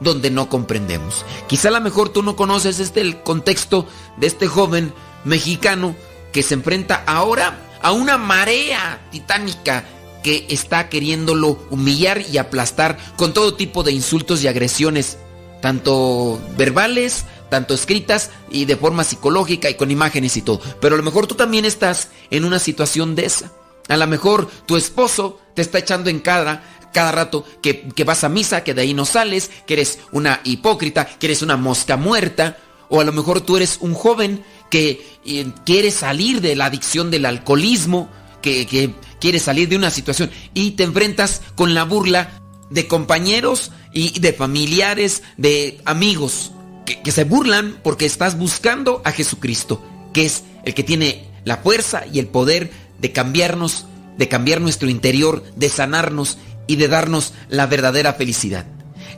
donde 0.00 0.30
no 0.30 0.48
comprendemos. 0.48 1.26
Quizá 1.46 1.68
a 1.68 1.72
lo 1.72 1.82
mejor 1.82 2.08
tú 2.08 2.22
no 2.22 2.34
conoces 2.34 2.80
este 2.80 3.02
el 3.02 3.22
contexto 3.22 3.86
de 4.16 4.26
este 4.26 4.46
joven 4.46 4.94
mexicano 5.24 5.94
que 6.32 6.42
se 6.42 6.54
enfrenta 6.54 7.04
ahora 7.06 7.58
a 7.82 7.92
una 7.92 8.16
marea 8.16 9.06
titánica 9.10 9.84
que 10.22 10.46
está 10.48 10.88
queriéndolo 10.88 11.58
humillar 11.68 12.22
y 12.22 12.38
aplastar 12.38 12.96
con 13.16 13.34
todo 13.34 13.52
tipo 13.52 13.82
de 13.82 13.92
insultos 13.92 14.42
y 14.42 14.48
agresiones, 14.48 15.18
tanto 15.60 16.40
verbales, 16.56 17.24
tanto 17.50 17.74
escritas 17.74 18.30
y 18.50 18.64
de 18.64 18.76
forma 18.76 19.04
psicológica 19.04 19.68
y 19.68 19.74
con 19.74 19.90
imágenes 19.90 20.36
y 20.36 20.42
todo. 20.42 20.60
Pero 20.80 20.94
a 20.94 20.98
lo 20.98 21.04
mejor 21.04 21.26
tú 21.26 21.34
también 21.34 21.64
estás 21.64 22.08
en 22.30 22.44
una 22.44 22.58
situación 22.58 23.14
de 23.14 23.26
esa. 23.26 23.52
A 23.88 23.96
lo 23.96 24.06
mejor 24.06 24.48
tu 24.66 24.76
esposo 24.76 25.40
te 25.54 25.62
está 25.62 25.78
echando 25.78 26.10
en 26.10 26.20
cara 26.20 26.62
cada 26.92 27.12
rato 27.12 27.44
que, 27.62 27.88
que 27.88 28.04
vas 28.04 28.24
a 28.24 28.28
misa, 28.28 28.64
que 28.64 28.74
de 28.74 28.82
ahí 28.82 28.94
no 28.94 29.04
sales, 29.04 29.50
que 29.66 29.74
eres 29.74 29.98
una 30.12 30.40
hipócrita, 30.44 31.06
que 31.06 31.26
eres 31.26 31.42
una 31.42 31.56
mosca 31.56 31.96
muerta, 31.96 32.58
o 32.88 33.00
a 33.00 33.04
lo 33.04 33.12
mejor 33.12 33.40
tú 33.40 33.56
eres 33.56 33.78
un 33.80 33.94
joven 33.94 34.44
que 34.70 35.04
eh, 35.24 35.46
quiere 35.64 35.90
salir 35.90 36.40
de 36.40 36.56
la 36.56 36.66
adicción 36.66 37.10
del 37.10 37.26
alcoholismo, 37.26 38.08
que, 38.42 38.66
que 38.66 38.94
quiere 39.20 39.38
salir 39.38 39.68
de 39.68 39.76
una 39.76 39.90
situación 39.90 40.30
y 40.54 40.72
te 40.72 40.84
enfrentas 40.84 41.42
con 41.54 41.74
la 41.74 41.84
burla 41.84 42.40
de 42.70 42.88
compañeros 42.88 43.70
y 43.92 44.18
de 44.20 44.32
familiares, 44.32 45.22
de 45.36 45.80
amigos, 45.84 46.52
que, 46.86 47.00
que 47.00 47.12
se 47.12 47.24
burlan 47.24 47.78
porque 47.82 48.06
estás 48.06 48.38
buscando 48.38 49.02
a 49.04 49.12
Jesucristo, 49.12 49.82
que 50.12 50.26
es 50.26 50.44
el 50.64 50.74
que 50.74 50.84
tiene 50.84 51.28
la 51.44 51.58
fuerza 51.58 52.04
y 52.12 52.18
el 52.18 52.26
poder 52.26 52.70
de 52.98 53.12
cambiarnos, 53.12 53.86
de 54.18 54.28
cambiar 54.28 54.60
nuestro 54.60 54.88
interior, 54.88 55.42
de 55.56 55.68
sanarnos 55.68 56.38
y 56.66 56.76
de 56.76 56.88
darnos 56.88 57.32
la 57.48 57.66
verdadera 57.66 58.14
felicidad. 58.14 58.66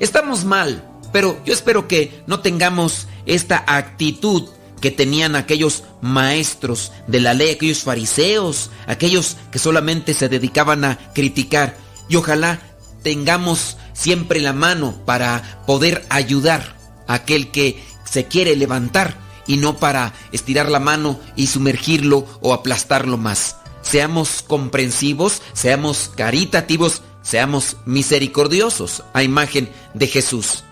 Estamos 0.00 0.44
mal, 0.44 0.88
pero 1.12 1.38
yo 1.44 1.52
espero 1.52 1.88
que 1.88 2.22
no 2.26 2.40
tengamos 2.40 3.06
esta 3.26 3.62
actitud 3.66 4.48
que 4.80 4.90
tenían 4.90 5.36
aquellos 5.36 5.84
maestros 6.00 6.92
de 7.06 7.20
la 7.20 7.34
ley, 7.34 7.50
aquellos 7.50 7.82
fariseos, 7.82 8.70
aquellos 8.86 9.36
que 9.52 9.60
solamente 9.60 10.12
se 10.12 10.28
dedicaban 10.28 10.84
a 10.84 10.98
criticar. 11.14 11.76
Y 12.08 12.16
ojalá 12.16 12.60
tengamos 13.02 13.76
siempre 13.92 14.40
la 14.40 14.52
mano 14.52 14.94
para 15.04 15.62
poder 15.66 16.04
ayudar 16.08 16.76
a 17.06 17.14
aquel 17.14 17.50
que 17.50 17.82
se 18.04 18.26
quiere 18.26 18.56
levantar 18.56 19.16
y 19.46 19.56
no 19.56 19.76
para 19.78 20.12
estirar 20.32 20.70
la 20.70 20.78
mano 20.78 21.18
y 21.36 21.48
sumergirlo 21.48 22.26
o 22.40 22.54
aplastarlo 22.54 23.16
más. 23.16 23.56
Seamos 23.82 24.42
comprensivos, 24.42 25.42
seamos 25.52 26.10
caritativos, 26.14 27.02
seamos 27.22 27.76
misericordiosos 27.84 29.02
a 29.12 29.22
imagen 29.22 29.70
de 29.94 30.06
Jesús. 30.06 30.64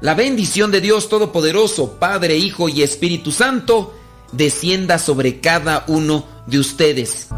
La 0.00 0.14
bendición 0.14 0.70
de 0.70 0.80
Dios 0.80 1.08
Todopoderoso, 1.08 1.98
Padre, 1.98 2.36
Hijo 2.36 2.68
y 2.68 2.82
Espíritu 2.82 3.32
Santo, 3.32 3.94
descienda 4.32 4.98
sobre 4.98 5.40
cada 5.40 5.84
uno 5.88 6.26
de 6.46 6.58
ustedes. 6.58 7.28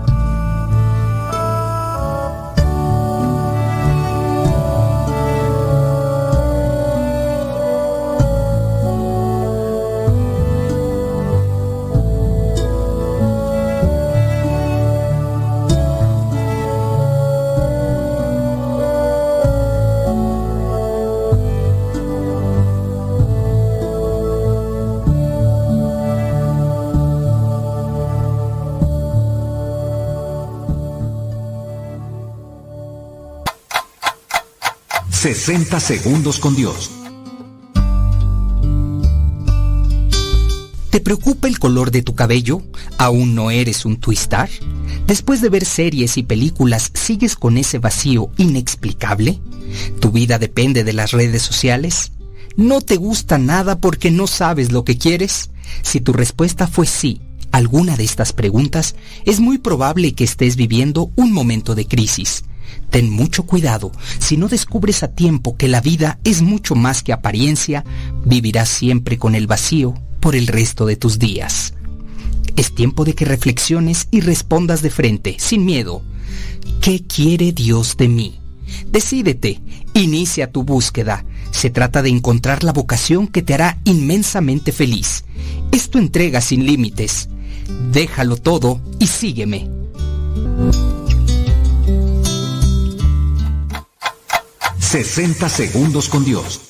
...60 35.41 35.81
segundos 35.81 36.39
con 36.39 36.55
Dios. 36.55 36.91
¿Te 40.91 41.01
preocupa 41.01 41.49
el 41.49 41.59
color 41.59 41.91
de 41.91 42.03
tu 42.03 42.15
cabello? 42.15 42.61
¿Aún 42.99 43.35
no 43.35 43.51
eres 43.51 43.87
un 43.87 43.97
twistar? 43.97 44.51
Después 45.07 45.41
de 45.41 45.49
ver 45.49 45.65
series 45.65 46.19
y 46.19 46.25
películas, 46.25 46.91
¿sigues 46.93 47.37
con 47.37 47.57
ese 47.57 47.79
vacío 47.79 48.31
inexplicable? 48.37 49.41
¿Tu 49.99 50.11
vida 50.11 50.39
depende 50.39 50.85
de 50.85 50.93
las 50.93 51.12
redes 51.12 51.41
sociales? 51.41 52.12
¿No 52.57 52.83
te 52.83 52.97
gusta 52.97 53.39
nada 53.39 53.81
porque 53.81 54.11
no 54.11 54.27
sabes 54.27 54.73
lo 54.73 54.85
que 54.85 54.99
quieres? 54.99 55.49
Si 55.81 56.03
tu 56.03 56.12
respuesta 56.12 56.67
fue 56.67 56.85
sí, 56.85 57.23
alguna 57.51 57.97
de 57.97 58.05
estas 58.05 58.35
preguntas, 58.35 58.95
es 59.25 59.41
muy 59.41 59.57
probable 59.57 60.12
que 60.12 60.25
estés 60.25 60.57
viviendo 60.57 61.11
un 61.17 61.33
momento 61.33 61.75
de 61.75 61.87
crisis. 61.87 62.45
Ten 62.91 63.11
mucho 63.11 63.45
cuidado, 63.45 63.93
si 64.19 64.37
no 64.37 64.49
descubres 64.49 65.03
a 65.03 65.09
tiempo 65.09 65.57
que 65.57 65.69
la 65.69 65.81
vida 65.81 66.19
es 66.25 66.43
mucho 66.43 66.75
más 66.75 67.03
que 67.03 67.13
apariencia, 67.13 67.85
vivirás 68.25 68.69
siempre 68.69 69.19
con 69.19 69.35
el 69.35 69.47
vacío 69.47 69.95
por 70.21 70.37
el 70.37 70.47
resto 70.47 70.87
de 70.87 70.97
tus 70.97 71.19
días. 71.19 71.75
Es 72.57 72.75
tiempo 72.75 73.05
de 73.05 73.15
que 73.15 73.25
reflexiones 73.25 74.09
y 74.11 74.21
respondas 74.21 74.83
de 74.83 74.91
frente, 74.91 75.37
sin 75.39 75.65
miedo. 75.65 76.03
¿Qué 76.81 77.05
quiere 77.07 77.53
Dios 77.53 77.97
de 77.97 78.09
mí? 78.09 78.39
Decídete, 78.91 79.61
inicia 79.95 80.51
tu 80.51 80.65
búsqueda. 80.65 81.25
Se 81.51 81.71
trata 81.71 82.03
de 82.03 82.11
encontrar 82.11 82.65
la 82.65 82.73
vocación 82.73 83.27
que 83.29 83.43
te 83.43 83.55
hará 83.55 83.79
inmensamente 83.85 84.73
feliz. 84.73 85.25
Es 85.73 85.91
tu 85.91 85.99
entrega 85.99 86.41
sin 86.41 86.67
límites. 86.67 87.29
Déjalo 87.93 88.37
todo 88.37 88.81
y 88.99 89.07
sígueme. 89.07 89.69
60 94.91 95.49
segundos 95.49 96.09
con 96.09 96.25
Dios. 96.25 96.70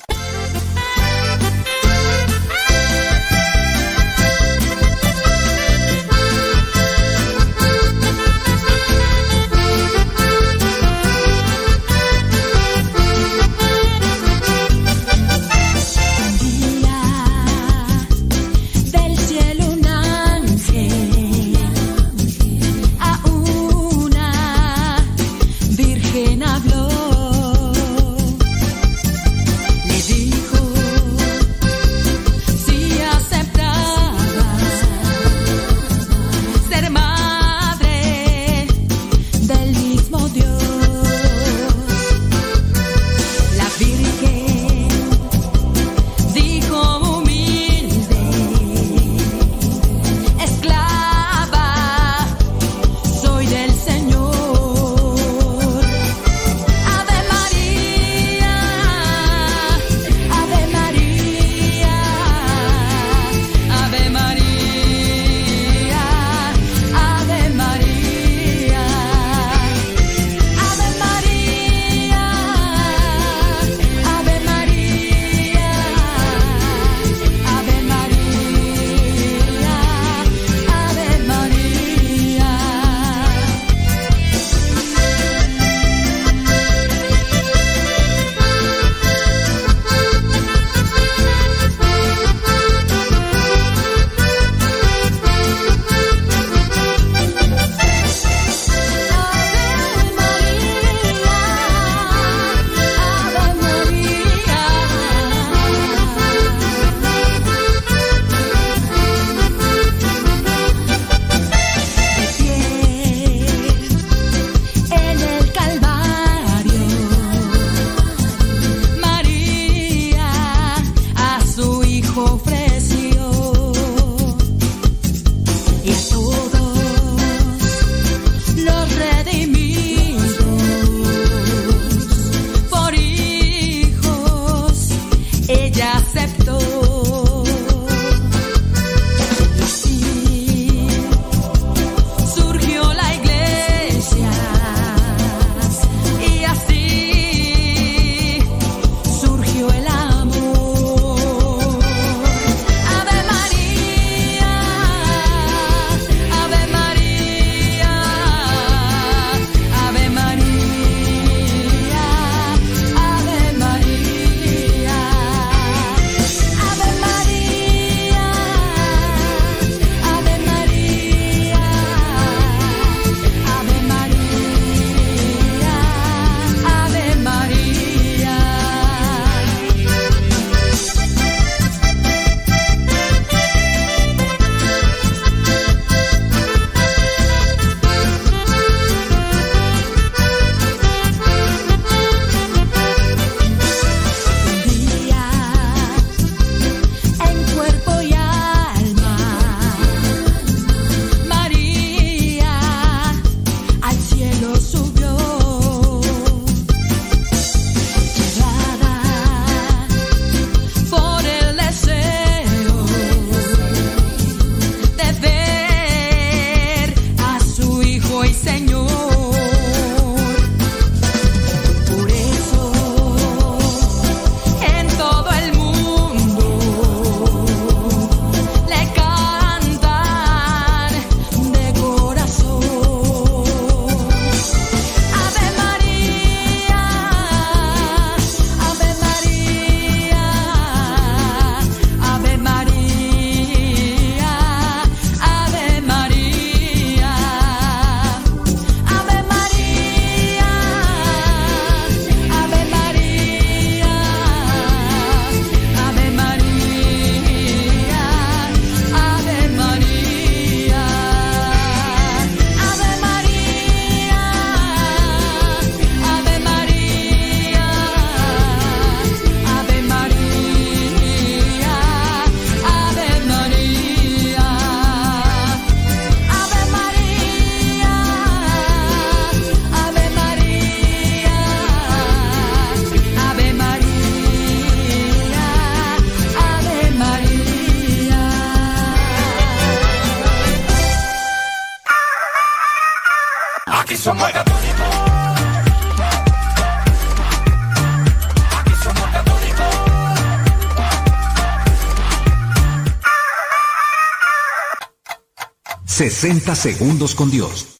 60 306.21 306.53
segundos 306.53 307.15
con 307.15 307.31
Dios. 307.31 307.79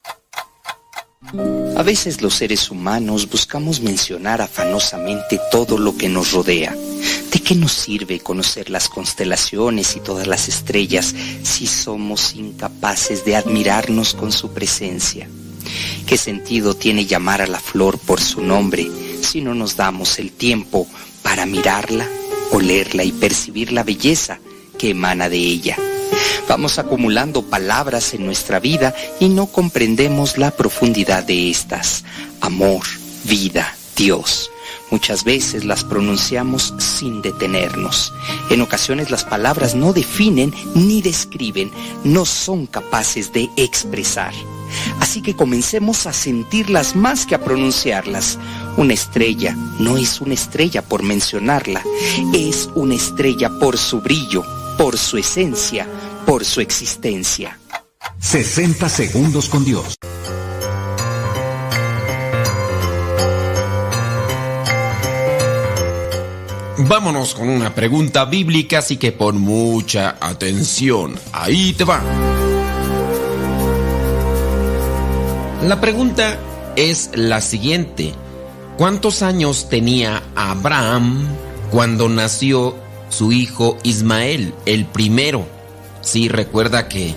A 1.78 1.84
veces 1.84 2.24
los 2.24 2.34
seres 2.34 2.72
humanos 2.72 3.30
buscamos 3.30 3.82
mencionar 3.82 4.42
afanosamente 4.42 5.40
todo 5.52 5.78
lo 5.78 5.96
que 5.96 6.10
nos 6.10 6.32
rodea. 6.32 6.76
¿De 7.32 7.40
qué 7.40 7.54
nos 7.54 7.72
sirve 7.72 8.20
conocer 8.20 8.72
las 8.72 8.90
constelaciones 8.90 9.96
y 9.96 10.00
todas 10.00 10.26
las 10.26 10.48
estrellas 10.48 11.14
si 11.44 11.68
somos 11.68 12.34
incapaces 12.34 13.26
de 13.26 13.36
admirarnos 13.36 14.16
con 14.16 14.32
su 14.32 14.52
presencia? 14.52 15.30
¿Qué 16.08 16.18
sentido 16.18 16.74
tiene 16.74 17.06
llamar 17.06 17.44
a 17.44 17.48
la 17.48 17.60
flor 17.60 18.00
por 18.00 18.20
su 18.20 18.42
nombre 18.42 18.90
si 19.22 19.42
no 19.42 19.54
nos 19.54 19.76
damos 19.76 20.18
el 20.18 20.32
tiempo 20.32 20.88
para 21.22 21.46
mirarla, 21.46 22.10
olerla 22.52 23.04
y 23.04 23.12
percibir 23.12 23.72
la 23.72 23.84
belleza 23.84 24.40
que 24.80 24.90
emana 24.90 25.30
de 25.30 25.38
ella? 25.38 25.78
Vamos 26.52 26.80
acumulando 26.80 27.44
palabras 27.44 28.14
en 28.14 28.26
nuestra 28.26 28.60
vida 28.60 28.94
y 29.22 29.30
no 29.30 29.46
comprendemos 29.46 30.38
la 30.38 30.52
profundidad 30.52 31.24
de 31.24 31.50
estas. 31.50 32.04
Amor, 32.42 32.82
vida, 33.24 33.74
Dios. 33.96 34.52
Muchas 34.90 35.24
veces 35.24 35.64
las 35.64 35.86
pronunciamos 35.86 36.74
sin 36.78 37.22
detenernos. 37.22 38.12
En 38.50 38.60
ocasiones 38.60 39.12
las 39.12 39.24
palabras 39.24 39.76
no 39.76 39.94
definen 39.94 40.54
ni 40.76 41.02
describen, 41.02 41.72
no 42.04 42.26
son 42.26 42.66
capaces 42.66 43.32
de 43.32 43.50
expresar. 43.56 44.34
Así 45.00 45.22
que 45.22 45.38
comencemos 45.38 46.06
a 46.06 46.12
sentirlas 46.12 46.98
más 46.98 47.26
que 47.26 47.36
a 47.36 47.42
pronunciarlas. 47.46 48.38
Una 48.76 48.94
estrella 48.94 49.56
no 49.80 49.96
es 49.96 50.20
una 50.20 50.34
estrella 50.34 50.82
por 50.82 51.02
mencionarla, 51.02 51.82
es 52.34 52.70
una 52.76 52.96
estrella 52.96 53.50
por 53.58 53.78
su 53.78 54.02
brillo, 54.02 54.44
por 54.78 54.98
su 54.98 55.18
esencia, 55.18 55.88
por 56.26 56.46
su 56.46 56.62
existencia. 56.62 57.60
60 58.20 58.90
segundos 58.90 59.50
con 59.50 59.66
Dios. 59.66 59.96
Vámonos 66.78 67.36
con 67.36 67.48
una 67.50 67.74
pregunta 67.76 68.26
bíblica, 68.26 68.80
así 68.80 68.98
que 68.98 69.12
pon 69.12 69.40
mucha 69.40 70.18
atención. 70.20 71.18
Ahí 71.32 71.74
te 71.74 71.84
va. 71.84 72.02
La 75.64 75.80
pregunta 75.80 76.40
es 76.76 77.12
la 77.14 77.40
siguiente. 77.40 78.14
¿Cuántos 78.78 79.22
años 79.22 79.70
tenía 79.70 80.24
Abraham 80.36 81.28
cuando 81.70 82.10
nació 82.10 82.76
su 83.10 83.32
hijo 83.32 83.78
Ismael, 83.84 84.56
el 84.66 84.86
primero? 84.86 85.61
Sí, 86.02 86.28
recuerda 86.28 86.88
que 86.88 87.16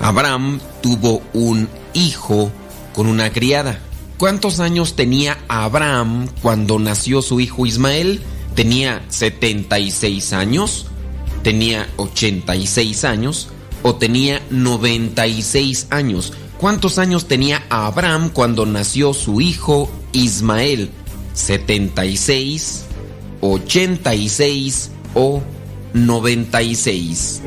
Abraham 0.00 0.60
tuvo 0.82 1.22
un 1.32 1.68
hijo 1.94 2.50
con 2.94 3.06
una 3.06 3.32
criada. 3.32 3.80
¿Cuántos 4.16 4.60
años 4.60 4.94
tenía 4.94 5.38
Abraham 5.48 6.28
cuando 6.42 6.78
nació 6.78 7.22
su 7.22 7.40
hijo 7.40 7.66
Ismael? 7.66 8.20
¿Tenía 8.54 9.02
76 9.08 10.32
años? 10.32 10.86
¿Tenía 11.42 11.88
86 11.96 13.04
años? 13.04 13.48
¿O 13.82 13.94
tenía 13.94 14.42
96 14.50 15.86
años? 15.90 16.32
¿Cuántos 16.58 16.98
años 16.98 17.28
tenía 17.28 17.62
Abraham 17.68 18.30
cuando 18.32 18.66
nació 18.66 19.14
su 19.14 19.40
hijo 19.40 19.88
Ismael? 20.12 20.90
¿76, 21.36 22.80
86 23.40 24.90
o 25.14 25.40
96? 25.94 27.42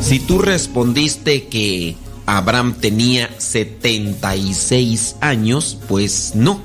Si 0.00 0.18
tú 0.20 0.38
respondiste 0.38 1.44
que 1.44 1.96
Abraham 2.26 2.74
tenía 2.78 3.30
76 3.38 5.16
años, 5.20 5.78
pues 5.88 6.32
no, 6.34 6.60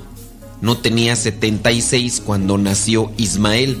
no 0.60 0.76
tenía 0.78 1.16
76 1.16 2.22
cuando 2.24 2.58
nació 2.58 3.10
Ismael. 3.16 3.78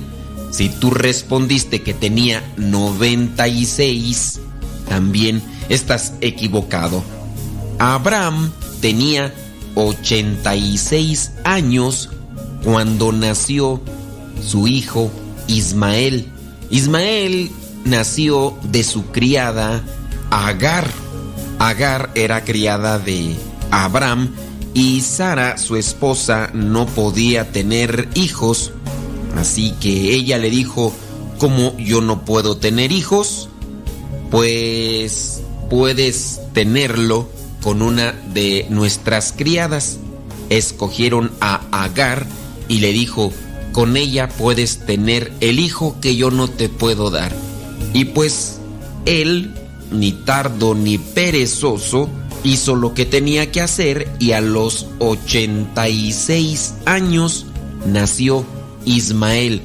Si 0.50 0.70
tú 0.70 0.90
respondiste 0.90 1.82
que 1.82 1.92
tenía 1.92 2.42
96, 2.56 4.40
también 4.88 5.42
estás 5.68 6.14
equivocado. 6.20 7.02
Abraham 7.78 8.50
tenía 8.80 9.34
86 9.86 11.32
años 11.44 12.10
cuando 12.64 13.12
nació 13.12 13.80
su 14.44 14.66
hijo 14.66 15.10
Ismael. 15.46 16.26
Ismael 16.70 17.50
nació 17.84 18.56
de 18.64 18.82
su 18.82 19.06
criada 19.06 19.82
Agar. 20.30 20.90
Agar 21.58 22.10
era 22.14 22.44
criada 22.44 22.98
de 22.98 23.34
Abraham 23.70 24.30
y 24.74 25.00
Sara, 25.00 25.58
su 25.58 25.76
esposa, 25.76 26.50
no 26.52 26.86
podía 26.86 27.50
tener 27.50 28.08
hijos. 28.14 28.72
Así 29.36 29.72
que 29.80 30.14
ella 30.14 30.38
le 30.38 30.50
dijo, 30.50 30.92
¿cómo 31.38 31.76
yo 31.78 32.00
no 32.00 32.24
puedo 32.24 32.56
tener 32.56 32.92
hijos? 32.92 33.48
Pues 34.30 35.42
puedes 35.70 36.40
tenerlo 36.52 37.28
con 37.62 37.82
una 37.82 38.12
de 38.32 38.66
nuestras 38.70 39.32
criadas. 39.36 39.98
Escogieron 40.50 41.30
a 41.40 41.60
Agar 41.70 42.26
y 42.68 42.78
le 42.78 42.92
dijo, 42.92 43.32
con 43.72 43.96
ella 43.96 44.28
puedes 44.28 44.78
tener 44.86 45.32
el 45.40 45.60
hijo 45.60 45.96
que 46.00 46.16
yo 46.16 46.30
no 46.30 46.48
te 46.48 46.68
puedo 46.68 47.10
dar. 47.10 47.34
Y 47.92 48.06
pues 48.06 48.58
él, 49.06 49.54
ni 49.90 50.12
tardo 50.12 50.74
ni 50.74 50.98
perezoso, 50.98 52.08
hizo 52.44 52.76
lo 52.76 52.94
que 52.94 53.06
tenía 53.06 53.50
que 53.50 53.60
hacer 53.60 54.10
y 54.18 54.32
a 54.32 54.40
los 54.40 54.86
86 54.98 56.74
años 56.84 57.46
nació 57.86 58.44
Ismael. 58.84 59.62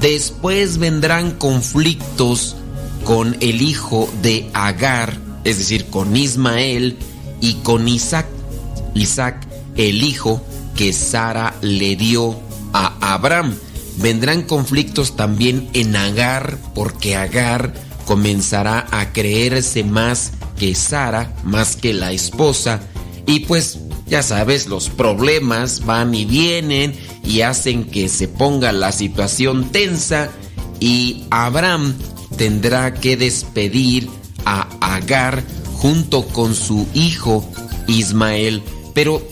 Después 0.00 0.78
vendrán 0.78 1.32
conflictos 1.32 2.56
con 3.04 3.36
el 3.40 3.62
hijo 3.62 4.08
de 4.22 4.48
Agar, 4.52 5.18
es 5.44 5.58
decir, 5.58 5.86
con 5.86 6.16
Ismael 6.16 6.98
y 7.40 7.54
con 7.54 7.88
Isaac. 7.88 8.26
Isaac, 8.94 9.46
el 9.76 10.02
hijo 10.02 10.42
que 10.76 10.92
Sara 10.92 11.54
le 11.60 11.96
dio 11.96 12.38
a 12.72 13.14
Abraham. 13.14 13.54
Vendrán 13.96 14.42
conflictos 14.42 15.16
también 15.16 15.68
en 15.72 15.96
Agar, 15.96 16.58
porque 16.74 17.16
Agar 17.16 17.74
comenzará 18.06 18.86
a 18.90 19.12
creerse 19.12 19.82
más 19.82 20.32
que 20.56 20.74
Sara, 20.74 21.36
más 21.44 21.76
que 21.76 21.92
la 21.92 22.12
esposa, 22.12 22.80
y 23.26 23.40
pues 23.40 23.78
ya 24.06 24.22
sabes, 24.22 24.66
los 24.66 24.88
problemas 24.88 25.84
van 25.84 26.14
y 26.14 26.24
vienen 26.24 26.94
y 27.24 27.42
hacen 27.42 27.84
que 27.84 28.08
se 28.08 28.26
ponga 28.26 28.72
la 28.72 28.90
situación 28.90 29.70
tensa 29.70 30.30
y 30.80 31.24
Abraham 31.30 31.94
tendrá 32.36 32.94
que 32.94 33.16
despedir 33.18 34.08
a 34.46 34.68
Agar 34.80 35.44
junto 35.78 36.26
con 36.26 36.54
su 36.54 36.86
hijo 36.92 37.44
Ismael. 37.86 38.62
Pero 38.94 39.22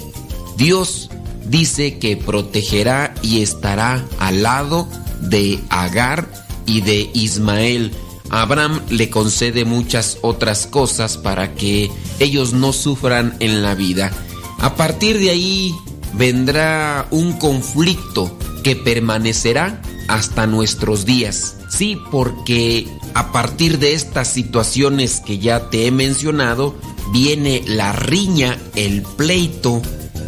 Dios 0.57 1.11
dice 1.45 1.99
que 1.99 2.17
protegerá 2.17 3.15
y 3.23 3.43
estará 3.43 4.05
al 4.19 4.43
lado 4.43 4.89
de 5.21 5.61
Agar 5.69 6.29
y 6.67 6.81
de 6.81 7.11
Ismael. 7.15 7.93
Abraham 8.31 8.81
le 8.89 9.11
concede 9.11 9.65
muchas 9.65 10.19
otras 10.23 10.67
cosas 10.67 11.17
para 11.17 11.55
que 11.55 11.91
ellos 12.19 12.53
no 12.53 12.73
sufran 12.73 13.37
en 13.41 13.63
la 13.63 13.75
vida. 13.75 14.11
A 14.59 14.75
partir 14.75 15.19
de 15.19 15.31
ahí 15.31 15.75
vendrá 16.15 17.07
un 17.11 17.35
conflicto 17.35 18.37
que 18.65 18.75
permanecerá 18.75 19.81
hasta 20.09 20.47
nuestros 20.47 21.05
días. 21.05 21.57
Sí, 21.71 21.99
porque 22.11 22.89
a 23.17 23.33
partir 23.33 23.79
de 23.79 23.95
estas 23.95 24.29
situaciones 24.29 25.23
que 25.25 25.39
ya 25.39 25.71
te 25.71 25.87
he 25.87 25.91
mencionado, 25.91 26.77
viene 27.15 27.63
la 27.67 27.93
riña, 27.93 28.59
el 28.75 29.01
pleito 29.05 29.81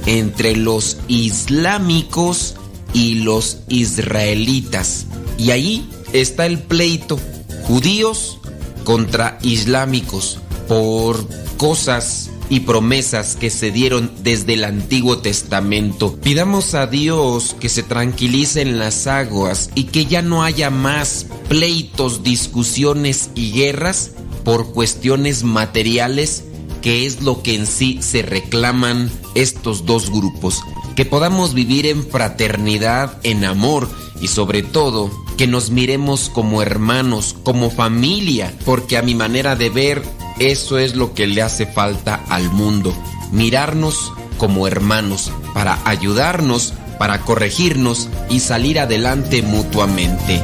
entre 0.06 0.56
los 0.56 0.96
islámicos 1.06 2.56
y 2.94 3.16
los 3.16 3.58
israelitas. 3.68 5.04
Y 5.36 5.50
ahí 5.50 5.86
está 6.14 6.46
el 6.46 6.60
pleito, 6.60 7.20
judíos 7.64 8.38
contra 8.84 9.38
islámicos, 9.42 10.38
por 10.66 11.28
cosas 11.58 12.30
y 12.50 12.60
promesas 12.60 13.36
que 13.36 13.50
se 13.50 13.70
dieron 13.70 14.10
desde 14.22 14.54
el 14.54 14.64
Antiguo 14.64 15.18
Testamento. 15.18 16.16
Pidamos 16.16 16.74
a 16.74 16.86
Dios 16.86 17.56
que 17.60 17.68
se 17.68 17.82
tranquilicen 17.82 18.78
las 18.78 19.06
aguas 19.06 19.70
y 19.74 19.84
que 19.84 20.06
ya 20.06 20.22
no 20.22 20.42
haya 20.42 20.70
más 20.70 21.26
pleitos, 21.48 22.22
discusiones 22.22 23.30
y 23.34 23.52
guerras 23.52 24.12
por 24.44 24.72
cuestiones 24.72 25.44
materiales 25.44 26.44
que 26.80 27.06
es 27.06 27.22
lo 27.22 27.42
que 27.42 27.54
en 27.54 27.66
sí 27.66 27.98
se 28.00 28.22
reclaman 28.22 29.10
estos 29.34 29.84
dos 29.84 30.10
grupos. 30.10 30.62
Que 30.96 31.04
podamos 31.04 31.54
vivir 31.54 31.86
en 31.86 32.04
fraternidad, 32.04 33.18
en 33.22 33.44
amor 33.44 33.88
y 34.20 34.28
sobre 34.28 34.62
todo 34.62 35.10
que 35.36 35.46
nos 35.46 35.70
miremos 35.70 36.30
como 36.30 36.62
hermanos, 36.62 37.36
como 37.44 37.70
familia, 37.70 38.52
porque 38.64 38.96
a 38.96 39.02
mi 39.02 39.14
manera 39.14 39.54
de 39.54 39.70
ver 39.70 40.02
eso 40.38 40.78
es 40.78 40.94
lo 40.94 41.14
que 41.14 41.26
le 41.26 41.42
hace 41.42 41.66
falta 41.66 42.22
al 42.28 42.50
mundo, 42.50 42.94
mirarnos 43.32 44.12
como 44.36 44.66
hermanos 44.66 45.32
para 45.54 45.78
ayudarnos, 45.84 46.74
para 46.98 47.20
corregirnos 47.20 48.08
y 48.30 48.40
salir 48.40 48.78
adelante 48.78 49.42
mutuamente. 49.42 50.42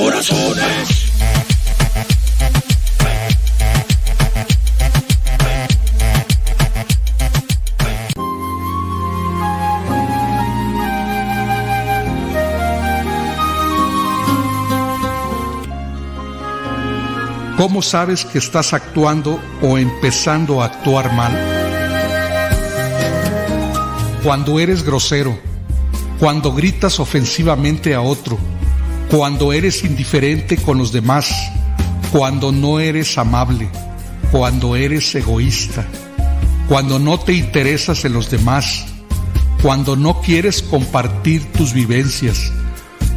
Corazones. 0.00 0.89
¿Cómo 17.60 17.82
sabes 17.82 18.24
que 18.24 18.38
estás 18.38 18.72
actuando 18.72 19.38
o 19.60 19.76
empezando 19.76 20.62
a 20.62 20.64
actuar 20.64 21.12
mal? 21.12 21.30
Cuando 24.24 24.58
eres 24.58 24.82
grosero, 24.82 25.38
cuando 26.18 26.54
gritas 26.54 26.98
ofensivamente 27.00 27.94
a 27.94 28.00
otro, 28.00 28.38
cuando 29.10 29.52
eres 29.52 29.84
indiferente 29.84 30.56
con 30.56 30.78
los 30.78 30.90
demás, 30.90 31.30
cuando 32.10 32.50
no 32.50 32.80
eres 32.80 33.18
amable, 33.18 33.68
cuando 34.32 34.74
eres 34.74 35.14
egoísta, 35.14 35.84
cuando 36.66 36.98
no 36.98 37.20
te 37.20 37.34
interesas 37.34 38.06
en 38.06 38.14
los 38.14 38.30
demás, 38.30 38.86
cuando 39.60 39.96
no 39.96 40.22
quieres 40.22 40.62
compartir 40.62 41.52
tus 41.52 41.74
vivencias, 41.74 42.50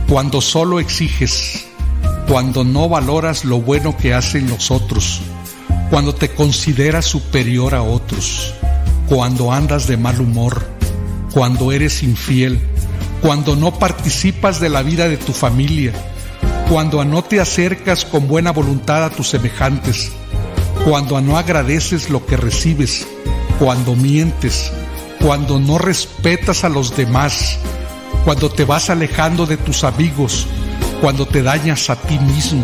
cuando 0.09 0.41
solo 0.41 0.81
exiges, 0.81 1.65
cuando 2.27 2.63
no 2.63 2.89
valoras 2.89 3.45
lo 3.45 3.61
bueno 3.61 3.95
que 3.97 4.13
hacen 4.13 4.49
los 4.49 4.71
otros, 4.71 5.21
cuando 5.89 6.15
te 6.15 6.29
consideras 6.29 7.05
superior 7.05 7.75
a 7.75 7.83
otros, 7.83 8.53
cuando 9.07 9.51
andas 9.51 9.87
de 9.87 9.97
mal 9.97 10.19
humor, 10.21 10.65
cuando 11.33 11.71
eres 11.71 12.03
infiel, 12.03 12.59
cuando 13.21 13.55
no 13.55 13.77
participas 13.77 14.59
de 14.59 14.69
la 14.69 14.81
vida 14.81 15.07
de 15.07 15.17
tu 15.17 15.33
familia, 15.33 15.93
cuando 16.69 17.03
no 17.05 17.23
te 17.23 17.39
acercas 17.39 18.05
con 18.05 18.27
buena 18.27 18.51
voluntad 18.51 19.03
a 19.03 19.09
tus 19.09 19.29
semejantes, 19.29 20.11
cuando 20.85 21.21
no 21.21 21.37
agradeces 21.37 22.09
lo 22.09 22.25
que 22.25 22.37
recibes, 22.37 23.05
cuando 23.59 23.95
mientes, 23.95 24.71
cuando 25.21 25.59
no 25.59 25.77
respetas 25.77 26.63
a 26.63 26.69
los 26.69 26.95
demás, 26.97 27.59
cuando 28.25 28.49
te 28.49 28.65
vas 28.65 28.89
alejando 28.89 29.45
de 29.45 29.57
tus 29.57 29.83
amigos, 29.83 30.47
cuando 31.03 31.25
te 31.25 31.43
dañas 31.43 31.89
a 31.89 31.97
ti 31.97 32.17
mismo, 32.17 32.63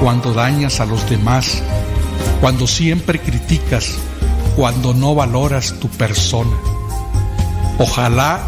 cuando 0.00 0.34
dañas 0.34 0.80
a 0.80 0.84
los 0.84 1.08
demás, 1.08 1.62
cuando 2.40 2.66
siempre 2.66 3.20
criticas, 3.20 3.94
cuando 4.56 4.94
no 4.94 5.14
valoras 5.14 5.78
tu 5.78 5.88
persona. 5.88 6.56
Ojalá 7.78 8.40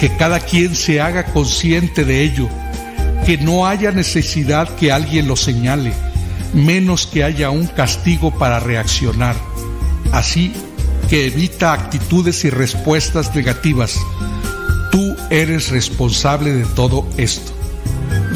que 0.00 0.16
cada 0.16 0.40
quien 0.40 0.74
se 0.74 1.00
haga 1.00 1.26
consciente 1.26 2.04
de 2.04 2.22
ello, 2.24 2.48
que 3.24 3.38
no 3.38 3.64
haya 3.64 3.92
necesidad 3.92 4.68
que 4.74 4.90
alguien 4.90 5.28
lo 5.28 5.36
señale, 5.36 5.92
menos 6.52 7.06
que 7.06 7.22
haya 7.22 7.50
un 7.50 7.68
castigo 7.68 8.36
para 8.36 8.58
reaccionar. 8.58 9.36
Así 10.10 10.52
que 11.08 11.28
evita 11.28 11.74
actitudes 11.74 12.44
y 12.44 12.50
respuestas 12.50 13.32
negativas. 13.36 14.00
Tú 14.90 15.14
eres 15.30 15.68
responsable 15.68 16.52
de 16.52 16.64
todo 16.64 17.06
esto. 17.16 17.53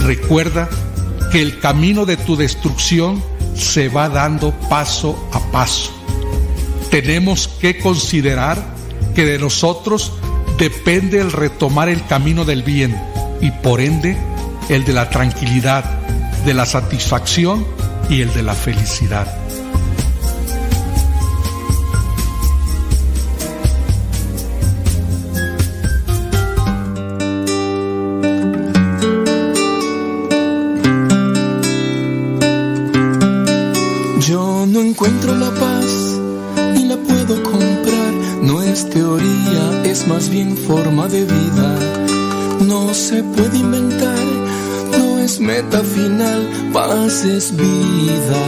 Recuerda 0.08 0.70
que 1.30 1.42
el 1.42 1.58
camino 1.58 2.06
de 2.06 2.16
tu 2.16 2.34
destrucción 2.34 3.22
se 3.54 3.90
va 3.90 4.08
dando 4.08 4.52
paso 4.70 5.28
a 5.34 5.40
paso. 5.52 5.92
Tenemos 6.90 7.46
que 7.46 7.78
considerar 7.78 8.56
que 9.14 9.26
de 9.26 9.38
nosotros 9.38 10.14
depende 10.56 11.20
el 11.20 11.30
retomar 11.30 11.90
el 11.90 12.06
camino 12.06 12.46
del 12.46 12.62
bien 12.62 12.98
y 13.42 13.50
por 13.50 13.82
ende 13.82 14.16
el 14.70 14.86
de 14.86 14.94
la 14.94 15.10
tranquilidad, 15.10 15.84
de 16.46 16.54
la 16.54 16.64
satisfacción 16.64 17.66
y 18.08 18.22
el 18.22 18.32
de 18.32 18.44
la 18.44 18.54
felicidad. 18.54 19.47
Meta 45.68 45.84
final, 45.84 46.48
paz 46.72 47.24
es 47.24 47.54
vida. 47.54 48.42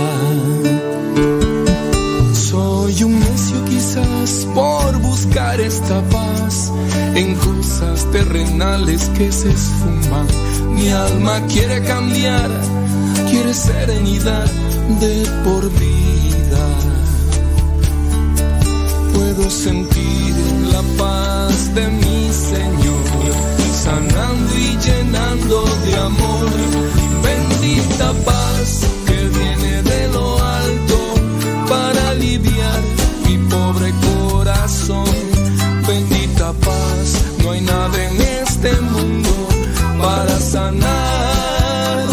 Soy 2.32 3.02
un 3.04 3.20
necio 3.20 3.64
quizás 3.66 4.46
por 4.54 4.98
buscar 5.00 5.60
esta 5.60 6.00
paz 6.08 6.72
en 7.14 7.34
cosas 7.36 8.10
terrenales 8.10 9.10
que 9.16 9.30
se 9.30 9.50
esfuman. 9.50 10.26
Mi 10.74 10.88
alma 10.88 11.40
quiere 11.48 11.82
cambiar, 11.82 12.50
quiere 13.30 13.52
serenidad 13.54 14.50
de 15.00 15.26
por 15.44 15.70
vida. 15.70 16.66
Puedo 19.14 19.50
sentir 19.50 20.34
la 20.72 20.82
paz 20.96 21.74
de 21.74 21.86
mi 21.88 22.30
Señor, 22.32 23.04
sanando 23.84 24.56
y 24.56 24.78
llenando 24.78 25.64
de 25.84 25.96
amor. 25.96 26.99
Bendita 27.22 28.12
paz 28.24 28.86
que 29.06 29.14
viene 29.38 29.82
de 29.82 30.08
lo 30.08 30.38
alto 30.42 31.14
para 31.68 32.10
aliviar 32.10 32.80
mi 33.26 33.36
pobre 33.48 33.92
corazón. 34.08 35.04
Bendita 35.86 36.52
paz, 36.52 37.22
no 37.42 37.52
hay 37.52 37.60
nada 37.60 38.04
en 38.04 38.20
este 38.20 38.72
mundo 38.80 39.30
para 40.00 40.38
sanar 40.40 42.06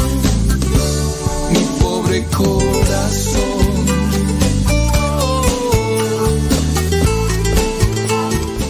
mi 1.52 1.64
pobre 1.80 2.26
corazón. 2.26 3.48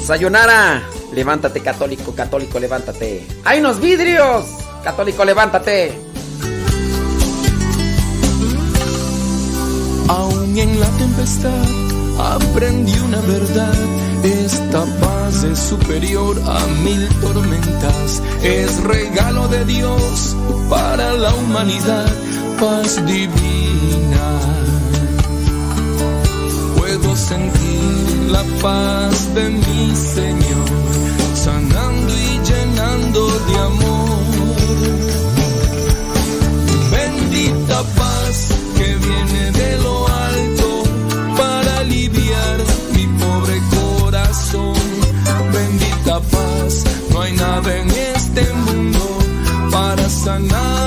Sayonara. 0.06 0.84
Levántate, 1.14 1.62
católico, 1.62 2.14
católico, 2.14 2.60
levántate. 2.60 3.26
¡Hay 3.44 3.60
unos 3.60 3.82
vidrios! 3.82 4.46
Católico, 4.84 5.26
levántate. 5.26 6.07
En 10.68 10.80
la 10.80 10.88
tempestad 10.98 11.88
aprendí 12.20 12.98
una 13.00 13.22
verdad. 13.22 13.74
Esta 14.24 14.84
paz 15.00 15.44
es 15.44 15.60
superior 15.60 16.42
a 16.46 16.60
mil 16.84 17.08
tormentas. 17.22 18.22
Es 18.42 18.84
regalo 18.84 19.48
de 19.48 19.66
Dios 19.66 20.36
para 20.70 21.14
la 21.14 21.34
humanidad. 21.36 22.08
Paz 22.60 22.96
divina. 23.06 24.28
Puedo 26.78 27.16
sentir 27.16 28.32
la 28.32 28.44
paz 28.62 29.34
de 29.36 29.50
mi 29.50 29.96
Señor, 29.96 30.70
sanando 31.36 32.14
y 32.14 32.40
llenando 32.50 33.28
de 33.48 33.56
amor. 33.60 33.87
Para 50.28 50.87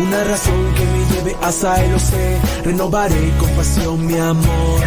una 0.00 0.24
razón 0.24 0.74
que 0.74 0.84
me 0.84 1.14
lleve 1.14 1.36
hasta 1.42 1.84
el 1.84 2.00
sé. 2.00 2.38
Renovaré 2.64 3.32
con 3.38 3.50
pasión 3.50 4.06
mi 4.06 4.16
amor. 4.16 4.80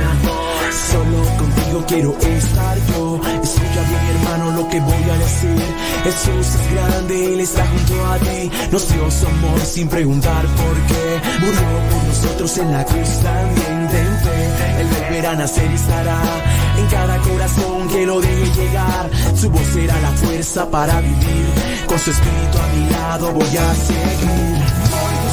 Solo 0.91 1.19
contigo 1.38 1.85
quiero 1.88 2.18
estar 2.18 2.77
yo. 2.90 3.19
Escucha 3.44 3.81
bien, 3.90 4.06
hermano, 4.15 4.52
lo 4.57 4.68
que 4.69 4.80
voy 4.80 5.03
a 5.10 5.18
decir. 5.18 5.64
Jesús 6.03 6.48
es 6.56 6.73
grande, 6.73 7.34
Él 7.34 7.40
está 7.41 7.65
junto 7.68 8.06
a 8.06 8.18
ti. 8.18 8.52
Nos 8.72 8.90
dio 8.90 9.11
su 9.11 9.27
amor 9.27 9.60
sin 9.61 9.88
preguntar 9.88 10.45
por 10.45 10.76
qué. 10.88 11.22
Murió 11.41 11.80
por 11.91 12.03
nosotros 12.03 12.57
en 12.57 12.72
la 12.72 12.85
cruz 12.85 13.10
también. 13.22 13.88
Ten 13.91 14.18
fe, 14.23 14.81
Él 14.81 14.88
volverá 14.88 15.31
a 15.31 15.35
nacer 15.35 15.69
y 15.72 15.76
estará 15.76 16.22
en 16.77 16.88
cada 16.88 17.18
corazón 17.19 17.88
que 17.90 18.06
lo 18.06 18.19
deje 18.22 18.61
llegar. 18.61 19.10
Su 19.35 19.49
voz 19.49 19.68
será 19.73 19.99
la 19.99 20.11
fuerza 20.11 20.69
para 20.69 20.99
vivir. 21.02 21.45
Con 21.88 21.99
su 21.99 22.11
espíritu 22.11 22.57
a 22.57 22.68
mi 22.76 22.90
lado 22.90 23.31
voy 23.31 23.57
a 23.57 23.76
seguir. 23.76 24.83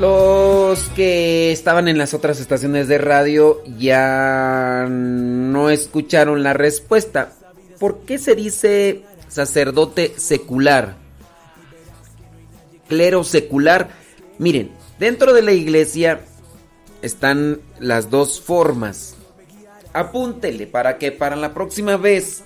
Los 0.00 0.88
que 0.96 1.52
estaban 1.52 1.86
en 1.86 1.98
las 1.98 2.14
otras 2.14 2.40
estaciones 2.40 2.88
de 2.88 2.96
radio 2.96 3.62
ya 3.76 4.86
no 4.88 5.68
escucharon 5.68 6.42
la 6.42 6.54
respuesta. 6.54 7.34
¿Por 7.78 8.06
qué 8.06 8.16
se 8.16 8.34
dice 8.34 9.02
sacerdote 9.28 10.14
secular? 10.16 10.96
Clero 12.88 13.24
secular. 13.24 13.90
Miren, 14.38 14.70
dentro 14.98 15.34
de 15.34 15.42
la 15.42 15.52
iglesia 15.52 16.22
están 17.02 17.60
las 17.78 18.08
dos 18.08 18.40
formas. 18.40 19.16
Apúntele 19.92 20.66
para 20.66 20.96
que 20.96 21.12
para 21.12 21.36
la 21.36 21.52
próxima 21.52 21.98
vez. 21.98 22.42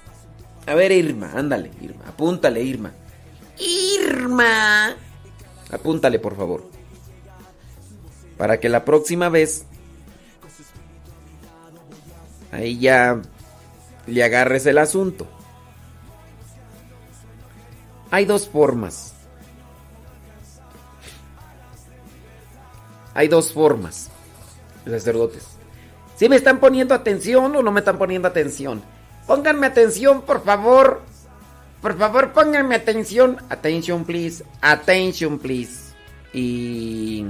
A 0.66 0.74
ver, 0.74 0.90
Irma, 0.90 1.30
ándale, 1.36 1.70
Irma. 1.80 2.02
Apúntale, 2.08 2.64
Irma. 2.64 2.92
Irma. 3.60 4.96
Apúntale, 5.70 6.18
por 6.18 6.36
favor. 6.36 6.73
Para 8.36 8.58
que 8.60 8.68
la 8.68 8.84
próxima 8.84 9.28
vez. 9.28 9.66
Ahí 12.52 12.78
ya 12.78 13.20
le 14.06 14.24
agarres 14.24 14.66
el 14.66 14.78
asunto. 14.78 15.26
Hay 18.10 18.24
dos 18.24 18.48
formas. 18.48 19.14
Hay 23.14 23.28
dos 23.28 23.52
formas. 23.52 24.10
Sacerdotes. 24.84 25.46
Si 26.16 26.28
me 26.28 26.36
están 26.36 26.60
poniendo 26.60 26.94
atención 26.94 27.56
o 27.56 27.62
no 27.62 27.72
me 27.72 27.80
están 27.80 27.98
poniendo 27.98 28.28
atención. 28.28 28.82
Pónganme 29.26 29.66
atención, 29.66 30.22
por 30.22 30.44
favor. 30.44 31.02
Por 31.80 31.98
favor, 31.98 32.32
pónganme 32.32 32.76
atención. 32.76 33.38
Attention, 33.48 34.04
please. 34.04 34.44
Attention, 34.60 35.38
please. 35.38 35.92
Y... 36.32 37.26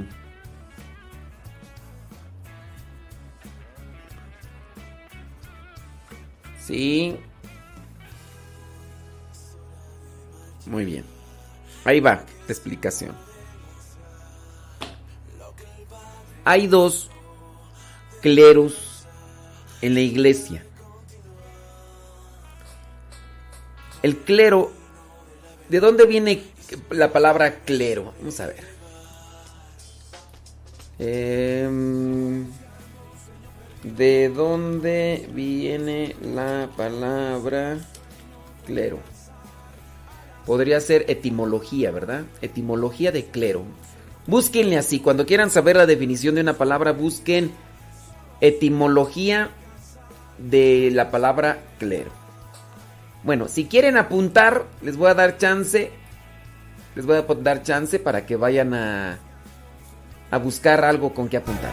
Sí. 6.67 7.17
Muy 10.67 10.85
bien. 10.85 11.05
Ahí 11.85 12.01
va 12.01 12.25
la 12.47 12.53
explicación. 12.53 13.15
Hay 16.45 16.67
dos 16.67 17.11
cleros 18.23 19.07
en 19.83 19.95
la 19.95 20.01
iglesia. 20.01 20.65
El 24.03 24.19
clero, 24.19 24.71
¿de 25.69 25.81
dónde 25.81 26.07
viene 26.07 26.43
la 26.91 27.13
palabra 27.13 27.61
clero? 27.65 28.13
Vamos 28.19 28.41
a 28.41 28.47
ver. 28.47 28.65
Em, 30.99 32.47
¿De 33.85 34.31
dónde 34.31 35.29
viene 35.35 36.17
la 36.23 36.71
palabra 36.75 37.77
clero? 38.65 38.99
Podría 40.47 40.81
ser 40.81 41.05
etimología, 41.09 41.91
¿verdad? 41.91 42.25
Etimología 42.41 43.13
de 43.13 43.27
clero. 43.27 43.63
Búsquenle 44.27 44.79
así. 44.79 45.01
Cuando 45.01 45.27
quieran 45.27 45.51
saber 45.51 45.77
la 45.77 45.85
definición 45.85 46.35
de 46.35 46.41
una 46.41 46.55
palabra, 46.55 46.93
busquen 46.93 47.53
etimología 48.41 49.51
de 50.39 50.91
la 50.91 51.11
palabra 51.11 51.59
clero. 51.79 52.11
Bueno, 53.23 53.49
si 53.49 53.67
quieren 53.67 53.99
apuntar, 53.99 54.65
les 54.81 54.97
voy 54.97 55.11
a 55.11 55.15
dar 55.15 55.37
chance. 55.37 55.91
Les 56.95 57.05
voy 57.05 57.19
a 57.19 57.23
dar 57.23 57.63
chance 57.63 57.99
para 57.99 58.25
que 58.25 58.37
vayan 58.37 58.73
a, 58.73 59.19
a 60.31 60.39
buscar 60.39 60.87
algo 60.87 61.13
con 61.13 61.29
que 61.29 61.37
apuntar. 61.37 61.73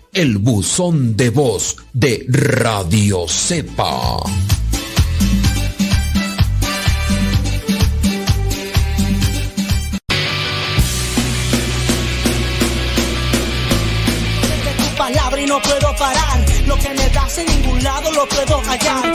El 0.13 0.39
buzón 0.39 1.15
de 1.15 1.29
voz 1.29 1.77
de 1.93 2.25
Radio 2.27 3.25
Cepa. 3.29 4.17
tu 14.77 14.97
palabra 14.97 15.39
y 15.39 15.45
no 15.45 15.61
puedo 15.61 15.95
parar. 15.95 16.45
Lo 16.67 16.75
que 16.75 16.89
me 16.89 17.09
das 17.11 17.37
en 17.37 17.45
ningún 17.45 17.81
lado 17.81 18.11
lo 18.11 18.27
puedo 18.27 18.61
hallar. 18.65 19.13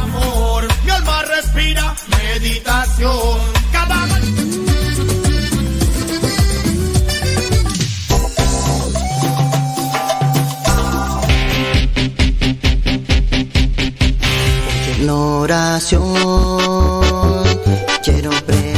amor, 0.00 0.68
mi 0.84 0.90
alma 0.92 1.22
respira 1.22 1.92
meditación. 2.08 3.61
Oración 15.10 16.14
quiero 18.04 18.30
pre- 18.46 18.72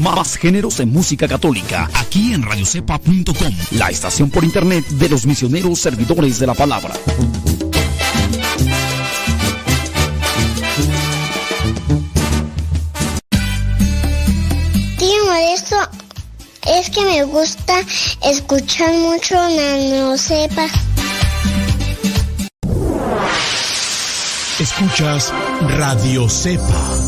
Más 0.00 0.36
géneros 0.36 0.78
en 0.80 0.92
música 0.92 1.26
católica, 1.26 1.90
aquí 1.94 2.32
en 2.32 2.42
radiocepa.com, 2.42 3.54
la 3.72 3.90
estación 3.90 4.30
por 4.30 4.44
internet 4.44 4.86
de 4.86 5.08
los 5.08 5.26
misioneros 5.26 5.80
servidores 5.80 6.38
de 6.38 6.46
la 6.46 6.54
palabra. 6.54 6.94
Tío 14.98 15.24
Modesto, 15.26 15.76
es 16.66 16.90
que 16.90 17.04
me 17.04 17.22
gusta 17.24 17.74
escuchar 18.24 18.92
mucho 18.94 19.34
Nano 19.34 20.16
Sepa. 20.16 20.66
Escuchas 24.78 25.34
Radio 25.76 26.28
Cepa. 26.28 27.07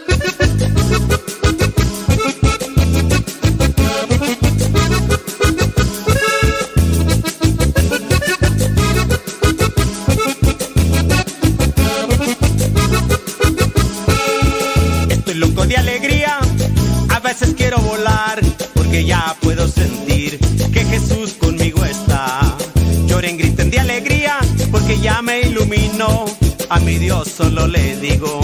A 26.69 26.79
mi 26.81 26.97
Dios 26.97 27.29
solo 27.29 27.65
le 27.65 27.95
digo 27.95 28.41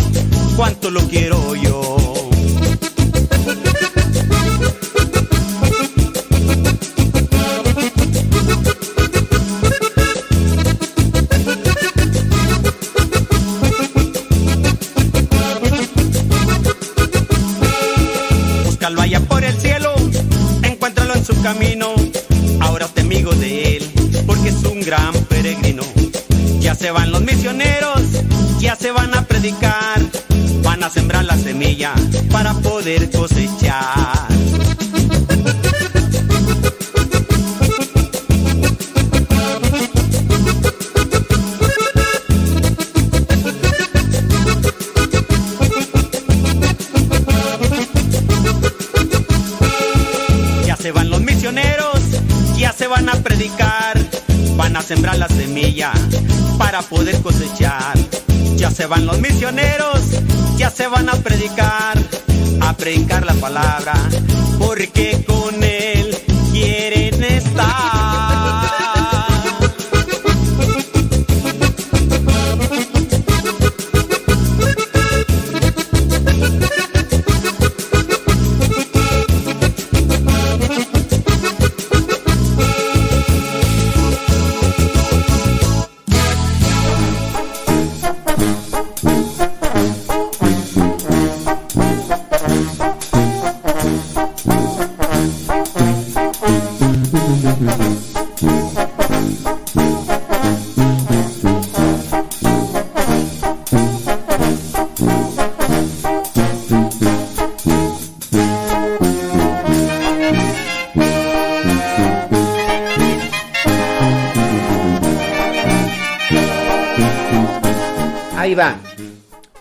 cuánto 0.56 0.90
lo 0.90 1.02
quiero 1.10 1.56
yo. 1.56 2.17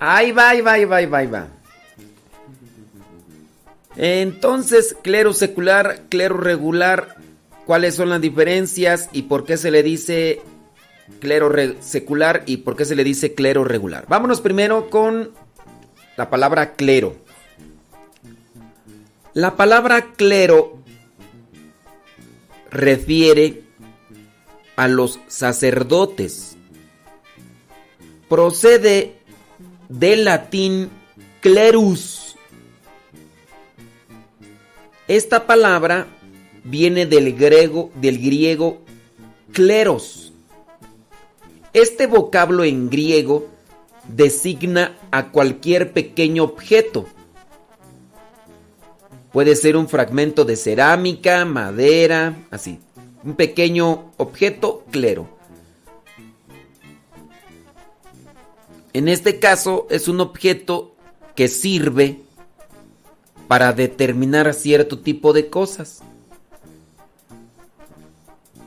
Ahí 0.08 0.30
va, 0.30 0.50
ahí 0.50 0.60
va, 0.60 0.72
ahí 0.74 0.84
va, 0.84 0.96
ahí 1.18 1.26
va. 1.26 1.48
Entonces, 3.96 4.94
clero 5.02 5.32
secular, 5.32 6.02
clero 6.08 6.36
regular, 6.36 7.16
¿cuáles 7.64 7.96
son 7.96 8.10
las 8.10 8.20
diferencias 8.20 9.08
y 9.12 9.22
por 9.22 9.44
qué 9.44 9.56
se 9.56 9.72
le 9.72 9.82
dice 9.82 10.42
clero 11.18 11.52
secular 11.80 12.44
y 12.46 12.58
por 12.58 12.76
qué 12.76 12.84
se 12.84 12.94
le 12.94 13.02
dice 13.02 13.34
clero 13.34 13.64
regular? 13.64 14.04
Vámonos 14.06 14.40
primero 14.40 14.90
con 14.90 15.32
la 16.16 16.30
palabra 16.30 16.74
clero. 16.74 17.16
La 19.34 19.56
palabra 19.56 20.12
clero 20.14 20.78
refiere 22.70 23.64
a 24.76 24.86
los 24.86 25.18
sacerdotes 25.26 26.56
procede 28.28 29.15
del 29.88 30.24
latín 30.24 30.90
clerus. 31.40 32.36
Esta 35.08 35.46
palabra 35.46 36.06
viene 36.64 37.06
del 37.06 37.34
griego, 37.34 37.90
del 37.94 38.18
griego 38.18 38.82
cleros. 39.52 40.32
Este 41.72 42.06
vocablo 42.06 42.64
en 42.64 42.90
griego 42.90 43.46
designa 44.08 44.96
a 45.10 45.30
cualquier 45.30 45.92
pequeño 45.92 46.44
objeto. 46.44 47.06
Puede 49.32 49.54
ser 49.54 49.76
un 49.76 49.88
fragmento 49.88 50.44
de 50.44 50.56
cerámica, 50.56 51.44
madera, 51.44 52.34
así. 52.50 52.80
Un 53.22 53.34
pequeño 53.34 54.12
objeto 54.16 54.84
clero. 54.90 55.35
En 58.96 59.08
este 59.08 59.38
caso 59.38 59.86
es 59.90 60.08
un 60.08 60.20
objeto 60.20 60.96
que 61.34 61.48
sirve 61.48 62.22
para 63.46 63.74
determinar 63.74 64.54
cierto 64.54 65.00
tipo 65.00 65.34
de 65.34 65.50
cosas. 65.50 66.00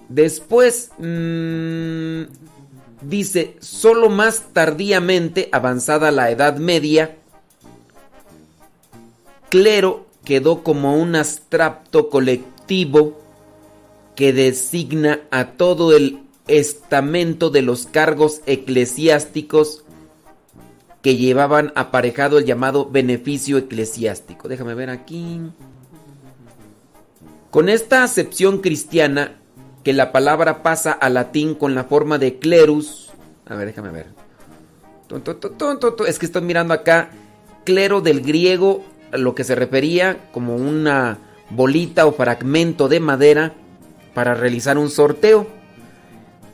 Después 0.08 0.92
mmm, 1.00 2.26
dice, 3.02 3.58
solo 3.60 4.12
más 4.12 4.54
tardíamente, 4.54 5.50
avanzada 5.52 6.12
la 6.12 6.30
Edad 6.30 6.58
Media, 6.58 7.18
clero 9.50 10.06
quedó 10.24 10.62
como 10.62 10.96
un 10.96 11.16
abstracto 11.16 12.12
colectivo 12.12 13.20
que 14.16 14.32
designa 14.32 15.22
a 15.32 15.54
todo 15.54 15.98
el 15.98 16.20
estamento 16.48 17.50
de 17.50 17.64
los 17.64 17.88
cargos 17.88 18.42
eclesiásticos 18.46 19.86
que 21.02 21.16
llevaban 21.16 21.72
aparejado 21.76 22.38
el 22.38 22.46
llamado 22.46 22.90
beneficio 22.90 23.58
eclesiástico. 23.58 24.48
Déjame 24.48 24.76
ver 24.76 24.90
aquí. 24.90 25.42
Con 27.52 27.70
esta 27.70 28.04
acepción 28.04 28.60
cristiana, 28.60 29.40
que 29.84 29.94
la 29.94 30.12
palabra 30.12 30.62
pasa 30.62 30.92
al 30.92 31.16
latín 31.16 31.56
con 31.56 31.74
la 31.74 31.86
forma 31.86 32.18
de 32.18 32.38
clerus. 32.38 33.12
A 33.48 33.56
ver, 33.56 33.68
déjame 33.68 33.90
ver. 33.90 34.08
Es 36.08 36.20
que 36.20 36.26
estoy 36.26 36.42
mirando 36.42 36.74
acá. 36.74 37.10
Clero 37.64 38.02
del 38.02 38.22
griego, 38.22 38.84
lo 39.12 39.36
que 39.36 39.44
se 39.44 39.56
refería 39.56 40.30
como 40.32 40.56
una 40.56 41.18
bolita 41.50 42.06
o 42.06 42.12
fragmento 42.12 42.88
de 42.88 43.00
madera 43.00 43.54
para 44.14 44.34
realizar 44.36 44.78
un 44.78 44.90
sorteo. 44.90 45.48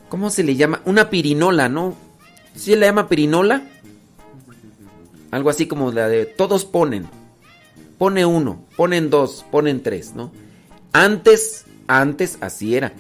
¿Cómo 0.08 0.30
se 0.30 0.44
le 0.44 0.56
llama? 0.56 0.82
Una 0.86 1.10
pirinola, 1.10 1.68
¿no? 1.68 1.96
¿Sí 2.54 2.76
le 2.76 2.86
llama 2.86 3.10
pirinola? 3.10 3.64
Algo 5.36 5.50
así 5.50 5.66
como 5.66 5.92
la 5.92 6.08
de 6.08 6.26
todos 6.26 6.64
ponen. 6.64 7.08
Pone 7.98 8.26
uno, 8.26 8.64
ponen 8.78 9.10
dos, 9.10 9.46
ponen 9.52 9.84
tres, 9.84 10.16
¿no? 10.16 10.32
Antes, 10.94 11.66
antes 11.88 12.38
así 12.40 12.74
era. 12.74 12.94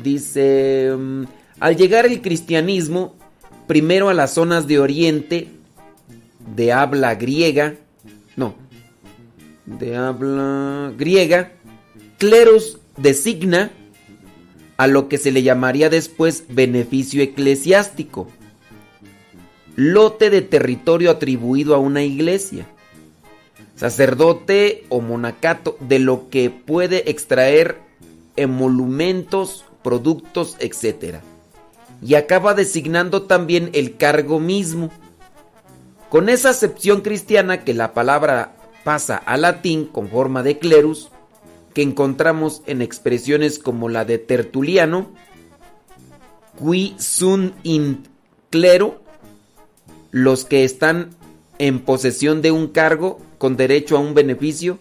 Dice, 0.00 0.94
mm, 0.96 1.24
al 1.58 1.76
llegar 1.76 2.06
el 2.06 2.22
cristianismo, 2.22 3.16
primero 3.66 4.10
a 4.10 4.14
las 4.14 4.34
zonas 4.34 4.68
de 4.68 4.78
Oriente, 4.78 5.48
de 6.54 6.72
habla 6.72 7.16
griega, 7.16 7.74
no, 8.36 8.54
de 9.66 9.96
habla 9.96 10.92
griega, 10.96 11.50
cleros 12.16 12.78
designa 12.96 13.72
a 14.76 14.86
lo 14.86 15.08
que 15.08 15.18
se 15.18 15.32
le 15.32 15.42
llamaría 15.42 15.90
después 15.90 16.44
beneficio 16.48 17.24
eclesiástico, 17.24 18.28
lote 19.76 20.30
de 20.30 20.42
territorio 20.42 21.10
atribuido 21.10 21.74
a 21.74 21.78
una 21.78 22.02
iglesia, 22.02 22.66
sacerdote 23.76 24.84
o 24.88 25.00
monacato 25.00 25.76
de 25.80 25.98
lo 25.98 26.28
que 26.30 26.50
puede 26.50 27.10
extraer 27.10 27.78
emolumentos 28.36 29.64
productos, 29.82 30.56
etc. 30.60 31.18
Y 32.02 32.14
acaba 32.14 32.54
designando 32.54 33.22
también 33.22 33.70
el 33.72 33.96
cargo 33.96 34.40
mismo. 34.40 34.90
Con 36.08 36.28
esa 36.28 36.50
acepción 36.50 37.00
cristiana 37.00 37.64
que 37.64 37.74
la 37.74 37.92
palabra 37.92 38.56
pasa 38.84 39.16
al 39.16 39.42
latín 39.42 39.86
con 39.86 40.08
forma 40.08 40.42
de 40.42 40.58
clerus, 40.58 41.10
que 41.74 41.82
encontramos 41.82 42.62
en 42.66 42.82
expresiones 42.82 43.58
como 43.58 43.88
la 43.88 44.04
de 44.04 44.18
Tertuliano, 44.18 45.10
qui 46.56 46.94
sunt 46.98 47.54
in 47.64 48.06
clero, 48.50 49.03
los 50.14 50.44
que 50.44 50.62
están 50.62 51.10
en 51.58 51.80
posesión 51.80 52.40
de 52.40 52.52
un 52.52 52.68
cargo 52.68 53.18
con 53.36 53.56
derecho 53.56 53.96
a 53.96 54.00
un 54.00 54.14
beneficio, 54.14 54.78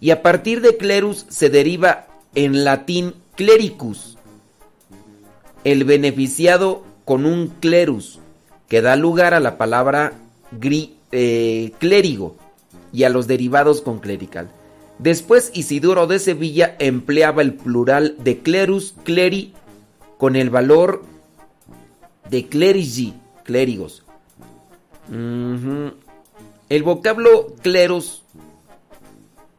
y 0.00 0.08
a 0.08 0.22
partir 0.22 0.62
de 0.62 0.78
clerus 0.78 1.26
se 1.28 1.50
deriva 1.50 2.06
en 2.34 2.64
latín 2.64 3.12
clericus, 3.36 4.16
el 5.64 5.84
beneficiado 5.84 6.82
con 7.04 7.26
un 7.26 7.48
clerus, 7.60 8.20
que 8.68 8.80
da 8.80 8.96
lugar 8.96 9.34
a 9.34 9.40
la 9.40 9.58
palabra 9.58 10.14
gri, 10.50 10.96
eh, 11.12 11.72
clérigo 11.78 12.36
y 12.90 13.04
a 13.04 13.10
los 13.10 13.26
derivados 13.26 13.82
con 13.82 13.98
clerical. 13.98 14.50
Después 14.98 15.50
Isidoro 15.52 16.06
de 16.06 16.18
Sevilla 16.18 16.74
empleaba 16.78 17.42
el 17.42 17.52
plural 17.52 18.16
de 18.24 18.38
clerus, 18.38 18.94
cleri, 19.04 19.52
con 20.16 20.36
el 20.36 20.48
valor 20.48 21.02
de 22.30 22.46
clerigi, 22.46 23.12
clérigos. 23.44 24.04
El 25.10 26.82
vocablo 26.84 27.54
cleros, 27.62 28.22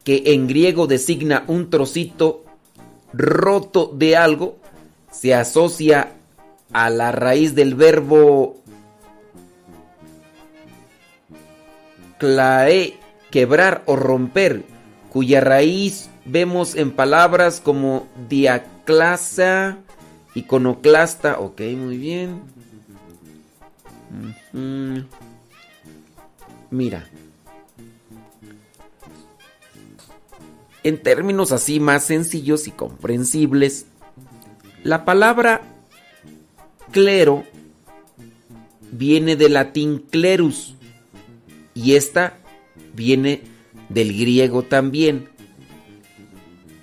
que 0.04 0.22
en 0.26 0.46
griego 0.46 0.86
designa 0.86 1.44
un 1.46 1.68
trocito 1.70 2.44
roto 3.12 3.92
de 3.94 4.16
algo, 4.16 4.56
se 5.10 5.34
asocia 5.34 6.12
a 6.72 6.88
la 6.88 7.12
raíz 7.12 7.54
del 7.54 7.74
verbo 7.74 8.56
clae, 12.18 12.94
quebrar 13.30 13.82
o 13.86 13.96
romper, 13.96 14.62
cuya 15.10 15.40
raíz 15.40 16.08
vemos 16.24 16.76
en 16.76 16.92
palabras 16.92 17.60
como 17.60 18.06
diaclasa, 18.28 19.78
iconoclasta, 20.34 21.40
ok, 21.40 21.60
muy 21.76 21.98
bien. 21.98 22.40
Mira. 26.72 27.06
En 30.82 31.00
términos 31.00 31.52
así 31.52 31.78
más 31.78 32.06
sencillos 32.06 32.66
y 32.66 32.70
comprensibles, 32.70 33.84
la 34.82 35.04
palabra 35.04 35.60
clero 36.90 37.44
viene 38.90 39.36
del 39.36 39.52
latín 39.52 39.98
clerus 40.10 40.74
y 41.74 41.94
esta 41.94 42.38
viene 42.94 43.42
del 43.90 44.18
griego 44.18 44.62
también. 44.62 45.28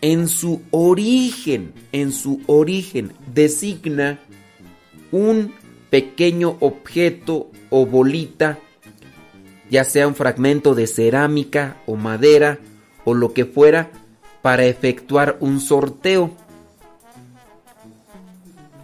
En 0.02 0.28
su 0.28 0.62
origen, 0.70 1.74
en 1.92 2.14
su 2.14 2.42
origen 2.46 3.12
designa 3.34 4.20
un 5.12 5.52
pequeño 5.90 6.58
objeto 6.60 7.50
o 7.72 7.88
bolita, 7.88 8.60
ya 9.70 9.84
sea 9.84 10.08
un 10.08 10.16
fragmento 10.16 10.76
de 10.76 10.88
cerámica 10.88 11.78
o 11.86 11.96
madera 11.96 12.60
o 13.06 13.14
lo 13.14 13.34
que 13.34 13.46
fuera, 13.46 13.92
para 14.42 14.66
efectuar 14.66 15.38
un 15.40 15.60
sorteo. 15.60 16.32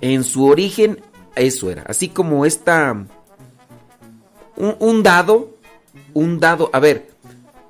En 0.02 0.24
su 0.24 0.46
origen, 0.46 1.00
eso 1.36 1.72
era. 1.72 1.84
Así 1.84 2.10
como 2.10 2.46
esta. 2.46 3.06
Un, 4.56 5.04
dado. 5.04 5.56
Un 6.14 6.40
dado. 6.40 6.70
A 6.74 6.80
ver, 6.80 7.10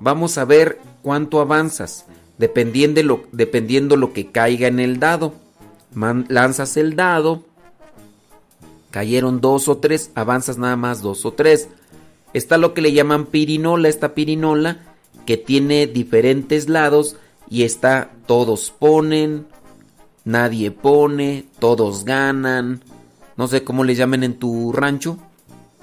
vamos 0.00 0.38
a 0.38 0.44
ver 0.44 0.78
cuánto 1.02 1.40
avanzas. 1.40 2.06
Dependiendo 2.38 3.02
lo, 3.02 3.24
dependiendo 3.32 3.96
lo 3.96 4.12
que 4.12 4.30
caiga 4.30 4.68
en 4.68 4.80
el 4.80 4.98
dado. 4.98 5.34
lanzas 5.94 6.76
el 6.76 6.96
dado. 6.96 7.44
Cayeron 8.90 9.40
dos 9.40 9.68
o 9.68 9.78
tres. 9.78 10.10
Avanzas 10.14 10.58
nada 10.58 10.76
más 10.76 11.00
dos 11.00 11.24
o 11.24 11.32
tres. 11.32 11.68
Está 12.36 12.58
lo 12.58 12.74
que 12.74 12.82
le 12.82 12.92
llaman 12.92 13.26
pirinola. 13.26 13.88
Esta 13.88 14.14
pirinola 14.14 14.78
que 15.24 15.36
tiene 15.36 15.86
diferentes 15.86 16.68
lados. 16.68 17.16
Y 17.48 17.62
está 17.62 18.10
todos 18.26 18.70
ponen 18.70 19.46
nadie 20.26 20.72
pone, 20.72 21.46
todos 21.60 22.04
ganan, 22.04 22.82
no 23.36 23.46
sé 23.46 23.62
cómo 23.64 23.84
le 23.84 23.94
llamen 23.94 24.24
en 24.24 24.34
tu 24.34 24.72
rancho, 24.72 25.18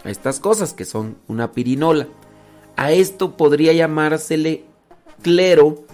estas 0.04 0.40
cosas 0.40 0.74
que 0.74 0.86
son 0.86 1.16
una 1.28 1.54
pirinola. 1.54 2.08
A 2.76 2.92
esto 2.92 3.38
podría 3.38 3.72
llamársele 3.72 4.66
clero 5.22 5.86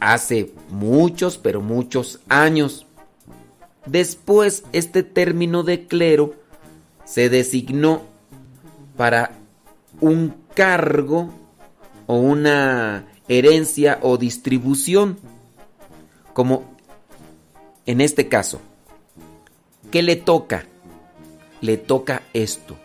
hace 0.00 0.52
muchos, 0.68 1.38
pero 1.38 1.62
muchos 1.62 2.20
años. 2.28 2.86
Después 3.86 4.64
este 4.72 5.02
término 5.02 5.62
de 5.62 5.86
clero 5.86 6.34
se 7.06 7.30
designó 7.30 8.02
para 8.98 9.38
un 10.02 10.34
cargo 10.54 11.30
o 12.06 12.16
una 12.16 13.06
herencia 13.28 14.00
o 14.02 14.18
distribución, 14.18 15.16
como 16.34 16.64
en 17.86 18.00
este 18.00 18.28
caso. 18.28 18.60
¿Qué 19.90 20.02
le 20.02 20.16
toca? 20.16 20.66
Le 21.60 21.76
toca 21.76 22.22
esto. 22.32 22.76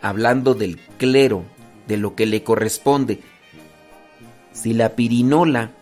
Hablando 0.00 0.54
del 0.54 0.78
clero, 0.96 1.42
de 1.88 1.96
lo 1.96 2.14
que 2.14 2.26
le 2.26 2.44
corresponde. 2.44 3.20
Si 4.52 4.74
la 4.74 4.90
pirinola 4.90 5.72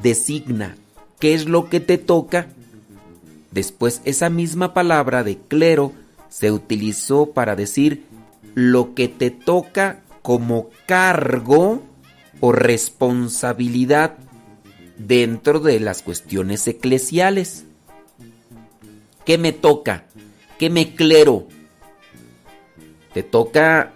designa 0.00 0.76
qué 1.18 1.34
es 1.34 1.46
lo 1.46 1.68
que 1.68 1.80
te 1.80 1.98
toca, 1.98 2.46
después 3.50 4.00
esa 4.04 4.30
misma 4.30 4.74
palabra 4.74 5.24
de 5.24 5.38
clero 5.38 5.92
se 6.28 6.52
utilizó 6.52 7.32
para 7.32 7.56
decir 7.56 8.04
lo 8.56 8.94
que 8.94 9.08
te 9.08 9.30
toca 9.30 10.00
como 10.22 10.70
cargo 10.86 11.82
o 12.40 12.52
responsabilidad 12.52 14.16
dentro 14.96 15.60
de 15.60 15.78
las 15.78 16.00
cuestiones 16.00 16.66
eclesiales. 16.66 17.66
¿Qué 19.26 19.36
me 19.36 19.52
toca? 19.52 20.06
¿Qué 20.58 20.70
me 20.70 20.94
clero? 20.94 21.48
Te 23.12 23.22
toca 23.22 23.92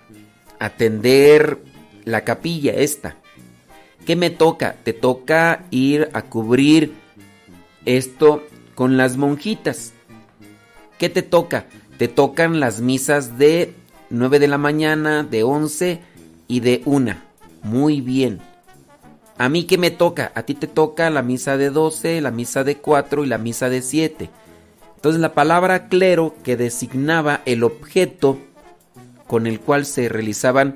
atender 0.58 1.62
la 2.04 2.22
capilla 2.24 2.74
esta. 2.74 3.16
¿Qué 4.04 4.14
me 4.14 4.28
toca? 4.28 4.76
Te 4.84 4.92
toca 4.92 5.64
ir 5.70 6.10
a 6.12 6.20
cubrir 6.20 6.92
esto 7.86 8.44
con 8.74 8.98
las 8.98 9.16
monjitas. 9.16 9.94
¿Qué 10.98 11.08
te 11.08 11.22
toca? 11.22 11.64
Te 11.96 12.08
tocan 12.08 12.60
las 12.60 12.82
misas 12.82 13.38
de 13.38 13.79
9 14.10 14.38
de 14.38 14.48
la 14.48 14.58
mañana, 14.58 15.22
de 15.22 15.42
11 15.42 16.00
y 16.48 16.60
de 16.60 16.82
1. 16.84 17.14
Muy 17.62 18.00
bien. 18.00 18.40
¿A 19.38 19.48
mí 19.48 19.64
qué 19.64 19.78
me 19.78 19.90
toca? 19.90 20.32
A 20.34 20.42
ti 20.42 20.54
te 20.54 20.66
toca 20.66 21.08
la 21.08 21.22
misa 21.22 21.56
de 21.56 21.70
12, 21.70 22.20
la 22.20 22.30
misa 22.30 22.64
de 22.64 22.76
4 22.76 23.24
y 23.24 23.28
la 23.28 23.38
misa 23.38 23.70
de 23.70 23.80
7. 23.80 24.28
Entonces 24.96 25.20
la 25.20 25.32
palabra 25.32 25.88
clero 25.88 26.34
que 26.44 26.56
designaba 26.56 27.40
el 27.46 27.62
objeto 27.62 28.38
con 29.26 29.46
el 29.46 29.60
cual 29.60 29.86
se 29.86 30.08
realizaban 30.08 30.74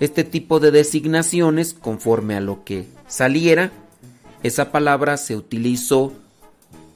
este 0.00 0.24
tipo 0.24 0.58
de 0.58 0.70
designaciones 0.70 1.74
conforme 1.74 2.34
a 2.34 2.40
lo 2.40 2.64
que 2.64 2.86
saliera, 3.06 3.70
esa 4.42 4.72
palabra 4.72 5.18
se 5.18 5.36
utilizó 5.36 6.12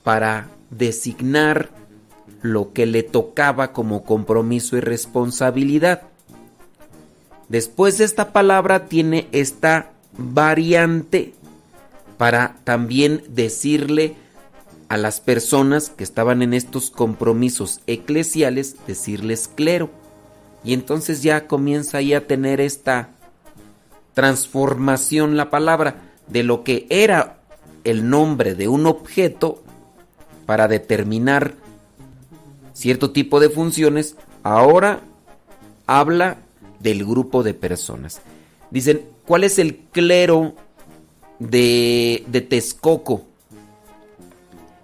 para 0.02 0.48
designar 0.70 1.70
lo 2.44 2.74
que 2.74 2.84
le 2.84 3.02
tocaba 3.02 3.73
como 3.73 4.05
compromiso 4.05 4.76
y 4.76 4.81
responsabilidad. 4.81 6.02
Después 7.48 8.00
esta 8.00 8.34
palabra 8.34 8.84
tiene 8.84 9.28
esta 9.32 9.92
variante 10.18 11.32
para 12.18 12.56
también 12.64 13.24
decirle 13.31 14.16
a 14.90 14.98
las 14.98 15.23
personas 15.23 15.89
que 15.89 16.05
estaban 16.05 16.42
en 16.42 16.52
estos 16.52 16.90
compromisos 16.90 17.81
eclesiales, 17.86 18.76
decirles 18.86 19.48
clero. 19.48 19.89
Y 20.64 20.74
entonces 20.74 21.23
ya 21.23 21.47
comienza 21.47 21.97
ahí 21.97 22.12
a 22.12 22.26
tener 22.26 22.60
esta 22.60 23.08
transformación 24.12 25.39
la 25.39 25.48
palabra 25.48 25.97
de 26.26 26.42
lo 26.42 26.62
que 26.62 26.86
era 26.90 27.39
el 27.84 28.10
nombre 28.10 28.55
de 28.55 28.68
un 28.68 28.84
objeto 28.84 29.62
para 30.44 30.68
determinar 30.68 31.55
cierto 32.74 33.12
tipo 33.12 33.40
de 33.40 33.48
funciones, 33.48 34.16
ahora 34.42 35.00
habla 35.86 36.36
del 36.80 37.06
grupo 37.06 37.42
de 37.42 37.54
personas. 37.54 38.20
Dicen, 38.70 39.06
¿cuál 39.26 39.44
es 39.44 39.58
el 39.58 39.76
clero 39.76 40.54
de, 41.38 42.24
de 42.26 42.40
Texcoco? 42.42 43.22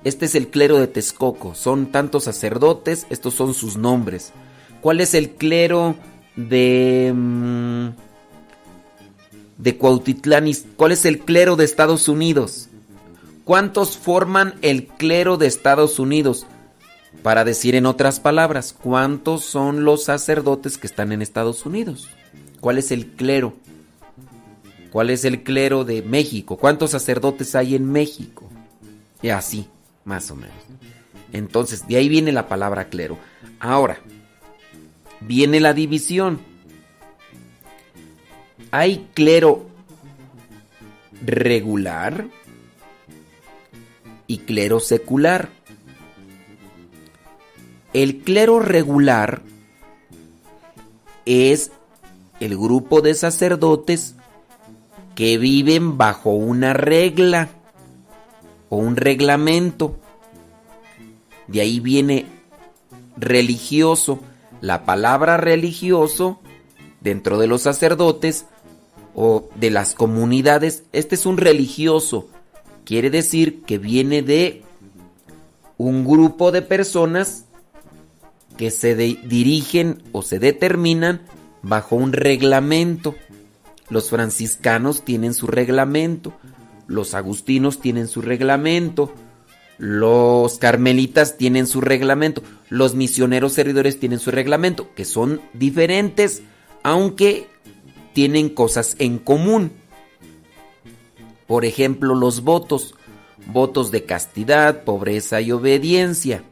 Este 0.03 0.25
es 0.25 0.35
el 0.35 0.49
clero 0.49 0.79
de 0.79 0.87
Texcoco. 0.87 1.55
Son 1.55 1.93
tantos 1.93 2.25
sacerdotes, 2.25 3.07
estos 3.11 3.35
son 3.35 3.53
sus 3.53 3.77
nombres. 3.77 4.33
¿Cuál 4.81 5.01
es 5.01 5.13
el 5.13 5.33
clero 5.33 5.97
de... 6.37 7.13
Mm, 7.15 7.89
de 9.59 9.77
Cuautitlán? 9.77 10.51
¿Cuál 10.77 10.93
es 10.93 11.05
el 11.05 11.19
clero 11.19 11.57
de 11.57 11.67
Estados 11.67 12.09
Unidos? 12.09 12.69
¿Cuántos 13.45 13.99
forman 13.99 14.55
el 14.63 14.87
clero 14.87 15.37
de 15.37 15.47
Estados 15.47 15.99
Unidos? 15.99 16.47
Para 17.23 17.45
decir 17.45 17.75
en 17.75 17.87
otras 17.87 18.19
palabras, 18.19 18.73
¿cuántos 18.73 19.45
son 19.45 19.85
los 19.85 20.05
sacerdotes 20.05 20.79
que 20.79 20.87
están 20.87 21.13
en 21.13 21.21
Estados 21.21 21.67
Unidos? 21.67 22.09
¿Cuál 22.61 22.79
es 22.79 22.91
el 22.91 23.09
clero? 23.09 23.55
¿Cuál 24.91 25.11
es 25.11 25.25
el 25.25 25.43
clero 25.43 25.85
de 25.85 26.03
México? 26.03 26.57
¿Cuántos 26.57 26.91
sacerdotes 26.91 27.55
hay 27.55 27.75
en 27.75 27.91
México? 27.91 28.49
Y 29.23 29.29
así, 29.29 29.69
más 30.05 30.31
o 30.31 30.37
menos. 30.37 30.57
Entonces, 31.33 31.87
de 31.87 31.97
ahí 31.97 32.09
viene 32.09 32.33
la 32.33 32.49
palabra 32.49 32.89
clero. 32.89 33.19
Ahora, 33.61 34.01
viene 35.21 35.61
la 35.61 35.75
división. 35.75 36.41
Hay 38.71 39.09
clero 39.15 39.67
regular 41.25 42.27
y 44.27 44.39
clero 44.39 44.81
secular. 44.81 45.51
El 47.93 48.19
clero 48.19 48.61
regular 48.61 49.43
es 51.27 51.73
el 52.39 52.57
grupo 52.57 53.01
de 53.01 53.15
sacerdotes 53.15 54.15
que 55.17 55.39
viven 55.39 55.99
bajo 55.99 56.31
una 56.31 56.73
regla 56.73 57.49
o 58.69 58.77
un 58.77 58.97
reglamento. 58.97 59.97
De 61.49 61.61
ahí 61.61 61.81
viene 61.81 62.27
religioso. 63.17 64.21
La 64.61 64.85
palabra 64.85 65.37
religioso 65.37 66.39
dentro 67.01 67.39
de 67.39 67.49
los 67.49 67.63
sacerdotes 67.63 68.47
o 69.15 69.49
de 69.57 69.71
las 69.71 69.95
comunidades, 69.95 70.85
este 70.93 71.17
es 71.17 71.27
un 71.27 71.39
religioso. 71.39 72.29
Quiere 72.85 73.11
decir 73.11 73.63
que 73.63 73.79
viene 73.79 74.23
de 74.23 74.63
un 75.77 76.05
grupo 76.05 76.53
de 76.53 76.63
personas 76.63 77.47
que 78.61 78.71
se 78.71 78.95
dirigen 78.95 80.03
o 80.13 80.21
se 80.21 80.39
determinan 80.39 81.23
bajo 81.63 81.97
un 81.97 82.13
reglamento. 82.13 83.15
Los 83.89 84.11
franciscanos 84.11 85.03
tienen 85.03 85.33
su 85.33 85.47
reglamento, 85.47 86.35
los 86.87 87.15
agustinos 87.15 87.81
tienen 87.81 88.07
su 88.07 88.21
reglamento, 88.21 89.15
los 89.79 90.59
carmelitas 90.59 91.39
tienen 91.39 91.67
su 91.67 91.81
reglamento, 91.81 92.43
los 92.69 92.95
misioneros 92.95 93.55
servidores 93.55 93.99
tienen 93.99 94.19
su 94.19 94.31
reglamento, 94.31 94.95
que 94.95 95.07
son 95.07 95.41
diferentes, 95.55 96.43
aunque 96.83 97.49
tienen 98.13 98.51
cosas 98.51 98.95
en 98.99 99.17
común. 99.17 99.73
Por 101.47 101.65
ejemplo, 101.65 102.15
los 102.15 102.43
votos, 102.43 102.95
votos 103.47 103.91
de 103.91 104.05
castidad, 104.05 104.85
pobreza 104.85 105.41
y 105.41 105.51
obediencia, 105.51 106.45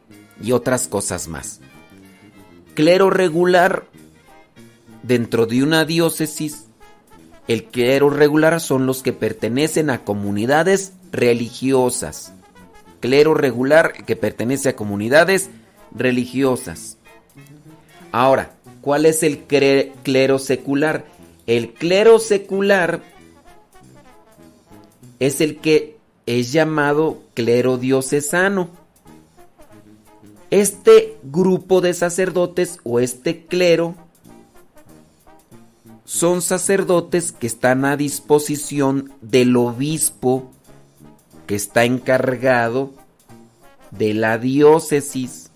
y 0.43 0.53
otras 0.53 0.89
cosas 0.89 1.28
más. 1.28 1.61
Clero 2.78 3.10
regular 3.10 3.86
dentro 5.02 5.47
de 5.47 5.65
una 5.65 5.84
diócesis 5.84 6.68
el 7.48 7.65
clero 7.65 8.08
regular 8.08 8.60
son 8.60 8.86
los 8.86 9.02
que 9.02 9.12
pertenecen 9.12 9.90
a 9.90 10.05
comunidades 10.05 10.92
religiosas. 11.10 12.32
Clero 13.00 13.34
regular 13.34 14.05
que 14.05 14.15
pertenece 14.15 14.68
a 14.68 14.76
comunidades 14.76 15.50
religiosas. 15.90 16.98
Ahora, 18.12 18.52
¿cuál 18.81 19.07
es 19.07 19.24
el 19.24 19.39
clero 19.40 20.39
secular? 20.39 21.05
El 21.48 21.73
clero 21.73 22.20
secular 22.20 23.02
es 25.18 25.40
el 25.40 25.57
que 25.57 25.97
es 26.26 26.52
llamado 26.52 27.24
clero 27.34 27.76
diocesano. 27.76 28.70
Este 30.51 31.18
grupo 31.25 31.81
de 31.81 31.93
sacerdotes 31.93 32.78
o 32.83 33.01
este 33.01 33.44
clero 33.44 33.94
son 36.07 36.41
sacerdotes 36.41 37.33
que 37.33 37.47
están 37.47 37.85
a 37.85 37.99
disposición 37.99 39.12
del 39.20 39.57
obispo 39.57 40.51
que 41.47 41.55
está 41.55 41.85
encargado 41.85 42.93
de 43.91 44.15
la 44.15 44.39
diócesis. 44.39 45.51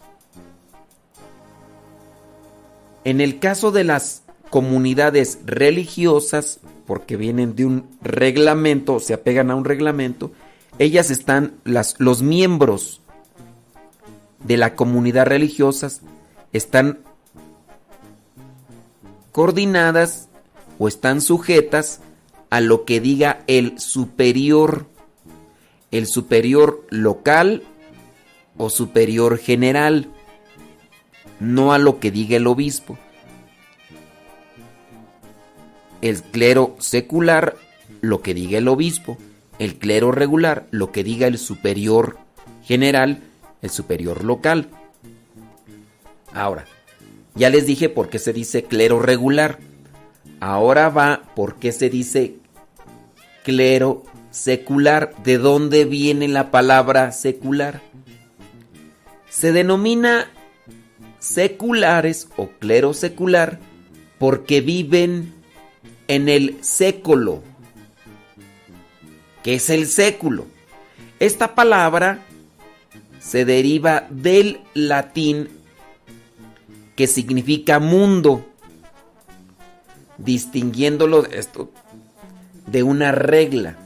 En 3.04 3.20
el 3.20 3.38
caso 3.38 3.72
de 3.72 3.84
las 3.84 4.22
comunidades 4.50 5.38
religiosas, 5.46 6.60
porque 6.86 7.16
vienen 7.16 7.56
de 7.56 7.64
un 7.64 7.86
reglamento, 8.02 9.00
se 9.00 9.14
apegan 9.14 9.50
a 9.50 9.54
un 9.54 9.64
reglamento, 9.64 10.32
ellas 10.78 11.10
están, 11.10 11.54
las, 11.64 11.94
los 11.98 12.22
miembros 12.22 13.01
de 14.44 14.56
la 14.56 14.74
comunidad 14.74 15.26
religiosa 15.26 15.88
están 16.52 17.00
coordinadas 19.30 20.28
o 20.78 20.88
están 20.88 21.20
sujetas 21.20 22.00
a 22.50 22.60
lo 22.60 22.84
que 22.84 23.00
diga 23.00 23.44
el 23.46 23.78
superior, 23.78 24.86
el 25.90 26.06
superior 26.06 26.86
local 26.90 27.62
o 28.58 28.68
superior 28.68 29.38
general, 29.38 30.08
no 31.40 31.72
a 31.72 31.78
lo 31.78 31.98
que 31.98 32.10
diga 32.10 32.36
el 32.36 32.46
obispo. 32.46 32.98
El 36.02 36.22
clero 36.22 36.76
secular, 36.78 37.56
lo 38.00 38.20
que 38.20 38.34
diga 38.34 38.58
el 38.58 38.68
obispo. 38.68 39.16
El 39.58 39.76
clero 39.78 40.12
regular, 40.12 40.66
lo 40.70 40.92
que 40.92 41.04
diga 41.04 41.26
el 41.28 41.38
superior 41.38 42.18
general, 42.64 43.22
el 43.62 43.70
superior 43.70 44.24
local. 44.24 44.68
Ahora, 46.34 46.66
ya 47.34 47.48
les 47.48 47.66
dije 47.66 47.88
por 47.88 48.10
qué 48.10 48.18
se 48.18 48.32
dice 48.32 48.64
clero 48.64 49.00
regular. 49.00 49.58
Ahora 50.40 50.88
va 50.88 51.22
por 51.34 51.56
qué 51.56 51.72
se 51.72 51.88
dice 51.88 52.34
clero 53.44 54.02
secular. 54.30 55.14
¿De 55.22 55.38
dónde 55.38 55.84
viene 55.84 56.28
la 56.28 56.50
palabra 56.50 57.12
secular? 57.12 57.80
Se 59.28 59.52
denomina 59.52 60.30
seculares 61.18 62.28
o 62.36 62.48
clero 62.48 62.92
secular 62.92 63.60
porque 64.18 64.60
viven 64.60 65.32
en 66.08 66.28
el 66.28 66.62
século. 66.62 67.42
¿Qué 69.42 69.54
es 69.54 69.70
el 69.70 69.86
século? 69.86 70.46
Esta 71.18 71.54
palabra 71.54 72.20
se 73.22 73.44
deriva 73.44 74.06
del 74.10 74.60
latín 74.74 75.48
que 76.96 77.06
significa 77.06 77.78
mundo, 77.78 78.44
distinguiéndolo 80.18 81.22
de 81.22 81.38
esto 81.38 81.70
de 82.66 82.82
una 82.82 83.12
regla. 83.12 83.76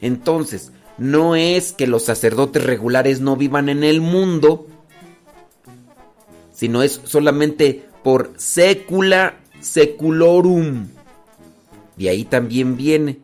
Entonces, 0.00 0.72
no 0.98 1.36
es 1.36 1.72
que 1.72 1.86
los 1.86 2.04
sacerdotes 2.04 2.64
regulares 2.64 3.20
no 3.20 3.36
vivan 3.36 3.68
en 3.68 3.84
el 3.84 4.00
mundo, 4.00 4.66
sino 6.52 6.82
es 6.82 7.00
solamente 7.04 7.86
por 8.02 8.32
secula 8.36 9.36
seculorum. 9.60 10.88
De 11.96 12.08
ahí 12.08 12.24
también 12.24 12.76
viene, 12.76 13.18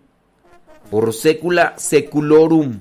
por 0.90 1.12
secula 1.14 1.74
seculorum. 1.76 2.80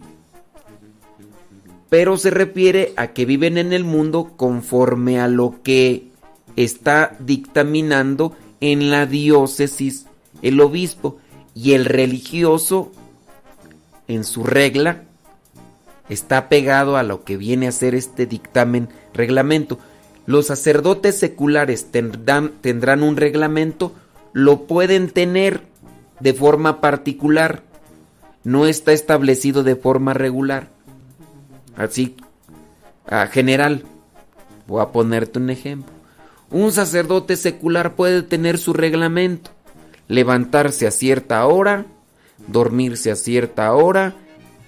Pero 1.90 2.18
se 2.18 2.30
refiere 2.30 2.94
a 2.98 3.08
que 3.08 3.26
viven 3.26 3.58
en 3.58 3.74
el 3.74 3.84
mundo 3.84 4.34
conforme 4.36 5.20
a 5.20 5.28
lo 5.28 5.56
que 5.64 6.08
está 6.56 7.16
dictaminando 7.20 8.36
en 8.60 8.90
la 8.90 9.06
diócesis 9.06 10.08
el 10.42 10.60
obispo 10.60 11.18
y 11.56 11.74
el 11.74 11.86
religioso 11.86 12.92
en 14.08 14.24
su 14.24 14.44
regla 14.44 15.04
está 16.10 16.50
pegado 16.50 16.98
a 16.98 17.04
lo 17.04 17.24
que 17.24 17.38
viene 17.38 17.68
a 17.68 17.72
ser 17.72 17.96
este 17.96 18.26
dictamen 18.26 18.90
reglamento. 19.14 19.80
Los 20.26 20.48
sacerdotes 20.48 21.18
seculares 21.18 21.92
tendrán, 21.92 22.54
tendrán 22.62 23.04
un 23.04 23.18
reglamento, 23.18 23.94
lo 24.34 24.64
pueden 24.68 25.10
tener 25.10 25.64
de 26.20 26.34
forma 26.34 26.82
particular, 26.82 27.64
no 28.44 28.66
está 28.66 28.94
establecido 28.94 29.64
de 29.64 29.76
forma 29.76 30.14
regular. 30.14 30.70
Así, 31.78 32.16
a 33.06 33.28
general, 33.28 33.84
voy 34.66 34.82
a 34.82 34.92
ponerte 34.92 35.38
un 35.38 35.52
ejemplo. 35.52 35.94
Un 36.50 36.72
sacerdote 36.72 37.38
secular 37.38 37.96
puede 37.96 38.24
tener 38.24 38.58
su 38.58 38.74
reglamento, 38.74 39.52
levantarse 40.08 40.88
a 40.88 40.92
cierta 40.92 41.46
hora, 41.46 41.86
dormirse 42.48 43.12
a 43.12 43.16
cierta 43.16 43.74
hora, 43.74 44.16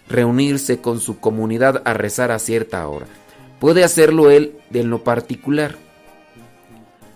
reunirse 0.08 0.82
con 0.82 1.00
su 1.00 1.20
comunidad 1.20 1.82
a 1.86 1.94
rezar 1.94 2.32
a 2.32 2.40
cierta 2.40 2.88
hora. 2.88 3.08
Puede 3.60 3.84
hacerlo 3.84 4.30
él 4.30 4.56
de 4.70 4.84
lo 4.84 5.04
particular. 5.04 5.78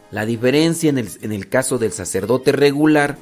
La 0.09 0.25
diferencia 0.25 0.89
en 0.89 0.97
el, 0.97 1.09
en 1.21 1.31
el 1.31 1.49
caso 1.49 1.77
del 1.77 1.91
sacerdote 1.91 2.51
regular 2.51 3.17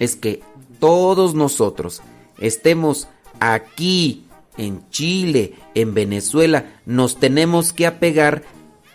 es 0.00 0.16
que 0.16 0.42
todos 0.80 1.34
nosotros 1.34 2.02
estemos 2.38 3.08
aquí 3.40 4.27
en 4.58 4.88
Chile, 4.90 5.54
en 5.74 5.94
Venezuela, 5.94 6.66
nos 6.84 7.18
tenemos 7.18 7.72
que 7.72 7.86
apegar 7.86 8.42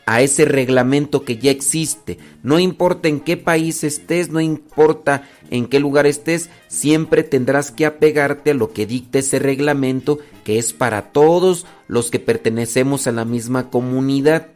a 0.06 0.22
ese 0.22 0.46
reglamento 0.46 1.24
que 1.24 1.38
ya 1.38 1.52
existe. 1.52 2.18
No 2.44 2.60
importa 2.60 3.08
en 3.08 3.22
qué 3.22 3.38
país 3.38 3.84
estés, 3.84 4.30
no 4.30 4.42
importa 4.42 5.28
en 5.50 5.68
qué 5.68 5.80
lugar 5.80 6.06
estés, 6.06 6.50
siempre 6.68 7.24
tendrás 7.24 7.72
que 7.72 7.86
apegarte 7.86 8.52
a 8.52 8.54
lo 8.54 8.74
que 8.74 8.86
dicta 8.86 9.20
ese 9.20 9.40
reglamento 9.40 10.20
que 10.44 10.60
es 10.60 10.74
para 10.74 11.14
todos 11.14 11.66
los 11.88 12.12
que 12.12 12.20
pertenecemos 12.20 13.08
a 13.08 13.12
la 13.12 13.26
misma 13.26 13.70
comunidad. 13.70 14.48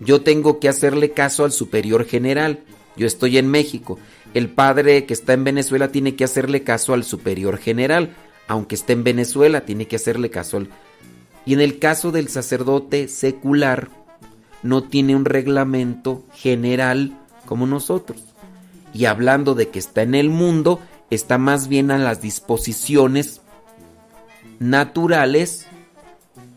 Yo 0.00 0.22
tengo 0.22 0.60
que 0.60 0.68
hacerle 0.68 1.10
caso 1.10 1.44
al 1.44 1.52
superior 1.52 2.06
general. 2.06 2.60
Yo 2.96 3.06
estoy 3.06 3.36
en 3.36 3.48
México. 3.48 3.98
El 4.32 4.48
padre 4.48 5.04
que 5.06 5.14
está 5.14 5.32
en 5.32 5.44
Venezuela 5.44 5.90
tiene 5.90 6.14
que 6.14 6.24
hacerle 6.24 6.62
caso 6.62 6.94
al 6.94 7.04
superior 7.04 7.58
general. 7.58 8.14
Aunque 8.50 8.74
esté 8.74 8.94
en 8.94 9.04
Venezuela, 9.04 9.60
tiene 9.60 9.86
que 9.86 9.94
hacerle 9.94 10.28
caso 10.28 10.56
al... 10.56 10.70
Y 11.46 11.54
en 11.54 11.60
el 11.60 11.78
caso 11.78 12.10
del 12.10 12.26
sacerdote 12.26 13.06
secular, 13.06 13.90
no 14.64 14.82
tiene 14.82 15.14
un 15.14 15.24
reglamento 15.24 16.24
general 16.34 17.16
como 17.46 17.68
nosotros. 17.68 18.24
Y 18.92 19.04
hablando 19.04 19.54
de 19.54 19.68
que 19.68 19.78
está 19.78 20.02
en 20.02 20.16
el 20.16 20.30
mundo, 20.30 20.80
está 21.10 21.38
más 21.38 21.68
bien 21.68 21.92
a 21.92 21.98
las 21.98 22.22
disposiciones 22.22 23.40
naturales, 24.58 25.68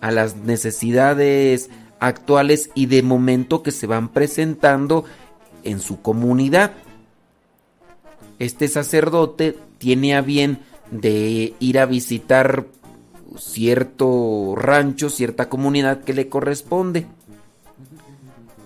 a 0.02 0.10
las 0.10 0.38
necesidades 0.38 1.70
actuales 2.00 2.72
y 2.74 2.88
de 2.88 3.04
momento 3.04 3.62
que 3.62 3.70
se 3.70 3.86
van 3.86 4.10
presentando 4.10 5.06
en 5.64 5.80
su 5.80 6.02
comunidad. 6.02 6.74
Este 8.40 8.68
sacerdote 8.68 9.60
tiene 9.78 10.16
a 10.16 10.22
bien 10.22 10.73
de 10.94 11.54
ir 11.60 11.80
a 11.80 11.86
visitar 11.86 12.68
cierto 13.38 14.54
rancho, 14.56 15.10
cierta 15.10 15.50
comunidad 15.50 16.04
que 16.04 16.14
le 16.14 16.30
corresponde 16.30 17.08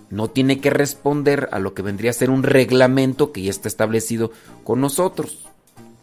no 0.10 0.30
tiene 0.30 0.60
que 0.60 0.70
responder 0.70 1.50
a 1.52 1.60
lo 1.60 1.74
que 1.74 1.82
vendría 1.82 2.12
a 2.12 2.14
ser 2.14 2.30
un 2.30 2.44
reglamento 2.44 3.32
que 3.32 3.42
ya 3.42 3.50
está 3.50 3.68
establecido 3.68 4.32
con 4.64 4.80
nosotros, 4.80 5.48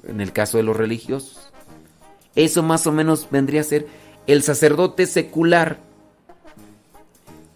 en 0.07 0.21
el 0.21 0.33
caso 0.33 0.59
de 0.59 0.63
los 0.63 0.77
religiosos. 0.77 1.39
Eso 2.35 2.63
más 2.63 2.87
o 2.87 2.93
menos 2.93 3.29
vendría 3.31 3.63
a 3.63 3.65
ser 3.65 3.87
el 4.27 4.43
sacerdote 4.43 5.07
secular, 5.07 5.79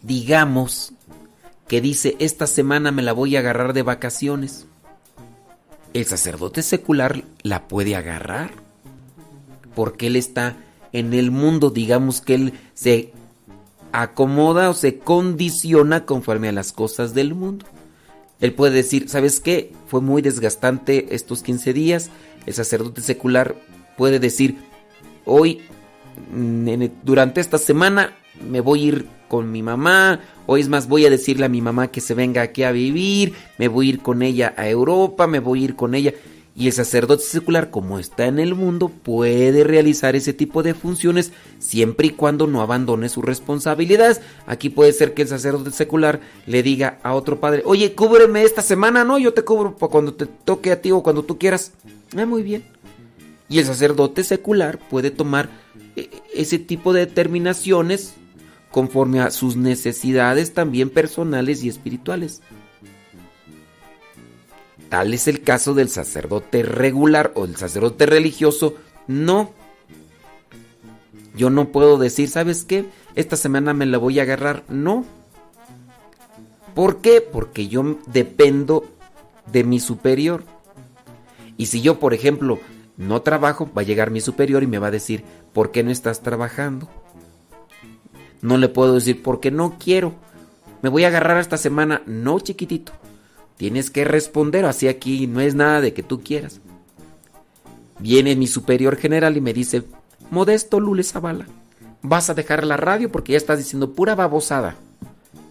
digamos, 0.02 0.92
que 1.66 1.80
dice, 1.80 2.16
esta 2.18 2.46
semana 2.46 2.92
me 2.92 3.02
la 3.02 3.12
voy 3.12 3.36
a 3.36 3.40
agarrar 3.40 3.74
de 3.74 3.82
vacaciones. 3.82 4.66
El 5.94 6.04
sacerdote 6.04 6.62
secular 6.62 7.24
la 7.42 7.66
puede 7.68 7.96
agarrar, 7.96 8.50
porque 9.74 10.08
él 10.08 10.16
está 10.16 10.56
en 10.92 11.14
el 11.14 11.30
mundo, 11.30 11.70
digamos 11.70 12.20
que 12.20 12.34
él 12.34 12.52
se 12.74 13.12
acomoda 13.92 14.70
o 14.70 14.74
se 14.74 14.98
condiciona 14.98 16.04
conforme 16.04 16.48
a 16.48 16.52
las 16.52 16.72
cosas 16.72 17.14
del 17.14 17.34
mundo. 17.34 17.66
Él 18.40 18.54
puede 18.54 18.74
decir, 18.74 19.08
¿sabes 19.08 19.40
qué? 19.40 19.72
Fue 19.86 20.00
muy 20.00 20.22
desgastante 20.22 21.14
estos 21.14 21.42
15 21.42 21.72
días. 21.72 22.10
El 22.46 22.54
sacerdote 22.54 23.00
secular 23.00 23.56
puede 23.96 24.20
decir, 24.20 24.58
hoy, 25.24 25.62
mm, 26.32 26.84
durante 27.02 27.40
esta 27.40 27.58
semana, 27.58 28.16
me 28.48 28.60
voy 28.60 28.80
a 28.80 28.86
ir 28.86 29.17
con 29.28 29.52
mi 29.52 29.62
mamá. 29.62 30.20
Hoy 30.46 30.62
es 30.62 30.68
más, 30.68 30.88
voy 30.88 31.06
a 31.06 31.10
decirle 31.10 31.46
a 31.46 31.50
mi 31.50 31.60
mamá 31.60 31.88
que 31.88 32.00
se 32.00 32.14
venga 32.14 32.42
aquí 32.42 32.62
a 32.62 32.72
vivir. 32.72 33.34
Me 33.58 33.68
voy 33.68 33.86
a 33.86 33.90
ir 33.90 34.00
con 34.00 34.22
ella 34.22 34.54
a 34.56 34.68
Europa. 34.68 35.26
Me 35.26 35.40
voy 35.40 35.62
a 35.62 35.64
ir 35.66 35.76
con 35.76 35.94
ella. 35.94 36.14
Y 36.58 36.66
el 36.66 36.72
sacerdote 36.72 37.22
secular, 37.22 37.70
como 37.70 38.00
está 38.00 38.26
en 38.26 38.40
el 38.40 38.56
mundo, 38.56 38.88
puede 38.88 39.62
realizar 39.62 40.16
ese 40.16 40.32
tipo 40.32 40.64
de 40.64 40.74
funciones 40.74 41.30
siempre 41.60 42.08
y 42.08 42.10
cuando 42.10 42.48
no 42.48 42.62
abandone 42.62 43.08
sus 43.08 43.24
responsabilidades. 43.24 44.20
Aquí 44.44 44.68
puede 44.68 44.92
ser 44.92 45.14
que 45.14 45.22
el 45.22 45.28
sacerdote 45.28 45.70
secular 45.70 46.18
le 46.46 46.64
diga 46.64 46.98
a 47.04 47.14
otro 47.14 47.38
padre, 47.38 47.62
oye, 47.64 47.94
cúbreme 47.94 48.42
esta 48.42 48.60
semana, 48.60 49.04
no, 49.04 49.20
yo 49.20 49.34
te 49.34 49.44
cubro 49.44 49.76
cuando 49.76 50.14
te 50.14 50.26
toque 50.26 50.72
a 50.72 50.82
ti 50.82 50.90
o 50.90 51.04
cuando 51.04 51.22
tú 51.22 51.38
quieras. 51.38 51.74
Ah, 52.16 52.26
muy 52.26 52.42
bien. 52.42 52.64
Y 53.48 53.60
el 53.60 53.64
sacerdote 53.64 54.24
secular 54.24 54.80
puede 54.80 55.12
tomar 55.12 55.48
eh, 55.94 56.10
ese 56.34 56.58
tipo 56.58 56.92
de 56.92 57.06
determinaciones 57.06 58.14
conforme 58.70 59.20
a 59.20 59.30
sus 59.30 59.56
necesidades 59.56 60.54
también 60.54 60.90
personales 60.90 61.62
y 61.62 61.68
espirituales. 61.68 62.42
Tal 64.88 65.12
es 65.12 65.28
el 65.28 65.42
caso 65.42 65.74
del 65.74 65.90
sacerdote 65.90 66.62
regular 66.62 67.32
o 67.34 67.46
del 67.46 67.56
sacerdote 67.56 68.06
religioso. 68.06 68.74
No. 69.06 69.52
Yo 71.36 71.50
no 71.50 71.68
puedo 71.68 71.98
decir, 71.98 72.28
¿sabes 72.28 72.64
qué? 72.64 72.86
Esta 73.14 73.36
semana 73.36 73.74
me 73.74 73.86
la 73.86 73.98
voy 73.98 74.18
a 74.18 74.22
agarrar. 74.22 74.64
No. 74.68 75.04
¿Por 76.74 77.00
qué? 77.00 77.20
Porque 77.20 77.68
yo 77.68 77.98
dependo 78.06 78.84
de 79.52 79.64
mi 79.64 79.80
superior. 79.80 80.44
Y 81.56 81.66
si 81.66 81.80
yo, 81.80 81.98
por 81.98 82.14
ejemplo, 82.14 82.58
no 82.96 83.22
trabajo, 83.22 83.70
va 83.76 83.82
a 83.82 83.84
llegar 83.84 84.10
mi 84.10 84.20
superior 84.20 84.62
y 84.62 84.66
me 84.66 84.78
va 84.78 84.88
a 84.88 84.92
decir, 84.92 85.24
¿por 85.52 85.70
qué 85.70 85.82
no 85.82 85.90
estás 85.90 86.22
trabajando? 86.22 86.88
No 88.40 88.56
le 88.56 88.68
puedo 88.68 88.94
decir, 88.94 89.22
porque 89.22 89.50
no 89.50 89.76
quiero. 89.78 90.14
Me 90.82 90.88
voy 90.88 91.04
a 91.04 91.08
agarrar 91.08 91.38
esta 91.38 91.56
semana. 91.56 92.02
No, 92.06 92.38
chiquitito. 92.40 92.92
Tienes 93.56 93.90
que 93.90 94.04
responder, 94.04 94.64
así 94.64 94.86
aquí 94.86 95.26
no 95.26 95.40
es 95.40 95.54
nada 95.56 95.80
de 95.80 95.92
que 95.92 96.04
tú 96.04 96.22
quieras. 96.22 96.60
Viene 97.98 98.36
mi 98.36 98.46
superior 98.46 98.96
general 98.96 99.36
y 99.36 99.40
me 99.40 99.52
dice, 99.52 99.82
Modesto 100.30 100.78
Lule 100.78 101.02
Zavala, 101.02 101.46
vas 102.00 102.30
a 102.30 102.34
dejar 102.34 102.64
la 102.64 102.76
radio 102.76 103.10
porque 103.10 103.32
ya 103.32 103.38
estás 103.38 103.58
diciendo 103.58 103.94
pura 103.94 104.14
babosada. 104.14 104.76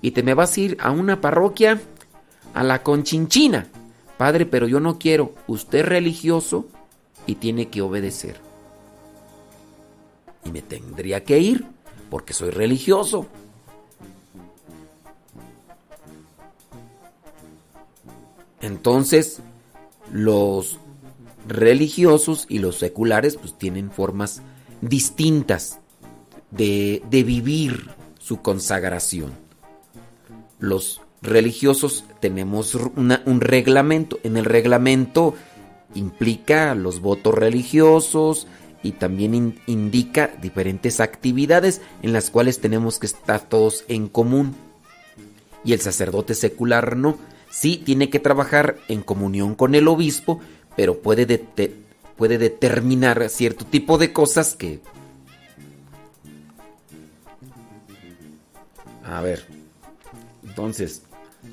Y 0.01 0.11
te 0.11 0.23
me 0.23 0.33
vas 0.33 0.55
a 0.55 0.59
ir 0.61 0.77
a 0.79 0.91
una 0.91 1.19
parroquia, 1.19 1.81
a 2.53 2.63
la 2.63 2.83
Conchinchina. 2.83 3.67
Padre, 4.17 4.45
pero 4.45 4.67
yo 4.67 4.79
no 4.79 4.97
quiero. 4.97 5.33
Usted 5.47 5.79
es 5.79 5.85
religioso 5.85 6.67
y 7.25 7.35
tiene 7.35 7.67
que 7.67 7.81
obedecer. 7.81 8.37
Y 10.45 10.51
me 10.51 10.61
tendría 10.61 11.25
que 11.25 11.39
ir 11.39 11.65
porque 12.09 12.33
soy 12.33 12.49
religioso. 12.49 13.27
Entonces, 18.61 19.39
los 20.11 20.79
religiosos 21.47 22.45
y 22.49 22.59
los 22.59 22.77
seculares 22.77 23.37
pues 23.37 23.57
tienen 23.57 23.91
formas 23.91 24.41
distintas 24.81 25.79
de, 26.51 27.01
de 27.09 27.23
vivir 27.23 27.91
su 28.19 28.41
consagración. 28.41 29.31
Los 30.59 31.01
religiosos 31.21 32.03
tenemos 32.19 32.75
un 32.75 33.41
reglamento. 33.41 34.19
En 34.23 34.37
el 34.37 34.45
reglamento 34.45 35.35
implica 35.93 36.75
los 36.75 36.99
votos 36.99 37.33
religiosos 37.33 38.47
y 38.83 38.91
también 38.91 39.33
in- 39.33 39.59
indica 39.67 40.31
diferentes 40.41 40.99
actividades 40.99 41.81
en 42.03 42.13
las 42.13 42.29
cuales 42.29 42.59
tenemos 42.59 42.99
que 42.99 43.07
estar 43.07 43.41
todos 43.41 43.83
en 43.87 44.07
común. 44.07 44.55
Y 45.63 45.73
el 45.73 45.81
sacerdote 45.81 46.35
secular 46.35 46.95
no. 46.95 47.17
Sí 47.49 47.81
tiene 47.83 48.09
que 48.09 48.19
trabajar 48.19 48.77
en 48.87 49.01
comunión 49.01 49.55
con 49.55 49.73
el 49.73 49.87
obispo, 49.87 50.39
pero 50.75 50.99
puede, 50.99 51.43
puede 52.15 52.37
determinar 52.37 53.29
cierto 53.29 53.65
tipo 53.65 53.97
de 53.97 54.13
cosas 54.13 54.55
que... 54.55 54.79
A 59.03 59.21
ver. 59.21 59.45
Entonces, 60.45 61.03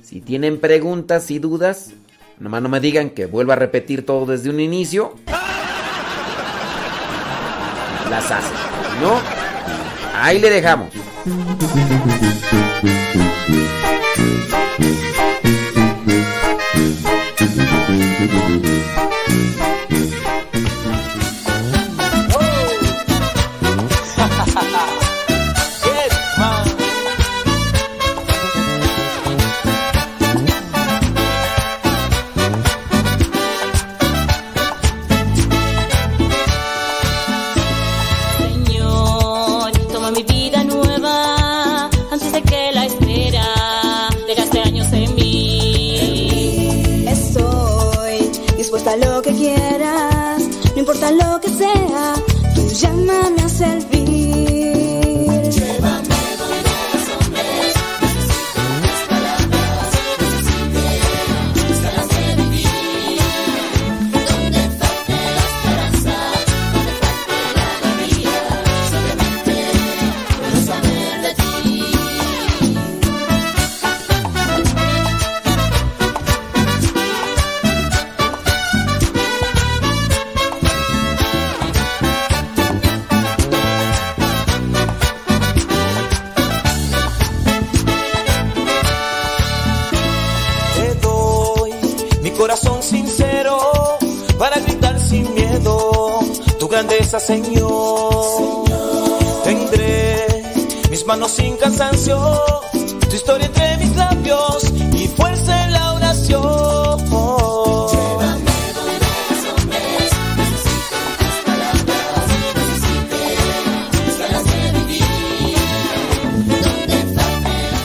si 0.03 0.21
tienen 0.21 0.59
preguntas 0.59 1.31
y 1.31 1.39
dudas, 1.39 1.93
nomás 2.39 2.63
no 2.63 2.69
me 2.69 2.81
digan 2.81 3.11
que 3.11 3.27
vuelva 3.27 3.55
a 3.55 3.57
repetir 3.57 4.05
todo 4.05 4.27
desde 4.27 4.51
un 4.51 4.61
inicio. 4.61 5.15
Las 8.15 8.31
hacen. 8.31 8.53
¿No? 9.03 9.21
Ahí 10.17 10.39
le 10.39 10.49
dejamos. 10.49 10.89
Grandeza, 96.85 97.21
Señor. 97.21 98.65
Tendré 99.45 100.27
mis 100.91 101.07
manos 101.07 101.33
sin 101.33 101.57
cansancio, 101.57 102.19
tu 103.09 103.17
historia 103.17 103.47
entre 103.47 103.77
mis 103.79 103.97
labios 103.97 104.73
y 104.93 105.09
fuerza 105.09 105.65
en 105.65 105.73
la 105.73 105.93
oración. 105.95 107.05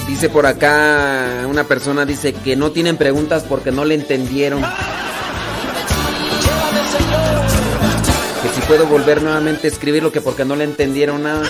Dice 0.08 0.30
por 0.30 0.46
acá 0.46 1.46
una 1.50 1.64
persona 1.64 2.06
dice 2.06 2.34
que 2.34 2.58
no 2.58 2.72
tienen 2.72 2.98
preguntas 2.98 3.46
porque 3.48 3.72
no 3.72 3.86
le 3.86 3.96
entendieron. 3.96 4.62
Puedo 8.70 8.86
volver 8.86 9.24
nuevamente 9.24 9.66
a 9.66 9.72
escribirlo 9.72 10.12
que 10.12 10.22
porque 10.22 10.46
no 10.46 10.56
le 10.56 10.64
entendieron 10.64 11.24
nada. 11.24 11.42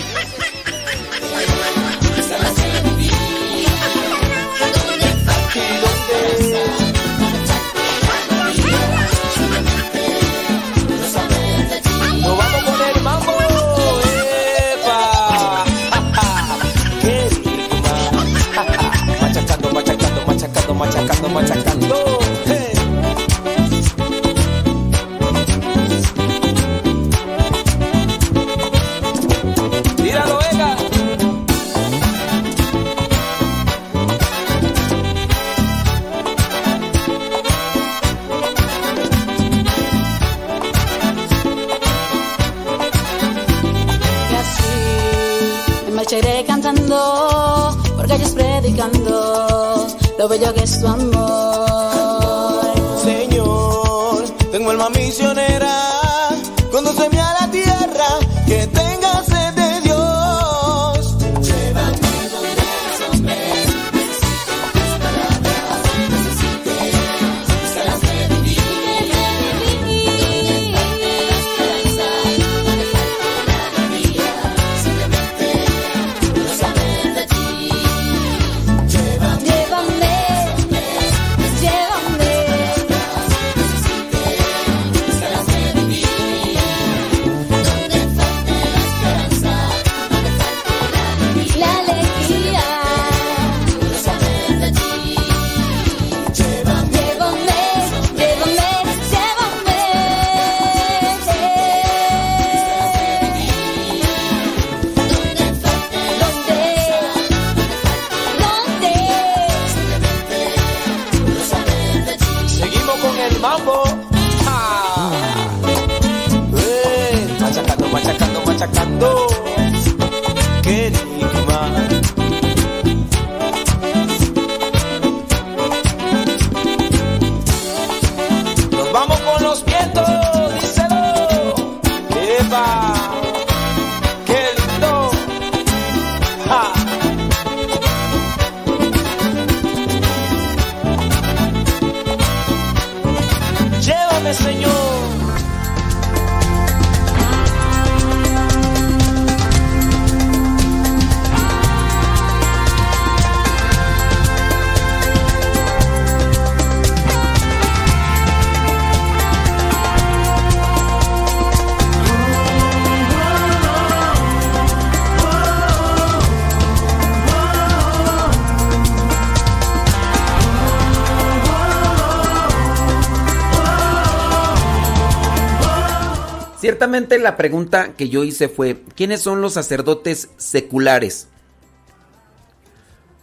La 176.89 177.37
pregunta 177.37 177.93
que 177.93 178.09
yo 178.09 178.23
hice 178.23 178.49
fue, 178.49 178.81
¿quiénes 178.95 179.21
son 179.21 179.41
los 179.41 179.53
sacerdotes 179.53 180.29
seculares? 180.37 181.27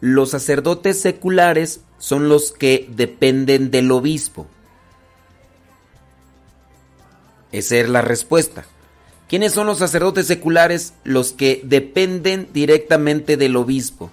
Los 0.00 0.30
sacerdotes 0.30 1.00
seculares 1.00 1.80
son 1.98 2.28
los 2.28 2.52
que 2.52 2.88
dependen 2.92 3.72
del 3.72 3.90
obispo. 3.90 4.46
Esa 7.50 7.76
es 7.76 7.88
la 7.88 8.02
respuesta. 8.02 8.66
¿Quiénes 9.28 9.52
son 9.52 9.66
los 9.66 9.78
sacerdotes 9.78 10.28
seculares? 10.28 10.94
Los 11.02 11.32
que 11.32 11.60
dependen 11.64 12.48
directamente 12.52 13.36
del 13.36 13.56
obispo. 13.56 14.12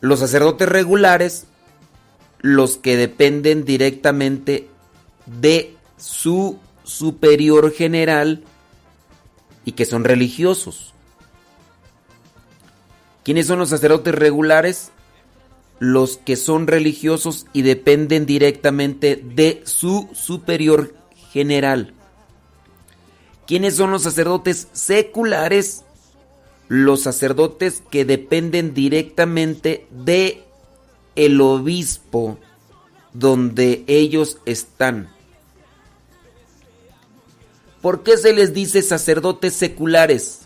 Los 0.00 0.20
sacerdotes 0.20 0.68
regulares, 0.68 1.46
los 2.38 2.76
que 2.76 2.96
dependen 2.96 3.64
directamente 3.64 4.68
de 5.26 5.74
su 5.96 6.60
superior 6.86 7.72
general 7.72 8.42
y 9.64 9.72
que 9.72 9.84
son 9.84 10.04
religiosos. 10.04 10.94
¿Quiénes 13.24 13.48
son 13.48 13.58
los 13.58 13.70
sacerdotes 13.70 14.14
regulares? 14.14 14.92
Los 15.80 16.16
que 16.16 16.36
son 16.36 16.68
religiosos 16.68 17.46
y 17.52 17.62
dependen 17.62 18.24
directamente 18.24 19.16
de 19.16 19.62
su 19.64 20.08
superior 20.14 20.94
general. 21.32 21.92
¿Quiénes 23.46 23.76
son 23.76 23.90
los 23.90 24.02
sacerdotes 24.02 24.68
seculares? 24.72 25.84
Los 26.68 27.02
sacerdotes 27.02 27.82
que 27.90 28.04
dependen 28.04 28.74
directamente 28.74 29.86
de 29.90 30.44
el 31.16 31.40
obispo 31.40 32.38
donde 33.12 33.84
ellos 33.86 34.38
están. 34.46 35.15
¿Por 37.86 38.02
qué 38.02 38.16
se 38.16 38.32
les 38.32 38.52
dice 38.52 38.82
sacerdotes 38.82 39.54
seculares? 39.54 40.40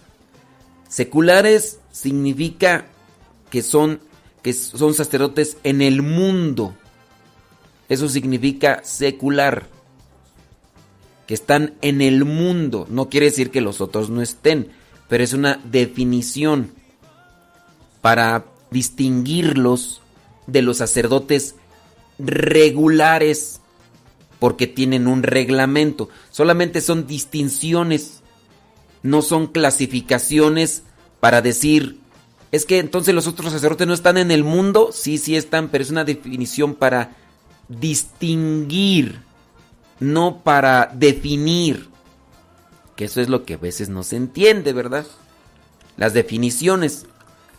Seculares 0.90 1.78
significa 1.90 2.84
que 3.48 3.62
son, 3.62 3.98
que 4.42 4.52
son 4.52 4.92
sacerdotes 4.92 5.56
en 5.64 5.80
el 5.80 6.02
mundo. 6.02 6.74
Eso 7.88 8.10
significa 8.10 8.82
secular. 8.84 9.68
Que 11.26 11.32
están 11.32 11.76
en 11.80 12.02
el 12.02 12.26
mundo. 12.26 12.86
No 12.90 13.08
quiere 13.08 13.30
decir 13.30 13.50
que 13.50 13.62
los 13.62 13.80
otros 13.80 14.10
no 14.10 14.20
estén, 14.20 14.72
pero 15.08 15.24
es 15.24 15.32
una 15.32 15.62
definición 15.64 16.70
para 18.02 18.44
distinguirlos 18.70 20.02
de 20.46 20.60
los 20.60 20.76
sacerdotes 20.76 21.54
regulares 22.18 23.59
porque 24.40 24.66
tienen 24.66 25.06
un 25.06 25.22
reglamento. 25.22 26.08
Solamente 26.30 26.80
son 26.80 27.06
distinciones, 27.06 28.22
no 29.02 29.22
son 29.22 29.46
clasificaciones 29.46 30.82
para 31.20 31.42
decir, 31.42 32.00
es 32.50 32.66
que 32.66 32.78
entonces 32.78 33.14
los 33.14 33.28
otros 33.28 33.52
sacerdotes 33.52 33.86
no 33.86 33.94
están 33.94 34.16
en 34.16 34.30
el 34.30 34.42
mundo. 34.42 34.90
Sí, 34.92 35.18
sí 35.18 35.36
están, 35.36 35.68
pero 35.68 35.84
es 35.84 35.90
una 35.90 36.04
definición 36.04 36.74
para 36.74 37.16
distinguir, 37.68 39.20
no 40.00 40.38
para 40.42 40.90
definir. 40.92 41.88
Que 42.96 43.04
eso 43.04 43.20
es 43.20 43.28
lo 43.28 43.44
que 43.44 43.54
a 43.54 43.58
veces 43.58 43.88
no 43.88 44.02
se 44.02 44.16
entiende, 44.16 44.72
¿verdad? 44.72 45.06
Las 45.96 46.12
definiciones 46.12 47.06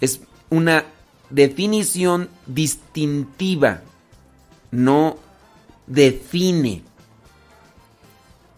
es 0.01 0.21
una 0.49 0.83
definición 1.29 2.29
distintiva, 2.47 3.81
no 4.71 5.17
define. 5.87 6.83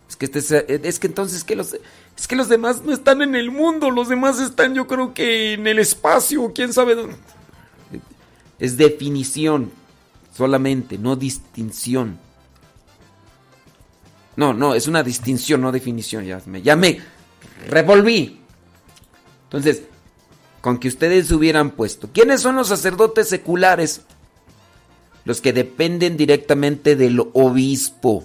Es 0.09 0.15
que, 0.15 0.25
este, 0.25 0.87
es 0.87 0.99
que 0.99 1.07
entonces 1.07 1.43
que 1.43 1.55
los, 1.55 1.73
es 1.73 2.27
que 2.27 2.35
los 2.35 2.49
demás 2.49 2.83
no 2.83 2.93
están 2.93 3.21
en 3.21 3.35
el 3.35 3.51
mundo, 3.51 3.89
los 3.89 4.09
demás 4.09 4.39
están 4.39 4.75
yo 4.75 4.87
creo 4.87 5.13
que 5.13 5.53
en 5.53 5.65
el 5.65 5.79
espacio, 5.79 6.51
quién 6.53 6.71
sabe 6.71 6.95
dónde. 6.95 7.15
Es 8.59 8.77
definición 8.77 9.71
solamente, 10.35 10.97
no 10.97 11.15
distinción. 11.15 12.19
No, 14.35 14.53
no, 14.53 14.73
es 14.73 14.87
una 14.87 15.03
distinción, 15.03 15.61
no 15.61 15.71
definición. 15.71 16.25
Ya 16.25 16.41
me, 16.45 16.61
ya 16.61 16.75
me 16.75 16.99
revolví. 17.67 18.39
Entonces, 19.45 19.83
con 20.61 20.79
que 20.79 20.87
ustedes 20.87 21.31
hubieran 21.31 21.71
puesto, 21.71 22.09
¿quiénes 22.11 22.41
son 22.41 22.55
los 22.55 22.67
sacerdotes 22.67 23.29
seculares? 23.29 24.01
Los 25.25 25.41
que 25.41 25.53
dependen 25.53 26.17
directamente 26.17 26.95
del 26.95 27.19
obispo. 27.33 28.23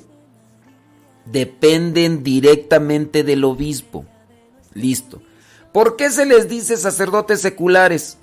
Dependen 1.27 2.23
directamente 2.23 3.23
del 3.23 3.45
obispo. 3.45 4.05
Listo. 4.75 5.23
¿Por 5.73 5.97
qué 5.97 6.11
se 6.11 6.27
les 6.27 6.49
dice 6.49 6.77
sacerdotes 6.77 7.41
seculares? 7.41 8.19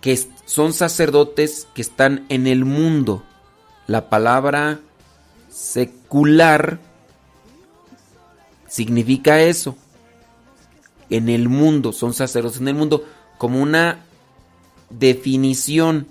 Que 0.00 0.18
son 0.44 0.72
sacerdotes 0.72 1.66
que 1.74 1.82
están 1.82 2.26
en 2.28 2.46
el 2.46 2.64
mundo. 2.64 3.24
La 3.86 4.08
palabra 4.08 4.80
secular 5.50 6.78
significa 8.68 9.40
eso. 9.40 9.76
En 11.08 11.28
el 11.28 11.48
mundo, 11.48 11.92
son 11.92 12.14
sacerdotes 12.14 12.60
en 12.60 12.68
el 12.68 12.74
mundo 12.74 13.04
como 13.36 13.60
una 13.60 14.04
definición 14.90 16.06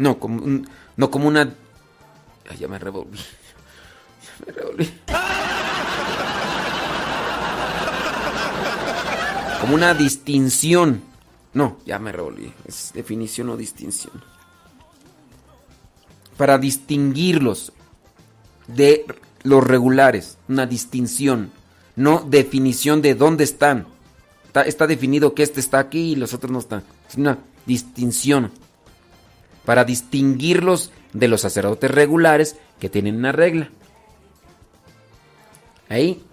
no, 0.00 0.18
como, 0.18 0.42
un- 0.42 0.68
no 0.96 1.10
como 1.10 1.28
una... 1.28 1.54
Ya 2.58 2.66
me 2.66 2.78
revolví. 2.78 3.18
Ya 4.46 4.54
me. 4.76 4.88
Como 9.60 9.74
una 9.74 9.94
distinción. 9.94 11.02
No, 11.52 11.76
ya 11.86 11.98
me 11.98 12.12
revolví. 12.12 12.52
Es 12.66 12.92
definición 12.94 13.50
o 13.50 13.56
distinción. 13.56 14.12
Para 16.36 16.58
distinguirlos 16.58 17.72
de 18.66 19.04
los 19.42 19.62
regulares. 19.62 20.38
Una 20.48 20.66
distinción. 20.66 21.52
No 21.94 22.20
definición 22.26 23.02
de 23.02 23.14
dónde 23.14 23.44
están. 23.44 23.86
Está, 24.46 24.62
está 24.62 24.86
definido 24.86 25.34
que 25.34 25.42
este 25.42 25.60
está 25.60 25.78
aquí 25.78 26.12
y 26.12 26.16
los 26.16 26.32
otros 26.34 26.50
no 26.50 26.58
están. 26.58 26.82
Es 27.08 27.16
una 27.16 27.38
distinción 27.66 28.50
para 29.70 29.84
distinguirlos 29.84 30.90
de 31.12 31.28
los 31.28 31.42
sacerdotes 31.42 31.88
regulares 31.88 32.56
que 32.80 32.88
tienen 32.88 33.14
una 33.14 33.30
regla. 33.30 33.70
Ahí. 35.88 36.24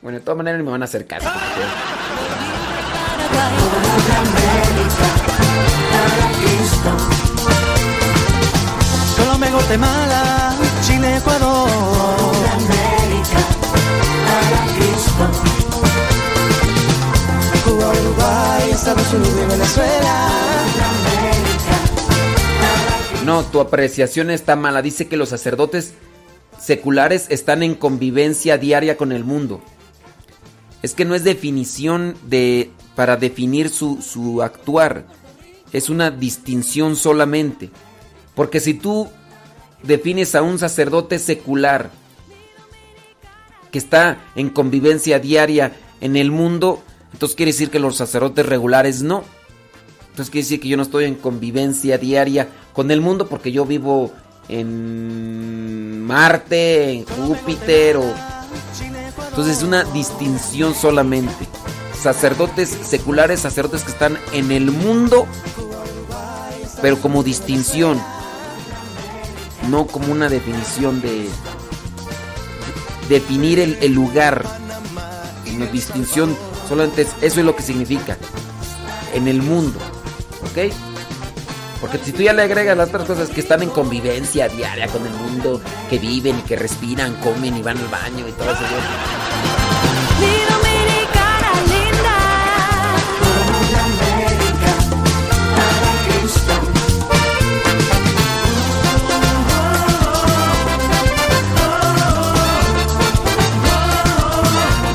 Bueno, 0.00 0.18
de 0.18 0.24
todas 0.24 0.36
maneras 0.36 0.62
me 0.62 0.70
van 0.70 0.82
a 0.82 0.84
hacer 0.84 1.04
caso. 1.08 1.28
Colombia, 9.16 9.50
Guatemala, 9.50 10.54
Chile, 10.82 11.16
Ecuador. 11.16 11.70
Cuba, 17.64 17.88
Uruguay, 17.88 18.70
Estados 18.70 19.12
Unidos 19.12 19.40
y 19.42 19.46
Venezuela. 19.50 20.40
No, 23.30 23.44
tu 23.44 23.60
apreciación 23.60 24.28
está 24.28 24.56
mala. 24.56 24.82
Dice 24.82 25.06
que 25.06 25.16
los 25.16 25.28
sacerdotes 25.28 25.92
seculares 26.58 27.26
están 27.28 27.62
en 27.62 27.76
convivencia 27.76 28.58
diaria 28.58 28.96
con 28.96 29.12
el 29.12 29.24
mundo. 29.24 29.60
Es 30.82 30.94
que 30.94 31.04
no 31.04 31.14
es 31.14 31.22
definición 31.22 32.16
de 32.24 32.72
para 32.96 33.16
definir 33.16 33.68
su, 33.68 34.02
su 34.02 34.42
actuar. 34.42 35.06
Es 35.72 35.90
una 35.90 36.10
distinción 36.10 36.96
solamente. 36.96 37.70
Porque 38.34 38.58
si 38.58 38.74
tú 38.74 39.08
defines 39.84 40.34
a 40.34 40.42
un 40.42 40.58
sacerdote 40.58 41.20
secular 41.20 41.92
que 43.70 43.78
está 43.78 44.24
en 44.34 44.50
convivencia 44.50 45.20
diaria 45.20 45.76
en 46.00 46.16
el 46.16 46.32
mundo, 46.32 46.82
entonces 47.12 47.36
quiere 47.36 47.52
decir 47.52 47.70
que 47.70 47.78
los 47.78 47.96
sacerdotes 47.96 48.44
regulares 48.44 49.02
no. 49.02 49.22
Entonces 50.10 50.30
quiere 50.30 50.44
decir 50.44 50.60
que 50.60 50.68
yo 50.68 50.76
no 50.76 50.82
estoy 50.82 51.04
en 51.04 51.14
convivencia 51.14 51.98
diaria 51.98 52.48
con 52.72 52.90
el 52.90 53.00
mundo 53.00 53.28
porque 53.28 53.52
yo 53.52 53.64
vivo 53.64 54.12
en 54.48 56.04
Marte, 56.04 56.92
en 56.92 57.04
Júpiter 57.04 57.96
o... 57.96 58.04
Entonces 59.28 59.58
es 59.58 59.62
una 59.62 59.84
distinción 59.84 60.74
solamente. 60.74 61.46
Sacerdotes 62.00 62.68
seculares, 62.68 63.40
sacerdotes 63.40 63.84
que 63.84 63.92
están 63.92 64.18
en 64.32 64.50
el 64.50 64.70
mundo, 64.70 65.26
pero 66.82 67.00
como 67.00 67.22
distinción, 67.22 68.00
no 69.68 69.86
como 69.86 70.10
una 70.10 70.28
definición 70.28 71.00
de 71.00 71.28
definir 73.08 73.60
el, 73.60 73.78
el 73.80 73.92
lugar. 73.92 74.44
Una 75.54 75.66
distinción 75.66 76.34
solamente 76.68 77.02
es, 77.02 77.08
eso 77.20 77.40
es 77.40 77.46
lo 77.46 77.54
que 77.54 77.62
significa 77.62 78.16
en 79.12 79.28
el 79.28 79.42
mundo, 79.42 79.78
¿ok? 80.50 80.72
Porque 81.80 81.98
si 81.98 82.12
tú 82.12 82.22
ya 82.22 82.32
le 82.32 82.42
agregas 82.42 82.76
las 82.76 82.88
otras 82.88 83.06
cosas 83.06 83.30
que 83.30 83.40
están 83.40 83.62
en 83.62 83.70
convivencia 83.70 84.48
diaria 84.48 84.86
con 84.88 85.06
el 85.06 85.12
mundo, 85.12 85.60
que 85.88 85.98
viven 85.98 86.38
y 86.38 86.42
que 86.42 86.56
respiran, 86.56 87.14
comen 87.16 87.56
y 87.56 87.62
van 87.62 87.78
al 87.78 87.88
baño 87.88 88.28
y 88.28 88.32
todo 88.32 88.50
eso. 88.50 88.64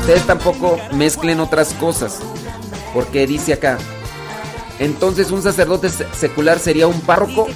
Ustedes 0.06 0.24
tampoco 0.24 0.78
mezclen 0.92 1.40
otras 1.40 1.72
cosas. 1.74 2.20
Porque 2.94 3.26
dice 3.26 3.54
acá, 3.54 3.76
entonces 4.78 5.30
un 5.30 5.42
sacerdote 5.42 5.88
se- 5.88 6.06
secular 6.14 6.58
sería 6.58 6.86
un 6.86 7.00
párroco. 7.00 7.46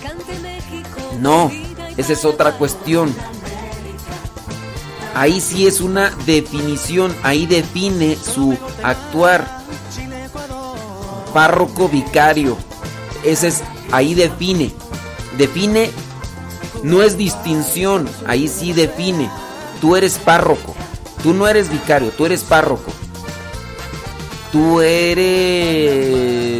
No, 1.18 1.50
esa 1.96 2.12
es 2.12 2.24
otra 2.24 2.52
cuestión. 2.52 3.14
Ahí 5.14 5.40
sí 5.40 5.66
es 5.66 5.80
una 5.80 6.10
definición, 6.24 7.14
ahí 7.22 7.46
define 7.46 8.16
su 8.16 8.56
actuar. 8.82 9.60
Párroco 11.34 11.88
vicario. 11.88 12.56
Ese 13.24 13.48
es, 13.48 13.62
ahí 13.92 14.14
define. 14.14 14.72
Define, 15.36 15.90
no 16.82 17.02
es 17.02 17.16
distinción, 17.16 18.08
ahí 18.26 18.48
sí 18.48 18.72
define. 18.72 19.30
Tú 19.80 19.96
eres 19.96 20.18
párroco, 20.18 20.74
tú 21.22 21.32
no 21.34 21.46
eres 21.48 21.70
vicario, 21.70 22.10
tú 22.10 22.26
eres 22.26 22.42
párroco. 22.42 22.90
Tú 24.52 24.80
eres 24.80 26.59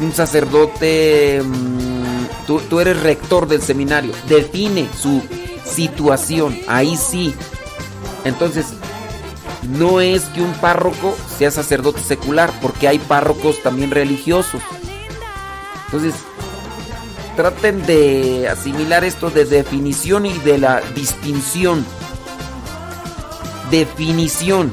un 0.00 0.12
sacerdote, 0.12 1.42
mm, 1.44 2.46
tú, 2.46 2.60
tú 2.68 2.80
eres 2.80 3.00
rector 3.02 3.46
del 3.46 3.62
seminario. 3.62 4.12
Define 4.28 4.88
su 5.00 5.22
situación, 5.64 6.58
ahí 6.66 6.96
sí. 6.96 7.34
Entonces, 8.24 8.66
no 9.62 10.00
es 10.00 10.22
que 10.24 10.42
un 10.42 10.52
párroco 10.54 11.16
sea 11.38 11.50
sacerdote 11.50 12.00
secular, 12.00 12.52
porque 12.60 12.88
hay 12.88 12.98
párrocos 12.98 13.62
también 13.62 13.90
religiosos. 13.90 14.62
Entonces, 15.86 16.14
traten 17.36 17.84
de 17.86 18.48
asimilar 18.48 19.04
esto 19.04 19.30
de 19.30 19.44
definición 19.44 20.26
y 20.26 20.32
de 20.38 20.58
la 20.58 20.80
distinción. 20.94 21.84
Definición. 23.70 24.72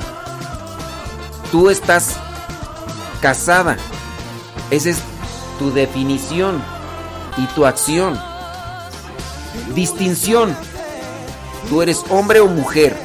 Tú 1.52 1.70
estás 1.70 2.16
casada. 3.22 3.78
Esa 4.70 4.90
es 4.90 5.02
tu 5.60 5.72
definición 5.72 6.62
y 7.38 7.46
tu 7.48 7.66
acción. 7.66 8.20
Distinción. 9.74 10.56
Tú 11.70 11.82
eres 11.82 12.04
hombre 12.10 12.40
o 12.40 12.48
mujer. 12.48 12.96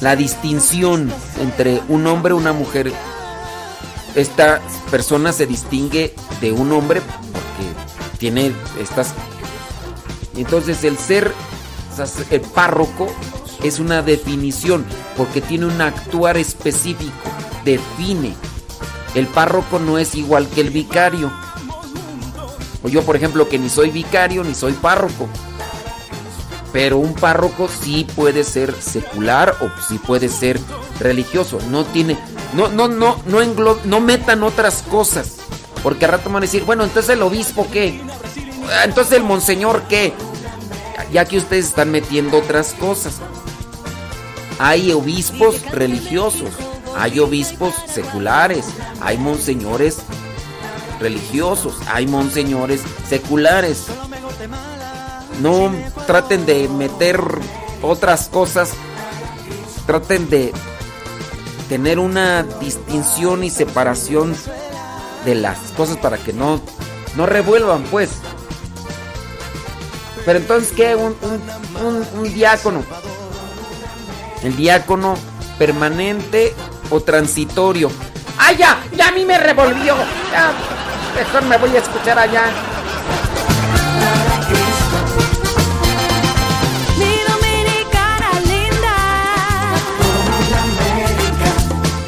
La 0.00 0.14
distinción 0.16 1.12
entre 1.40 1.82
un 1.88 2.06
hombre 2.06 2.34
y 2.34 2.38
una 2.38 2.52
mujer. 2.52 2.92
Esta 4.14 4.60
persona 4.90 5.32
se 5.32 5.46
distingue 5.46 6.14
de 6.40 6.52
un 6.52 6.72
hombre 6.72 7.00
porque 7.00 8.18
tiene 8.18 8.52
estas... 8.80 9.14
Entonces 10.36 10.84
el 10.84 10.96
ser 10.98 11.34
el 12.30 12.40
párroco 12.40 13.08
es 13.62 13.80
una 13.80 14.02
definición 14.02 14.84
porque 15.16 15.40
tiene 15.40 15.66
un 15.66 15.80
actuar 15.80 16.36
específico. 16.36 17.12
Define. 17.64 18.36
El 19.18 19.26
párroco 19.26 19.80
no 19.80 19.98
es 19.98 20.14
igual 20.14 20.48
que 20.48 20.60
el 20.60 20.70
vicario. 20.70 21.32
O 22.84 22.88
yo, 22.88 23.02
por 23.02 23.16
ejemplo, 23.16 23.48
que 23.48 23.58
ni 23.58 23.68
soy 23.68 23.90
vicario 23.90 24.44
ni 24.44 24.54
soy 24.54 24.74
párroco. 24.74 25.28
Pero 26.72 26.98
un 26.98 27.14
párroco 27.14 27.68
sí 27.68 28.06
puede 28.14 28.44
ser 28.44 28.72
secular 28.80 29.56
o 29.60 29.70
sí 29.88 29.98
puede 29.98 30.28
ser 30.28 30.60
religioso. 31.00 31.58
No 31.68 31.84
tiene. 31.84 32.16
No, 32.54 32.68
no, 32.68 32.86
no, 32.86 33.20
no 33.26 33.42
englo- 33.42 33.80
no 33.84 33.98
metan 33.98 34.44
otras 34.44 34.82
cosas. 34.88 35.38
Porque 35.82 36.04
al 36.04 36.12
rato 36.12 36.28
van 36.30 36.36
a 36.42 36.46
decir, 36.46 36.62
bueno, 36.64 36.84
entonces 36.84 37.10
el 37.16 37.22
obispo 37.22 37.66
qué? 37.72 38.00
Ah, 38.70 38.84
Entonces 38.84 39.14
el 39.14 39.24
monseñor 39.24 39.82
qué? 39.88 40.12
Ya 41.12 41.24
que 41.24 41.38
ustedes 41.38 41.66
están 41.66 41.90
metiendo 41.90 42.38
otras 42.38 42.72
cosas. 42.74 43.14
Hay 44.60 44.92
obispos 44.92 45.62
religiosos, 45.72 46.50
hay 46.98 47.18
obispos 47.20 47.74
seculares, 47.92 48.64
hay 49.00 49.16
monseñores 49.18 49.98
religiosos, 51.00 51.76
hay 51.92 52.06
monseñores 52.06 52.80
seculares. 53.08 53.86
No 55.40 55.72
traten 56.06 56.44
de 56.46 56.68
meter 56.68 57.20
otras 57.82 58.28
cosas, 58.28 58.70
traten 59.86 60.28
de 60.28 60.52
tener 61.68 61.98
una 61.98 62.42
distinción 62.42 63.44
y 63.44 63.50
separación 63.50 64.34
de 65.24 65.34
las 65.36 65.58
cosas 65.76 65.96
para 65.98 66.18
que 66.18 66.32
no, 66.32 66.60
no 67.16 67.26
revuelvan, 67.26 67.84
pues. 67.84 68.10
Pero 70.24 70.38
entonces, 70.40 70.72
¿qué? 70.72 70.94
Un, 70.96 71.14
un- 71.22 71.86
un- 71.86 72.06
un 72.20 72.34
diácono. 72.34 72.82
El 74.42 74.56
diácono 74.56 75.14
permanente 75.58 76.54
o 76.90 77.00
transitorio. 77.00 77.90
¡Ay, 78.38 78.56
ya! 78.56 78.78
¡Ya 78.96 79.08
a 79.08 79.12
mí 79.12 79.24
me 79.24 79.38
revolvió! 79.38 79.96
Ya, 80.32 80.52
mejor 81.16 81.42
me 81.44 81.56
voy 81.58 81.76
a 81.76 81.80
escuchar 81.80 82.18
allá. 82.18 82.44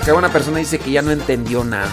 Que 0.05 0.12
una 0.12 0.33
persona 0.33 0.59
dice 0.59 0.78
que 0.78 0.91
ya 0.91 1.02
no 1.02 1.10
entendió 1.10 1.62
nada. 1.62 1.89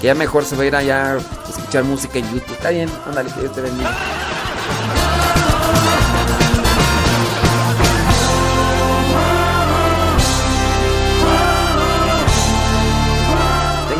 Que 0.00 0.08
ya 0.08 0.14
mejor 0.14 0.44
se 0.44 0.56
va 0.56 0.62
a 0.62 0.66
ir 0.66 0.76
allá 0.76 1.14
a 1.14 1.16
escuchar 1.48 1.84
música 1.84 2.18
en 2.18 2.26
YouTube. 2.32 2.52
Está 2.52 2.70
bien, 2.70 2.88
ándale, 3.06 3.30
que 3.32 3.40
Dios 3.40 3.52
te 3.54 3.60
bendiga. 3.62 3.90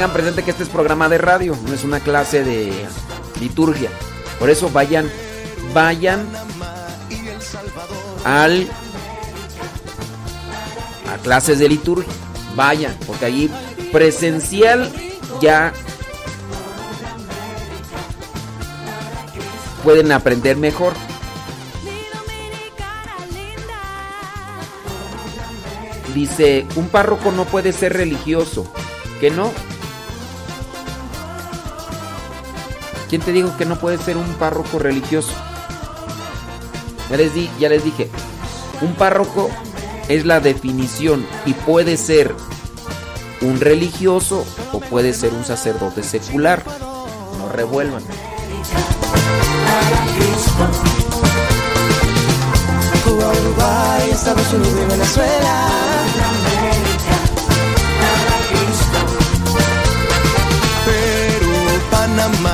Tengan 0.01 0.15
presente 0.15 0.43
que 0.43 0.51
este 0.53 0.63
es 0.63 0.71
programa 0.71 1.11
de 1.11 1.19
radio, 1.19 1.55
no 1.67 1.75
es 1.75 1.85
una 1.85 2.01
clase 2.01 2.43
de 2.43 2.73
liturgia. 3.39 3.91
Por 4.39 4.49
eso 4.49 4.71
vayan, 4.71 5.13
vayan 5.75 6.27
al 8.25 8.67
a 11.07 11.19
clases 11.19 11.59
de 11.59 11.69
liturgia. 11.69 12.11
Vayan, 12.57 12.97
porque 13.07 13.27
allí 13.27 13.51
presencial 13.93 14.91
ya 15.43 15.75
pueden 19.85 20.13
aprender 20.13 20.57
mejor. 20.57 20.95
Dice, 26.15 26.67
un 26.75 26.89
párroco 26.89 27.33
no 27.33 27.45
puede 27.45 27.75
ser 27.75 27.93
religioso. 27.93 28.65
¿Que 29.21 29.31
no? 29.31 29.53
¿Quién 33.11 33.23
te 33.23 33.33
dijo 33.33 33.57
que 33.57 33.67
no 33.67 33.77
puede 33.77 33.99
ser 33.99 34.17
un 34.17 34.35
párroco 34.35 34.79
religioso? 34.79 35.33
Ya 37.11 37.17
les, 37.17 37.35
di, 37.35 37.51
ya 37.59 37.69
les 37.69 37.83
dije, 37.83 38.09
un 38.83 38.95
párroco 38.95 39.51
es 40.09 40.25
la 40.25 40.39
definición 40.39 41.27
y 41.45 41.55
puede 41.55 41.97
ser 41.97 42.33
un 43.41 43.59
religioso 43.59 44.47
o 44.73 44.79
puede 44.79 45.13
ser 45.13 45.33
un 45.33 45.45
sacerdote 45.45 46.05
secular. 46.05 46.63
No 47.37 47.49
revuelvan. 47.49 48.05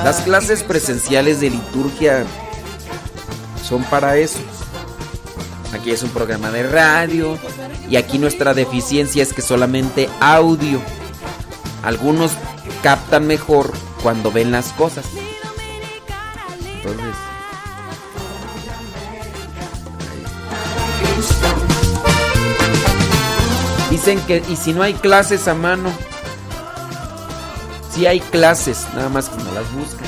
Las 0.05 0.21
clases 0.21 0.63
presenciales 0.63 1.41
de 1.41 1.51
liturgia 1.51 2.25
son 3.63 3.83
para 3.85 4.17
eso. 4.17 4.39
Aquí 5.73 5.91
es 5.91 6.03
un 6.03 6.11
programa 6.11 6.51
de 6.51 6.63
radio 6.63 7.37
y 7.89 7.97
aquí 7.97 8.19
nuestra 8.19 8.55
deficiencia 8.55 9.23
es 9.23 9.33
que 9.33 9.43
solamente 9.43 10.09
audio. 10.21 10.81
Algunos 11.83 12.33
captan 12.83 13.27
mejor 13.27 13.73
cuando 14.03 14.31
ven 14.31 14.53
las 14.53 14.73
cosas. 14.73 15.05
Entonces, 16.77 17.17
dicen 23.91 24.21
que 24.21 24.43
y 24.49 24.55
si 24.57 24.73
no 24.73 24.83
hay 24.83 24.95
clases 24.95 25.49
a 25.49 25.55
mano, 25.55 25.91
si 27.97 28.05
hay 28.05 28.21
clases, 28.21 28.87
nada 28.95 29.09
más 29.09 29.31
que 29.31 29.43
no 29.43 29.53
las 29.53 29.73
buscan. 29.73 30.07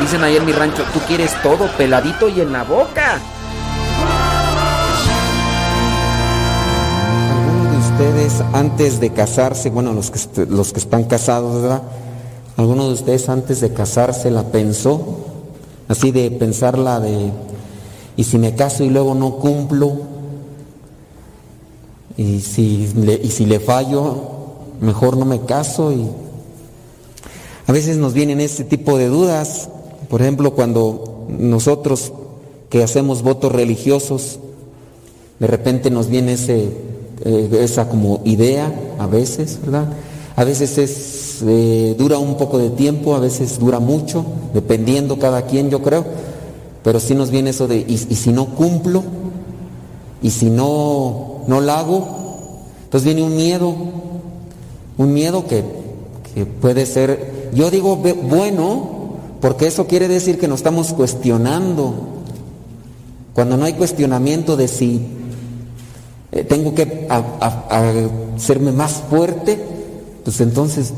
Dicen 0.00 0.22
ahí 0.22 0.36
en 0.36 0.46
mi 0.46 0.52
rancho, 0.52 0.84
tú 0.92 1.00
quieres 1.08 1.30
todo 1.42 1.66
peladito 1.76 2.28
y 2.28 2.40
en 2.40 2.52
la 2.52 2.62
boca. 2.62 3.18
¿Alguno 7.32 7.72
de 7.72 7.78
ustedes 7.78 8.44
antes 8.52 9.00
de 9.00 9.12
casarse, 9.12 9.70
bueno, 9.70 9.92
los 9.92 10.12
que, 10.12 10.46
los 10.46 10.72
que 10.72 10.78
están 10.78 11.04
casados, 11.04 11.62
¿verdad? 11.62 11.82
¿Alguno 12.56 12.86
de 12.86 12.94
ustedes 12.94 13.28
antes 13.28 13.60
de 13.60 13.72
casarse 13.72 14.30
la 14.30 14.44
pensó? 14.44 15.18
Así 15.88 16.12
de 16.12 16.30
pensarla 16.30 17.00
de, 17.00 17.32
¿y 18.16 18.22
si 18.22 18.38
me 18.38 18.54
caso 18.54 18.84
y 18.84 18.90
luego 18.90 19.16
no 19.16 19.32
cumplo? 19.32 19.94
¿Y 22.16 22.40
si 22.40 22.86
le, 22.94 23.14
y 23.14 23.30
si 23.30 23.46
le 23.46 23.58
fallo, 23.58 24.41
mejor 24.82 25.16
no 25.16 25.24
me 25.24 25.40
caso? 25.40 25.92
Y 25.92 26.06
a 27.66 27.72
veces 27.72 27.96
nos 27.96 28.12
vienen 28.12 28.40
este 28.40 28.64
tipo 28.64 28.98
de 28.98 29.06
dudas. 29.06 29.68
Por 30.08 30.20
ejemplo, 30.20 30.52
cuando 30.52 31.26
nosotros 31.28 32.12
que 32.68 32.82
hacemos 32.82 33.22
votos 33.22 33.52
religiosos, 33.52 34.38
de 35.38 35.46
repente 35.46 35.90
nos 35.90 36.08
viene 36.08 36.34
ese, 36.34 36.68
eh, 37.24 37.58
esa 37.60 37.88
como 37.88 38.20
idea, 38.24 38.72
a 38.98 39.06
veces, 39.06 39.58
¿verdad? 39.62 39.86
A 40.36 40.44
veces 40.44 40.78
es, 40.78 41.42
eh, 41.46 41.94
dura 41.98 42.18
un 42.18 42.36
poco 42.36 42.58
de 42.58 42.70
tiempo, 42.70 43.14
a 43.14 43.20
veces 43.20 43.58
dura 43.58 43.78
mucho, 43.78 44.24
dependiendo 44.54 45.18
cada 45.18 45.46
quien, 45.46 45.70
yo 45.70 45.82
creo. 45.82 46.04
Pero 46.82 46.98
sí 46.98 47.14
nos 47.14 47.30
viene 47.30 47.50
eso 47.50 47.68
de, 47.68 47.78
¿y, 47.78 47.94
y 48.08 48.16
si 48.16 48.32
no 48.32 48.46
cumplo? 48.46 49.04
¿Y 50.22 50.30
si 50.30 50.50
no, 50.50 51.42
no 51.46 51.60
la 51.60 51.80
hago? 51.80 52.06
Entonces 52.84 53.04
viene 53.04 53.22
un 53.22 53.36
miedo, 53.36 53.74
un 55.02 55.12
miedo 55.12 55.46
que, 55.46 55.64
que 56.34 56.46
puede 56.46 56.86
ser, 56.86 57.50
yo 57.54 57.70
digo 57.70 57.96
bueno, 57.96 59.02
porque 59.40 59.66
eso 59.66 59.86
quiere 59.86 60.08
decir 60.08 60.38
que 60.38 60.48
nos 60.48 60.60
estamos 60.60 60.92
cuestionando. 60.92 61.94
Cuando 63.34 63.56
no 63.56 63.64
hay 63.64 63.72
cuestionamiento 63.74 64.56
de 64.56 64.68
si 64.68 65.06
eh, 66.32 66.44
tengo 66.44 66.74
que 66.74 67.06
a- 67.10 68.34
hacerme 68.36 68.72
más 68.72 69.02
fuerte, 69.08 69.58
pues 70.24 70.40
entonces, 70.40 70.92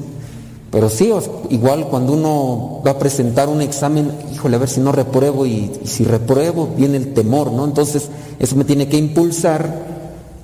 pero 0.71 0.89
sí, 0.91 1.13
igual 1.51 1.87
cuando 1.89 2.13
uno 2.13 2.83
va 2.87 2.93
a 2.93 2.99
presentar 2.99 3.49
un 3.49 3.63
examen, 3.63 4.11
híjole, 4.33 4.57
a 4.57 4.59
ver 4.59 4.69
si 4.69 4.81
no 4.81 4.91
repruebo 4.93 5.47
y, 5.47 5.71
y 5.83 5.87
si 5.87 6.05
repruebo, 6.05 6.69
viene 6.77 6.97
el 6.97 7.15
temor, 7.15 7.53
¿no? 7.53 7.65
Entonces, 7.65 8.09
eso 8.39 8.57
me 8.57 8.65
tiene 8.65 8.89
que 8.89 8.97
impulsar 8.99 9.95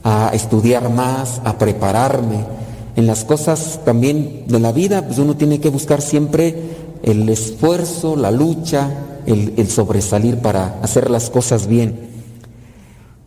a 0.05 0.31
estudiar 0.33 0.89
más, 0.91 1.41
a 1.45 1.59
prepararme. 1.59 2.45
En 2.97 3.07
las 3.07 3.25
cosas 3.25 3.81
también 3.85 4.45
de 4.49 4.59
la 4.59 4.73
vida, 4.73 5.07
pues 5.07 5.19
uno 5.19 5.37
tiene 5.37 5.61
que 5.61 5.69
buscar 5.69 6.03
siempre 6.03 6.55
el 7.03 7.29
esfuerzo, 7.29 8.17
la 8.17 8.31
lucha, 8.31 8.91
el, 9.27 9.69
sobresalir 9.69 10.39
para 10.39 10.79
hacer 10.83 11.11
las 11.11 11.31
cosas 11.31 11.67
bien. 11.67 12.09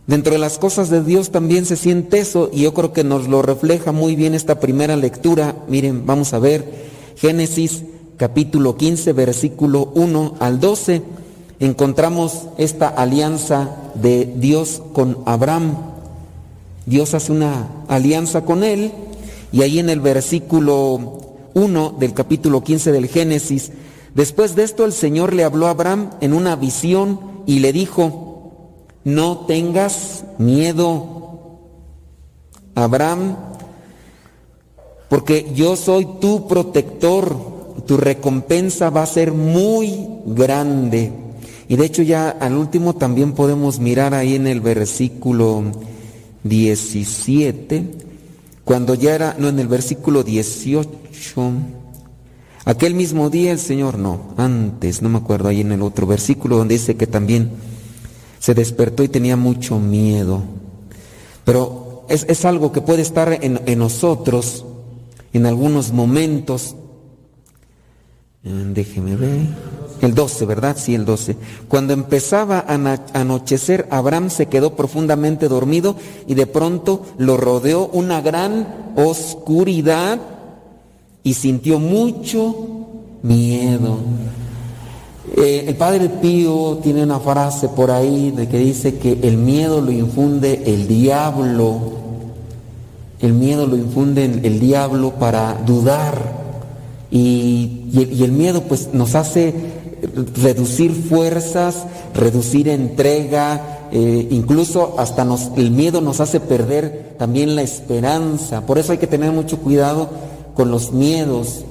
Dentro 0.05 0.33
de 0.33 0.39
las 0.39 0.57
cosas 0.57 0.89
de 0.89 1.01
Dios 1.01 1.29
también 1.29 1.65
se 1.65 1.77
siente 1.77 2.19
eso 2.19 2.49
y 2.51 2.63
yo 2.63 2.73
creo 2.73 2.91
que 2.91 3.05
nos 3.05 3.29
lo 3.29 3.41
refleja 3.41 3.93
muy 3.93 4.15
bien 4.15 4.33
esta 4.33 4.59
primera 4.59 4.97
lectura. 4.97 5.55
Miren, 5.69 6.05
vamos 6.05 6.33
a 6.33 6.39
ver 6.39 6.91
Génesis 7.15 7.83
capítulo 8.17 8.75
15, 8.75 9.13
versículo 9.13 9.91
1 9.95 10.35
al 10.39 10.59
12. 10.59 11.01
Encontramos 11.61 12.47
esta 12.57 12.89
alianza 12.89 13.69
de 13.95 14.25
Dios 14.25 14.81
con 14.91 15.19
Abraham. 15.25 15.77
Dios 16.85 17.13
hace 17.13 17.31
una 17.31 17.69
alianza 17.87 18.43
con 18.43 18.65
él 18.65 18.91
y 19.53 19.61
ahí 19.61 19.77
en 19.77 19.89
el 19.89 19.99
versículo 19.99 21.19
1 21.53 21.95
del 21.99 22.13
capítulo 22.13 22.63
15 22.63 22.91
del 22.91 23.07
Génesis, 23.07 23.71
después 24.15 24.55
de 24.55 24.63
esto 24.63 24.83
el 24.83 24.91
Señor 24.91 25.31
le 25.31 25.43
habló 25.43 25.67
a 25.67 25.69
Abraham 25.69 26.09
en 26.21 26.33
una 26.33 26.55
visión 26.55 27.19
y 27.45 27.59
le 27.59 27.71
dijo, 27.71 28.71
no 29.03 29.45
tengas 29.45 30.25
miedo, 30.39 31.59
Abraham, 32.73 33.37
porque 35.07 35.51
yo 35.53 35.75
soy 35.75 36.07
tu 36.19 36.47
protector, 36.47 37.37
tu 37.85 37.97
recompensa 37.97 38.89
va 38.89 39.03
a 39.03 39.07
ser 39.07 39.33
muy 39.33 40.07
grande. 40.25 41.11
Y 41.67 41.75
de 41.75 41.85
hecho 41.85 42.01
ya 42.01 42.29
al 42.29 42.55
último 42.55 42.95
también 42.95 43.33
podemos 43.33 43.79
mirar 43.79 44.15
ahí 44.15 44.33
en 44.33 44.47
el 44.47 44.61
versículo 44.61 45.63
17, 46.43 48.12
cuando 48.63 48.95
ya 48.95 49.15
era, 49.15 49.35
no, 49.37 49.49
en 49.49 49.59
el 49.59 49.67
versículo 49.67 50.23
18, 50.23 50.89
aquel 52.65 52.95
mismo 52.95 53.29
día 53.29 53.51
el 53.51 53.59
Señor, 53.59 53.97
no, 53.97 54.33
antes, 54.37 55.01
no 55.01 55.09
me 55.09 55.17
acuerdo, 55.17 55.49
ahí 55.49 55.61
en 55.61 55.71
el 55.71 55.81
otro 55.81 56.07
versículo 56.07 56.57
donde 56.57 56.75
dice 56.75 56.95
que 56.95 57.07
también 57.07 57.51
se 58.39 58.53
despertó 58.53 59.03
y 59.03 59.09
tenía 59.09 59.35
mucho 59.35 59.79
miedo. 59.79 60.43
Pero 61.45 62.05
es, 62.09 62.25
es 62.29 62.45
algo 62.45 62.71
que 62.71 62.81
puede 62.81 63.01
estar 63.01 63.39
en, 63.41 63.61
en 63.65 63.79
nosotros 63.79 64.65
en 65.33 65.45
algunos 65.45 65.91
momentos. 65.91 66.75
Eh, 68.43 68.71
Déjeme 68.73 69.15
ver. 69.15 69.47
El 70.01 70.15
12, 70.15 70.45
¿verdad? 70.45 70.75
Sí, 70.77 70.95
el 70.95 71.05
12. 71.05 71.37
Cuando 71.67 71.93
empezaba 71.93 72.65
a 72.67 72.73
anochecer, 73.13 73.87
Abraham 73.89 74.29
se 74.29 74.47
quedó 74.47 74.75
profundamente 74.75 75.47
dormido 75.47 75.95
y 76.27 76.33
de 76.33 76.47
pronto 76.47 77.03
lo 77.17 77.37
rodeó 77.37 77.87
una 77.87 78.21
gran 78.21 78.93
oscuridad 78.95 80.19
y 81.23 81.33
sintió 81.35 81.79
mucho 81.79 82.55
miedo. 83.21 83.97
Eh, 85.37 85.65
el 85.67 85.75
padre 85.75 86.09
Pío 86.09 86.79
tiene 86.83 87.03
una 87.03 87.19
frase 87.19 87.69
por 87.69 87.91
ahí 87.91 88.31
de 88.31 88.47
que 88.49 88.57
dice 88.59 88.97
que 88.97 89.19
el 89.23 89.37
miedo 89.37 89.81
lo 89.81 89.91
infunde 89.91 90.63
el 90.65 90.87
diablo. 90.87 91.93
El 93.19 93.33
miedo 93.33 93.65
lo 93.65 93.77
infunde 93.77 94.25
el 94.25 94.59
diablo 94.59 95.11
para 95.11 95.53
dudar. 95.65 96.43
Y 97.09 97.89
el 97.95 98.31
miedo 98.31 98.63
pues 98.63 98.89
nos 98.91 99.15
hace 99.15 99.53
reducir 100.41 100.91
fuerzas, 100.93 101.85
reducir 102.13 102.69
entrega, 102.69 103.87
eh, 103.91 104.27
incluso 104.31 104.95
hasta 104.97 105.23
nos, 105.23 105.51
el 105.55 105.71
miedo 105.71 106.01
nos 106.01 106.19
hace 106.19 106.39
perder 106.39 107.15
también 107.19 107.55
la 107.55 107.61
esperanza. 107.61 108.65
Por 108.65 108.77
eso 108.77 108.91
hay 108.91 108.97
que 108.97 109.07
tener 109.07 109.31
mucho 109.31 109.59
cuidado 109.59 110.09
con 110.55 110.71
los 110.71 110.91
miedos. 110.91 111.63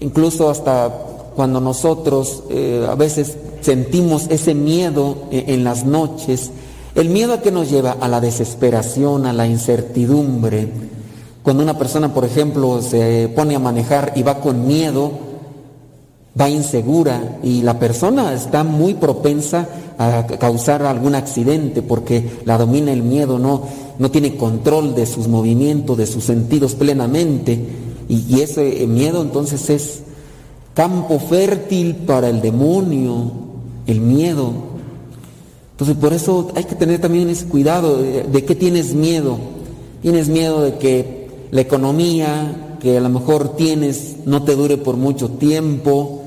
Incluso 0.00 0.50
hasta 0.50 0.92
cuando 1.34 1.60
nosotros 1.60 2.44
eh, 2.50 2.86
a 2.88 2.94
veces 2.94 3.36
sentimos 3.60 4.26
ese 4.28 4.54
miedo 4.54 5.28
eh, 5.30 5.44
en 5.48 5.64
las 5.64 5.84
noches, 5.84 6.50
el 6.94 7.08
miedo 7.10 7.34
a 7.34 7.40
que 7.40 7.50
nos 7.50 7.70
lleva 7.70 7.92
a 7.92 8.08
la 8.08 8.20
desesperación, 8.20 9.24
a 9.24 9.32
la 9.32 9.46
incertidumbre. 9.46 10.68
Cuando 11.42 11.62
una 11.62 11.78
persona, 11.78 12.12
por 12.12 12.24
ejemplo, 12.24 12.82
se 12.82 13.32
pone 13.34 13.54
a 13.54 13.60
manejar 13.60 14.12
y 14.14 14.22
va 14.22 14.40
con 14.40 14.66
miedo, 14.66 15.27
va 16.38 16.48
insegura 16.48 17.38
y 17.42 17.62
la 17.62 17.78
persona 17.78 18.32
está 18.32 18.64
muy 18.64 18.94
propensa 18.94 19.68
a 19.98 20.26
causar 20.26 20.82
algún 20.82 21.14
accidente 21.14 21.82
porque 21.82 22.38
la 22.44 22.56
domina 22.56 22.92
el 22.92 23.02
miedo, 23.02 23.38
no, 23.38 23.62
no 23.98 24.10
tiene 24.10 24.36
control 24.36 24.94
de 24.94 25.06
sus 25.06 25.26
movimientos, 25.26 25.96
de 25.96 26.06
sus 26.06 26.24
sentidos 26.24 26.74
plenamente. 26.74 27.58
Y, 28.08 28.40
ese 28.40 28.86
miedo 28.86 29.20
entonces 29.20 29.68
es 29.68 30.02
campo 30.74 31.18
fértil 31.18 31.96
para 31.96 32.28
el 32.28 32.40
demonio, 32.40 33.32
el 33.86 34.00
miedo. 34.00 34.52
Entonces 35.72 35.96
por 35.96 36.12
eso 36.12 36.52
hay 36.54 36.64
que 36.64 36.76
tener 36.76 37.00
también 37.00 37.28
ese 37.28 37.46
cuidado 37.46 37.98
de, 37.98 38.22
de 38.22 38.44
qué 38.44 38.54
tienes 38.54 38.94
miedo. 38.94 39.38
Tienes 40.00 40.28
miedo 40.28 40.62
de 40.62 40.78
que 40.78 41.28
la 41.50 41.60
economía 41.60 42.67
que 42.80 42.96
a 42.96 43.00
lo 43.00 43.08
mejor 43.08 43.56
tienes 43.56 44.16
no 44.24 44.42
te 44.42 44.56
dure 44.56 44.76
por 44.76 44.96
mucho 44.96 45.30
tiempo. 45.30 46.22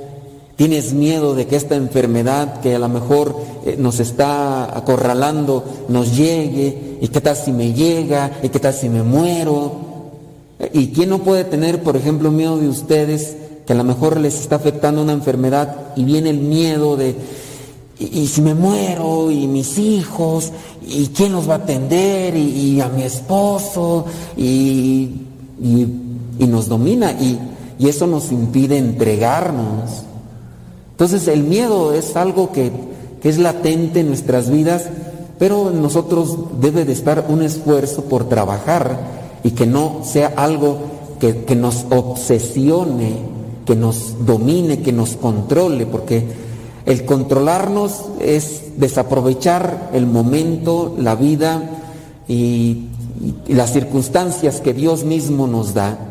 Tienes 0.55 0.93
miedo 0.93 1.33
de 1.33 1.47
que 1.47 1.55
esta 1.55 1.75
enfermedad 1.75 2.61
que 2.61 2.75
a 2.75 2.79
lo 2.79 2.89
mejor 2.89 3.35
eh, 3.65 3.75
nos 3.79 3.99
está 3.99 4.77
acorralando 4.77 5.63
nos 5.87 6.15
llegue. 6.15 6.97
¿Y 7.01 7.07
qué 7.07 7.21
tal 7.21 7.35
si 7.35 7.51
me 7.51 7.73
llega? 7.73 8.39
¿Y 8.43 8.49
qué 8.49 8.59
tal 8.59 8.73
si 8.73 8.89
me 8.89 9.03
muero? 9.03 9.71
¿Y 10.73 10.87
quién 10.87 11.09
no 11.09 11.19
puede 11.19 11.43
tener, 11.43 11.81
por 11.81 11.97
ejemplo, 11.97 12.31
miedo 12.31 12.57
de 12.57 12.67
ustedes 12.67 13.37
que 13.65 13.73
a 13.73 13.75
lo 13.75 13.83
mejor 13.83 14.19
les 14.19 14.39
está 14.39 14.57
afectando 14.57 15.01
una 15.01 15.13
enfermedad 15.13 15.93
y 15.95 16.03
viene 16.03 16.29
el 16.29 16.39
miedo 16.39 16.97
de, 16.97 17.15
y, 17.99 18.27
si 18.27 18.41
me 18.41 18.55
muero, 18.55 19.29
y 19.29 19.47
mis 19.47 19.77
hijos, 19.77 20.51
y 20.87 21.07
quién 21.07 21.33
los 21.33 21.47
va 21.47 21.53
a 21.53 21.57
atender, 21.57 22.35
y, 22.35 22.81
a 22.81 22.89
mi 22.89 23.03
esposo, 23.03 24.05
y, 24.35 25.09
y 26.39 26.47
nos 26.47 26.67
domina, 26.67 27.11
y, 27.11 27.39
y 27.79 27.89
eso 27.89 28.07
nos 28.07 28.31
impide 28.31 28.77
entregarnos. 28.77 30.03
Entonces 30.91 31.27
el 31.27 31.43
miedo 31.43 31.93
es 31.93 32.15
algo 32.15 32.51
que, 32.51 32.71
que 33.21 33.29
es 33.29 33.39
latente 33.39 34.01
en 34.01 34.07
nuestras 34.07 34.49
vidas, 34.49 34.85
pero 35.39 35.71
en 35.71 35.81
nosotros 35.81 36.37
debe 36.59 36.85
de 36.85 36.93
estar 36.93 37.25
un 37.27 37.41
esfuerzo 37.41 38.03
por 38.03 38.29
trabajar 38.29 38.99
y 39.43 39.51
que 39.51 39.65
no 39.65 40.01
sea 40.03 40.33
algo 40.35 40.77
que, 41.19 41.43
que 41.43 41.55
nos 41.55 41.85
obsesione, 41.89 43.17
que 43.65 43.75
nos 43.75 44.25
domine, 44.25 44.81
que 44.81 44.91
nos 44.91 45.15
controle, 45.15 45.87
porque 45.87 46.23
el 46.85 47.05
controlarnos 47.05 48.05
es 48.19 48.77
desaprovechar 48.77 49.89
el 49.93 50.05
momento, 50.05 50.95
la 50.99 51.15
vida 51.15 51.63
y, 52.27 52.89
y 53.47 53.53
las 53.53 53.73
circunstancias 53.73 54.61
que 54.61 54.73
Dios 54.73 55.03
mismo 55.03 55.47
nos 55.47 55.73
da. 55.73 56.10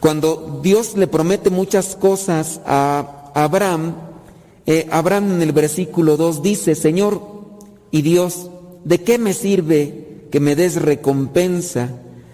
Cuando 0.00 0.60
Dios 0.62 0.96
le 0.96 1.06
promete 1.06 1.50
muchas 1.50 1.96
cosas 1.96 2.60
a 2.64 3.32
Abraham, 3.34 3.94
eh, 4.66 4.86
Abraham 4.90 5.32
en 5.32 5.42
el 5.42 5.52
versículo 5.52 6.16
2 6.16 6.42
dice, 6.42 6.74
Señor 6.74 7.20
y 7.90 8.02
Dios, 8.02 8.50
¿de 8.84 9.02
qué 9.02 9.18
me 9.18 9.32
sirve 9.32 10.26
que 10.30 10.40
me 10.40 10.54
des 10.54 10.80
recompensa 10.80 11.88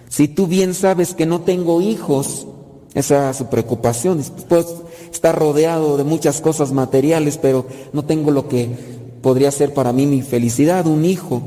si 0.09 0.29
tú 0.29 0.47
bien 0.47 0.75
sabes 0.75 1.15
que 1.15 1.27
no 1.27 1.41
tengo 1.41 1.81
hijos? 1.81 2.47
Esa 2.93 3.31
es 3.31 3.37
su 3.37 3.47
preocupación. 3.47 4.23
Pues 4.49 4.67
está 5.11 5.33
rodeado 5.33 5.97
de 5.97 6.05
muchas 6.05 6.41
cosas 6.41 6.73
materiales, 6.73 7.39
pero 7.39 7.67
no 7.93 8.05
tengo 8.05 8.31
lo 8.31 8.49
que 8.49 8.69
podría 9.23 9.51
ser 9.51 9.73
para 9.73 9.93
mí 9.93 10.07
mi 10.07 10.23
felicidad, 10.23 10.87
un 10.87 11.05
hijo. 11.05 11.41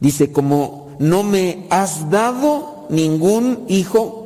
Dice, 0.00 0.32
como 0.32 0.96
no 0.98 1.22
me 1.22 1.66
has 1.70 2.10
dado 2.10 2.86
ningún 2.90 3.64
hijo, 3.68 4.17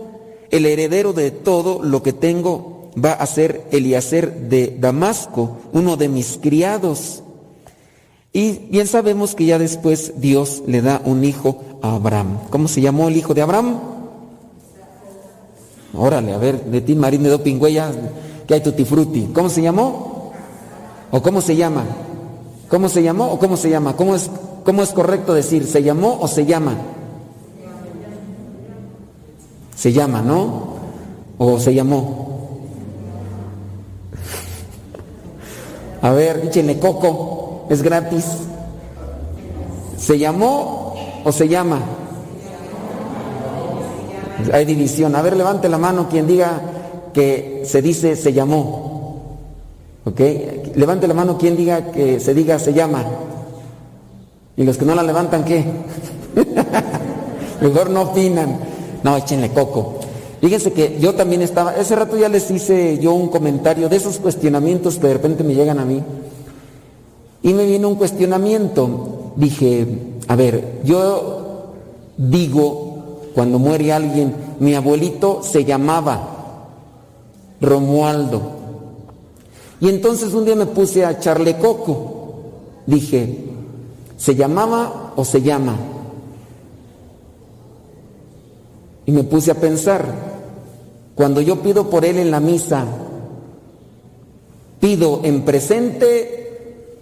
el 0.53 0.67
heredero 0.67 1.13
de 1.13 1.31
todo 1.33 1.83
lo 1.83 2.03
que 2.03 2.13
tengo 2.13 2.91
va 3.03 3.13
a 3.13 3.27
ser 3.27 3.67
Eliezer 3.73 4.49
de 4.49 4.77
Damasco, 4.79 5.57
uno 5.73 5.97
de 5.97 6.09
mis 6.09 6.39
criados. 6.41 7.23
Y 8.35 8.53
bien 8.71 8.87
sabemos 8.87 9.35
que 9.35 9.47
ya 9.47 9.59
después 9.59 10.13
Dios 10.21 10.63
le 10.67 10.83
da 10.83 11.01
un 11.05 11.25
hijo 11.25 11.63
a 11.83 11.95
Abraham. 11.95 12.39
¿Cómo 12.51 12.69
se 12.69 12.83
llamó 12.83 13.09
el 13.09 13.17
hijo 13.17 13.33
de 13.35 13.43
Abraham? 13.43 13.81
Órale, 15.95 16.33
a 16.33 16.39
ver, 16.39 16.63
de 16.65 16.81
ti 16.83 16.95
Marín 16.95 17.23
de 17.23 17.31
Dopingüeya, 17.31 17.91
que 18.47 18.55
hay 18.55 18.61
tutti 18.61 18.85
frutti. 18.85 19.31
¿Cómo 19.33 19.49
se 19.49 19.63
llamó? 19.63 20.33
¿O 21.11 21.23
cómo 21.23 21.41
se 21.41 21.57
llama? 21.57 21.85
¿Cómo 22.69 22.91
se 22.91 23.03
llamó 23.03 23.33
o 23.33 23.39
cómo 23.39 23.57
se 23.57 23.71
llama? 23.71 23.97
¿Cómo 23.97 24.15
es, 24.15 24.31
cómo 24.65 24.83
es 24.83 24.91
correcto 24.91 25.33
decir? 25.33 25.67
¿Se 25.67 25.83
llamó 25.83 26.19
o 26.21 26.29
se 26.29 26.45
llama? 26.45 26.77
Se 29.83 29.93
llama, 29.93 30.23
¿no? 30.23 30.77
¿O 31.39 31.59
se 31.59 31.75
llamó? 31.75 32.61
A 36.01 36.11
ver, 36.13 36.41
échenle 36.45 36.79
coco, 36.79 37.67
es 37.69 37.83
gratis. 37.83 38.25
¿Se 39.99 40.21
llamó 40.21 40.95
o 41.25 41.33
se 41.33 41.49
llama? 41.49 41.81
Hay 44.53 44.67
división. 44.67 45.17
A 45.17 45.23
ver, 45.23 45.37
levante 45.37 45.69
la 45.69 45.79
mano 45.79 46.09
quien 46.09 46.29
diga 46.29 46.61
que 47.13 47.65
se 47.67 47.83
dice 47.83 48.15
se 48.15 48.33
llamó. 48.33 49.35
¿Ok? 50.05 50.21
Levante 50.77 51.09
la 51.09 51.15
mano 51.15 51.37
quien 51.37 51.57
diga 51.57 51.91
que 51.91 52.21
se 52.21 52.35
diga 52.35 52.61
se 52.61 52.73
llama. 52.73 53.05
Y 54.57 54.63
los 54.63 54.79
que 54.79 54.85
no 54.85 54.95
la 54.95 55.03
levantan, 55.03 55.45
¿qué? 55.45 55.65
Mejor 57.61 57.91
no 57.91 58.03
opinan. 58.03 58.72
No, 59.03 59.17
échenle 59.17 59.51
coco. 59.51 60.01
Fíjense 60.41 60.73
que 60.73 60.99
yo 60.99 61.15
también 61.15 61.43
estaba, 61.43 61.77
ese 61.77 61.95
rato 61.95 62.17
ya 62.17 62.29
les 62.29 62.51
hice 62.51 62.99
yo 62.99 63.13
un 63.13 63.29
comentario 63.29 63.89
de 63.89 63.97
esos 63.97 64.19
cuestionamientos 64.19 64.97
que 64.97 65.07
de 65.07 65.13
repente 65.13 65.45
me 65.45 65.55
llegan 65.55 65.79
a 65.79 65.85
mí. 65.85 66.03
Y 67.43 67.55
me 67.55 67.65
viene 67.65 67.87
un 67.87 67.95
cuestionamiento. 67.95 69.33
Dije, 69.37 69.87
a 70.29 70.37
ver, 70.37 70.81
yo 70.85 71.73
digo, 72.17 73.21
cuando 73.35 73.59
muere 73.59 73.93
alguien, 73.93 74.35
mi 74.59 74.75
abuelito 74.75 75.43
se 75.43 75.65
llamaba 75.65 76.69
Romualdo. 77.61 78.43
Y 79.81 79.89
entonces 79.89 80.35
un 80.35 80.45
día 80.45 80.57
me 80.57 80.67
puse 80.67 81.05
a 81.05 81.13
echarle 81.13 81.57
coco. 81.59 82.35
Dije, 82.87 83.45
¿se 84.17 84.35
llamaba 84.35 85.13
o 85.17 85.25
se 85.25 85.41
llama? 85.41 85.77
Me 89.13 89.25
puse 89.25 89.51
a 89.51 89.55
pensar, 89.55 90.07
cuando 91.15 91.43
yo 91.43 91.61
pido 91.61 91.91
por 91.91 92.07
él 92.07 92.17
en 92.17 92.31
la 92.31 92.41
misa, 92.41 92.87
pido 94.81 95.21
en 95.23 95.43
presente 95.43 96.97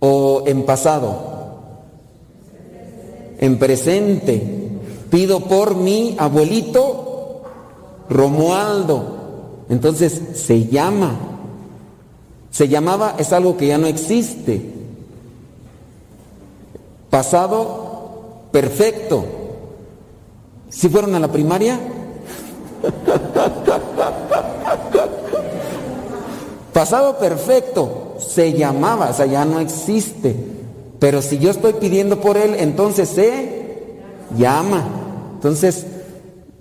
o 0.00 0.42
en 0.46 0.66
pasado. 0.66 1.16
En 3.38 3.58
presente. 3.58 4.68
Pido 5.10 5.40
por 5.40 5.76
mi 5.76 6.14
abuelito 6.18 7.40
Romualdo. 8.10 9.64
Entonces 9.70 10.20
se 10.34 10.66
llama. 10.66 11.18
Se 12.50 12.68
llamaba 12.68 13.14
es 13.18 13.32
algo 13.32 13.56
que 13.56 13.68
ya 13.68 13.78
no 13.78 13.86
existe. 13.86 14.60
Pasado 17.08 18.42
perfecto. 18.52 19.41
¿Si 20.72 20.88
fueron 20.88 21.14
a 21.14 21.20
la 21.20 21.28
primaria? 21.28 21.78
Pasado 26.72 27.18
perfecto, 27.18 28.16
se 28.18 28.54
llamaba, 28.54 29.10
o 29.10 29.12
sea, 29.12 29.26
ya 29.26 29.44
no 29.44 29.60
existe. 29.60 30.34
Pero 30.98 31.20
si 31.20 31.38
yo 31.38 31.50
estoy 31.50 31.74
pidiendo 31.74 32.20
por 32.20 32.36
él, 32.36 32.56
entonces 32.58 33.08
se 33.10 34.00
llama. 34.38 34.82
Entonces, 35.34 35.84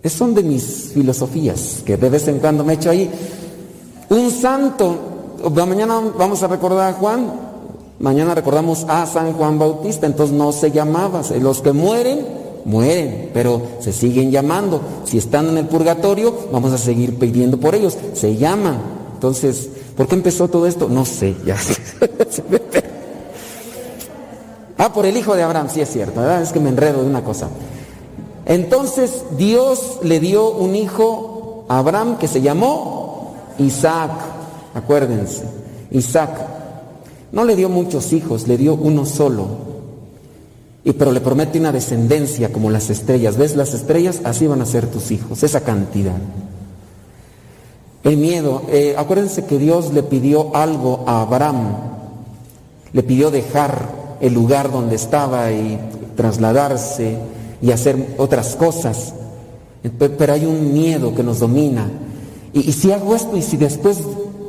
es 0.03 0.11
son 0.11 0.33
de 0.33 0.43
mis 0.43 0.91
filosofías 0.93 1.81
que 1.85 1.95
de 1.95 2.09
vez 2.09 2.27
en 2.27 2.39
cuando 2.39 2.65
me 2.65 2.73
echo 2.73 2.89
ahí. 2.89 3.09
Un 4.09 4.29
santo, 4.29 4.97
mañana 5.53 6.01
vamos 6.17 6.43
a 6.43 6.47
recordar 6.47 6.89
a 6.89 6.97
Juan, 6.97 7.31
mañana 7.99 8.35
recordamos 8.35 8.85
a 8.89 9.05
San 9.05 9.31
Juan 9.33 9.57
Bautista, 9.57 10.05
entonces 10.05 10.35
no 10.35 10.51
se 10.51 10.71
llamaba. 10.71 11.21
Los 11.39 11.61
que 11.61 11.71
mueren, 11.71 12.40
mueren, 12.65 13.29
pero 13.33 13.61
se 13.79 13.91
siguen 13.91 14.31
llamando. 14.31 14.81
Si 15.05 15.17
están 15.17 15.49
en 15.49 15.57
el 15.57 15.67
purgatorio, 15.67 16.33
vamos 16.51 16.71
a 16.71 16.77
seguir 16.77 17.17
pidiendo 17.17 17.57
por 17.57 17.75
ellos. 17.75 17.97
Se 18.13 18.37
llaman. 18.37 18.77
Entonces, 19.13 19.69
¿por 19.95 20.07
qué 20.07 20.15
empezó 20.15 20.47
todo 20.47 20.67
esto? 20.67 20.87
No 20.89 21.05
sé, 21.05 21.35
ya. 21.45 21.57
ah, 24.77 24.93
por 24.93 25.05
el 25.05 25.17
hijo 25.17 25.35
de 25.35 25.43
Abraham, 25.43 25.67
sí 25.71 25.81
es 25.81 25.89
cierto, 25.89 26.21
¿verdad? 26.21 26.41
Es 26.41 26.51
que 26.51 26.59
me 26.59 26.69
enredo 26.69 27.01
de 27.01 27.07
una 27.07 27.23
cosa. 27.23 27.49
Entonces, 28.45 29.23
Dios 29.37 29.99
le 30.03 30.19
dio 30.19 30.49
un 30.49 30.75
hijo 30.75 31.65
a 31.69 31.79
Abraham 31.79 32.17
que 32.17 32.27
se 32.27 32.41
llamó 32.41 33.35
Isaac. 33.59 34.11
Acuérdense, 34.73 35.43
Isaac. 35.91 36.31
No 37.31 37.45
le 37.45 37.55
dio 37.55 37.69
muchos 37.69 38.11
hijos, 38.11 38.47
le 38.47 38.57
dio 38.57 38.73
uno 38.73 39.05
solo. 39.05 39.70
Y 40.83 40.93
pero 40.93 41.11
le 41.11 41.21
promete 41.21 41.59
una 41.59 41.71
descendencia 41.71 42.51
como 42.51 42.69
las 42.71 42.89
estrellas. 42.89 43.37
¿Ves 43.37 43.55
las 43.55 43.73
estrellas? 43.73 44.21
Así 44.23 44.47
van 44.47 44.61
a 44.61 44.65
ser 44.65 44.87
tus 44.87 45.11
hijos, 45.11 45.43
esa 45.43 45.61
cantidad. 45.61 46.17
El 48.03 48.17
miedo, 48.17 48.63
eh, 48.69 48.95
acuérdense 48.97 49.45
que 49.45 49.59
Dios 49.59 49.93
le 49.93 50.01
pidió 50.01 50.55
algo 50.55 51.03
a 51.05 51.21
Abraham. 51.21 51.75
Le 52.93 53.03
pidió 53.03 53.29
dejar 53.29 54.17
el 54.21 54.33
lugar 54.33 54.71
donde 54.71 54.95
estaba 54.95 55.51
y 55.51 55.79
trasladarse 56.15 57.17
y 57.61 57.71
hacer 57.71 58.15
otras 58.17 58.55
cosas. 58.55 59.13
Pe- 59.99 60.09
Pero 60.09 60.33
hay 60.33 60.45
un 60.47 60.73
miedo 60.73 61.13
que 61.13 61.21
nos 61.21 61.39
domina. 61.39 61.87
Y, 62.53 62.61
y 62.67 62.73
si 62.73 62.91
hago 62.91 63.15
esto 63.15 63.37
y 63.37 63.43
si 63.43 63.55
después 63.55 63.99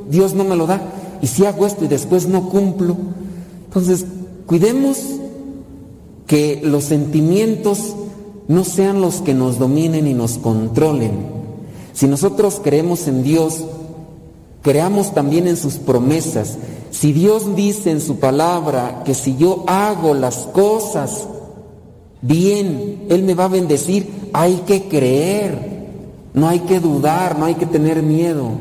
Dios 0.08 0.32
no 0.32 0.44
me 0.44 0.56
lo 0.56 0.66
da, 0.66 0.80
y 1.20 1.26
si 1.26 1.44
hago 1.44 1.66
esto 1.66 1.84
y 1.84 1.88
después 1.88 2.26
no 2.26 2.48
cumplo, 2.48 2.96
entonces 3.66 4.06
cuidemos 4.46 4.96
que 6.32 6.62
los 6.64 6.84
sentimientos 6.84 7.94
no 8.48 8.64
sean 8.64 9.02
los 9.02 9.16
que 9.20 9.34
nos 9.34 9.58
dominen 9.58 10.06
y 10.06 10.14
nos 10.14 10.38
controlen. 10.38 11.26
Si 11.92 12.06
nosotros 12.06 12.58
creemos 12.64 13.06
en 13.06 13.22
Dios, 13.22 13.62
creamos 14.62 15.12
también 15.12 15.46
en 15.46 15.58
sus 15.58 15.74
promesas. 15.74 16.56
Si 16.90 17.12
Dios 17.12 17.54
dice 17.54 17.90
en 17.90 18.00
su 18.00 18.16
palabra 18.16 19.02
que 19.04 19.12
si 19.12 19.36
yo 19.36 19.64
hago 19.66 20.14
las 20.14 20.48
cosas 20.54 21.28
bien, 22.22 23.04
Él 23.10 23.24
me 23.24 23.34
va 23.34 23.44
a 23.44 23.48
bendecir, 23.48 24.30
hay 24.32 24.62
que 24.66 24.88
creer, 24.88 25.90
no 26.32 26.48
hay 26.48 26.60
que 26.60 26.80
dudar, 26.80 27.38
no 27.38 27.44
hay 27.44 27.56
que 27.56 27.66
tener 27.66 28.02
miedo 28.02 28.52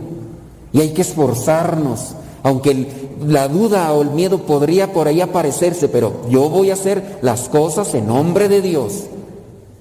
y 0.74 0.82
hay 0.82 0.90
que 0.90 1.03
esforzarnos. 1.03 2.16
Aunque 2.43 3.01
la 3.27 3.48
duda 3.48 3.91
o 3.93 4.01
el 4.01 4.11
miedo 4.11 4.40
podría 4.40 4.93
por 4.93 5.08
ahí 5.08 5.22
aparecerse, 5.22 5.88
pero 5.88 6.14
yo 6.30 6.50
voy 6.50 6.69
a 6.69 6.74
hacer 6.74 7.19
las 7.22 7.50
cosas 7.50 7.93
en 7.93 8.08
nombre 8.08 8.48
de 8.48 8.61
Dios. 8.61 9.06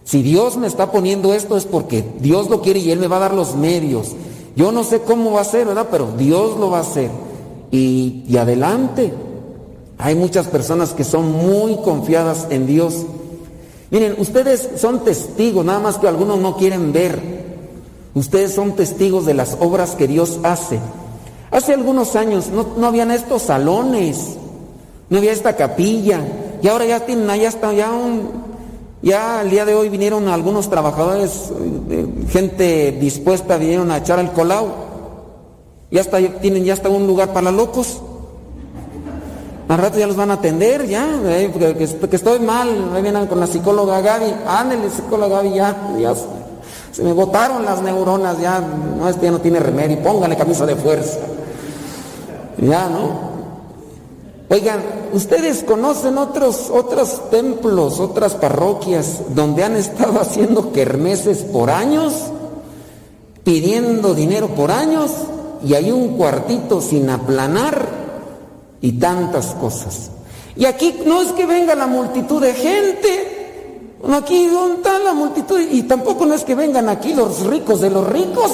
Si 0.05 0.23
Dios 0.23 0.57
me 0.57 0.67
está 0.67 0.91
poniendo 0.91 1.35
esto 1.35 1.57
es 1.57 1.67
porque 1.67 2.05
Dios 2.21 2.51
lo 2.51 2.61
quiere 2.63 2.81
y 2.81 2.91
Él 2.91 2.99
me 2.99 3.07
va 3.07 3.17
a 3.17 3.21
dar 3.21 3.35
los 3.35 3.55
medios. 3.55 4.09
Yo 4.57 4.73
no 4.73 4.83
sé 4.83 5.01
cómo 5.03 5.33
va 5.33 5.43
a 5.43 5.45
ser, 5.45 5.67
¿verdad? 5.67 5.89
Pero 5.91 6.09
Dios 6.19 6.59
lo 6.59 6.71
va 6.71 6.79
a 6.79 6.83
hacer. 6.83 7.11
Y, 7.71 8.25
y 8.27 8.37
adelante. 8.37 9.13
Hay 9.99 10.15
muchas 10.15 10.49
personas 10.49 10.95
que 10.95 11.05
son 11.05 11.31
muy 11.31 11.77
confiadas 11.77 12.47
en 12.51 12.67
Dios. 12.67 13.05
Miren, 13.91 14.17
ustedes 14.19 14.69
son 14.77 15.05
testigos, 15.05 15.65
nada 15.65 15.79
más 15.79 15.99
que 15.99 16.09
algunos 16.09 16.39
no 16.39 16.57
quieren 16.57 16.93
ver. 16.93 17.21
Ustedes 18.15 18.53
son 18.53 18.75
testigos 18.75 19.27
de 19.27 19.35
las 19.35 19.57
obras 19.61 19.95
que 19.95 20.09
Dios 20.09 20.41
hace. 20.43 20.81
Hace 21.51 21.75
algunos 21.75 22.15
años 22.17 22.49
no, 22.49 22.67
no 22.77 22.87
habían 22.87 23.11
estos 23.11 23.43
salones, 23.43 24.37
no 25.09 25.19
había 25.19 25.33
esta 25.33 25.57
capilla, 25.57 26.21
y 26.63 26.69
ahora 26.69 26.85
ya 26.85 27.01
tienen, 27.01 27.29
allá 27.29 27.49
está 27.49 27.73
ya 27.73 27.91
un, 27.91 28.31
ya 29.03 29.43
el 29.43 29.51
día 29.51 29.65
de 29.65 29.75
hoy 29.75 29.89
vinieron 29.89 30.29
algunos 30.29 30.71
trabajadores, 30.71 31.51
eh, 31.91 32.07
gente 32.29 32.93
dispuesta, 32.93 33.57
vinieron 33.57 33.91
a 33.91 33.97
echar 33.99 34.19
el 34.21 34.31
colao. 34.31 34.69
Ya 35.91 36.03
está, 36.03 36.19
tienen 36.41 36.65
ya 36.65 36.75
está 36.75 36.89
un 36.89 37.07
lugar 37.09 37.33
para 37.33 37.51
locos. 37.51 38.01
Al 39.69 39.79
rato 39.79 39.99
ya 39.99 40.07
los 40.07 40.17
van 40.17 40.31
a 40.31 40.35
atender, 40.35 40.87
ya, 40.87 41.05
eh, 41.27 41.53
que, 41.57 42.09
que- 42.09 42.17
estoy 42.17 42.39
mal, 42.41 42.93
ahí 42.95 43.03
vienen 43.03 43.27
con 43.27 43.41
la 43.41 43.47
psicóloga 43.47 44.01
Gaby, 44.01 44.35
ándale 44.47 44.91
psicóloga 44.91 45.37
Gaby, 45.43 45.55
ya, 45.55 45.77
ya 45.99 46.15
se 46.93 47.03
me 47.05 47.13
botaron 47.13 47.65
las 47.65 47.81
neuronas, 47.83 48.41
ya, 48.41 48.61
no, 48.61 49.09
este 49.09 49.27
ya 49.27 49.31
no 49.33 49.41
tiene 49.41 49.61
remedio, 49.61 50.01
póngale 50.03 50.37
camisa 50.37 50.67
de 50.67 50.75
fuerza. 50.77 51.19
Ya, 52.61 52.89
¿no? 52.89 53.31
Oigan, 54.51 54.83
ustedes 55.13 55.65
conocen 55.65 56.19
otros, 56.19 56.71
otros 56.71 57.31
templos, 57.31 58.01
otras 58.01 58.35
parroquias 58.35 59.35
donde 59.35 59.65
han 59.65 59.77
estado 59.77 60.21
haciendo 60.21 60.73
kermeses 60.73 61.39
por 61.39 61.71
años, 61.71 62.13
pidiendo 63.45 64.15
dinero 64.15 64.49
por 64.49 64.71
años, 64.71 65.11
y 65.65 65.75
hay 65.75 65.91
un 65.91 66.17
cuartito 66.17 66.81
sin 66.81 67.09
aplanar 67.11 67.89
y 68.81 68.93
tantas 68.93 69.55
cosas. 69.55 70.11
Y 70.57 70.65
aquí 70.65 71.01
no 71.07 71.23
es 71.23 71.33
que 71.33 71.47
venga 71.47 71.75
la 71.75 71.87
multitud 71.87 72.43
de 72.43 72.53
gente, 72.53 73.41
aquí 74.13 74.49
¿dónde 74.49 74.77
está 74.77 74.99
la 74.99 75.13
multitud? 75.13 75.61
Y 75.61 75.83
tampoco 75.85 76.27
no 76.27 76.35
es 76.35 76.45
que 76.45 76.55
vengan 76.55 76.89
aquí 76.89 77.15
los 77.15 77.47
ricos 77.47 77.81
de 77.81 77.91
los 77.91 78.07
ricos. 78.09 78.51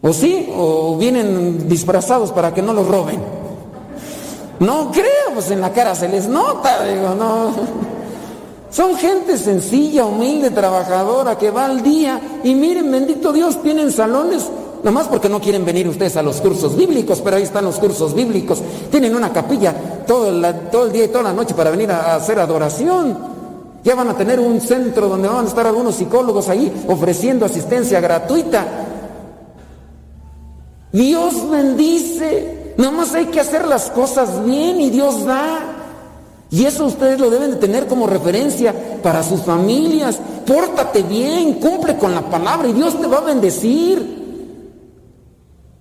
¿O 0.00 0.12
sí? 0.12 0.48
¿O 0.56 0.96
vienen 0.96 1.68
disfrazados 1.68 2.30
para 2.32 2.54
que 2.54 2.62
no 2.62 2.72
los 2.72 2.86
roben? 2.86 3.20
No 4.60 4.90
creo, 4.90 5.32
pues 5.34 5.50
en 5.50 5.60
la 5.60 5.72
cara 5.72 5.94
se 5.94 6.08
les 6.08 6.26
nota, 6.28 6.78
no. 7.16 7.52
Son 8.70 8.96
gente 8.96 9.38
sencilla, 9.38 10.04
humilde, 10.04 10.50
trabajadora, 10.50 11.38
que 11.38 11.50
va 11.50 11.66
al 11.66 11.82
día. 11.82 12.20
Y 12.44 12.54
miren, 12.54 12.90
bendito 12.90 13.32
Dios, 13.32 13.62
tienen 13.62 13.90
salones, 13.92 14.48
nomás 14.82 15.06
porque 15.08 15.28
no 15.28 15.40
quieren 15.40 15.64
venir 15.64 15.88
ustedes 15.88 16.16
a 16.16 16.22
los 16.22 16.40
cursos 16.40 16.76
bíblicos, 16.76 17.20
pero 17.22 17.36
ahí 17.36 17.44
están 17.44 17.64
los 17.64 17.78
cursos 17.78 18.14
bíblicos. 18.14 18.60
Tienen 18.90 19.14
una 19.16 19.32
capilla 19.32 19.74
todo, 20.06 20.30
la- 20.30 20.70
todo 20.70 20.86
el 20.86 20.92
día 20.92 21.04
y 21.04 21.08
toda 21.08 21.24
la 21.24 21.32
noche 21.32 21.54
para 21.54 21.70
venir 21.70 21.90
a, 21.90 22.12
a 22.12 22.14
hacer 22.16 22.38
adoración. 22.38 23.16
Ya 23.84 23.94
van 23.94 24.08
a 24.10 24.16
tener 24.16 24.38
un 24.40 24.60
centro 24.60 25.08
donde 25.08 25.28
van 25.28 25.44
a 25.44 25.48
estar 25.48 25.66
algunos 25.66 25.94
psicólogos 25.94 26.48
ahí 26.48 26.84
ofreciendo 26.88 27.46
asistencia 27.46 28.00
gratuita. 28.00 28.66
Dios 30.92 31.50
bendice, 31.50 32.74
nomás 32.76 33.14
hay 33.14 33.26
que 33.26 33.40
hacer 33.40 33.66
las 33.66 33.90
cosas 33.90 34.44
bien 34.44 34.80
y 34.80 34.90
Dios 34.90 35.24
da. 35.24 35.74
Y 36.50 36.64
eso 36.64 36.86
ustedes 36.86 37.20
lo 37.20 37.28
deben 37.28 37.50
de 37.50 37.56
tener 37.56 37.86
como 37.86 38.06
referencia 38.06 38.74
para 39.02 39.22
sus 39.22 39.42
familias. 39.42 40.18
Pórtate 40.46 41.02
bien, 41.02 41.54
cumple 41.54 41.98
con 41.98 42.14
la 42.14 42.22
palabra 42.22 42.68
y 42.68 42.72
Dios 42.72 42.98
te 42.98 43.06
va 43.06 43.18
a 43.18 43.22
bendecir. 43.22 44.16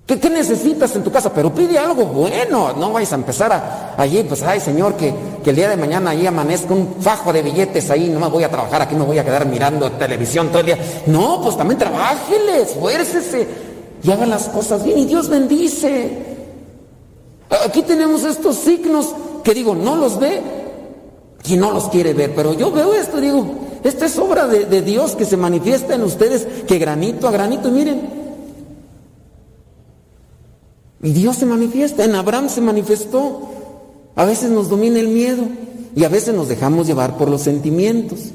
¿Qué, 0.05 0.29
necesitas 0.29 0.95
en 0.95 1.03
tu 1.03 1.11
casa? 1.11 1.33
Pero 1.33 1.53
pide 1.53 1.77
algo 1.77 2.05
bueno, 2.05 2.73
no 2.73 2.93
vayas 2.93 3.11
a 3.11 3.15
empezar 3.15 3.51
a, 3.51 3.95
allí, 3.97 4.23
pues, 4.23 4.41
ay 4.41 4.61
Señor, 4.61 4.95
que, 4.95 5.13
que 5.43 5.49
el 5.49 5.55
día 5.57 5.69
de 5.69 5.75
mañana 5.75 6.11
ahí 6.11 6.25
amanezca 6.25 6.73
un 6.73 6.95
fajo 7.01 7.33
de 7.33 7.41
billetes 7.41 7.89
ahí, 7.89 8.09
no 8.09 8.19
me 8.19 8.29
voy 8.29 8.43
a 8.43 8.49
trabajar 8.49 8.81
aquí, 8.81 8.95
me 8.95 9.03
voy 9.03 9.19
a 9.19 9.25
quedar 9.25 9.45
mirando 9.45 9.91
televisión 9.91 10.47
todo 10.47 10.59
el 10.61 10.65
día. 10.67 10.79
No, 11.07 11.41
pues 11.41 11.57
también 11.57 11.77
trabájele, 11.77 12.61
esfuércese 12.61 13.66
y 14.03 14.11
haga 14.11 14.25
las 14.25 14.49
cosas 14.49 14.83
bien 14.83 14.99
y 14.99 15.05
Dios 15.05 15.29
bendice. 15.29 16.37
Aquí 17.65 17.81
tenemos 17.81 18.23
estos 18.23 18.57
signos 18.57 19.13
que 19.43 19.53
digo, 19.53 19.75
no 19.75 19.95
los 19.95 20.19
ve 20.19 20.41
quien 21.41 21.61
no 21.61 21.71
los 21.71 21.87
quiere 21.89 22.13
ver, 22.13 22.35
pero 22.35 22.53
yo 22.53 22.71
veo 22.71 22.93
esto, 22.93 23.21
digo, 23.21 23.45
esta 23.83 24.05
es 24.05 24.17
obra 24.17 24.47
de, 24.47 24.65
de 24.65 24.81
Dios 24.81 25.15
que 25.15 25.23
se 25.23 25.37
manifiesta 25.37 25.95
en 25.95 26.03
ustedes, 26.03 26.45
que 26.67 26.77
granito 26.77 27.27
a 27.27 27.31
granito, 27.31 27.69
y 27.69 27.71
miren, 27.71 28.01
y 31.01 31.11
Dios 31.13 31.37
se 31.37 31.45
manifiesta, 31.45 32.03
en 32.03 32.15
Abraham 32.15 32.49
se 32.49 32.59
manifestó, 32.59 33.41
a 34.15 34.25
veces 34.25 34.49
nos 34.49 34.67
domina 34.67 34.99
el 34.99 35.07
miedo 35.07 35.43
y 35.95 36.03
a 36.03 36.09
veces 36.09 36.33
nos 36.35 36.47
dejamos 36.47 36.87
llevar 36.87 37.17
por 37.17 37.29
los 37.29 37.41
sentimientos, 37.41 38.31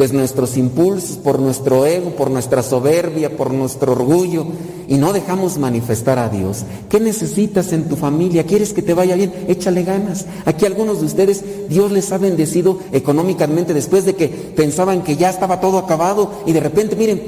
pues 0.00 0.14
nuestros 0.14 0.56
impulsos, 0.56 1.18
por 1.18 1.38
nuestro 1.38 1.84
ego, 1.84 2.16
por 2.16 2.30
nuestra 2.30 2.62
soberbia, 2.62 3.36
por 3.36 3.52
nuestro 3.52 3.92
orgullo, 3.92 4.46
y 4.88 4.94
no 4.94 5.12
dejamos 5.12 5.58
manifestar 5.58 6.18
a 6.18 6.30
Dios. 6.30 6.64
¿Qué 6.88 6.98
necesitas 7.00 7.70
en 7.74 7.86
tu 7.86 7.96
familia? 7.96 8.46
¿Quieres 8.46 8.72
que 8.72 8.80
te 8.80 8.94
vaya 8.94 9.14
bien? 9.14 9.30
Échale 9.46 9.82
ganas. 9.82 10.24
Aquí 10.46 10.64
algunos 10.64 11.00
de 11.00 11.04
ustedes, 11.04 11.44
Dios 11.68 11.92
les 11.92 12.10
ha 12.12 12.16
bendecido 12.16 12.78
económicamente 12.92 13.74
después 13.74 14.06
de 14.06 14.14
que 14.14 14.28
pensaban 14.28 15.02
que 15.02 15.16
ya 15.16 15.28
estaba 15.28 15.60
todo 15.60 15.76
acabado 15.76 16.30
y 16.46 16.52
de 16.52 16.60
repente, 16.60 16.96
miren, 16.96 17.20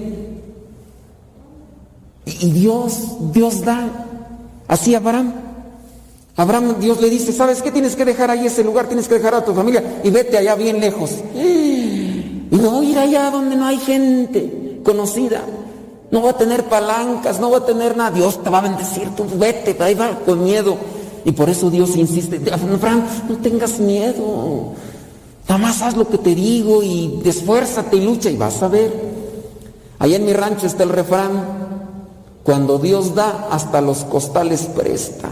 y 2.25 2.53
Dios, 2.53 3.17
Dios 3.35 3.67
da. 3.67 4.07
Así 4.67 4.95
Abraham. 4.95 5.35
Abraham, 6.37 6.77
Dios 6.81 7.03
le 7.03 7.11
dice, 7.11 7.35
¿sabes 7.35 7.61
qué? 7.61 7.71
Tienes 7.71 7.97
que 7.97 8.07
dejar 8.07 8.31
ahí 8.31 8.47
ese 8.47 8.65
lugar, 8.65 8.87
tienes 8.87 9.09
que 9.09 9.17
dejar 9.17 9.35
a 9.35 9.45
tu 9.45 9.53
familia 9.53 10.01
y 10.03 10.09
vete 10.09 10.39
allá 10.39 10.55
bien 10.55 10.81
lejos. 10.81 11.11
Y 12.53 12.57
no 12.57 12.83
ir 12.83 12.99
allá 12.99 13.31
donde 13.31 13.57
no 13.57 13.65
hay 13.65 13.79
gente 13.79 14.81
conocida. 14.85 15.41
No 16.11 16.21
va 16.21 16.31
a 16.31 16.37
tener 16.37 16.65
palancas, 16.65 17.41
no 17.41 17.51
va 17.51 17.59
a 17.59 17.65
tener 17.65 17.97
nada. 17.97 18.11
Dios 18.11 18.43
te 18.43 18.51
va 18.51 18.59
a 18.59 18.61
bendecir, 18.61 19.09
tú 19.17 19.25
vete, 19.37 19.75
ahí 19.83 19.95
va 19.95 20.19
con 20.19 20.45
miedo. 20.45 20.77
Y 21.25 21.33
por 21.33 21.49
eso 21.49 21.71
Dios 21.71 21.97
insiste, 21.97 22.43
Abraham, 22.53 23.05
no 23.27 23.37
tengas 23.39 23.81
miedo. 23.81 24.75
Nada 25.49 25.59
más 25.59 25.81
haz 25.81 25.97
lo 25.97 26.07
que 26.07 26.19
te 26.19 26.35
digo 26.35 26.83
y 26.83 27.23
esfuérzate 27.25 27.97
y 27.97 28.05
lucha 28.05 28.29
y 28.29 28.37
vas 28.37 28.63
a 28.63 28.69
ver. 28.69 28.93
Allá 29.99 30.17
en 30.17 30.27
mi 30.27 30.35
rancho 30.35 30.67
está 30.67 30.83
el 30.83 30.91
refrán, 30.91 31.63
cuando 32.43 32.79
Dios 32.79 33.15
da, 33.15 33.49
hasta 33.51 33.81
los 33.81 34.05
costales 34.05 34.67
presta. 34.67 35.31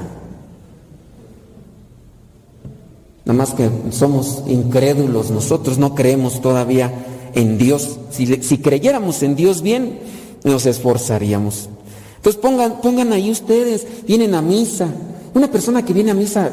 Nada 3.27 3.37
más 3.37 3.53
que 3.53 3.69
somos 3.91 4.43
incrédulos, 4.47 5.31
nosotros 5.31 5.77
no 5.77 5.95
creemos 5.95 6.41
todavía 6.41 7.09
en 7.35 7.59
Dios. 7.59 7.99
Si, 8.11 8.59
creyéramos 8.59 9.23
en 9.23 9.37
Dios 9.37 9.63
bien, 9.63 9.99
nos 10.45 10.67
esforzaríamos. 10.67 11.69
Entonces 12.17 12.41
pongan, 12.41 12.81
pongan 12.81 13.13
ahí 13.13 13.31
ustedes, 13.31 13.87
vienen 14.07 14.35
a 14.35 14.43
misa. 14.43 14.89
Una 15.35 15.51
persona 15.51 15.85
que 15.85 15.93
viene 15.93 16.11
a 16.11 16.15
misa 16.15 16.51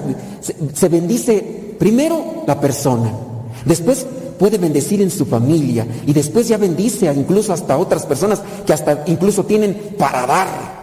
se, 0.73 0.89
bendice 0.89 1.75
primero 1.79 2.43
la 2.45 2.59
persona, 2.59 3.11
después 3.65 4.05
puede 4.37 4.57
bendecir 4.59 5.01
en 5.01 5.09
su 5.09 5.25
familia 5.25 5.87
y 6.05 6.13
después 6.13 6.47
ya 6.47 6.57
bendice 6.57 7.11
incluso 7.11 7.53
hasta 7.53 7.77
otras 7.77 8.05
personas 8.05 8.41
que 8.65 8.73
hasta 8.73 9.03
incluso 9.07 9.45
tienen 9.45 9.95
para 9.97 10.27
dar. 10.27 10.77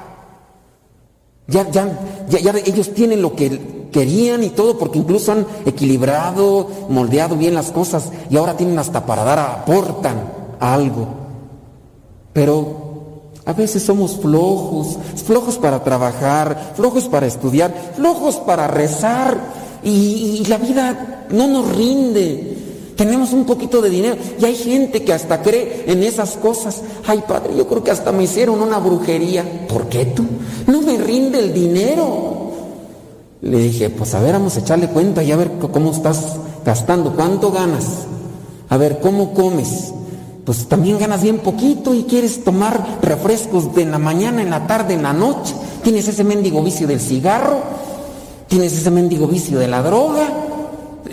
Ya, 1.47 1.70
ya, 1.70 2.26
ya, 2.28 2.40
ya 2.40 2.55
ellos 2.64 2.92
tienen 2.94 3.23
lo 3.23 3.36
que 3.36 3.83
querían 3.94 4.42
y 4.42 4.50
todo 4.50 4.76
porque 4.76 4.98
incluso 4.98 5.31
han 5.31 5.47
equilibrado, 5.64 6.68
moldeado 6.89 7.36
bien 7.36 7.55
las 7.55 7.70
cosas 7.70 8.10
y 8.28 8.36
ahora 8.36 8.56
tienen 8.56 8.76
hasta 8.76 9.06
para 9.06 9.23
dar, 9.23 9.39
aportan 9.39 10.16
algo. 10.58 11.06
Pero 12.32 13.31
a 13.44 13.52
veces 13.52 13.84
somos 13.84 14.16
flojos, 14.16 14.98
flojos 15.24 15.58
para 15.58 15.84
trabajar, 15.84 16.73
flojos 16.74 17.05
para 17.05 17.26
estudiar, 17.26 17.73
flojos 17.94 18.39
para 18.39 18.66
rezar 18.66 19.39
y, 19.84 20.40
y 20.40 20.44
la 20.47 20.58
vida 20.58 21.26
no 21.31 21.47
nos 21.47 21.76
rinde. 21.76 22.58
Tenemos 22.97 23.32
un 23.32 23.44
poquito 23.44 23.81
de 23.81 23.90
dinero 23.90 24.16
y 24.40 24.44
hay 24.44 24.56
gente 24.56 25.05
que 25.05 25.12
hasta 25.12 25.40
cree 25.40 25.84
en 25.86 26.02
esas 26.02 26.32
cosas. 26.32 26.82
Ay, 27.06 27.23
padre, 27.28 27.56
yo 27.56 27.68
creo 27.68 27.84
que 27.84 27.92
hasta 27.92 28.10
me 28.10 28.24
hicieron 28.24 28.60
una 28.60 28.78
brujería. 28.78 29.66
¿Por 29.68 29.89
qué 29.89 30.06
tú? 30.06 30.24
No 30.66 30.82
me 30.82 30.98
rinde 30.98 31.39
el 31.39 31.55
dinero. 31.55 32.53
Le 33.44 33.58
dije, 33.58 33.90
pues 33.90 34.14
a 34.14 34.20
ver, 34.20 34.32
vamos 34.32 34.56
a 34.56 34.60
echarle 34.60 34.89
cuenta 34.89 35.23
y 35.23 35.31
a 35.31 35.36
ver 35.36 35.52
cómo 35.70 35.90
estás 35.90 36.36
gastando, 36.64 37.12
cuánto 37.14 37.52
ganas. 37.52 37.84
A 38.70 38.78
ver, 38.78 39.00
¿cómo 39.00 39.34
comes? 39.34 39.92
Pues 40.47 40.66
también 40.66 40.98
ganas 40.98 41.23
bien 41.23 41.39
poquito 41.40 41.94
y 41.94 42.05
quieres 42.05 42.42
tomar 42.42 42.98
refrescos 43.02 43.74
de 43.74 43.82
en 43.82 43.90
la 43.90 43.98
mañana, 43.98 44.40
en 44.40 44.48
la 44.48 44.66
tarde, 44.66 44.94
en 44.94 45.02
la 45.02 45.12
noche. 45.12 45.55
Tienes 45.82 46.08
ese 46.08 46.24
mendigo 46.24 46.62
vicio 46.62 46.86
del 46.86 47.00
cigarro, 47.00 47.58
tienes 48.48 48.73
ese 48.73 48.90
mendigo 48.90 49.26
vicio 49.26 49.58
de 49.58 49.68
la 49.68 49.82
droga. 49.82 50.26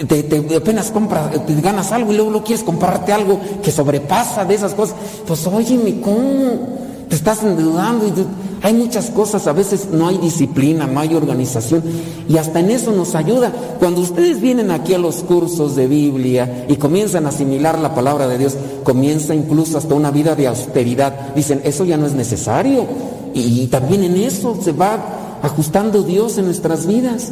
Te, 0.08 0.56
apenas 0.56 0.90
compras, 0.90 1.32
ganas 1.62 1.92
algo 1.92 2.14
y 2.14 2.16
luego, 2.16 2.32
luego 2.32 2.46
quieres 2.46 2.64
comprarte 2.64 3.12
algo 3.12 3.42
que 3.62 3.72
sobrepasa 3.74 4.46
de 4.46 4.56
esas 4.56 4.74
cosas. 4.74 4.96
Pues 5.28 5.46
óyeme, 5.48 6.00
¿cómo? 6.00 6.80
Te 7.10 7.16
estás 7.18 7.44
endeudando 7.44 8.08
y 8.08 8.12
te- 8.12 8.26
hay 8.64 8.74
muchas 8.74 9.10
cosas, 9.10 9.48
a 9.48 9.54
veces 9.54 9.88
no 9.92 10.08
hay 10.08 10.18
disciplina, 10.20 10.86
no 10.86 11.00
hay 11.00 11.16
organización 11.16 11.82
y 12.30 12.38
hasta 12.38 12.60
en 12.60 12.70
eso 12.70 12.92
nos 12.92 13.16
ayuda. 13.16 13.52
Cuando 13.80 14.02
ustedes 14.02 14.40
vienen 14.40 14.70
aquí 14.70 14.94
a 14.94 15.00
los 15.00 15.18
cursos 15.24 15.76
de 15.76 15.88
Biblia 15.88 16.66
y 16.68 16.76
comienzan 16.76 17.26
a 17.26 17.30
asimilar 17.30 17.80
la 17.80 17.96
palabra 17.96 18.28
de 18.28 18.38
Dios, 18.38 18.56
comienza 18.84 19.34
incluso 19.34 19.80
hasta 19.80 19.96
una 19.96 20.12
vida 20.12 20.36
de 20.36 20.48
austeridad. 20.48 21.34
Dicen, 21.34 21.62
eso 21.64 21.86
ya 21.86 21.98
no 21.98 22.06
es 22.06 22.14
necesario 22.14 22.86
y, 23.34 23.66
también 23.68 24.04
en 24.04 24.18
eso 24.18 24.58
se 24.62 24.74
va 24.74 25.40
ajustando 25.42 26.04
Dios 26.04 26.38
en 26.38 26.46
nuestras 26.46 26.86
vidas. 26.86 27.32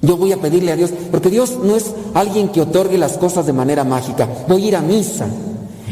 Yo 0.00 0.16
voy 0.16 0.32
a 0.32 0.40
pedirle 0.40 0.72
a 0.72 0.76
Dios, 0.76 0.92
porque 1.10 1.28
Dios 1.28 1.58
no 1.62 1.76
es 1.76 1.92
alguien 2.14 2.48
que 2.48 2.62
otorgue 2.62 2.96
las 2.96 3.18
cosas 3.18 3.44
de 3.44 3.52
manera 3.52 3.84
mágica. 3.84 4.28
Voy 4.48 4.64
a 4.64 4.68
ir 4.68 4.76
a 4.76 4.80
misa 4.80 5.26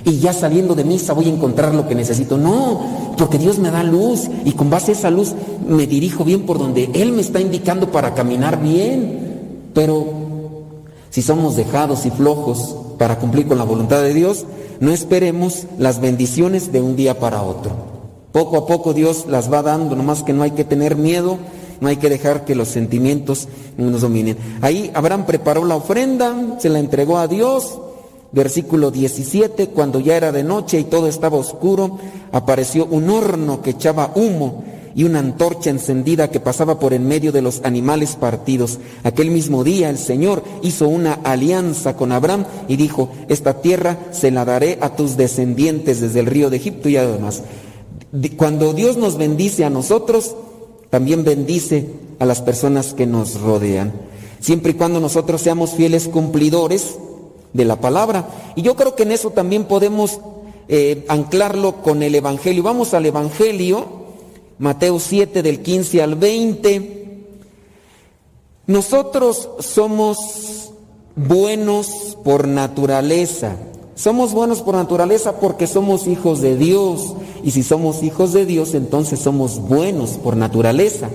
y 0.06 0.20
ya 0.20 0.32
saliendo 0.32 0.76
de 0.76 0.84
misa 0.84 1.14
voy 1.14 1.26
a 1.26 1.32
encontrar 1.32 1.74
lo 1.74 1.88
que 1.88 1.96
necesito. 1.96 2.38
No, 2.38 3.14
porque 3.18 3.38
Dios 3.38 3.58
me 3.58 3.72
da 3.72 3.82
luz 3.82 4.28
y 4.44 4.52
con 4.52 4.70
base 4.70 4.92
a 4.92 4.94
esa 4.94 5.10
luz 5.10 5.34
me 5.68 5.88
dirijo 5.88 6.24
bien 6.24 6.46
por 6.46 6.60
donde 6.60 6.88
Él 6.94 7.10
me 7.10 7.22
está 7.22 7.40
indicando 7.40 7.90
para 7.90 8.14
caminar 8.14 8.62
bien. 8.62 9.70
Pero 9.74 10.06
si 11.10 11.22
somos 11.22 11.56
dejados 11.56 12.06
y 12.06 12.10
flojos 12.10 12.76
para 12.98 13.18
cumplir 13.18 13.48
con 13.48 13.58
la 13.58 13.64
voluntad 13.64 14.00
de 14.00 14.14
Dios, 14.14 14.46
no 14.78 14.92
esperemos 14.92 15.64
las 15.76 16.00
bendiciones 16.00 16.70
de 16.70 16.80
un 16.80 16.94
día 16.94 17.18
para 17.18 17.42
otro. 17.42 17.72
Poco 18.30 18.58
a 18.58 18.66
poco 18.66 18.94
Dios 18.94 19.26
las 19.28 19.52
va 19.52 19.62
dando, 19.62 19.96
nomás 19.96 20.22
que 20.22 20.32
no 20.32 20.44
hay 20.44 20.52
que 20.52 20.64
tener 20.64 20.94
miedo, 20.94 21.36
no 21.80 21.88
hay 21.88 21.96
que 21.96 22.10
dejar 22.10 22.44
que 22.44 22.54
los 22.54 22.68
sentimientos 22.68 23.48
nos 23.76 24.02
dominen. 24.02 24.36
Ahí 24.62 24.88
Abraham 24.94 25.26
preparó 25.26 25.64
la 25.64 25.74
ofrenda, 25.74 26.32
se 26.60 26.68
la 26.68 26.78
entregó 26.78 27.18
a 27.18 27.26
Dios. 27.26 27.80
Versículo 28.36 28.90
17, 28.90 29.68
cuando 29.68 29.98
ya 29.98 30.14
era 30.14 30.30
de 30.30 30.44
noche 30.44 30.78
y 30.78 30.84
todo 30.84 31.08
estaba 31.08 31.38
oscuro, 31.38 31.98
apareció 32.32 32.84
un 32.84 33.08
horno 33.08 33.62
que 33.62 33.70
echaba 33.70 34.12
humo 34.14 34.62
y 34.94 35.04
una 35.04 35.20
antorcha 35.20 35.70
encendida 35.70 36.30
que 36.30 36.38
pasaba 36.38 36.78
por 36.78 36.92
en 36.92 37.08
medio 37.08 37.32
de 37.32 37.40
los 37.40 37.62
animales 37.64 38.14
partidos. 38.14 38.78
Aquel 39.04 39.30
mismo 39.30 39.64
día 39.64 39.88
el 39.88 39.96
Señor 39.96 40.44
hizo 40.60 40.86
una 40.86 41.14
alianza 41.14 41.96
con 41.96 42.12
Abraham 42.12 42.44
y 42.68 42.76
dijo, 42.76 43.08
esta 43.30 43.62
tierra 43.62 43.96
se 44.10 44.30
la 44.30 44.44
daré 44.44 44.76
a 44.82 44.94
tus 44.94 45.16
descendientes 45.16 46.02
desde 46.02 46.20
el 46.20 46.26
río 46.26 46.50
de 46.50 46.58
Egipto 46.58 46.90
y 46.90 46.98
además. 46.98 47.42
Cuando 48.36 48.74
Dios 48.74 48.98
nos 48.98 49.16
bendice 49.16 49.64
a 49.64 49.70
nosotros, 49.70 50.36
también 50.90 51.24
bendice 51.24 51.86
a 52.18 52.26
las 52.26 52.42
personas 52.42 52.92
que 52.92 53.06
nos 53.06 53.40
rodean. 53.40 53.94
Siempre 54.40 54.72
y 54.72 54.74
cuando 54.74 55.00
nosotros 55.00 55.40
seamos 55.40 55.70
fieles 55.70 56.06
cumplidores 56.06 56.98
de 57.52 57.64
la 57.64 57.80
palabra. 57.80 58.28
Y 58.54 58.62
yo 58.62 58.76
creo 58.76 58.94
que 58.94 59.04
en 59.04 59.12
eso 59.12 59.30
también 59.30 59.64
podemos 59.64 60.20
eh, 60.68 61.04
anclarlo 61.08 61.82
con 61.82 62.02
el 62.02 62.14
Evangelio. 62.14 62.62
Vamos 62.62 62.94
al 62.94 63.06
Evangelio, 63.06 63.86
Mateo 64.58 64.98
7 64.98 65.42
del 65.42 65.62
15 65.62 66.02
al 66.02 66.14
20. 66.16 67.26
Nosotros 68.66 69.48
somos 69.60 70.72
buenos 71.14 72.18
por 72.24 72.48
naturaleza. 72.48 73.56
Somos 73.94 74.32
buenos 74.32 74.60
por 74.60 74.74
naturaleza 74.74 75.40
porque 75.40 75.66
somos 75.66 76.06
hijos 76.06 76.40
de 76.40 76.56
Dios. 76.56 77.14
Y 77.44 77.52
si 77.52 77.62
somos 77.62 78.02
hijos 78.02 78.32
de 78.32 78.44
Dios, 78.44 78.74
entonces 78.74 79.20
somos 79.20 79.60
buenos 79.60 80.10
por 80.10 80.36
naturaleza. 80.36 81.08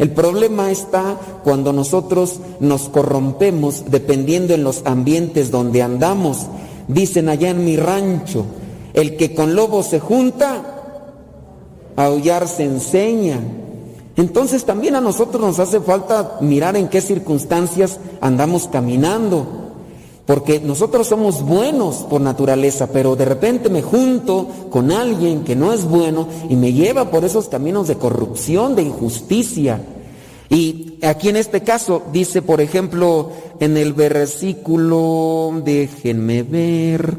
El 0.00 0.12
problema 0.12 0.70
está 0.70 1.20
cuando 1.44 1.74
nosotros 1.74 2.40
nos 2.58 2.88
corrompemos 2.88 3.84
dependiendo 3.90 4.54
en 4.54 4.64
los 4.64 4.80
ambientes 4.86 5.50
donde 5.50 5.82
andamos. 5.82 6.46
Dicen 6.88 7.28
allá 7.28 7.50
en 7.50 7.66
mi 7.66 7.76
rancho, 7.76 8.46
el 8.94 9.18
que 9.18 9.34
con 9.34 9.54
lobos 9.54 9.88
se 9.88 10.00
junta, 10.00 10.62
aullar 11.96 12.48
se 12.48 12.64
enseña. 12.64 13.40
Entonces 14.16 14.64
también 14.64 14.96
a 14.96 15.02
nosotros 15.02 15.42
nos 15.42 15.58
hace 15.58 15.80
falta 15.80 16.38
mirar 16.40 16.78
en 16.78 16.88
qué 16.88 17.02
circunstancias 17.02 18.00
andamos 18.22 18.68
caminando. 18.68 19.59
Porque 20.30 20.60
nosotros 20.60 21.08
somos 21.08 21.42
buenos 21.42 22.04
por 22.08 22.20
naturaleza, 22.20 22.86
pero 22.92 23.16
de 23.16 23.24
repente 23.24 23.68
me 23.68 23.82
junto 23.82 24.46
con 24.70 24.92
alguien 24.92 25.42
que 25.42 25.56
no 25.56 25.72
es 25.72 25.84
bueno 25.84 26.28
y 26.48 26.54
me 26.54 26.72
lleva 26.72 27.10
por 27.10 27.24
esos 27.24 27.48
caminos 27.48 27.88
de 27.88 27.96
corrupción, 27.96 28.76
de 28.76 28.82
injusticia. 28.82 29.82
Y 30.48 30.98
aquí 31.02 31.30
en 31.30 31.36
este 31.36 31.62
caso 31.62 32.04
dice, 32.12 32.42
por 32.42 32.60
ejemplo, 32.60 33.32
en 33.58 33.76
el 33.76 33.92
versículo, 33.92 35.50
déjenme 35.64 36.44
ver, 36.44 37.18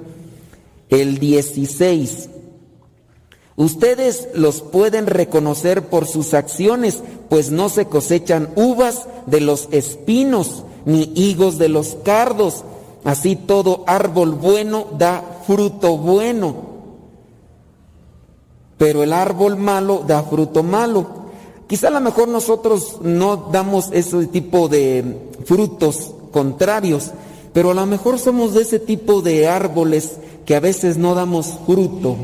el 0.88 1.20
16, 1.20 2.30
ustedes 3.58 4.30
los 4.36 4.62
pueden 4.62 5.06
reconocer 5.06 5.90
por 5.90 6.08
sus 6.08 6.34
acciones, 6.34 7.04
pues 7.28 7.52
no 7.52 7.68
se 7.68 7.88
cosechan 7.88 8.52
uvas 8.56 9.06
de 9.26 9.42
los 9.42 9.68
espinos, 9.72 10.64
ni 10.86 11.12
higos 11.14 11.58
de 11.58 11.68
los 11.68 11.98
cardos. 12.06 12.64
Así 13.04 13.36
todo 13.36 13.84
árbol 13.88 14.34
bueno 14.34 14.86
da 14.98 15.42
fruto 15.46 15.98
bueno, 15.98 16.56
pero 18.78 19.04
el 19.04 19.14
árbol 19.14 19.58
malo 19.58 20.04
da 20.06 20.24
fruto 20.24 20.64
malo. 20.64 21.22
Quizá 21.68 21.88
a 21.88 21.92
lo 21.92 22.02
mejor 22.02 22.28
nosotros 22.28 22.98
no 23.02 23.50
damos 23.52 23.90
ese 23.92 24.28
tipo 24.28 24.68
de 24.68 25.30
frutos 25.46 26.14
contrarios, 26.32 27.12
pero 27.54 27.72
a 27.72 27.74
lo 27.74 27.86
mejor 27.86 28.20
somos 28.20 28.54
de 28.54 28.62
ese 28.62 28.80
tipo 28.80 29.22
de 29.22 29.48
árboles 29.48 30.18
que 30.46 30.56
a 30.56 30.60
veces 30.60 30.98
no 30.98 31.16
damos 31.16 31.60
fruto 31.66 32.16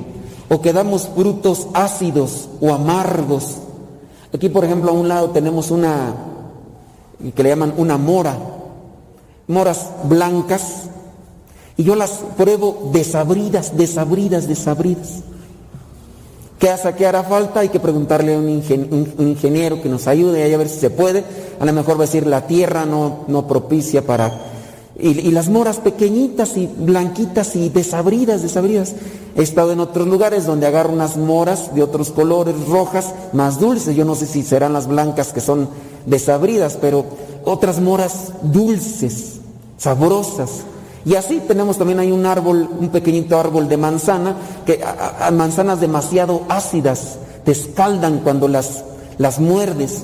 o 0.49 0.61
que 0.61 0.73
damos 0.73 1.07
frutos 1.07 1.67
ácidos 1.73 2.49
o 2.61 2.73
amargos. 2.73 3.57
Aquí, 4.33 4.49
por 4.49 4.65
ejemplo, 4.65 4.91
a 4.91 4.93
un 4.93 5.07
lado 5.07 5.30
tenemos 5.30 5.72
una 5.72 6.14
que 7.35 7.43
le 7.43 7.49
llaman 7.49 7.73
una 7.77 7.97
mora, 7.97 8.38
moras 9.48 9.88
blancas, 10.03 10.84
y 11.77 11.84
yo 11.84 11.95
las 11.95 12.11
pruebo 12.35 12.90
desabridas, 12.92 13.77
desabridas, 13.77 14.48
desabridas. 14.48 15.24
¿Qué 16.59 16.69
hace? 16.69 16.93
¿Qué 16.93 17.06
hará 17.06 17.24
falta? 17.24 17.59
Hay 17.59 17.69
que 17.69 17.80
preguntarle 17.80 18.34
a 18.34 18.40
un, 18.40 18.50
ingen 18.50 19.14
un 19.17 19.27
ingeniero 19.27 19.80
que 19.82 19.90
nos 19.90 20.08
ayude 20.08 20.53
a 20.53 20.58
ver 20.58 20.69
si 20.69 20.80
se 20.80 20.90
puede. 20.90 21.24
A 21.59 21.66
lo 21.66 21.74
mejor 21.74 21.93
va 22.00 22.03
a 22.03 22.08
decir 22.08 22.26
la 22.26 22.48
tierra 22.48 22.85
no, 22.85 23.26
no 23.27 23.48
propicia 23.48 24.06
para... 24.06 24.56
Y, 25.00 25.09
y, 25.09 25.32
las 25.32 25.48
moras 25.50 25.77
pequeñitas 25.77 26.58
y 26.58 26.66
blanquitas 26.66 27.56
y 27.56 27.69
desabridas, 27.69 28.42
desabridas. 28.42 28.95
He 29.35 29.43
estado 29.43 29.72
en 29.72 29.80
otros 29.80 30.08
lugares 30.08 30.48
donde 30.48 30.66
agarro 30.66 30.92
unas 30.92 31.17
moras 31.17 31.76
de 31.76 31.84
otros 31.84 32.09
colores, 32.09 32.56
rojas, 32.67 33.14
más 33.34 33.59
dulces. 33.59 33.95
Yo 33.95 34.06
no 34.06 34.16
sé 34.16 34.26
si 34.26 34.42
serán 34.42 34.74
las 34.74 34.88
blancas 34.88 35.34
que 35.34 35.42
son 35.42 35.69
desabridas, 36.08 36.80
pero 36.82 37.06
otras 37.45 37.80
moras 37.80 38.34
dulces, 38.42 39.36
sabrosas. 39.77 40.64
Y 41.06 41.15
así 41.15 41.41
tenemos 41.47 41.77
también 41.77 41.99
hay 41.99 42.11
un 42.11 42.25
árbol, 42.25 42.67
un 42.80 42.89
pequeñito 42.89 43.39
árbol 43.39 43.69
de 43.69 43.77
manzana, 43.77 44.35
que 44.65 44.83
manzanas 45.31 45.80
demasiado 45.80 46.41
ácidas 46.49 47.19
te 47.45 47.53
escaldan 47.53 48.19
cuando 48.19 48.49
las, 48.49 48.83
las 49.17 49.39
muerdes. 49.39 50.03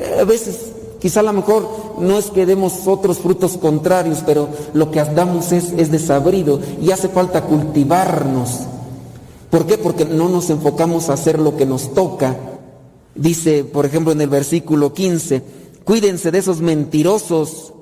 Eh, 0.00 0.18
a 0.22 0.24
veces, 0.24 0.72
quizá 1.00 1.20
a 1.20 1.22
lo 1.22 1.32
mejor 1.32 1.68
no 2.00 2.18
es 2.18 2.32
que 2.32 2.46
demos 2.46 2.88
otros 2.88 3.18
frutos 3.18 3.56
contrarios, 3.58 4.24
pero 4.26 4.48
lo 4.72 4.90
que 4.90 5.04
damos 5.04 5.52
es, 5.52 5.70
es 5.70 5.92
desabrido 5.92 6.58
y 6.82 6.90
hace 6.90 7.08
falta 7.08 7.42
cultivarnos. 7.42 8.62
¿Por 9.50 9.66
qué? 9.66 9.78
Porque 9.78 10.04
no 10.04 10.28
nos 10.28 10.50
enfocamos 10.50 11.10
a 11.10 11.12
hacer 11.12 11.38
lo 11.38 11.56
que 11.56 11.64
nos 11.64 11.94
toca. 11.94 12.36
Dice, 13.14 13.62
por 13.62 13.86
ejemplo, 13.86 14.10
en 14.10 14.20
el 14.20 14.28
versículo 14.28 14.92
15, 14.92 15.44
cuídense 15.84 16.32
de 16.32 16.38
esos 16.38 16.60
mentirosos 16.60 17.72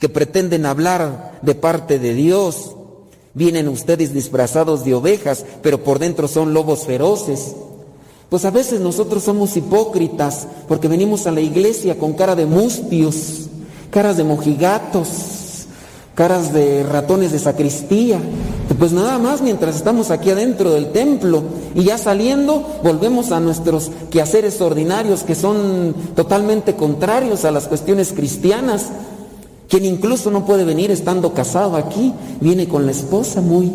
que 0.00 0.08
pretenden 0.08 0.66
hablar 0.66 1.38
de 1.42 1.54
parte 1.54 1.98
de 1.98 2.14
Dios. 2.14 2.74
Vienen 3.34 3.68
ustedes 3.68 4.12
disfrazados 4.12 4.84
de 4.84 4.94
ovejas, 4.94 5.44
pero 5.62 5.84
por 5.84 6.00
dentro 6.00 6.26
son 6.26 6.52
lobos 6.52 6.86
feroces. 6.86 7.54
Pues 8.30 8.44
a 8.44 8.50
veces 8.50 8.80
nosotros 8.80 9.24
somos 9.24 9.56
hipócritas 9.56 10.48
porque 10.66 10.88
venimos 10.88 11.26
a 11.26 11.32
la 11.32 11.40
iglesia 11.40 11.98
con 11.98 12.14
cara 12.14 12.34
de 12.34 12.46
mustios, 12.46 13.48
caras 13.90 14.16
de 14.16 14.24
mojigatos, 14.24 15.08
caras 16.14 16.52
de 16.52 16.82
ratones 16.82 17.32
de 17.32 17.38
sacristía. 17.38 18.20
Pues 18.78 18.92
nada 18.92 19.18
más 19.18 19.42
mientras 19.42 19.76
estamos 19.76 20.10
aquí 20.10 20.30
adentro 20.30 20.70
del 20.70 20.92
templo 20.92 21.42
y 21.74 21.84
ya 21.84 21.98
saliendo 21.98 22.80
volvemos 22.82 23.32
a 23.32 23.40
nuestros 23.40 23.90
quehaceres 24.10 24.60
ordinarios 24.60 25.24
que 25.24 25.34
son 25.34 25.94
totalmente 26.14 26.76
contrarios 26.76 27.44
a 27.44 27.50
las 27.50 27.68
cuestiones 27.68 28.12
cristianas. 28.12 28.86
Quien 29.70 29.84
incluso 29.84 30.32
no 30.32 30.44
puede 30.44 30.64
venir 30.64 30.90
estando 30.90 31.32
casado 31.32 31.76
aquí, 31.76 32.12
viene 32.40 32.66
con 32.66 32.86
la 32.86 32.90
esposa 32.90 33.40
muy, 33.40 33.70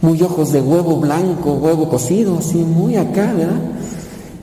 muy 0.00 0.22
ojos 0.22 0.52
de 0.52 0.62
huevo 0.62 0.96
blanco, 0.96 1.52
huevo 1.52 1.90
cocido, 1.90 2.38
así 2.38 2.56
muy 2.56 2.96
acá, 2.96 3.34
¿verdad? 3.36 3.60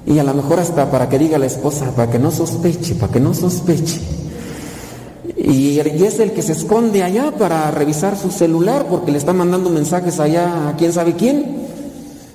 Y 0.06 0.20
a 0.20 0.24
lo 0.24 0.36
mejor 0.36 0.60
hasta 0.60 0.92
para 0.92 1.10
que 1.10 1.18
diga 1.18 1.40
la 1.40 1.48
esposa, 1.48 1.90
para 1.96 2.12
que 2.12 2.20
no 2.20 2.30
sospeche, 2.30 2.94
para 2.94 3.12
que 3.12 3.20
no 3.20 3.34
sospeche. 3.34 4.00
Y, 5.36 5.80
es 5.80 6.20
el 6.20 6.34
que 6.34 6.44
se 6.44 6.52
esconde 6.52 7.02
allá 7.02 7.32
para 7.32 7.72
revisar 7.72 8.16
su 8.16 8.30
celular 8.30 8.86
porque 8.88 9.12
le 9.12 9.18
está 9.18 9.34
mandando 9.34 9.72
mensajes 9.72 10.20
allá 10.20 10.70
a 10.70 10.76
quién 10.76 10.94
sabe 10.94 11.14
quién. 11.14 11.68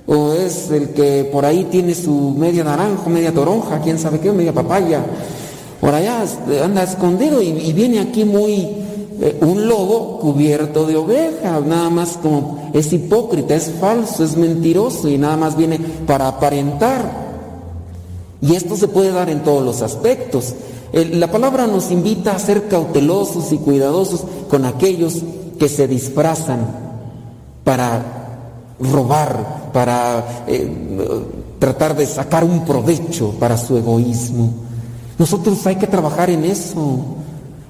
O 0.08 0.32
es 0.32 0.72
el 0.72 0.88
que 0.88 1.28
por 1.32 1.44
ahí 1.44 1.68
tiene 1.70 1.94
su 1.94 2.34
media 2.36 2.64
naranja, 2.64 3.08
media 3.08 3.32
toronja, 3.32 3.80
quién 3.80 3.96
sabe 3.96 4.18
qué, 4.18 4.32
media 4.32 4.52
papaya. 4.52 5.04
Por 5.84 5.94
allá 5.94 6.24
anda 6.64 6.82
escondido 6.82 7.42
y, 7.42 7.70
viene 7.74 8.00
aquí 8.00 8.24
muy 8.24 8.54
eh, 9.20 9.36
un 9.42 9.68
lobo 9.68 10.18
cubierto 10.18 10.86
de 10.86 10.96
oveja, 10.96 11.60
nada 11.60 11.90
más 11.90 12.16
como 12.16 12.70
es 12.72 12.90
hipócrita, 12.90 13.54
es 13.54 13.70
falso, 13.78 14.24
es 14.24 14.34
mentiroso 14.34 15.10
y 15.10 15.18
nada 15.18 15.36
más 15.36 15.58
viene 15.58 15.78
para 16.06 16.28
aparentar. 16.28 17.02
Y 18.40 18.54
esto 18.54 18.76
se 18.76 18.88
puede 18.88 19.12
dar 19.12 19.28
en 19.28 19.42
todos 19.42 19.62
los 19.62 19.82
aspectos. 19.82 20.54
La 20.94 21.30
palabra 21.30 21.66
nos 21.66 21.90
invita 21.90 22.34
a 22.34 22.38
ser 22.38 22.66
cautelosos 22.66 23.52
y 23.52 23.58
cuidadosos 23.58 24.24
con 24.48 24.64
aquellos 24.64 25.20
que 25.58 25.68
se 25.68 25.86
disfrazan 25.86 26.60
para 27.62 28.02
robar, 28.80 29.70
para 29.74 30.44
eh, 30.46 30.66
tratar 31.58 31.94
de 31.94 32.06
sacar 32.06 32.42
un 32.42 32.64
provecho 32.64 33.34
para 33.38 33.58
su 33.58 33.76
egoísmo. 33.76 34.63
Nosotros 35.18 35.66
hay 35.66 35.76
que 35.76 35.86
trabajar 35.86 36.30
en 36.30 36.44
eso. 36.44 37.04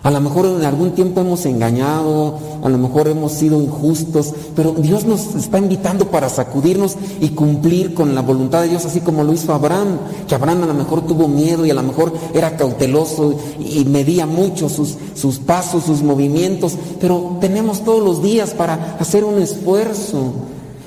A 0.03 0.11
lo 0.11 0.21
mejor 0.21 0.45
en 0.45 0.63
algún 0.67 0.91
tiempo 0.91 1.23
hemos 1.23 1.47
engañado, 1.47 2.39
a 2.63 2.69
lo 2.69 2.77
mejor 2.77 3.09
hemos 3.09 3.33
sido 3.33 3.59
injustos, 3.63 4.35
pero 4.55 4.73
Dios 4.73 5.07
nos 5.07 5.35
está 5.35 5.57
invitando 5.57 6.11
para 6.11 6.29
sacudirnos 6.29 6.99
y 7.23 7.31
cumplir 7.31 7.95
con 7.95 8.15
la 8.15 8.21
voluntad 8.21 8.61
de 8.61 8.69
Dios, 8.69 8.85
así 8.85 9.01
como 9.01 9.25
lo 9.25 9.33
hizo 9.33 9.55
Abraham, 9.55 9.97
que 10.29 10.35
Abraham 10.35 10.65
a 10.65 10.67
lo 10.67 10.75
mejor 10.75 11.07
tuvo 11.07 11.27
miedo 11.27 11.65
y 11.65 11.71
a 11.71 11.75
lo 11.75 11.83
mejor 11.83 12.13
era 12.35 12.55
cauteloso 12.55 13.35
y 13.59 13.87
medía 13.87 14.27
mucho 14.27 14.69
sus, 14.69 14.95
sus 15.15 15.39
pasos, 15.39 15.85
sus 15.85 16.03
movimientos, 16.03 16.77
pero 17.01 17.39
tenemos 17.41 17.83
todos 17.83 18.05
los 18.05 18.23
días 18.23 18.51
para 18.51 18.99
hacer 19.01 19.25
un 19.25 19.41
esfuerzo 19.41 20.35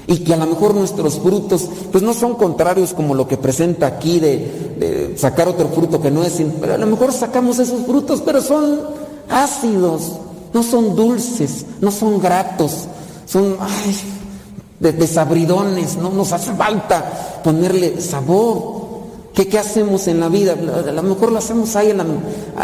y 0.08 0.20
que 0.20 0.34
a 0.34 0.38
lo 0.38 0.46
mejor 0.46 0.74
nuestros 0.74 1.20
frutos 1.20 1.68
pues 1.92 2.02
no 2.02 2.14
son 2.14 2.36
contrarios 2.36 2.94
como 2.94 3.14
lo 3.14 3.28
que 3.28 3.36
presenta 3.38 3.88
aquí 3.88 4.20
de, 4.20 5.14
sacar 5.18 5.48
otro 5.50 5.68
fruto 5.70 6.02
que 6.02 6.10
no 6.12 6.24
es, 6.24 6.42
pero 6.62 6.76
a 6.76 6.78
lo 6.78 6.86
mejor 6.88 7.12
sacamos 7.12 7.60
esos 7.60 7.86
frutos, 7.86 8.22
pero 8.26 8.42
son 8.42 8.80
ácidos, 9.30 10.14
no 10.54 10.64
son 10.64 10.96
dulces, 10.96 11.66
no 11.82 11.92
son 11.92 12.20
gratos, 12.20 12.88
son 13.26 13.58
ay, 13.60 13.98
de- 14.80 14.94
desabridones, 14.94 15.98
no 15.98 16.10
nos 16.10 16.32
hace 16.32 16.54
falta 16.54 17.40
ponerle 17.44 18.00
sabor. 18.00 18.88
¿Qué, 19.34 19.48
qué 19.48 19.60
hacemos 19.60 20.08
en 20.08 20.20
la 20.20 20.30
vida? 20.30 20.54
A 20.88 20.92
lo 20.92 21.04
mejor 21.04 21.32
lo 21.32 21.38
hacemos 21.40 21.76
ahí 21.76 21.92
en 21.92 21.98
la- 21.98 22.06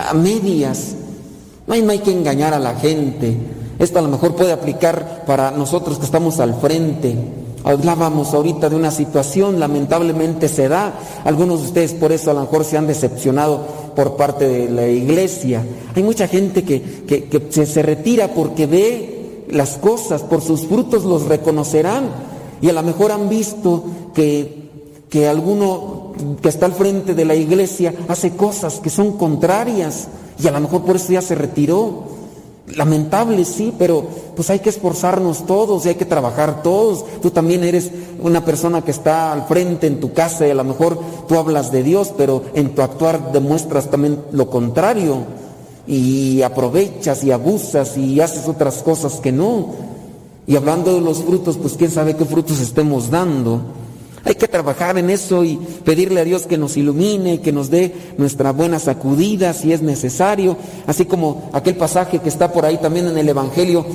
a 0.09 0.13
medias. 0.13 0.95
No 1.67 1.73
hay, 1.73 1.81
no 1.81 1.91
hay 1.91 1.99
que 1.99 2.11
engañar 2.11 2.53
a 2.53 2.59
la 2.59 2.75
gente. 2.75 3.37
Esto 3.79 3.99
a 3.99 4.01
lo 4.01 4.07
mejor 4.09 4.35
puede 4.35 4.51
aplicar 4.51 5.23
para 5.25 5.51
nosotros 5.51 5.97
que 5.99 6.05
estamos 6.05 6.39
al 6.39 6.53
frente. 6.55 7.15
Hablábamos 7.65 8.33
ahorita 8.33 8.69
de 8.69 8.75
una 8.75 8.91
situación, 8.91 9.59
lamentablemente 9.59 10.47
se 10.49 10.67
da. 10.67 10.93
Algunos 11.23 11.61
de 11.61 11.67
ustedes 11.67 11.93
por 11.93 12.11
eso 12.11 12.29
a 12.31 12.33
lo 12.33 12.41
mejor 12.41 12.65
se 12.65 12.77
han 12.77 12.87
decepcionado 12.87 13.61
por 13.95 14.15
parte 14.17 14.47
de 14.47 14.69
la 14.69 14.87
iglesia. 14.87 15.63
Hay 15.95 16.03
mucha 16.03 16.27
gente 16.27 16.63
que, 16.63 16.81
que- 17.07 17.47
se, 17.49 17.65
se 17.65 17.81
retira 17.81 18.33
porque 18.33 18.65
ve 18.67 19.45
las 19.49 19.77
cosas, 19.77 20.23
por 20.23 20.41
sus 20.41 20.67
frutos 20.67 21.03
los 21.05 21.23
reconocerán. 21.25 22.09
Y 22.61 22.69
a 22.69 22.73
lo 22.73 22.83
mejor 22.83 23.11
han 23.11 23.29
visto 23.29 23.83
que, 24.13 24.69
que 25.09 25.27
alguno 25.27 26.13
que 26.41 26.49
está 26.49 26.65
al 26.65 26.73
frente 26.73 27.13
de 27.15 27.25
la 27.25 27.35
iglesia 27.35 27.93
hace 28.07 28.31
cosas 28.35 28.79
que 28.79 28.89
son 28.89 29.13
contrarias 29.17 30.07
y 30.41 30.47
a 30.47 30.51
lo 30.51 30.59
mejor 30.59 30.83
por 30.83 30.95
eso 30.97 31.11
ya 31.13 31.21
se 31.21 31.35
retiró. 31.35 32.12
Lamentable, 32.67 33.43
sí, 33.43 33.73
pero 33.77 34.07
pues 34.35 34.49
hay 34.49 34.59
que 34.59 34.69
esforzarnos 34.69 35.45
todos 35.45 35.85
y 35.85 35.89
hay 35.89 35.95
que 35.95 36.05
trabajar 36.05 36.63
todos. 36.63 37.03
Tú 37.21 37.29
también 37.29 37.63
eres 37.63 37.91
una 38.21 38.45
persona 38.45 38.81
que 38.81 38.91
está 38.91 39.33
al 39.33 39.45
frente 39.47 39.85
en 39.85 39.99
tu 39.99 40.13
casa 40.13 40.47
y 40.47 40.51
a 40.51 40.55
lo 40.55 40.63
mejor 40.63 40.97
tú 41.27 41.37
hablas 41.37 41.71
de 41.71 41.83
Dios, 41.83 42.13
pero 42.15 42.43
en 42.53 42.73
tu 42.73 42.81
actuar 42.81 43.33
demuestras 43.33 43.89
también 43.89 44.19
lo 44.31 44.49
contrario 44.49 45.25
y 45.85 46.41
aprovechas 46.41 47.25
y 47.25 47.31
abusas 47.31 47.97
y 47.97 48.21
haces 48.21 48.47
otras 48.47 48.81
cosas 48.81 49.15
que 49.19 49.33
no. 49.33 49.67
Y 50.47 50.55
hablando 50.55 50.93
de 50.93 51.01
los 51.01 51.21
frutos, 51.21 51.57
pues 51.57 51.73
quién 51.73 51.91
sabe 51.91 52.15
qué 52.15 52.23
frutos 52.23 52.61
estemos 52.61 53.09
dando. 53.09 53.61
Hay 54.25 54.35
que 54.35 54.47
trabajar 54.47 54.97
en 54.97 55.09
eso 55.09 55.43
y 55.43 55.57
pedirle 55.83 56.21
a 56.21 56.23
Dios 56.23 56.45
que 56.45 56.57
nos 56.57 56.77
ilumine, 56.77 57.41
que 57.41 57.51
nos 57.51 57.69
dé 57.69 57.93
nuestra 58.17 58.51
buena 58.53 58.79
sacudida 58.79 59.53
si 59.53 59.73
es 59.73 59.81
necesario, 59.81 60.55
así 60.87 61.05
como 61.05 61.49
aquel 61.51 61.75
pasaje 61.75 62.19
que 62.19 62.29
está 62.29 62.51
por 62.53 62.65
ahí 62.65 62.77
también 62.77 63.07
en 63.07 63.17
el 63.17 63.27
Evangelio, 63.27 63.85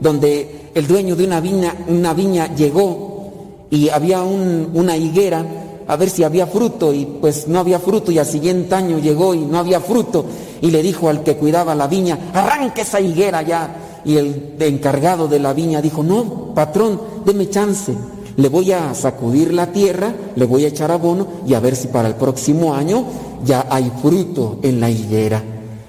donde 0.00 0.70
el 0.74 0.86
dueño 0.86 1.16
de 1.16 1.24
una 1.26 1.40
viña, 1.40 1.74
una 1.88 2.14
viña 2.14 2.54
llegó 2.54 3.32
y 3.70 3.90
había 3.90 4.22
un- 4.22 4.70
una 4.72 4.96
higuera 4.96 5.44
a 5.86 5.96
ver 5.96 6.08
si 6.08 6.24
había 6.24 6.46
fruto 6.46 6.94
y 6.94 7.04
pues 7.04 7.46
no 7.46 7.58
había 7.58 7.78
fruto 7.78 8.10
y 8.10 8.18
al 8.18 8.24
siguiente 8.26 8.74
año 8.74 8.98
llegó 8.98 9.34
y 9.34 9.40
no 9.40 9.58
había 9.58 9.80
fruto 9.80 10.24
y 10.62 10.70
le 10.70 10.82
dijo 10.82 11.10
al 11.10 11.22
que 11.22 11.36
cuidaba 11.36 11.74
la 11.74 11.86
viña, 11.88 12.30
arranque 12.32 12.80
esa 12.82 13.00
higuera 13.00 13.42
ya. 13.42 13.76
Y 14.06 14.16
el 14.16 14.54
encargado 14.60 15.28
de 15.28 15.38
la 15.40 15.52
viña 15.52 15.80
dijo, 15.82 16.02
no, 16.02 16.54
patrón, 16.54 17.00
deme 17.26 17.48
chance 17.50 17.94
le 18.36 18.48
voy 18.48 18.72
a 18.72 18.94
sacudir 18.94 19.52
la 19.52 19.72
tierra, 19.72 20.14
le 20.34 20.44
voy 20.44 20.64
a 20.64 20.68
echar 20.68 20.90
abono 20.90 21.26
y 21.46 21.54
a 21.54 21.60
ver 21.60 21.76
si 21.76 21.88
para 21.88 22.08
el 22.08 22.14
próximo 22.14 22.74
año 22.74 23.04
ya 23.44 23.66
hay 23.70 23.90
fruto 24.02 24.58
en 24.62 24.80
la 24.80 24.90
higuera. 24.90 25.42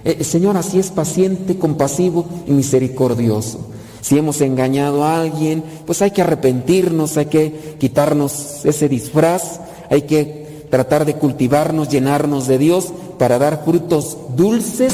Eh, 0.04 0.24
Señor, 0.24 0.56
así 0.58 0.80
es 0.80 0.92
paciente, 0.92 1.58
compasivo 1.58 2.26
y 2.48 2.52
misericordioso. 2.52 3.60
Si 4.02 4.18
hemos 4.18 4.40
engañado 4.42 5.04
a 5.04 5.20
alguien, 5.20 5.64
pues 5.88 6.04
hay 6.04 6.12
que 6.12 6.22
arrepentirnos, 6.22 7.18
hay 7.18 7.26
que 7.26 7.76
quitarnos 7.80 8.64
ese 8.64 8.88
disfraz, 8.88 9.60
hay 9.90 10.04
que 10.04 10.68
tratar 10.70 11.06
de 11.06 11.16
cultivarnos, 11.16 11.90
llenarnos 11.90 12.46
de 12.46 12.60
Dios 12.60 12.94
para 13.18 13.40
dar 13.40 13.64
frutos 13.66 14.18
dulces, 14.36 14.94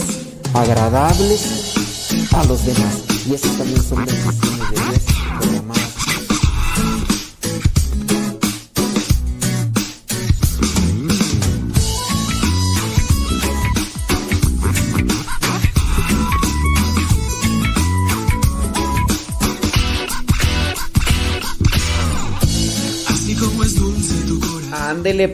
agradables 0.54 1.74
a 2.32 2.46
los 2.46 2.66
demás. 2.66 3.04
Y 3.30 3.34
esos 3.34 3.58
también 3.58 3.84
son 3.84 4.06
bendiciones 4.06 4.72
de 4.72 4.76
Dios. 4.78 6.01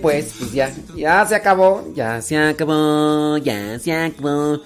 Pues, 0.02 0.34
pues 0.40 0.52
ya, 0.54 0.74
ya 0.96 1.26
se 1.26 1.36
acabó, 1.36 1.92
ya 1.96 2.22
se 2.22 2.38
acabó, 2.38 3.38
ya 3.38 3.78
se 3.80 3.94
acabó. 3.94 4.62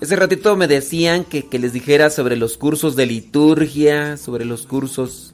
Ese 0.00 0.16
ratito 0.16 0.56
me 0.56 0.66
decían 0.66 1.24
que, 1.24 1.46
que 1.46 1.58
les 1.58 1.72
dijera 1.72 2.10
sobre 2.10 2.36
los 2.36 2.56
cursos 2.56 2.96
de 2.96 3.06
liturgia, 3.06 4.16
sobre 4.16 4.44
los 4.44 4.66
cursos... 4.66 5.32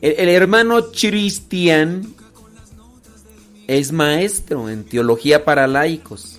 El, 0.00 0.14
el 0.18 0.28
hermano 0.28 0.92
Cristian 0.92 2.14
es 3.66 3.90
maestro 3.90 4.70
en 4.70 4.84
teología 4.84 5.44
para 5.44 5.66
laicos. 5.66 6.38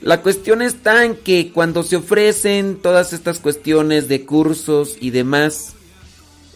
La 0.00 0.22
cuestión 0.22 0.62
está 0.62 1.04
en 1.04 1.14
que 1.14 1.52
cuando 1.52 1.82
se 1.82 1.96
ofrecen 1.96 2.78
todas 2.82 3.12
estas 3.12 3.38
cuestiones 3.38 4.08
de 4.08 4.24
cursos 4.24 4.96
y 5.00 5.10
demás, 5.10 5.74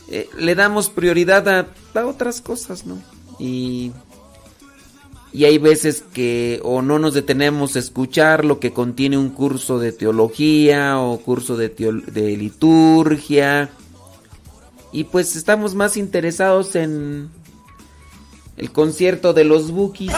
eh, 0.09 0.29
le 0.39 0.55
damos 0.55 0.91
prioridad 0.91 1.49
a, 1.49 1.67
a 1.95 2.07
otras 2.07 2.41
cosas, 2.41 2.87
¿no? 2.87 2.99
Y 3.39 3.93
y 5.35 5.47
hay 5.47 5.59
veces 5.59 6.05
que 6.13 6.61
o 6.63 6.81
no 6.81 7.01
nos 7.01 7.13
detenemos 7.13 7.75
a 7.75 7.81
escuchar 7.81 8.45
lo 8.45 8.61
que 8.61 8.73
contiene 8.73 9.19
un 9.19 9.31
curso 9.31 9.81
de 9.81 9.91
teología 9.91 11.01
o 11.01 11.19
curso 11.19 11.57
de, 11.57 11.71
de 11.71 12.37
liturgia. 12.37 13.69
Y 14.93 15.03
pues 15.05 15.35
estamos 15.35 15.75
más 15.75 15.97
interesados 15.97 16.77
en 16.77 17.31
el 18.57 18.71
concierto 18.71 19.33
de 19.33 19.43
los 19.43 19.73
Bookies. 19.73 20.13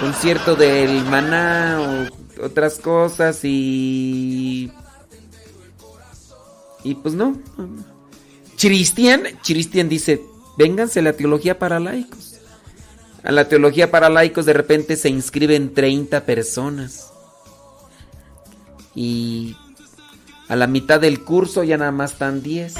Concierto 0.00 0.56
del 0.56 1.04
Maná 1.04 2.08
o 2.40 2.44
otras 2.44 2.80
cosas 2.80 3.44
y... 3.44 4.72
Y 6.84 6.94
pues 6.94 7.14
no. 7.14 7.36
Cristian, 8.58 9.22
Cristian 9.42 9.88
dice, 9.88 10.22
vénganse 10.56 11.02
la 11.02 11.14
teología 11.14 11.58
para 11.58 11.80
laicos. 11.80 12.36
A 13.24 13.32
la 13.32 13.48
teología 13.48 13.90
para 13.90 14.10
laicos 14.10 14.44
de 14.44 14.52
repente 14.52 14.96
se 14.96 15.08
inscriben 15.08 15.72
30 15.74 16.24
personas. 16.26 17.10
Y 18.94 19.56
a 20.48 20.56
la 20.56 20.66
mitad 20.66 21.00
del 21.00 21.24
curso 21.24 21.64
ya 21.64 21.78
nada 21.78 21.90
más 21.90 22.12
están 22.12 22.42
10. 22.42 22.74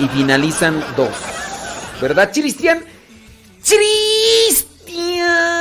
Y 0.00 0.08
finalizan 0.08 0.84
dos. 0.96 1.14
¿Verdad, 2.00 2.30
Cristian? 2.32 2.84
Cristian. 3.64 5.51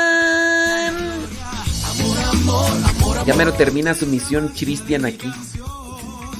Ya 3.25 3.35
mero 3.35 3.53
termina 3.53 3.93
su 3.93 4.07
misión 4.07 4.47
Cristian 4.49 5.05
aquí. 5.05 5.31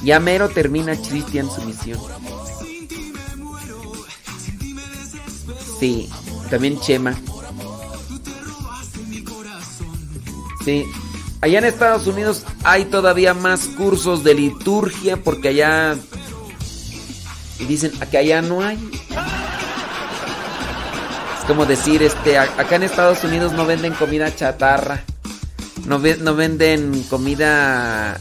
Ya 0.02 0.18
mero 0.18 0.48
termina 0.48 0.96
Cristian 0.96 1.48
su 1.48 1.62
misión. 1.62 1.98
Sí, 5.78 6.08
también 6.50 6.80
Chema. 6.80 7.14
Sí, 10.64 10.84
allá 11.40 11.58
en 11.58 11.64
Estados 11.64 12.06
Unidos 12.06 12.44
hay 12.64 12.84
todavía 12.86 13.34
más 13.34 13.66
cursos 13.76 14.24
de 14.24 14.34
liturgia 14.34 15.16
porque 15.16 15.48
allá... 15.48 15.96
Y 17.58 17.64
dicen 17.64 17.92
que 18.10 18.18
allá 18.18 18.42
no 18.42 18.60
hay. 18.60 18.76
Es 21.38 21.44
como 21.46 21.64
decir, 21.64 22.02
este, 22.02 22.38
acá 22.38 22.74
en 22.74 22.82
Estados 22.82 23.22
Unidos 23.22 23.52
no 23.52 23.66
venden 23.66 23.92
comida 23.94 24.34
chatarra. 24.34 25.04
No, 25.86 25.98
ve- 26.00 26.16
no 26.20 26.34
venden 26.34 27.02
comida 27.10 28.20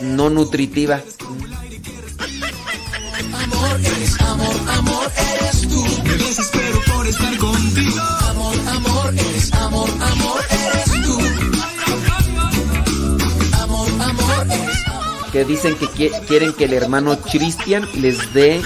no 0.00 0.30
nutritiva. 0.30 1.02
Amor, 3.34 3.80
eres 3.80 4.20
amor, 4.20 4.56
amor, 4.68 5.12
eres 5.40 5.60
tú. 5.68 5.84
Amor, 8.28 8.54
amor, 8.68 9.14
eres 9.14 9.52
amor, 9.52 9.90
amor, 10.00 10.40
eres 10.50 11.02
tú. 11.02 11.18
Amor, 13.62 13.88
amor, 14.00 14.46
eres 14.50 15.32
Que 15.32 15.44
dicen 15.44 15.74
que 15.76 15.86
qui- 15.86 16.26
quieren 16.26 16.52
que 16.54 16.64
el 16.64 16.72
hermano 16.72 17.18
Cristian 17.20 17.86
les 18.00 18.32
dé 18.32 18.62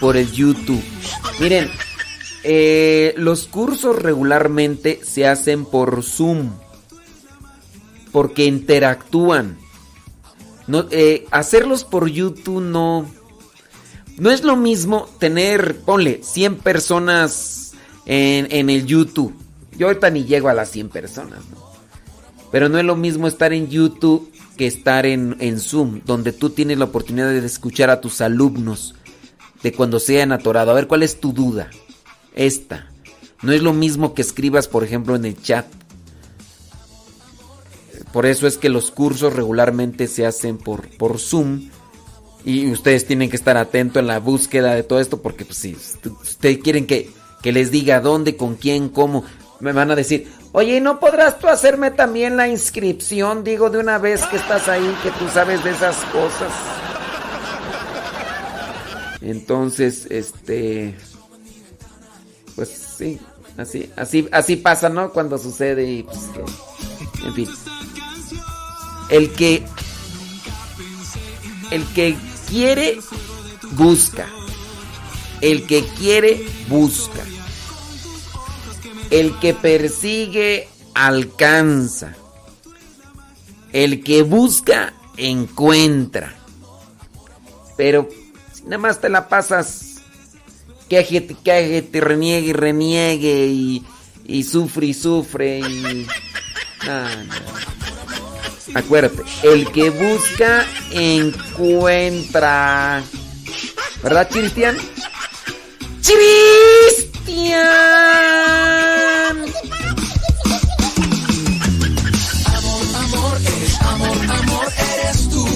por 0.00 0.16
el 0.16 0.30
YouTube. 0.32 0.82
Miren, 1.38 1.70
eh, 2.44 3.14
los 3.16 3.46
cursos 3.46 3.96
regularmente 4.00 5.00
se 5.04 5.26
hacen 5.26 5.64
por 5.64 6.02
Zoom. 6.02 6.50
Porque 8.12 8.44
interactúan. 8.44 9.58
Eh, 10.90 11.26
hacerlos 11.30 11.84
por 11.84 12.08
YouTube 12.08 12.62
no. 12.62 13.06
No 14.16 14.30
es 14.30 14.42
lo 14.42 14.56
mismo 14.56 15.08
tener, 15.18 15.76
ponle, 15.80 16.20
100 16.22 16.56
personas 16.56 17.74
en, 18.04 18.48
en 18.50 18.68
el 18.68 18.84
YouTube. 18.84 19.34
Yo 19.76 19.86
ahorita 19.86 20.10
ni 20.10 20.24
llego 20.24 20.48
a 20.48 20.54
las 20.54 20.70
100 20.70 20.88
personas, 20.88 21.38
¿no? 21.50 21.68
Pero 22.50 22.68
no 22.68 22.78
es 22.78 22.84
lo 22.84 22.96
mismo 22.96 23.28
estar 23.28 23.52
en 23.52 23.68
YouTube 23.68 24.32
que 24.56 24.66
estar 24.66 25.06
en, 25.06 25.36
en 25.38 25.60
Zoom, 25.60 26.00
donde 26.04 26.32
tú 26.32 26.50
tienes 26.50 26.78
la 26.78 26.86
oportunidad 26.86 27.30
de 27.30 27.44
escuchar 27.44 27.90
a 27.90 28.00
tus 28.00 28.20
alumnos 28.20 28.94
de 29.62 29.72
cuando 29.72 30.00
se 30.00 30.16
hayan 30.16 30.32
atorado. 30.32 30.70
A 30.70 30.74
ver, 30.74 30.88
¿cuál 30.88 31.02
es 31.02 31.20
tu 31.20 31.32
duda? 31.32 31.70
Esta. 32.34 32.90
No 33.42 33.52
es 33.52 33.62
lo 33.62 33.72
mismo 33.72 34.14
que 34.14 34.22
escribas, 34.22 34.66
por 34.66 34.82
ejemplo, 34.82 35.14
en 35.14 35.24
el 35.24 35.40
chat. 35.40 35.66
Por 38.18 38.26
eso 38.26 38.48
es 38.48 38.58
que 38.58 38.68
los 38.68 38.90
cursos 38.90 39.32
regularmente 39.32 40.08
se 40.08 40.26
hacen 40.26 40.58
por, 40.58 40.88
por 40.96 41.20
Zoom. 41.20 41.70
Y 42.44 42.68
ustedes 42.68 43.06
tienen 43.06 43.30
que 43.30 43.36
estar 43.36 43.56
atentos 43.56 44.00
en 44.00 44.08
la 44.08 44.18
búsqueda 44.18 44.74
de 44.74 44.82
todo 44.82 44.98
esto 44.98 45.22
porque 45.22 45.44
pues 45.44 45.58
si 45.58 45.76
ustedes 45.76 46.58
quieren 46.58 46.88
que, 46.88 47.12
que 47.44 47.52
les 47.52 47.70
diga 47.70 48.00
dónde, 48.00 48.36
con 48.36 48.56
quién, 48.56 48.88
cómo, 48.88 49.22
me 49.60 49.70
van 49.70 49.92
a 49.92 49.94
decir, 49.94 50.26
oye, 50.50 50.78
¿y 50.78 50.80
no 50.80 50.98
podrás 50.98 51.38
tú 51.38 51.46
hacerme 51.46 51.92
también 51.92 52.36
la 52.36 52.48
inscripción? 52.48 53.44
Digo, 53.44 53.70
de 53.70 53.78
una 53.78 53.98
vez 53.98 54.26
que 54.26 54.34
estás 54.38 54.66
ahí, 54.66 54.96
que 55.04 55.12
tú 55.12 55.28
sabes 55.32 55.62
de 55.62 55.70
esas 55.70 55.94
cosas. 56.06 56.52
Entonces, 59.20 60.08
este, 60.10 60.96
pues 62.56 62.68
sí, 62.98 63.20
así, 63.56 63.92
así, 63.94 64.28
así 64.32 64.56
pasa, 64.56 64.88
¿no? 64.88 65.12
Cuando 65.12 65.38
sucede 65.38 65.84
y 65.88 66.02
pues, 66.02 66.18
que- 66.34 67.28
en 67.28 67.34
fin. 67.34 67.48
El 69.10 69.30
que 69.30 69.64
el 71.70 71.84
que 71.92 72.16
quiere, 72.48 72.98
busca. 73.72 74.26
El 75.40 75.66
que 75.66 75.84
quiere, 75.84 76.46
busca. 76.68 77.22
El 79.10 79.38
que 79.38 79.54
persigue, 79.54 80.68
alcanza. 80.94 82.14
El 83.72 84.02
que 84.02 84.22
busca, 84.22 84.94
encuentra. 85.16 86.34
Pero 87.76 88.08
si 88.52 88.64
nada 88.64 88.78
más 88.78 89.00
te 89.00 89.08
la 89.08 89.28
pasas 89.28 89.96
quejete, 90.88 91.36
quejete, 91.44 92.00
reniegue 92.00 92.52
reniegue 92.54 93.46
y, 93.46 93.84
y 94.24 94.42
sufre 94.42 94.86
y 94.86 94.94
sufre 94.94 95.60
y... 95.60 96.06
No. 96.86 97.97
Acuérdate, 98.74 99.22
el 99.42 99.70
que 99.72 99.90
busca, 99.90 100.66
encuentra. 100.90 102.48
¿Verdad, 104.02 104.28
Cristian? 104.30 104.76
¡Cristian! 106.04 107.66
Amor, 112.46 112.84
amor, 112.96 113.38
eres 113.44 113.80
amor, 113.80 114.16
amor, 114.30 114.66
eres 115.02 115.28
tú. 115.30 115.46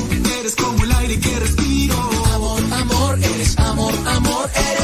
Eres 0.41 0.57
como 0.57 0.85
el 0.85 0.93
aire 0.93 1.21
que 1.21 1.39
respiro. 1.39 1.97
Amor, 2.35 2.61
amor, 2.73 3.19
eres 3.23 3.59
amor, 3.59 3.95
amor, 4.07 4.51
eres 4.55 4.82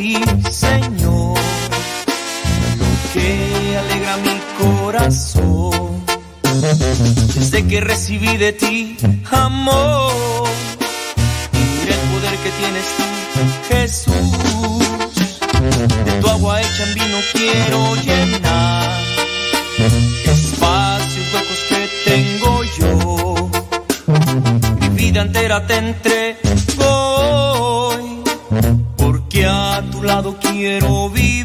Señor, 0.00 1.38
lo 2.78 2.88
que 3.12 3.76
alegra 3.76 4.16
mi 4.16 4.40
corazón. 4.58 6.04
Desde 7.34 7.66
que 7.66 7.80
recibí 7.82 8.36
de 8.38 8.52
ti 8.52 8.96
amor 9.30 10.48
y 11.52 11.88
el 11.88 12.00
poder 12.12 12.34
que 12.38 12.50
tienes 12.60 12.86
tú, 12.96 13.04
Jesús. 13.68 14.88
De 16.06 16.12
tu 16.20 16.28
agua 16.30 16.62
hecha 16.62 16.84
en 16.84 16.94
vino 16.94 17.18
quiero 17.34 17.94
llenar 17.96 19.00
espacios 20.24 21.26
huecos 21.34 21.58
que 21.68 21.80
tengo 22.10 22.64
yo. 22.78 23.50
Mi 24.80 24.88
vida 24.88 25.22
entera 25.22 25.66
te 25.66 25.76
entrego 25.76 26.29
quiero 30.38 31.08
vivir. 31.08 31.39